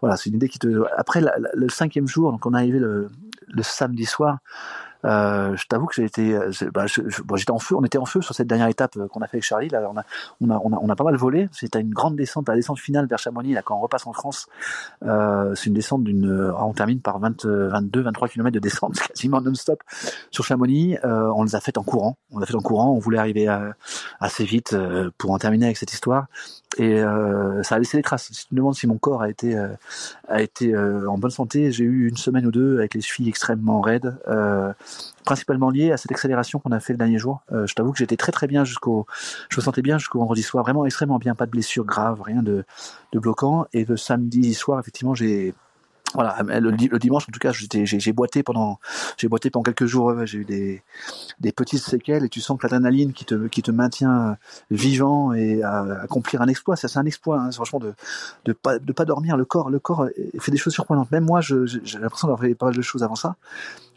voilà, 0.00 0.16
c'est 0.16 0.30
une 0.30 0.36
idée 0.36 0.48
qui 0.48 0.58
te. 0.58 0.84
Après, 0.96 1.20
le 1.20 1.68
cinquième 1.68 2.08
jour, 2.08 2.32
donc 2.32 2.44
on 2.46 2.54
est 2.54 2.58
arrivé 2.58 2.78
le, 2.78 3.10
le 3.48 3.62
samedi 3.62 4.06
soir, 4.06 4.38
je 5.06 5.66
t'avoue 5.66 5.86
que 5.86 5.94
j'ai 5.94 6.04
été, 6.04 6.38
bah, 6.72 6.86
j'étais 6.86 7.50
en 7.50 7.58
feu. 7.58 7.76
On 7.76 7.84
était 7.84 7.98
en 7.98 8.06
feu 8.06 8.20
sur 8.20 8.34
cette 8.34 8.46
dernière 8.46 8.68
étape 8.68 8.98
qu'on 9.08 9.20
a 9.20 9.26
fait 9.26 9.36
avec 9.36 9.44
Charlie. 9.44 9.68
Là, 9.68 9.88
on 9.90 9.96
a, 9.96 10.04
on 10.40 10.50
a, 10.50 10.60
on 10.62 10.72
a, 10.72 10.78
on 10.82 10.88
a 10.88 10.96
pas 10.96 11.04
mal 11.04 11.16
volé. 11.16 11.48
C'était 11.52 11.80
une 11.80 11.90
grande 11.90 12.16
descente, 12.16 12.48
la 12.48 12.54
descente 12.54 12.78
finale 12.78 13.06
vers 13.06 13.18
Chamonix. 13.18 13.52
Là, 13.52 13.62
quand 13.62 13.76
on 13.76 13.80
repasse 13.80 14.06
en 14.06 14.12
France, 14.12 14.48
c'est 15.02 15.66
une 15.66 15.74
descente 15.74 16.04
d'une, 16.04 16.52
on 16.58 16.72
termine 16.72 17.00
par 17.00 17.18
20, 17.18 17.46
22, 17.46 18.02
23 18.02 18.28
km 18.28 18.52
de 18.52 18.58
descente 18.58 18.98
quasiment 19.08 19.40
non-stop 19.40 19.82
sur 20.30 20.44
Chamonix. 20.44 20.96
on 21.02 21.44
les 21.44 21.54
a 21.54 21.60
faites 21.60 21.78
en 21.78 21.84
courant. 21.84 22.18
On 22.32 22.38
les 22.38 22.44
a 22.44 22.46
fait 22.46 22.56
en 22.56 22.60
courant. 22.60 22.90
On 22.90 22.98
voulait 22.98 23.18
arriver 23.18 23.46
assez 24.20 24.44
vite 24.44 24.76
pour 25.18 25.30
en 25.30 25.38
terminer 25.38 25.66
avec 25.66 25.76
cette 25.76 25.92
histoire. 25.92 26.26
Et 26.78 27.00
ça 27.62 27.76
a 27.76 27.78
laissé 27.78 27.96
des 27.96 28.02
traces. 28.02 28.28
Si 28.32 28.46
tu 28.46 28.54
me 28.54 28.58
demandes 28.58 28.74
si 28.74 28.86
mon 28.86 28.98
corps 28.98 29.22
a 29.22 29.30
été 29.30 29.56
a 30.28 30.42
été 30.42 30.74
euh, 30.74 31.08
en 31.08 31.18
bonne 31.18 31.30
santé. 31.30 31.72
J'ai 31.72 31.84
eu 31.84 32.08
une 32.08 32.16
semaine 32.16 32.46
ou 32.46 32.50
deux 32.50 32.78
avec 32.78 32.94
les 32.94 33.00
chevilles 33.00 33.28
extrêmement 33.28 33.80
raides, 33.80 34.16
euh, 34.28 34.72
principalement 35.24 35.70
liées 35.70 35.92
à 35.92 35.96
cette 35.96 36.12
accélération 36.12 36.58
qu'on 36.58 36.72
a 36.72 36.80
fait 36.80 36.92
le 36.92 36.98
dernier 36.98 37.18
jour. 37.18 37.42
Euh, 37.52 37.66
je 37.66 37.74
t'avoue 37.74 37.92
que 37.92 37.98
j'étais 37.98 38.16
très 38.16 38.32
très 38.32 38.46
bien 38.46 38.64
jusqu'au, 38.64 39.06
je 39.48 39.60
me 39.60 39.62
sentais 39.62 39.82
bien 39.82 39.98
jusqu'au 39.98 40.18
vendredi 40.18 40.42
soir, 40.42 40.64
vraiment 40.64 40.84
extrêmement 40.84 41.18
bien, 41.18 41.34
pas 41.34 41.46
de 41.46 41.50
blessures 41.50 41.84
graves, 41.84 42.22
rien 42.22 42.42
de, 42.42 42.64
de 43.12 43.18
bloquant. 43.18 43.66
Et 43.72 43.84
le 43.84 43.96
samedi 43.96 44.54
soir, 44.54 44.80
effectivement, 44.80 45.14
j'ai 45.14 45.54
voilà, 46.14 46.36
le, 46.42 46.98
dimanche 46.98 47.24
en 47.28 47.32
tout 47.32 47.40
cas, 47.40 47.52
j'ai 47.52 48.12
boité 48.12 48.42
pendant, 48.42 48.78
j'ai 49.18 49.28
boité 49.28 49.50
pendant 49.50 49.64
quelques 49.64 49.86
jours. 49.86 50.14
j'ai 50.24 50.38
eu 50.38 50.44
des, 50.44 50.82
des 51.40 51.52
petites 51.52 51.82
séquelles 51.82 52.24
et 52.24 52.28
tu 52.28 52.40
sens 52.40 52.58
que 52.58 52.62
l'adrénaline 52.66 53.12
qui 53.12 53.24
te, 53.24 53.48
qui 53.48 53.62
te 53.62 53.70
maintient 53.70 54.36
vivant 54.70 55.32
et 55.32 55.62
à, 55.62 56.02
accomplir 56.02 56.42
un 56.42 56.48
exploit, 56.48 56.76
ça 56.76 56.88
c'est 56.88 56.98
un 56.98 57.06
exploit. 57.06 57.40
Hein, 57.40 57.50
franchement 57.50 57.80
de, 57.80 57.94
de 58.44 58.52
pas, 58.52 58.78
de 58.78 58.92
pas 58.92 59.04
dormir. 59.04 59.36
Le 59.36 59.44
corps, 59.44 59.68
le 59.68 59.78
corps 59.78 60.08
fait 60.38 60.52
des 60.52 60.58
choses 60.58 60.72
surprenantes. 60.72 61.10
Même 61.10 61.24
moi, 61.24 61.40
j'ai 61.40 61.98
l'impression 61.98 62.28
d'avoir 62.28 62.40
fait 62.40 62.54
pas 62.54 62.66
mal 62.66 62.76
de 62.76 62.82
choses 62.82 63.02
avant 63.02 63.16
ça 63.16 63.36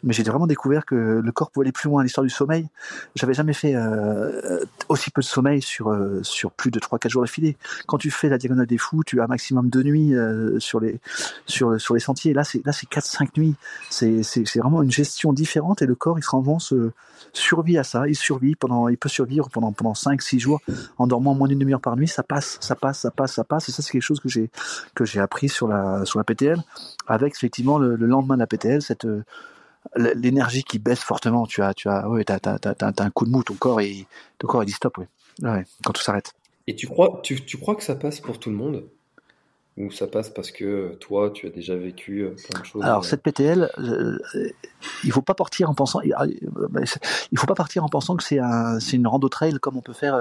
mais 0.02 0.12
j'ai 0.12 0.22
vraiment 0.22 0.46
découvert 0.46 0.86
que 0.86 0.94
le 0.94 1.32
corps 1.32 1.50
pouvait 1.50 1.64
aller 1.64 1.72
plus 1.72 1.88
loin. 1.88 2.02
L'histoire 2.02 2.24
du 2.24 2.30
sommeil, 2.30 2.68
j'avais 3.14 3.34
jamais 3.34 3.52
fait 3.52 3.74
euh, 3.74 4.64
aussi 4.88 5.10
peu 5.10 5.20
de 5.20 5.26
sommeil 5.26 5.62
sur 5.62 5.88
euh, 5.88 6.20
sur 6.22 6.50
plus 6.52 6.70
de 6.70 6.78
3-4 6.78 7.08
jours 7.08 7.22
d'affilée. 7.22 7.56
Quand 7.86 7.98
tu 7.98 8.10
fais 8.10 8.28
la 8.28 8.38
diagonale 8.38 8.66
des 8.66 8.78
fous, 8.78 9.02
tu 9.04 9.20
as 9.20 9.24
un 9.24 9.26
maximum 9.26 9.68
de 9.68 9.82
nuits 9.82 10.14
euh, 10.14 10.58
sur 10.58 10.80
les 10.80 11.00
sur 11.46 11.80
sur 11.80 11.94
les 11.94 12.00
sentiers. 12.00 12.32
Là, 12.32 12.44
c'est 12.44 12.64
là 12.64 12.72
c'est 12.72 12.88
4-5 12.88 13.28
nuits. 13.36 13.54
C'est 13.90 14.22
c'est 14.22 14.46
c'est 14.46 14.60
vraiment 14.60 14.82
une 14.82 14.90
gestion 14.90 15.32
différente 15.32 15.82
et 15.82 15.86
le 15.86 15.94
corps 15.94 16.18
il 16.18 16.22
se 16.22 16.30
vraiment 16.30 16.58
se 16.58 16.90
survit 17.32 17.78
à 17.78 17.84
ça. 17.84 18.08
Il 18.08 18.16
survit 18.16 18.56
pendant, 18.56 18.88
il 18.88 18.96
peut 18.96 19.08
survivre 19.08 19.48
pendant 19.50 19.72
pendant 19.72 19.92
5-6 19.92 20.38
jours 20.38 20.60
en 20.98 21.06
dormant 21.06 21.34
moins 21.34 21.48
d'une 21.48 21.58
demi-heure 21.58 21.80
par 21.80 21.96
nuit. 21.96 22.08
Ça 22.08 22.22
passe, 22.22 22.58
ça 22.60 22.74
passe, 22.74 23.00
ça 23.00 23.10
passe, 23.10 23.34
ça 23.34 23.44
passe. 23.44 23.68
Et 23.68 23.72
ça 23.72 23.82
c'est 23.82 23.92
quelque 23.92 24.02
chose 24.02 24.20
que 24.20 24.28
j'ai 24.28 24.50
que 24.94 25.04
j'ai 25.04 25.20
appris 25.20 25.48
sur 25.48 25.68
la 25.68 26.04
sur 26.04 26.18
la 26.18 26.24
PTL 26.24 26.58
avec 27.06 27.34
effectivement 27.34 27.78
le, 27.78 27.96
le 27.96 28.06
lendemain 28.06 28.34
de 28.34 28.40
la 28.40 28.46
PTL 28.46 28.82
cette 28.82 29.06
l'énergie 29.96 30.62
qui 30.62 30.78
baisse 30.78 31.00
fortement. 31.00 31.46
Tu 31.46 31.62
as, 31.62 31.74
tu 31.74 31.88
as, 31.88 32.08
ouais, 32.08 32.24
t'as, 32.24 32.38
t'as, 32.38 32.58
t'as, 32.58 32.74
t'as 32.74 33.04
un 33.04 33.10
coup 33.10 33.24
de 33.24 33.30
mou, 33.30 33.42
ton 33.42 33.54
corps 33.54 33.80
et 33.80 34.06
ton 34.38 34.46
corps 34.46 34.62
il 34.62 34.66
dit 34.66 34.72
stop, 34.72 34.98
ouais. 34.98 35.08
ouais 35.42 35.64
quand 35.84 35.92
tout 35.92 36.02
s'arrête. 36.02 36.34
Et 36.66 36.74
tu 36.74 36.86
crois, 36.86 37.20
tu, 37.22 37.44
tu 37.44 37.58
crois 37.58 37.74
que 37.74 37.82
ça 37.82 37.94
passe 37.94 38.20
pour 38.20 38.38
tout 38.38 38.50
le 38.50 38.56
monde? 38.56 38.84
Ou 39.76 39.90
ça 39.90 40.06
passe 40.06 40.28
parce 40.28 40.50
que 40.50 40.94
toi, 41.00 41.30
tu 41.30 41.46
as 41.46 41.50
déjà 41.50 41.74
vécu 41.74 42.20
euh, 42.20 42.34
plein 42.48 42.60
de 42.60 42.66
choses 42.66 42.82
Alors 42.82 42.98
euh, 42.98 43.02
cette 43.02 43.22
PTL, 43.22 43.70
euh, 43.78 44.18
il 45.04 45.12
faut 45.12 45.22
pas 45.22 45.34
partir 45.34 45.70
en 45.70 45.74
pensant, 45.74 46.00
il 46.02 47.38
faut 47.38 47.46
pas 47.46 47.54
partir 47.54 47.84
en 47.84 47.88
pensant 47.88 48.16
que 48.16 48.22
c'est 48.22 48.40
un, 48.40 48.78
c'est 48.78 48.96
une 48.96 49.06
rando 49.06 49.28
trail 49.28 49.54
comme 49.60 49.76
on 49.76 49.80
peut 49.80 49.92
faire 49.92 50.14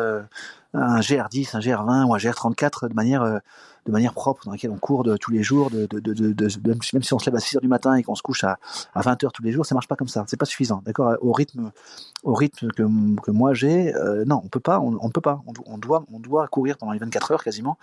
un 0.74 0.99
GR10, 0.99 1.57
un 1.57 1.60
GR20 1.60 2.05
ou 2.05 2.14
un 2.14 2.18
GR34 2.18 2.89
de 2.89 2.93
manière 2.93 3.41
de 3.89 3.93
manière 3.93 4.13
propre, 4.13 4.45
dans 4.45 4.51
laquelle 4.51 4.71
on 4.71 4.77
court 4.77 5.05
tous 5.19 5.31
les 5.31 5.43
jours, 5.43 5.69
même 5.71 7.03
si 7.03 7.13
on 7.13 7.19
se 7.19 7.25
lève 7.25 7.35
à 7.35 7.39
6 7.39 7.55
heures 7.57 7.61
du 7.61 7.67
matin 7.67 7.95
et 7.95 8.03
qu'on 8.03 8.15
se 8.15 8.21
couche 8.21 8.43
à, 8.43 8.59
à 8.93 9.01
20 9.01 9.23
heures 9.23 9.31
tous 9.31 9.43
les 9.43 9.51
jours, 9.51 9.65
ça 9.65 9.75
marche 9.75 9.87
pas 9.87 9.95
comme 9.95 10.07
ça. 10.07 10.23
C'est 10.27 10.37
pas 10.37 10.45
suffisant, 10.45 10.81
d'accord 10.85 11.15
Au 11.21 11.31
rythme, 11.31 11.71
au 12.23 12.33
rythme 12.33 12.67
que, 12.69 12.83
que 13.21 13.31
moi 13.31 13.53
j'ai, 13.53 13.95
euh, 13.95 14.25
non, 14.25 14.41
on 14.43 14.47
peut 14.47 14.59
pas, 14.59 14.79
on, 14.79 14.97
on 15.01 15.09
peut 15.09 15.21
pas. 15.21 15.41
On, 15.47 15.53
on, 15.65 15.77
doit, 15.77 16.05
on 16.13 16.19
doit 16.19 16.47
courir 16.47 16.77
pendant 16.77 16.91
les 16.91 16.99
24 16.99 17.31
heures 17.31 17.43
quasiment. 17.43 17.77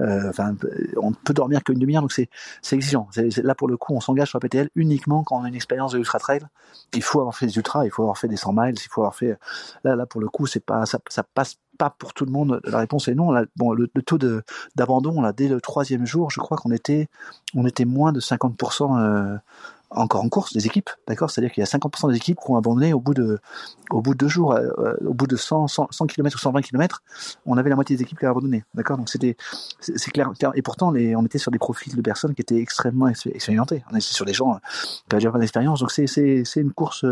Euh, 0.00 0.28
enfin, 0.28 0.54
on 0.96 1.12
peut 1.12 1.34
dormir 1.34 1.62
qu'une 1.62 1.78
demi-heure, 1.78 2.02
donc 2.02 2.12
c'est, 2.12 2.28
c'est 2.60 2.76
exigeant. 2.76 3.08
là 3.16 3.54
pour 3.54 3.68
le 3.68 3.76
coup, 3.76 3.94
on 3.94 4.00
s'engage 4.00 4.30
sur 4.30 4.38
la 4.38 4.40
PTL 4.40 4.68
uniquement 4.74 5.22
quand 5.22 5.38
on 5.38 5.44
a 5.44 5.48
une 5.48 5.54
expérience 5.54 5.92
de 5.92 5.98
ultra 5.98 6.18
trail. 6.18 6.40
Il 6.92 7.02
faut 7.02 7.20
avoir 7.20 7.36
fait 7.36 7.46
des 7.46 7.56
ultras, 7.56 7.84
il 7.84 7.90
faut 7.90 8.02
avoir 8.02 8.18
fait 8.18 8.28
des 8.28 8.36
100 8.36 8.52
miles, 8.52 8.74
il 8.74 8.88
faut 8.88 9.02
avoir 9.02 9.14
fait. 9.14 9.38
Là, 9.84 9.94
là 9.94 10.06
pour 10.06 10.20
le 10.20 10.28
coup, 10.28 10.46
c'est 10.46 10.64
pas, 10.64 10.86
ça, 10.86 10.98
ça 11.08 11.22
passe 11.22 11.58
pour 11.90 12.14
tout 12.14 12.24
le 12.24 12.32
monde. 12.32 12.60
La 12.64 12.78
réponse 12.78 13.08
est 13.08 13.14
non. 13.14 13.32
bon, 13.56 13.72
le, 13.72 13.88
taux 13.88 14.18
d'abandon, 14.76 15.20
là, 15.20 15.32
dès 15.32 15.48
le 15.48 15.60
troisième 15.60 16.06
jour, 16.06 16.30
je 16.30 16.40
crois 16.40 16.56
qu'on 16.56 16.70
était, 16.70 17.08
on 17.54 17.66
était 17.66 17.84
moins 17.84 18.12
de 18.12 18.20
50% 18.20 18.98
euh, 18.98 19.36
encore 19.94 20.24
en 20.24 20.28
course 20.28 20.52
des 20.52 20.66
équipes, 20.66 20.90
d'accord? 21.06 21.30
C'est-à-dire 21.30 21.52
qu'il 21.52 21.60
y 21.60 21.66
a 21.66 21.70
50% 21.70 22.10
des 22.10 22.16
équipes 22.16 22.38
qui 22.38 22.50
ont 22.50 22.56
abandonné 22.56 22.92
au 22.92 23.00
bout 23.00 23.14
de, 23.14 23.38
au 23.90 24.00
bout 24.00 24.14
de 24.14 24.18
deux 24.18 24.28
jours, 24.28 24.52
euh, 24.52 24.68
euh, 24.78 24.96
au 25.06 25.14
bout 25.14 25.26
de 25.26 25.36
100, 25.36 25.68
100, 25.68 25.88
100, 25.90 26.06
km 26.06 26.36
ou 26.36 26.38
120 26.38 26.62
km, 26.62 27.02
on 27.46 27.56
avait 27.56 27.70
la 27.70 27.76
moitié 27.76 27.96
des 27.96 28.02
équipes 28.02 28.18
qui 28.18 28.24
avaient 28.24 28.32
abandonné, 28.32 28.64
d'accord? 28.74 28.96
Donc 28.96 29.08
c'était, 29.08 29.36
c'est 29.80 30.10
clair. 30.10 30.30
Et 30.54 30.62
pourtant, 30.62 30.90
les, 30.90 31.14
on 31.16 31.24
était 31.24 31.38
sur 31.38 31.50
des 31.50 31.58
profils 31.58 31.94
de 31.94 32.02
personnes 32.02 32.34
qui 32.34 32.42
étaient 32.42 32.58
extrêmement 32.58 33.08
expérimentés. 33.08 33.84
On 33.90 33.96
était 33.96 34.00
sur 34.00 34.24
des 34.24 34.34
gens 34.34 34.58
qui 35.08 35.14
avaient 35.14 35.20
déjà 35.20 35.30
pas 35.30 35.38
d'expérience. 35.38 35.80
Donc 35.80 35.90
c'est, 35.90 36.06
une 36.56 36.72
course 36.72 37.04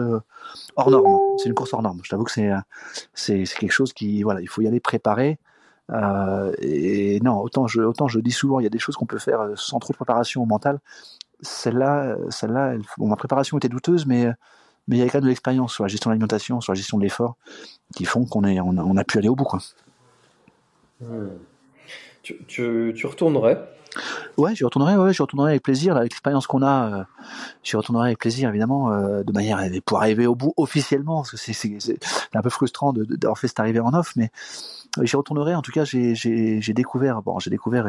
hors 0.77 0.91
norme. 0.91 1.19
C'est 1.39 1.49
une 1.49 1.55
course 1.55 1.73
hors 1.75 1.83
norme. 1.83 2.01
Je 2.03 2.11
t'avoue 2.11 2.25
que 2.25 2.33
c'est, 3.15 3.45
quelque 3.59 3.73
chose 3.73 3.93
qui, 3.93 4.23
voilà, 4.23 4.41
il 4.41 4.49
faut 4.49 4.63
y 4.63 4.67
aller 4.67 4.81
préparé. 4.81 5.39
Euh, 5.93 6.53
et 6.61 7.19
non, 7.21 7.39
autant 7.41 7.67
je, 7.67 7.81
autant 7.81 8.07
je 8.07 8.21
dis 8.21 8.31
souvent, 8.31 8.61
il 8.61 8.65
y 8.65 8.67
a 8.67 8.71
des 8.71 8.79
choses 8.79 8.97
qu'on 8.97 9.07
peut 9.07 9.19
faire 9.19 9.49
sans 9.57 9.79
trop 9.81 9.93
de 9.93 9.97
préparation 9.97 10.47
mentale 10.47 10.79
celle-là, 11.43 12.17
celle-là, 12.31 12.75
bon, 12.99 13.09
ma 13.09 13.17
préparation 13.17 13.57
était 13.59 13.69
douteuse, 13.69 14.07
mais 14.07 14.31
mais 14.89 14.97
il 14.97 14.99
y 14.99 15.03
avait 15.03 15.11
quand 15.11 15.19
même 15.19 15.25
de 15.25 15.29
l'expérience 15.29 15.73
sur 15.75 15.85
la 15.85 15.89
gestion 15.89 16.11
de 16.11 16.15
l'alimentation, 16.15 16.61
sur 16.61 16.73
la 16.73 16.77
gestion 16.77 16.99
de 16.99 17.05
l'effort, 17.05 17.37
qui 17.95 18.05
font 18.05 18.25
qu'on 18.25 18.43
est, 18.45 18.59
on 18.61 18.97
a, 18.97 19.05
pu 19.05 19.19
aller 19.19 19.29
au 19.29 19.37
bout, 19.37 19.47
tu, 22.23 23.07
retournerais 23.07 23.69
Ouais, 24.37 24.55
j'y 24.55 24.65
retournerai, 24.65 24.97
ouais, 24.97 25.13
j'y 25.13 25.23
retournerai 25.23 25.53
avec 25.53 25.63
plaisir. 25.63 25.97
Avec 25.97 26.13
l'expérience 26.13 26.47
qu'on 26.47 26.63
a, 26.63 27.01
euh, 27.01 27.05
j'y 27.63 27.77
retournerai 27.77 28.09
avec 28.09 28.19
plaisir, 28.19 28.49
évidemment, 28.49 28.93
euh, 28.93 29.23
de 29.23 29.33
manière 29.33 29.61
pour 29.85 29.99
arriver 29.99 30.27
au 30.27 30.35
bout 30.35 30.55
officiellement, 30.57 31.23
parce 31.23 31.31
que 31.31 31.53
c'est 31.53 31.99
un 32.35 32.43
peu 32.43 32.51
frustrant 32.51 32.93
d'avoir 32.93 33.39
fait 33.39 33.49
cette 33.49 33.61
arrivée 33.61 33.81
en 33.81 33.93
off, 33.95 34.13
mais 34.17 34.31
J'y 35.03 35.17
retournerai. 35.17 35.55
En 35.55 35.63
tout 35.63 35.71
cas, 35.71 35.85
j'ai 35.85 36.73
découvert, 36.75 37.23
bon, 37.23 37.39
j'ai 37.39 37.51
découvert, 37.51 37.89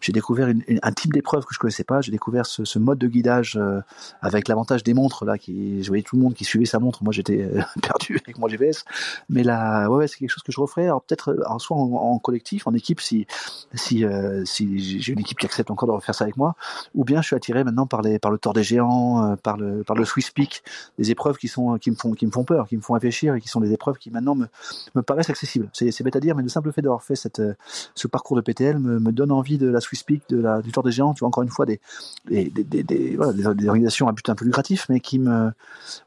j'ai 0.00 0.12
découvert 0.12 0.48
un 0.82 0.92
type 0.92 1.12
d'épreuve 1.12 1.44
que 1.44 1.52
je 1.52 1.58
connaissais 1.58 1.84
pas. 1.84 2.00
J'ai 2.00 2.12
découvert 2.12 2.46
ce, 2.46 2.78
mode 2.78 2.98
de 2.98 3.08
guidage 3.08 3.56
euh, 3.56 3.80
avec 4.22 4.46
l'avantage 4.46 4.84
des 4.84 4.94
montres 4.94 5.24
là. 5.24 5.36
Qui, 5.36 5.82
je 5.82 5.88
voyais 5.88 6.04
tout 6.04 6.16
le 6.16 6.22
monde 6.22 6.34
qui 6.34 6.44
suivait 6.44 6.64
sa 6.64 6.78
montre. 6.78 7.02
Moi, 7.02 7.12
j'étais 7.12 7.42
euh, 7.42 7.62
perdu 7.82 8.20
avec 8.24 8.38
mon 8.38 8.46
GPS. 8.46 8.84
Mais 9.28 9.42
là, 9.42 9.88
ouais, 9.88 10.06
c'est 10.06 10.18
quelque 10.18 10.30
chose 10.30 10.44
que 10.44 10.52
je 10.52 10.60
referai. 10.60 10.84
Alors 10.84 11.02
peut-être, 11.02 11.30
euh, 11.30 11.58
soit 11.58 11.76
en, 11.76 12.18
collectif, 12.20 12.66
en 12.68 12.74
équipe, 12.74 13.00
si 13.00 13.26
si 13.74 14.04
si 14.44 15.00
j'ai 15.00 15.12
une 15.12 15.20
équipe 15.20 15.27
qui 15.34 15.46
accepte 15.46 15.70
encore 15.70 15.88
de 15.88 15.92
refaire 15.92 16.14
ça 16.14 16.24
avec 16.24 16.36
moi, 16.36 16.54
ou 16.94 17.04
bien 17.04 17.22
je 17.22 17.28
suis 17.28 17.36
attiré 17.36 17.64
maintenant 17.64 17.86
par 17.86 18.02
les 18.02 18.18
par 18.18 18.30
le 18.30 18.38
Tour 18.38 18.52
des 18.52 18.62
géants, 18.62 19.36
par 19.42 19.56
le 19.56 19.82
par 19.84 19.96
le 19.96 20.04
Swiss 20.04 20.30
Peak, 20.30 20.62
des 20.98 21.10
épreuves 21.10 21.36
qui 21.36 21.48
sont 21.48 21.78
qui 21.78 21.90
me 21.90 21.96
font 21.96 22.12
qui 22.12 22.26
me 22.26 22.30
font 22.30 22.44
peur, 22.44 22.66
qui 22.68 22.76
me 22.76 22.82
font 22.82 22.94
réfléchir 22.94 23.34
et 23.34 23.40
qui 23.40 23.48
sont 23.48 23.60
des 23.60 23.72
épreuves 23.72 23.98
qui 23.98 24.10
maintenant 24.10 24.34
me 24.34 24.46
me 24.94 25.02
paraissent 25.02 25.30
accessibles. 25.30 25.68
C'est 25.72 26.02
bête 26.02 26.16
à 26.16 26.20
dire 26.20 26.36
mais 26.36 26.42
le 26.42 26.48
simple 26.48 26.72
fait 26.72 26.82
d'avoir 26.82 27.02
fait 27.02 27.16
cette, 27.16 27.40
euh, 27.40 27.54
ce 27.94 28.08
parcours 28.08 28.36
de 28.36 28.40
PTL 28.40 28.78
me, 28.78 28.98
me, 28.98 29.12
donne 29.12 29.32
envie 29.32 29.58
de 29.58 29.68
la 29.68 29.80
Swiss 29.80 30.02
Peak, 30.02 30.22
de 30.28 30.40
la, 30.40 30.62
du 30.62 30.72
Tour 30.72 30.82
des 30.82 30.92
Géants. 30.92 31.14
Tu 31.14 31.20
vois, 31.20 31.28
encore 31.28 31.42
une 31.42 31.50
fois, 31.50 31.66
des, 31.66 31.80
des, 32.26 32.50
des, 32.50 32.82
des, 32.82 33.16
voilà, 33.16 33.32
des 33.32 33.44
organisations 33.44 34.08
à 34.08 34.12
but 34.12 34.28
un 34.28 34.34
peu 34.34 34.44
lucratif, 34.44 34.86
mais 34.88 35.00
qui 35.00 35.18
me. 35.18 35.50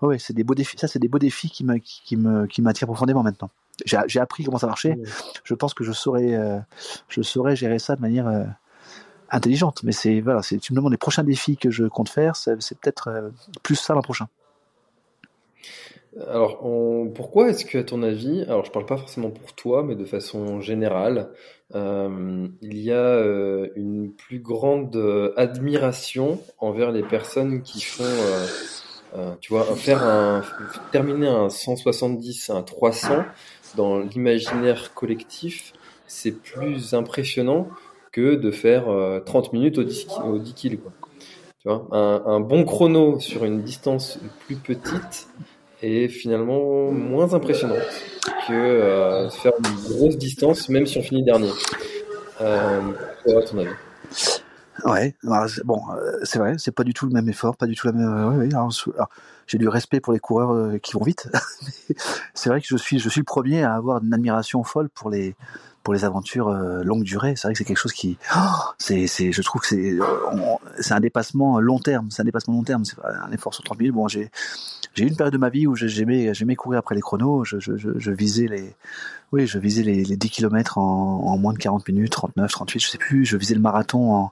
Ouais, 0.01 0.19
c'est 0.19 0.33
des 0.33 0.43
beaux 0.43 0.55
défis. 0.55 0.77
Ça, 0.77 0.87
c'est 0.87 0.99
des 0.99 1.07
beaux 1.07 1.19
défis 1.19 1.49
qui 1.49 1.63
me, 1.63 1.77
qui, 1.77 2.17
me, 2.17 2.45
qui 2.47 2.61
m'attirent 2.61 2.87
profondément 2.87 3.23
maintenant. 3.23 3.49
J'ai, 3.85 4.19
appris 4.19 4.43
comment 4.43 4.59
ça 4.59 4.67
marchait. 4.67 4.97
Je 5.43 5.53
pense 5.53 5.73
que 5.73 5.83
je 5.83 5.91
saurais, 5.91 6.35
euh, 6.35 6.59
je 7.07 7.21
saurais 7.21 7.55
gérer 7.55 7.79
ça 7.79 7.95
de 7.95 8.01
manière. 8.01 8.27
Euh, 8.27 8.43
intelligente, 9.31 9.81
mais 9.83 9.91
c'est 9.91 10.21
voilà, 10.21 10.41
c'est 10.41 10.57
tu 10.57 10.73
les 10.73 10.97
prochains 10.97 11.23
défis 11.23 11.57
que 11.57 11.71
je 11.71 11.85
compte 11.85 12.09
faire, 12.09 12.35
c'est, 12.35 12.55
peut-être 12.79 13.31
plus 13.63 13.75
ça 13.75 13.93
l'an 13.93 14.01
prochain. 14.01 14.27
Alors, 16.27 16.59
pourquoi 17.15 17.49
est-ce 17.49 17.63
que, 17.63 17.77
à 17.77 17.83
ton 17.83 18.03
avis, 18.03 18.43
alors 18.43 18.65
je 18.65 18.71
parle 18.71 18.85
pas 18.85 18.97
forcément 18.97 19.29
pour 19.29 19.53
toi, 19.53 19.81
mais 19.81 19.95
de 19.95 20.03
façon 20.03 20.59
générale, 20.59 21.29
euh, 21.73 22.47
il 22.61 22.77
y 22.79 22.91
a 22.91 22.95
euh, 22.95 23.69
une 23.75 24.11
plus 24.11 24.39
grande 24.39 24.95
euh, 24.97 25.33
admiration 25.37 26.41
envers 26.59 26.91
les 26.91 27.03
personnes 27.03 27.61
qui 27.61 27.81
font, 27.81 28.03
tu 29.39 29.53
vois, 29.53 29.63
faire 29.75 30.03
un, 30.03 30.43
terminer 30.91 31.27
un 31.27 31.49
170, 31.49 32.49
un 32.49 32.61
300 32.61 33.23
dans 33.75 33.99
l'imaginaire 33.99 34.93
collectif, 34.93 35.73
c'est 36.07 36.31
plus 36.31 36.93
impressionnant 36.93 37.69
que 38.11 38.35
de 38.35 38.51
faire 38.51 38.85
30 39.25 39.53
minutes 39.53 39.77
au 39.77 39.83
10, 39.83 40.07
au 40.25 40.37
10 40.37 40.53
Tu 40.53 40.79
vois, 41.65 41.87
un, 41.91 42.39
bon 42.39 42.65
chrono 42.65 43.19
sur 43.19 43.45
une 43.45 43.61
distance 43.61 44.19
plus 44.45 44.55
petite 44.55 45.27
est 45.81 46.07
finalement 46.07 46.91
moins 46.91 47.33
impressionnante 47.33 47.79
que 48.47 48.53
euh, 48.53 49.29
faire 49.29 49.53
une 49.59 49.93
grosse 49.93 50.17
distance, 50.17 50.69
même 50.69 50.85
si 50.85 50.97
on 50.97 51.01
finit 51.01 51.23
dernier. 51.23 51.51
Euh, 52.41 52.81
avis? 53.25 53.69
Ouais, 54.85 55.15
bon, 55.63 55.79
euh, 55.91 56.19
c'est 56.23 56.39
vrai, 56.39 56.55
c'est 56.57 56.71
pas 56.71 56.83
du 56.83 56.93
tout 56.93 57.05
le 57.05 57.11
même 57.11 57.29
effort, 57.29 57.55
pas 57.55 57.67
du 57.67 57.75
tout 57.75 57.87
la 57.87 57.93
même. 57.93 58.49
j'ai 59.45 59.57
du 59.57 59.67
respect 59.67 59.99
pour 59.99 60.13
les 60.13 60.19
coureurs 60.19 60.51
euh, 60.51 60.77
qui 60.79 60.93
vont 60.93 61.03
vite. 61.03 61.29
c'est 62.33 62.49
vrai 62.49 62.61
que 62.61 62.67
je 62.67 62.77
suis, 62.77 62.97
je 62.99 63.09
suis 63.09 63.21
le 63.21 63.25
premier 63.25 63.63
à 63.63 63.75
avoir 63.75 64.03
une 64.03 64.13
admiration 64.13 64.63
folle 64.63 64.89
pour 64.89 65.09
les, 65.09 65.35
pour 65.83 65.93
les 65.93 66.05
aventures 66.05 66.49
euh, 66.49 66.83
longue 66.83 67.03
durée. 67.03 67.35
C'est 67.35 67.47
vrai 67.47 67.53
que 67.53 67.57
c'est 67.57 67.65
quelque 67.65 67.77
chose 67.77 67.93
qui, 67.93 68.17
oh, 68.35 68.39
c'est, 68.77 69.07
c'est, 69.07 69.31
je 69.31 69.41
trouve 69.41 69.61
que 69.61 69.67
c'est, 69.67 69.97
c'est 70.79 70.93
un 70.93 70.99
dépassement 70.99 71.59
long 71.59 71.79
terme. 71.79 72.09
C'est 72.11 72.21
un 72.21 72.25
dépassement 72.25 72.53
long 72.55 72.63
terme. 72.63 72.85
C'est 72.85 72.97
un 73.03 73.31
effort 73.31 73.53
sur 73.53 73.63
30 73.63 73.79
000. 73.79 73.93
Bon, 73.93 74.07
j'ai, 74.07 74.31
j'ai 74.93 75.05
eu 75.05 75.07
une 75.07 75.15
période 75.15 75.33
de 75.33 75.37
ma 75.37 75.49
vie 75.49 75.67
où 75.67 75.75
j'aimais, 75.75 76.55
courir 76.55 76.79
après 76.79 76.95
les 76.95 77.01
chronos. 77.01 77.45
Je, 77.45 78.11
visais 78.11 78.47
les, 78.47 78.75
oui, 79.31 79.47
je 79.47 79.57
visais 79.57 79.83
les, 79.83 80.03
les 80.03 80.17
10 80.17 80.29
km 80.29 80.77
en, 80.77 81.37
moins 81.37 81.53
de 81.53 81.57
40 81.57 81.87
minutes, 81.87 82.11
39, 82.11 82.51
38, 82.51 82.79
je 82.81 82.87
sais 82.89 82.97
plus. 82.97 83.25
Je 83.25 83.37
visais 83.37 83.55
le 83.55 83.61
marathon 83.61 84.29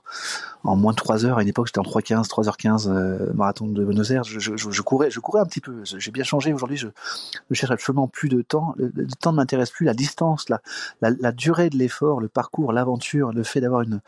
en, 0.62 0.76
moins 0.76 0.92
de 0.92 0.96
3 0.96 1.24
heures. 1.24 1.38
À 1.38 1.42
une 1.42 1.48
époque, 1.48 1.68
j'étais 1.68 1.78
en 1.78 1.84
3h15, 1.84 2.28
3h15, 2.28 2.90
euh, 2.90 3.32
marathon 3.32 3.66
de 3.66 3.82
Buenos 3.82 4.10
Aires. 4.10 4.24
Je, 4.24 4.82
courais, 4.82 5.10
je 5.10 5.18
courais 5.20 5.40
un 5.40 5.46
petit 5.46 5.60
peu. 5.60 5.82
J'ai 5.84 6.10
bien 6.10 6.24
changé. 6.24 6.52
Aujourd'hui, 6.52 6.76
je, 6.76 6.88
cherche 7.52 7.72
absolument 7.72 8.08
plus 8.08 8.28
de 8.28 8.42
temps. 8.42 8.74
Le, 8.76 9.06
temps 9.18 9.32
ne 9.32 9.36
m'intéresse 9.36 9.70
plus. 9.70 9.86
La 9.86 9.94
distance, 9.94 10.46
la, 11.00 11.32
durée 11.32 11.70
de 11.70 11.78
l'effort, 11.78 12.20
le 12.20 12.28
parcours, 12.28 12.74
l'aventure, 12.74 13.32
le 13.32 13.42
fait 13.42 13.62
d'avoir 13.62 13.80
une, 13.80 14.00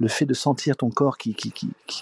le 0.00 0.08
fait 0.08 0.26
de 0.26 0.34
sentir 0.34 0.76
ton 0.76 0.90
corps 0.90 1.16
qui, 1.16 1.36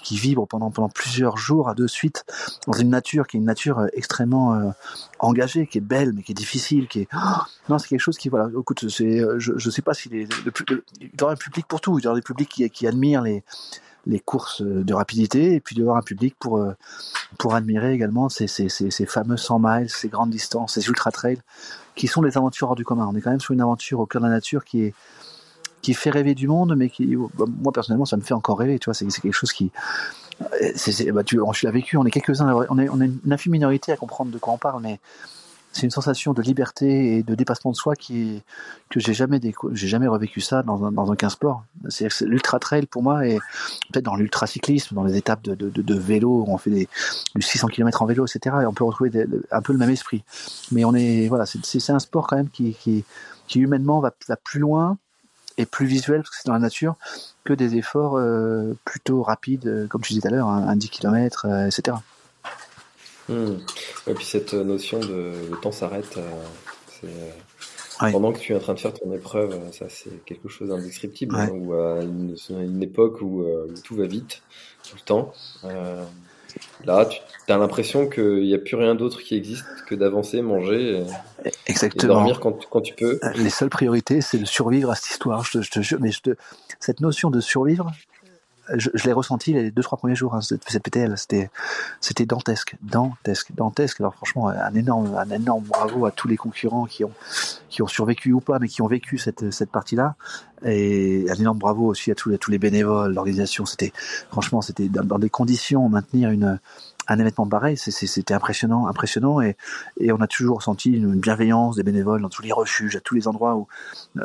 vibre 0.09 0.47
pendant, 0.47 0.89
plusieurs 0.89 1.37
jours 1.37 1.69
à 1.69 1.75
de 1.75 1.85
suite 1.85 2.25
dans 2.65 2.73
une 2.73 2.89
nature 2.89 3.27
qui 3.27 3.37
est 3.37 3.39
une 3.39 3.45
nature 3.45 3.85
extrêmement 3.99 4.55
euh, 4.55 4.71
engagée, 5.19 5.67
qui 5.67 5.77
est 5.77 5.81
belle, 5.81 6.13
mais 6.13 6.23
qui 6.23 6.31
est 6.31 6.35
difficile, 6.35 6.87
qui 6.87 7.01
est, 7.01 7.07
non, 7.69 7.77
c'est 7.77 7.87
quelque 7.87 7.99
chose 7.99 8.17
qui, 8.17 8.29
voilà, 8.29 8.49
écoute, 8.57 8.89
c'est, 8.89 9.19
euh, 9.19 9.37
je, 9.37 9.53
je 9.55 9.69
sais 9.69 9.83
pas 9.83 9.93
s'il 9.93 10.15
est, 10.15 10.27
le, 10.43 10.83
il 10.99 11.07
y 11.07 11.23
aura 11.23 11.33
un 11.33 11.35
public 11.35 11.67
pour 11.67 11.81
tout. 11.81 11.99
Il 11.99 12.03
y 12.03 12.07
aura 12.07 12.15
des 12.15 12.23
publics 12.23 12.49
qui, 12.73 12.87
admirent 12.87 13.21
les, 13.21 13.43
les 14.07 14.19
courses 14.19 14.61
de 14.61 14.93
rapidité 14.93 15.53
et 15.53 15.59
puis 15.59 15.79
aura 15.83 15.99
un 15.99 16.03
public 16.03 16.35
pour, 16.39 16.57
euh, 16.57 16.73
pour 17.37 17.53
admirer 17.53 17.93
également 17.93 18.29
ces, 18.29 18.47
ces, 18.47 18.69
ces, 18.69 19.05
fameux 19.05 19.37
100 19.37 19.59
miles, 19.61 19.89
ces 19.89 20.07
grandes 20.07 20.31
distances, 20.31 20.73
ces 20.73 20.87
ultra 20.87 21.11
trails 21.11 21.41
qui 21.95 22.07
sont 22.07 22.21
des 22.21 22.37
aventures 22.37 22.69
hors 22.69 22.75
du 22.75 22.85
commun. 22.85 23.07
On 23.11 23.15
est 23.15 23.21
quand 23.21 23.31
même 23.31 23.41
sur 23.41 23.53
une 23.53 23.61
aventure 23.61 23.99
au 23.99 24.05
cœur 24.05 24.21
de 24.21 24.27
la 24.27 24.33
nature 24.33 24.63
qui 24.63 24.83
est, 24.83 24.93
qui 25.81 25.93
fait 25.93 26.09
rêver 26.09 26.33
du 26.33 26.47
monde, 26.47 26.75
mais 26.75 26.89
qui, 26.89 27.15
moi 27.15 27.71
personnellement, 27.73 28.05
ça 28.05 28.17
me 28.17 28.21
fait 28.21 28.33
encore 28.33 28.59
rêver. 28.59 28.79
Tu 28.79 28.85
vois, 28.85 28.93
c'est 28.93 29.05
quelque 29.05 29.31
chose 29.33 29.51
qui, 29.51 29.71
c'est, 30.75 31.11
bah, 31.11 31.23
tu, 31.23 31.39
je 31.53 31.67
l'ai 31.67 31.73
vécu. 31.73 31.97
On 31.97 32.05
est 32.05 32.11
quelques-uns, 32.11 32.53
on 32.69 32.79
est, 32.79 32.89
on 32.89 33.01
est 33.01 33.09
une 33.25 33.33
infime 33.33 33.51
minorité 33.51 33.91
à 33.91 33.97
comprendre 33.97 34.31
de 34.31 34.37
quoi 34.37 34.53
on 34.53 34.57
parle, 34.57 34.81
mais 34.81 34.99
c'est 35.71 35.83
une 35.83 35.91
sensation 35.91 36.33
de 36.33 36.41
liberté 36.41 37.17
et 37.17 37.23
de 37.23 37.35
dépassement 37.35 37.71
de 37.71 37.75
soi 37.75 37.95
qui 37.95 38.41
que 38.89 38.99
j'ai 38.99 39.13
jamais 39.13 39.39
j'ai 39.71 39.87
jamais 39.87 40.07
revécu 40.07 40.41
ça 40.41 40.63
dans 40.63 40.91
dans 40.91 41.05
aucun 41.07 41.29
sport. 41.29 41.63
C'est 41.89 42.21
l'ultra 42.21 42.57
trail 42.59 42.87
pour 42.87 43.03
moi 43.03 43.27
et 43.27 43.37
peut-être 43.91 44.05
dans 44.05 44.15
l'ultra 44.15 44.47
cyclisme, 44.47 44.95
dans 44.95 45.03
les 45.03 45.15
étapes 45.15 45.43
de, 45.43 45.53
de, 45.53 45.69
de, 45.69 45.95
vélo 45.95 46.43
où 46.47 46.51
on 46.51 46.57
fait 46.57 46.71
des, 46.71 46.89
du 47.35 47.41
600 47.41 47.67
km 47.67 48.01
en 48.01 48.05
vélo, 48.07 48.25
etc. 48.25 48.57
Et 48.63 48.65
on 48.65 48.73
peut 48.73 48.83
retrouver 48.83 49.11
un 49.51 49.61
peu 49.61 49.73
le 49.73 49.79
même 49.79 49.91
esprit. 49.91 50.23
Mais 50.71 50.85
on 50.85 50.95
est 50.95 51.27
voilà, 51.27 51.45
c'est 51.45 51.91
un 51.91 51.99
sport 51.99 52.25
quand 52.25 52.37
même 52.37 52.49
qui 52.49 52.73
qui, 52.73 53.03
qui 53.47 53.59
humainement 53.59 53.99
va 53.99 54.11
plus 54.43 54.59
loin 54.59 54.97
et 55.59 55.65
plus 55.65 55.85
visuel 55.85 56.21
parce 56.21 56.29
que 56.29 56.35
c'est 56.37 56.47
dans 56.47 56.53
la 56.53 56.59
nature 56.59 56.95
que 57.43 57.53
des 57.53 57.75
efforts 57.75 58.17
euh, 58.17 58.77
plutôt 58.85 59.21
rapides, 59.21 59.67
euh, 59.67 59.87
comme 59.87 60.01
tu 60.01 60.13
disais 60.13 60.21
tout 60.21 60.27
à 60.29 60.31
l'heure, 60.31 60.47
un, 60.47 60.75
10 60.75 60.89
km, 60.89 61.45
euh, 61.45 61.67
etc. 61.67 61.97
Et 64.07 64.13
puis 64.15 64.25
cette 64.25 64.53
notion 64.55 64.99
de 64.99 65.33
le 65.51 65.57
temps 65.61 65.71
s'arrête, 65.71 66.17
pendant 67.99 68.31
que 68.31 68.39
tu 68.39 68.53
es 68.53 68.55
en 68.55 68.59
train 68.59 68.73
de 68.73 68.79
faire 68.79 68.93
ton 68.93 69.13
épreuve, 69.13 69.55
ça 69.71 69.85
c'est 69.87 70.25
quelque 70.25 70.49
chose 70.49 70.69
d'indescriptible, 70.69 71.35
hein, 71.35 71.49
ou 71.49 71.73
à 71.73 72.01
une, 72.01 72.81
époque 72.81 73.21
où, 73.21 73.45
tout 73.83 73.95
va 73.95 74.07
vite, 74.07 74.41
tout 74.83 74.95
le 74.95 75.01
temps. 75.01 75.33
Là, 76.85 77.05
tu 77.05 77.19
as 77.51 77.57
l'impression 77.57 78.07
qu'il 78.07 78.43
n'y 78.43 78.53
a 78.53 78.57
plus 78.57 78.75
rien 78.75 78.95
d'autre 78.95 79.21
qui 79.21 79.35
existe 79.35 79.65
que 79.87 79.95
d'avancer, 79.95 80.41
manger 80.41 81.03
et, 81.67 81.73
dormir 82.05 82.39
quand, 82.39 82.67
quand, 82.69 82.81
tu 82.81 82.93
peux. 82.93 83.19
Les 83.35 83.49
seules 83.49 83.69
priorités, 83.69 84.21
c'est 84.21 84.37
de 84.37 84.45
survivre 84.45 84.91
à 84.91 84.95
cette 84.95 85.11
histoire. 85.11 85.43
Je 85.43 85.59
te, 85.59 85.81
je 85.81 85.95
mais 85.97 86.11
je 86.11 86.21
te, 86.21 86.29
cette 86.79 87.01
notion 87.01 87.29
de 87.29 87.39
survivre, 87.39 87.91
je, 88.75 88.89
je 88.93 89.05
l'ai 89.05 89.13
ressenti 89.13 89.53
les 89.53 89.71
deux 89.71 89.81
trois 89.81 89.97
premiers 89.97 90.15
jours 90.15 90.35
hein, 90.35 90.41
cette, 90.41 90.63
PTL 90.83 91.17
c'était 91.17 91.49
c'était 91.99 92.25
dantesque 92.25 92.75
dantesque 92.81 93.51
dantesque. 93.53 93.99
Alors 93.99 94.15
franchement 94.15 94.49
un 94.49 94.73
énorme 94.73 95.15
un 95.15 95.29
énorme 95.29 95.63
bravo 95.63 96.05
à 96.05 96.11
tous 96.11 96.27
les 96.27 96.37
concurrents 96.37 96.85
qui 96.85 97.03
ont 97.03 97.13
qui 97.69 97.81
ont 97.81 97.87
survécu 97.87 98.33
ou 98.33 98.41
pas 98.41 98.59
mais 98.59 98.67
qui 98.67 98.81
ont 98.81 98.87
vécu 98.87 99.17
cette 99.17 99.51
cette 99.51 99.71
partie 99.71 99.95
là 99.95 100.15
et 100.63 101.25
un 101.29 101.35
énorme 101.35 101.57
bravo 101.57 101.85
aussi 101.85 102.11
à 102.11 102.15
tous 102.15 102.29
les 102.29 102.37
tous 102.37 102.51
les 102.51 102.59
bénévoles 102.59 103.13
l'organisation. 103.13 103.65
C'était 103.65 103.93
franchement 104.31 104.61
c'était 104.61 104.89
dans, 104.89 105.19
des 105.19 105.29
conditions 105.29 105.87
maintenir 105.89 106.29
une 106.31 106.59
un 107.09 107.19
événement 107.19 107.47
pareil, 107.47 107.75
c'était 107.77 108.33
impressionnant, 108.33 108.87
impressionnant, 108.87 109.41
et, 109.41 109.57
on 110.11 110.21
a 110.21 110.27
toujours 110.27 110.61
senti 110.63 110.91
une 110.91 111.19
bienveillance 111.19 111.75
des 111.75 111.83
bénévoles 111.83 112.21
dans 112.21 112.29
tous 112.29 112.41
les 112.41 112.51
refuges, 112.51 112.95
à 112.95 112.99
tous 112.99 113.15
les 113.15 113.27
endroits 113.27 113.55
où, 113.55 113.67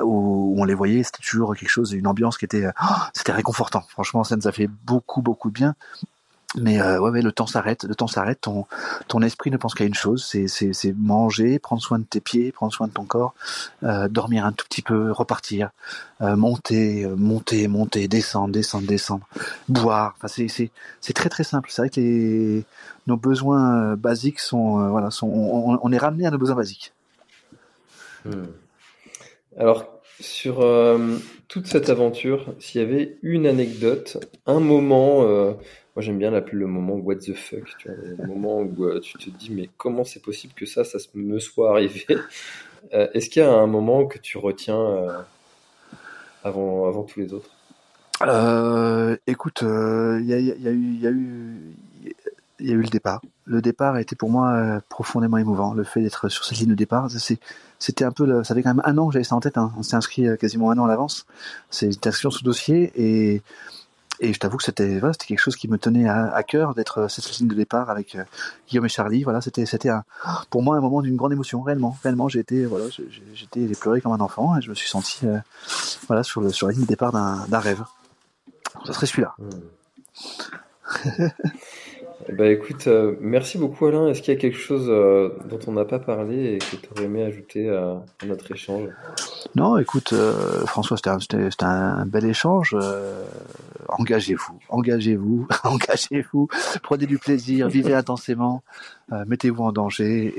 où, 0.03 0.55
on 0.59 0.64
les 0.64 0.74
voyait. 0.74 1.03
C'était 1.03 1.22
toujours 1.22 1.57
quelque 1.57 1.68
chose, 1.68 1.93
une 1.93 2.07
ambiance 2.07 2.39
qui 2.39 2.45
était, 2.45 2.66
oh, 2.82 2.95
c'était 3.12 3.32
réconfortant. 3.32 3.82
Franchement, 3.89 4.24
ça 4.24 4.37
nous 4.37 4.47
a 4.47 4.53
fait 4.53 4.68
beaucoup, 4.68 5.22
beaucoup 5.22 5.49
de 5.49 5.55
bien. 5.55 5.74
Mais 6.57 6.81
euh, 6.81 7.01
ouais, 7.01 7.11
ouais, 7.11 7.23
le 7.23 7.33
temps 7.33 7.49
s'arrête, 7.49 7.85
le 7.85 7.95
temps 7.97 8.07
s'arrête. 8.07 8.43
Ton, 8.43 8.67
ton 9.09 9.23
esprit 9.23 9.51
ne 9.51 9.57
pense 9.57 9.75
qu'à 9.75 9.85
une 9.85 9.95
chose, 9.95 10.25
c'est, 10.25 10.95
manger, 10.97 11.59
prendre 11.59 11.83
soin 11.83 11.99
de 11.99 12.05
tes 12.05 12.21
pieds, 12.21 12.53
prendre 12.53 12.73
soin 12.73 12.87
de 12.87 12.93
ton 12.93 13.05
corps, 13.05 13.35
euh, 13.83 14.09
dormir 14.09 14.47
un 14.47 14.53
tout 14.53 14.65
petit 14.67 14.83
peu, 14.83 15.11
repartir, 15.11 15.71
euh, 16.21 16.37
monter, 16.37 17.05
euh, 17.05 17.17
monter, 17.17 17.67
monter, 17.67 18.07
descendre, 18.07 18.53
descendre, 18.53 18.87
descendre, 18.87 19.27
boire. 19.69 20.15
Enfin, 20.17 20.29
c'est, 20.29 20.47
c'est, 20.47 20.71
c'est 21.01 21.13
très 21.13 21.29
très 21.29 21.43
simple. 21.43 21.71
C'est 21.73 21.83
vrai 21.83 21.91
que 21.91 22.01
les, 22.01 22.65
nos 23.09 23.17
besoins 23.17 23.93
euh, 23.93 23.97
basiques 23.97 24.39
sont, 24.39 24.81
euh, 24.81 24.89
voilà, 24.91 25.11
sont, 25.11 25.27
on, 25.27 25.79
on, 25.83 25.93
est 25.93 25.99
ramené 25.99 26.25
à 26.27 26.31
nos 26.31 26.39
besoins 26.39 26.57
basiques. 26.57 26.93
Hmm. 28.25 28.45
Alors, 29.57 29.87
sur 30.21 30.65
toute 31.49 31.67
cette 31.67 31.91
aventure, 31.91 32.55
s'il 32.61 32.81
y 32.81 32.85
avait 32.85 33.19
une 33.23 33.47
anecdote, 33.47 34.19
un 34.47 34.61
moment 34.61 35.25
moi, 35.95 36.03
j'aime 36.03 36.19
bien 36.19 36.33
l'appeler 36.33 36.59
le 36.59 36.67
moment 36.67 36.95
what 36.95 37.17
the 37.17 37.35
fuck, 37.35 37.87
le 37.87 38.27
moment 38.27 38.61
où 38.61 38.85
euh, 38.85 38.99
tu 39.01 39.17
te 39.17 39.31
dis, 39.31 39.51
mais 39.53 39.71
comment 39.77 40.03
c'est 40.03 40.21
possible 40.21 40.53
que 40.55 40.67
ça, 40.67 40.83
ça 40.83 40.99
me 41.15 41.39
soit 41.39 41.71
arrivé? 41.71 42.05
Euh, 42.93 43.09
Est-ce 43.15 43.31
qu'il 43.31 43.41
y 43.41 43.45
a 43.45 43.51
un 43.51 43.67
moment 43.67 44.05
que 44.05 44.19
tu 44.19 44.37
retiens 44.37 44.79
euh, 44.79 45.19
avant, 46.43 46.87
avant 46.87 47.05
tous 47.05 47.21
les 47.21 47.33
autres? 47.33 47.49
Écoute, 49.27 49.63
il 49.63 50.27
y 50.27 50.35
a, 50.35 50.39
y, 50.39 50.51
a, 50.51 50.55
y, 50.55 50.69
a 50.69 50.71
eu, 51.11 51.77
y 52.61 52.71
a 52.71 52.75
eu 52.75 52.83
le 52.83 52.89
départ. 52.89 53.23
Le 53.47 53.63
départ 53.63 53.95
a 53.95 54.01
été 54.01 54.17
pour 54.17 54.31
moi 54.31 54.81
profondément 54.89 55.39
émouvant. 55.39 55.75
Le 55.75 55.85
fait 55.85 56.03
d'être 56.03 56.29
sur 56.29 56.45
cette 56.45 56.59
ligne 56.59 56.71
de 56.71 56.75
départ, 56.75 57.09
c'était 57.79 58.05
un 58.05 58.13
peu, 58.13 58.45
ça 58.45 58.55
fait 58.55 58.63
quand 58.63 58.75
même 58.75 58.83
un 58.85 58.99
an 58.99 59.07
que 59.09 59.15
j'avais 59.15 59.25
ça 59.25 59.35
en 59.37 59.41
tête. 59.41 59.57
Hein. 59.57 59.73
On 59.79 59.83
s'est 59.83 59.97
inscrit 59.97 60.27
quasiment 60.39 60.71
un 60.71 60.79
an 60.79 60.85
à 60.85 60.89
l'avance. 60.89 61.27
C'est 61.71 61.87
une 61.87 61.93
inscription 61.93 62.31
sous 62.31 62.45
dossier 62.45 62.93
et 62.97 63.43
et 64.25 64.33
je 64.33 64.39
t'avoue 64.39 64.57
que 64.57 64.64
c'était 64.64 64.99
voilà, 64.99 65.12
c'était 65.12 65.27
quelque 65.27 65.41
chose 65.41 65.57
qui 65.57 65.68
me 65.68 65.79
tenait 65.79 66.09
à, 66.09 66.33
à 66.35 66.43
cœur 66.43 66.75
d'être 66.75 66.99
euh, 66.99 67.09
cette 67.09 67.31
ligne 67.39 67.49
de 67.49 67.55
départ 67.55 67.91
avec 67.91 68.14
euh, 68.14 68.25
Guillaume 68.68 68.87
et 68.87 68.89
Charlie. 68.89 69.22
Voilà, 69.22 69.41
c'était 69.41 69.66
c'était 69.66 69.91
pour 70.51 70.62
moi 70.62 70.77
un 70.77 70.81
moment 70.81 71.03
d'une 71.03 71.16
grande 71.16 71.33
émotion 71.33 71.62
réellement. 71.62 71.97
Réellement, 72.03 72.29
j'ai 72.29 72.41
été 72.41 72.64
voilà, 72.64 72.87
j'étais 73.35 73.68
j'ai 73.68 73.75
pleuré 73.75 74.01
comme 74.01 74.12
un 74.12 74.20
enfant 74.20 74.57
et 74.57 74.62
je 74.62 74.70
me 74.70 74.75
suis 74.75 74.89
senti 74.89 75.27
euh, 75.27 75.39
voilà 76.07 76.22
sur 76.22 76.41
le 76.41 76.51
sur 76.51 76.66
la 76.66 76.72
ligne 76.72 76.83
de 76.83 76.89
départ 76.89 77.12
d'un 77.12 77.59
rêve. 77.59 77.85
Ça 78.87 78.93
serait 78.93 79.07
celui-là. 79.07 79.35
Hmm. 79.39 79.59
Bah 82.33 82.47
écoute, 82.47 82.87
euh, 82.87 83.17
merci 83.21 83.59
beaucoup 83.59 83.87
Alain. 83.87 84.09
Est-ce 84.09 84.23
qu'il 84.23 84.33
y 84.33 84.37
a 84.37 84.41
quelque 84.41 84.57
chose 84.57 84.87
euh, 84.89 85.31
dont 85.49 85.59
on 85.67 85.73
n'a 85.73 85.85
pas 85.85 85.99
parlé 85.99 86.55
et 86.55 86.59
que 86.59 86.77
tu 86.77 86.89
aurais 86.93 87.05
aimé 87.05 87.23
ajouter 87.23 87.69
à, 87.69 88.03
notre 88.25 88.51
échange? 88.51 88.89
Non, 89.55 89.77
écoute, 89.79 90.12
euh, 90.15 90.65
François, 90.65 90.97
c'était 90.97 91.11
un, 91.65 91.99
un, 91.99 92.07
bel 92.07 92.25
échange. 92.25 92.75
engagez-vous, 93.89 94.59
engagez-vous, 94.71 95.47
engagez-vous, 95.65 96.49
prenez 96.83 97.07
du 97.07 97.19
plaisir, 97.19 97.69
vivez 97.69 97.95
intensément, 97.95 98.62
mettez-vous 99.27 99.62
en 99.62 99.73
danger 99.73 100.33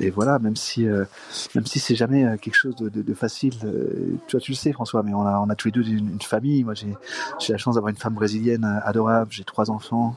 et, 0.00 0.10
voilà, 0.10 0.40
même 0.40 0.56
si 0.56 0.84
même 0.84 1.66
si 1.66 1.78
c'est 1.78 1.94
jamais 1.94 2.36
quelque 2.38 2.56
chose 2.56 2.76
de, 2.76 3.14
facile. 3.14 3.54
tu 4.26 4.38
tu 4.38 4.50
le 4.50 4.56
sais, 4.56 4.72
François, 4.72 5.02
mais 5.04 5.14
on 5.14 5.22
a 5.22 5.38
on 5.38 5.48
a 5.48 5.54
tous 5.54 5.68
les 5.68 5.72
deux 5.72 5.86
une, 5.86 6.08
une 6.08 6.20
famille. 6.20 6.64
Moi, 6.64 6.74
j'ai 6.74 6.92
j'ai 7.38 7.52
la 7.52 7.58
chance 7.58 7.76
d'avoir 7.76 7.90
une 7.90 7.96
femme 7.96 8.14
brésilienne 8.14 8.64
adorable. 8.84 9.30
J'ai 9.30 9.44
trois 9.44 9.70
enfants. 9.70 10.16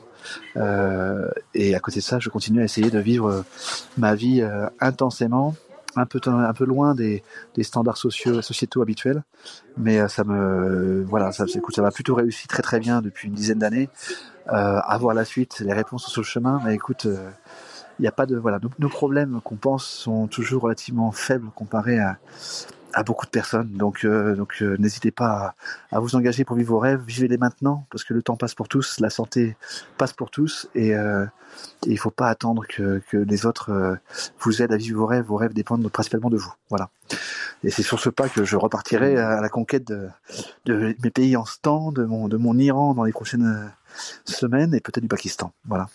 Euh, 0.56 1.28
et 1.54 1.74
à 1.74 1.80
côté 1.80 2.00
de 2.00 2.04
ça, 2.04 2.18
je 2.18 2.28
continue 2.28 2.60
à 2.60 2.64
essayer 2.64 2.90
de 2.90 2.98
vivre 2.98 3.28
euh, 3.28 3.42
ma 3.96 4.14
vie 4.14 4.42
euh, 4.42 4.66
intensément, 4.80 5.54
un 5.96 6.06
peu 6.06 6.20
un 6.26 6.52
peu 6.52 6.64
loin 6.64 6.94
des, 6.94 7.22
des 7.54 7.62
standards 7.62 7.96
sociaux 7.96 8.42
sociétaux 8.42 8.82
habituels, 8.82 9.22
mais 9.78 10.06
ça 10.08 10.24
me 10.24 11.02
voilà, 11.04 11.32
ça, 11.32 11.44
écoute, 11.54 11.74
ça 11.74 11.80
va 11.80 11.90
plutôt 11.90 12.14
réussi 12.14 12.48
très 12.48 12.62
très 12.62 12.80
bien 12.80 13.00
depuis 13.00 13.28
une 13.28 13.34
dizaine 13.34 13.58
d'années. 13.58 13.88
Euh, 14.48 14.78
à 14.84 14.98
voir 14.98 15.14
la 15.14 15.24
suite, 15.24 15.60
les 15.60 15.72
réponses 15.72 16.06
sur 16.06 16.20
le 16.20 16.26
chemin, 16.26 16.60
mais 16.64 16.74
écoute, 16.74 17.08
il 17.98 18.02
n'y 18.02 18.06
a 18.06 18.12
pas 18.12 18.26
de 18.26 18.36
voilà, 18.36 18.60
nos 18.78 18.88
problèmes 18.88 19.40
qu'on 19.42 19.56
pense 19.56 19.86
sont 19.86 20.26
toujours 20.26 20.62
relativement 20.62 21.10
faibles 21.12 21.48
comparés 21.54 21.98
à 21.98 22.18
à 22.96 23.02
beaucoup 23.02 23.26
de 23.26 23.30
personnes. 23.30 23.72
Donc, 23.72 24.04
euh, 24.06 24.34
donc 24.34 24.62
euh, 24.62 24.74
n'hésitez 24.78 25.10
pas 25.10 25.54
à, 25.92 26.00
vous 26.00 26.16
engager 26.16 26.46
pour 26.46 26.56
vivre 26.56 26.70
vos 26.70 26.78
rêves. 26.78 27.02
Vivez-les 27.06 27.36
maintenant, 27.36 27.84
parce 27.90 28.04
que 28.04 28.14
le 28.14 28.22
temps 28.22 28.36
passe 28.36 28.54
pour 28.54 28.68
tous, 28.68 29.00
la 29.00 29.10
santé 29.10 29.54
passe 29.98 30.14
pour 30.14 30.30
tous, 30.30 30.66
et, 30.74 30.96
euh, 30.96 31.26
il 31.84 31.92
ne 31.92 31.98
faut 31.98 32.10
pas 32.10 32.28
attendre 32.28 32.64
que, 32.66 33.02
que 33.10 33.18
les 33.18 33.44
autres 33.44 33.98
vous 34.40 34.62
aident 34.62 34.72
à 34.72 34.78
vivre 34.78 35.00
vos 35.00 35.06
rêves. 35.06 35.26
Vos 35.26 35.36
rêves 35.36 35.52
dépendent 35.52 35.86
principalement 35.90 36.30
de 36.30 36.38
vous. 36.38 36.52
Voilà. 36.70 36.88
Et 37.62 37.70
c'est 37.70 37.82
sur 37.82 38.00
ce 38.00 38.08
pas 38.08 38.30
que 38.30 38.44
je 38.44 38.56
repartirai 38.56 39.18
à 39.18 39.42
la 39.42 39.48
conquête 39.50 39.86
de, 39.86 40.08
de 40.64 40.94
mes 41.02 41.10
pays 41.10 41.36
en 41.36 41.44
stand, 41.44 41.94
de 41.96 42.04
mon, 42.04 42.28
de 42.28 42.38
mon 42.38 42.58
Iran 42.58 42.94
dans 42.94 43.04
les 43.04 43.12
prochaines 43.12 43.70
semaines, 44.24 44.74
et 44.74 44.80
peut-être 44.80 45.02
du 45.02 45.08
Pakistan. 45.08 45.52
Voilà. 45.66 45.88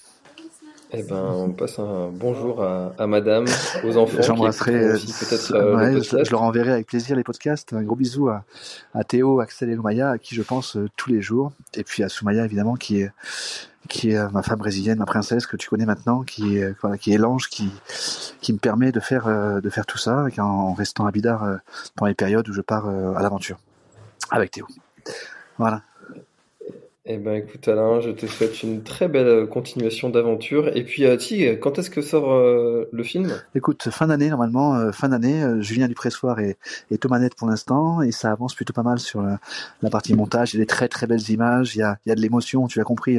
Eh 0.94 1.04
ben, 1.04 1.24
on 1.24 1.52
passe 1.52 1.80
un 1.80 2.10
bonjour 2.12 2.62
à, 2.62 2.92
à 2.98 3.08
madame, 3.08 3.46
aux 3.86 3.96
enfants. 3.96 4.22
J'embrasserai 4.22 4.74
peut-être 4.74 5.56
euh, 5.56 6.02
je, 6.02 6.32
leur 6.32 6.42
enverrai 6.42 6.74
avec 6.74 6.88
plaisir 6.88 7.16
les 7.16 7.24
podcasts. 7.24 7.72
Un 7.72 7.84
gros 7.84 7.96
bisou 7.96 8.28
à, 8.28 8.44
à 8.94 9.06
Théo, 9.06 9.40
Axel 9.40 9.70
et 9.70 9.76
Lumaya, 9.76 10.12
à 10.12 10.18
qui 10.18 10.36
je 10.36 10.42
pense 10.42 10.76
euh, 10.76 10.90
tous 10.98 11.10
les 11.10 11.22
jours. 11.22 11.54
Et 11.76 11.86
puis 11.86 12.04
à 12.04 12.10
Soumaya, 12.10 12.44
évidemment, 12.44 12.76
qui 12.76 13.02
est, 13.02 13.12
qui 13.88 14.12
est 14.12 14.18
euh, 14.18 14.28
ma 14.32 14.44
femme 14.44 14.60
brésilienne, 14.60 15.00
ma 15.00 15.06
princesse 15.06 15.48
que 15.48 15.56
tu 15.56 15.70
connais 15.70 15.86
maintenant, 15.86 16.24
qui 16.24 16.58
est, 16.58 16.76
voilà, 16.82 16.98
qui 16.98 17.14
est 17.14 17.18
l'ange 17.18 17.48
qui, 17.48 17.70
qui 18.42 18.52
me 18.52 18.60
permet 18.60 18.92
de 18.92 19.00
faire, 19.00 19.28
de 19.62 19.70
faire 19.70 19.86
tout 19.86 19.98
ça 19.98 20.26
en 20.40 20.74
restant 20.74 21.06
à 21.06 21.12
Bidar 21.12 21.60
pendant 21.96 22.10
les 22.10 22.16
périodes 22.16 22.50
où 22.50 22.54
je 22.54 22.62
pars 22.62 22.88
à 22.88 23.22
l'aventure 23.22 23.60
avec 24.30 24.52
Théo. 24.52 24.68
Voilà. 25.58 25.84
Eh 27.06 27.18
ben 27.18 27.34
écoute 27.34 27.68
Alain, 27.68 28.00
je 28.00 28.12
te 28.12 28.28
souhaite 28.28 28.62
une 28.62 28.84
très 28.84 29.08
belle 29.08 29.26
euh, 29.26 29.48
continuation 29.48 30.10
d'aventure. 30.10 30.68
Et 30.78 30.84
puis 30.84 31.04
euh, 31.06 31.56
quand 31.56 31.80
est-ce 31.80 31.90
que 31.90 32.00
sort 32.00 32.32
euh, 32.32 32.88
le 32.94 33.04
film? 33.04 33.32
Écoute, 33.56 33.90
fin 33.90 34.06
d'année 34.06 34.30
normalement, 34.30 34.76
euh, 34.76 34.92
fin 34.92 35.10
d'année, 35.10 35.44
Julien 35.62 35.88
Dupressoir 35.88 36.40
et, 36.40 36.58
et 36.92 37.00
Thomas 37.00 37.18
Net 37.18 37.34
pour 37.34 37.48
l'instant, 37.48 38.04
et 38.04 38.12
ça 38.12 38.32
avance 38.32 38.54
plutôt 38.54 38.74
pas 38.74 38.84
mal 38.84 39.00
sur 39.00 39.24
la, 39.24 39.40
partie 39.90 40.14
montage. 40.14 40.54
Il 40.54 40.58
y 40.58 40.60
a 40.60 40.64
des 40.64 40.68
très 40.68 40.88
très 40.88 41.08
belles 41.08 41.28
images, 41.32 41.76
il 41.76 41.80
y 41.80 41.82
a, 41.82 41.98
il 42.06 42.10
y 42.10 42.12
a 42.12 42.16
de 42.16 42.22
l'émotion, 42.22 42.68
tu 42.68 42.78
l'as 42.78 42.86
compris, 42.86 43.18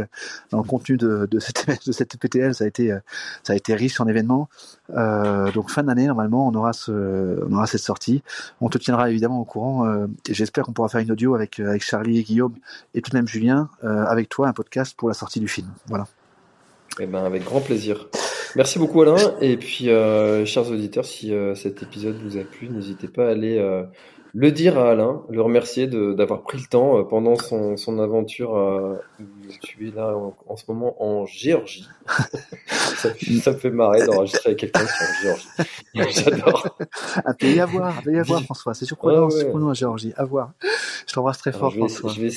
dans 0.53 0.59
le 0.59 0.65
contenu 0.65 0.97
de, 0.97 1.27
de, 1.29 1.41
cette, 1.41 1.67
de 1.87 1.91
cette 1.91 2.17
PTL, 2.19 2.55
ça 2.55 2.63
a 2.63 2.69
été, 2.69 2.97
ça 3.43 3.53
a 3.53 3.57
été 3.57 3.75
riche 3.75 4.01
en 4.01 4.07
événements. 4.07 4.49
donc 4.91 5.71
fin 5.71 5.83
d'année 5.83 6.07
normalement, 6.07 6.47
on 6.47 6.55
aura, 6.55 6.73
ce, 6.73 7.45
on 7.51 7.53
aura 7.53 7.67
cette 7.67 7.81
sortie. 7.81 8.23
On 8.61 8.69
te 8.69 8.79
tiendra 8.79 9.11
évidemment 9.11 9.41
au 9.41 9.45
courant, 9.45 9.93
et 10.29 10.35
j'espère 10.35 10.63
qu'on 10.63 10.73
pourra 10.73 10.89
faire 10.89 11.01
une 11.01 11.11
audio 11.11 11.35
avec, 11.35 11.59
avec 11.59 11.83
Charlie 11.83 12.19
et 12.19 12.23
Guillaume, 12.23 12.55
et 12.95 13.03
tout 13.03 13.11
de 13.11 13.17
même 13.17 13.27
Julien 13.27 13.69
avec 13.83 14.29
toi 14.29 14.49
un 14.49 14.53
podcast 14.53 14.95
pour 14.97 15.09
la 15.09 15.15
sortie 15.15 15.41
du 15.41 15.49
film. 15.49 15.69
Voilà. 15.89 16.07
Eh 17.01 17.07
ben, 17.07 17.25
avec 17.25 17.45
grand 17.45 17.61
plaisir. 17.61 18.09
Merci 18.55 18.79
beaucoup 18.79 19.01
Alain. 19.01 19.17
Et 19.41 19.57
puis, 19.57 19.89
euh, 19.89 20.45
chers 20.45 20.71
auditeurs, 20.71 21.07
si 21.07 21.33
euh, 21.33 21.55
cet 21.55 21.83
épisode 21.83 22.17
vous 22.23 22.37
a 22.37 22.43
plu, 22.43 22.69
n'hésitez 22.69 23.09
pas 23.09 23.27
à 23.27 23.31
aller 23.31 23.83
le 24.35 24.51
dire 24.51 24.79
à 24.79 24.91
Alain, 24.91 25.23
le 25.29 25.43
remercier 25.43 25.87
d'avoir 25.87 26.43
pris 26.43 26.59
le 26.59 26.65
temps 26.65 27.05
pendant 27.05 27.37
son, 27.37 27.77
son 27.77 27.99
aventure. 27.99 28.99
tu 29.63 29.89
es 29.89 29.91
là 29.91 30.15
en, 30.47 30.57
ce 30.57 30.65
moment 30.69 31.03
en 31.03 31.27
Géorgie. 31.27 31.87
ça, 32.97 33.11
me 33.53 33.57
fait 33.59 33.71
marrer 33.71 34.07
d'enregistrer 34.07 34.51
avec 34.51 34.61
quelqu'un 34.61 34.87
sur 34.87 35.07
Géorgie. 35.23 35.49
J'adore. 35.95 36.77
Un 37.25 37.35
pays 37.35 37.61
à 37.61 37.67
voir, 37.67 37.99
un 37.99 38.03
pays 38.03 38.19
à 38.19 38.23
voir, 38.23 38.43
François. 38.45 38.75
C'est 38.75 38.87
surprenant, 38.87 39.29
surprenant 39.31 39.69
la 39.69 39.75
Géorgie. 39.75 40.13
À 40.17 40.25
voir. 40.25 40.53
Je 41.07 41.13
t'embrasse 41.13 41.39
très 41.39 41.53
fort, 41.53 41.73
François. 41.73 42.13
Je 42.13 42.21
vais, 42.21 42.31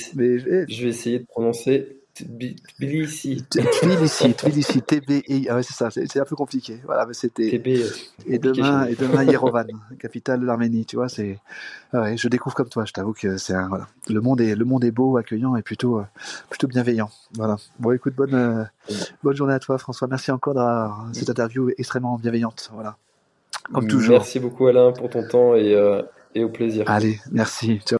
je 0.67 0.83
vais 0.83 0.89
essayer 0.89 1.19
de 1.19 1.25
prononcer 1.25 1.97
Tbilisi. 2.15 3.43
Tbilisi, 3.49 4.33
Tbilisi, 4.33 4.81
TBI. 4.81 5.47
Ah 5.49 5.55
ouais, 5.55 5.63
c'est 5.63 5.73
ça, 5.73 5.89
c'est 5.91 6.19
un 6.19 6.23
peu 6.23 6.35
compliqué. 6.37 6.79
Voilà, 6.85 7.05
mais 7.05 7.13
c'était. 7.13 7.61
Et 8.25 8.39
demain, 8.39 8.85
et 8.85 8.95
demain, 8.95 9.23
Yerevan, 9.23 9.67
capitale 9.99 10.39
de 10.39 10.45
l'Arménie. 10.45 10.85
Tu 10.85 10.95
vois, 10.95 11.09
c'est. 11.09 11.39
Ah 11.91 12.01
ouais, 12.01 12.17
je 12.17 12.29
découvre 12.29 12.55
comme 12.55 12.69
toi. 12.69 12.85
Je 12.85 12.93
t'avoue 12.93 13.11
que 13.11 13.35
c'est 13.37 13.53
un. 13.53 13.67
Voilà. 13.67 13.87
Le 14.07 14.21
monde 14.21 14.39
est, 14.39 14.55
le 14.55 14.63
monde 14.63 14.85
est 14.85 14.91
beau, 14.91 15.17
accueillant 15.17 15.57
et 15.57 15.61
plutôt, 15.61 15.99
euh, 15.99 16.05
plutôt 16.49 16.67
bienveillant. 16.67 17.09
Voilà. 17.33 17.57
Bon, 17.79 17.91
écoute, 17.91 18.15
bonne, 18.15 18.33
euh, 18.33 18.63
bonne 19.21 19.35
journée 19.35 19.53
à 19.53 19.59
toi, 19.59 19.77
François. 19.77 20.07
Merci 20.07 20.31
encore 20.31 20.53
d'avoir 20.53 21.07
cette 21.11 21.29
interview 21.29 21.69
extrêmement 21.77 22.17
bienveillante. 22.17 22.69
Voilà. 22.73 22.95
Comme 23.73 23.87
toujours. 23.87 24.13
Merci 24.13 24.39
beaucoup, 24.39 24.67
Alain, 24.67 24.93
pour 24.93 25.09
ton 25.09 25.27
temps 25.27 25.55
et, 25.55 25.73
euh, 25.73 26.01
et 26.33 26.45
au 26.45 26.49
plaisir. 26.49 26.85
Allez, 26.87 27.19
merci. 27.31 27.81
Ciao. 27.85 27.99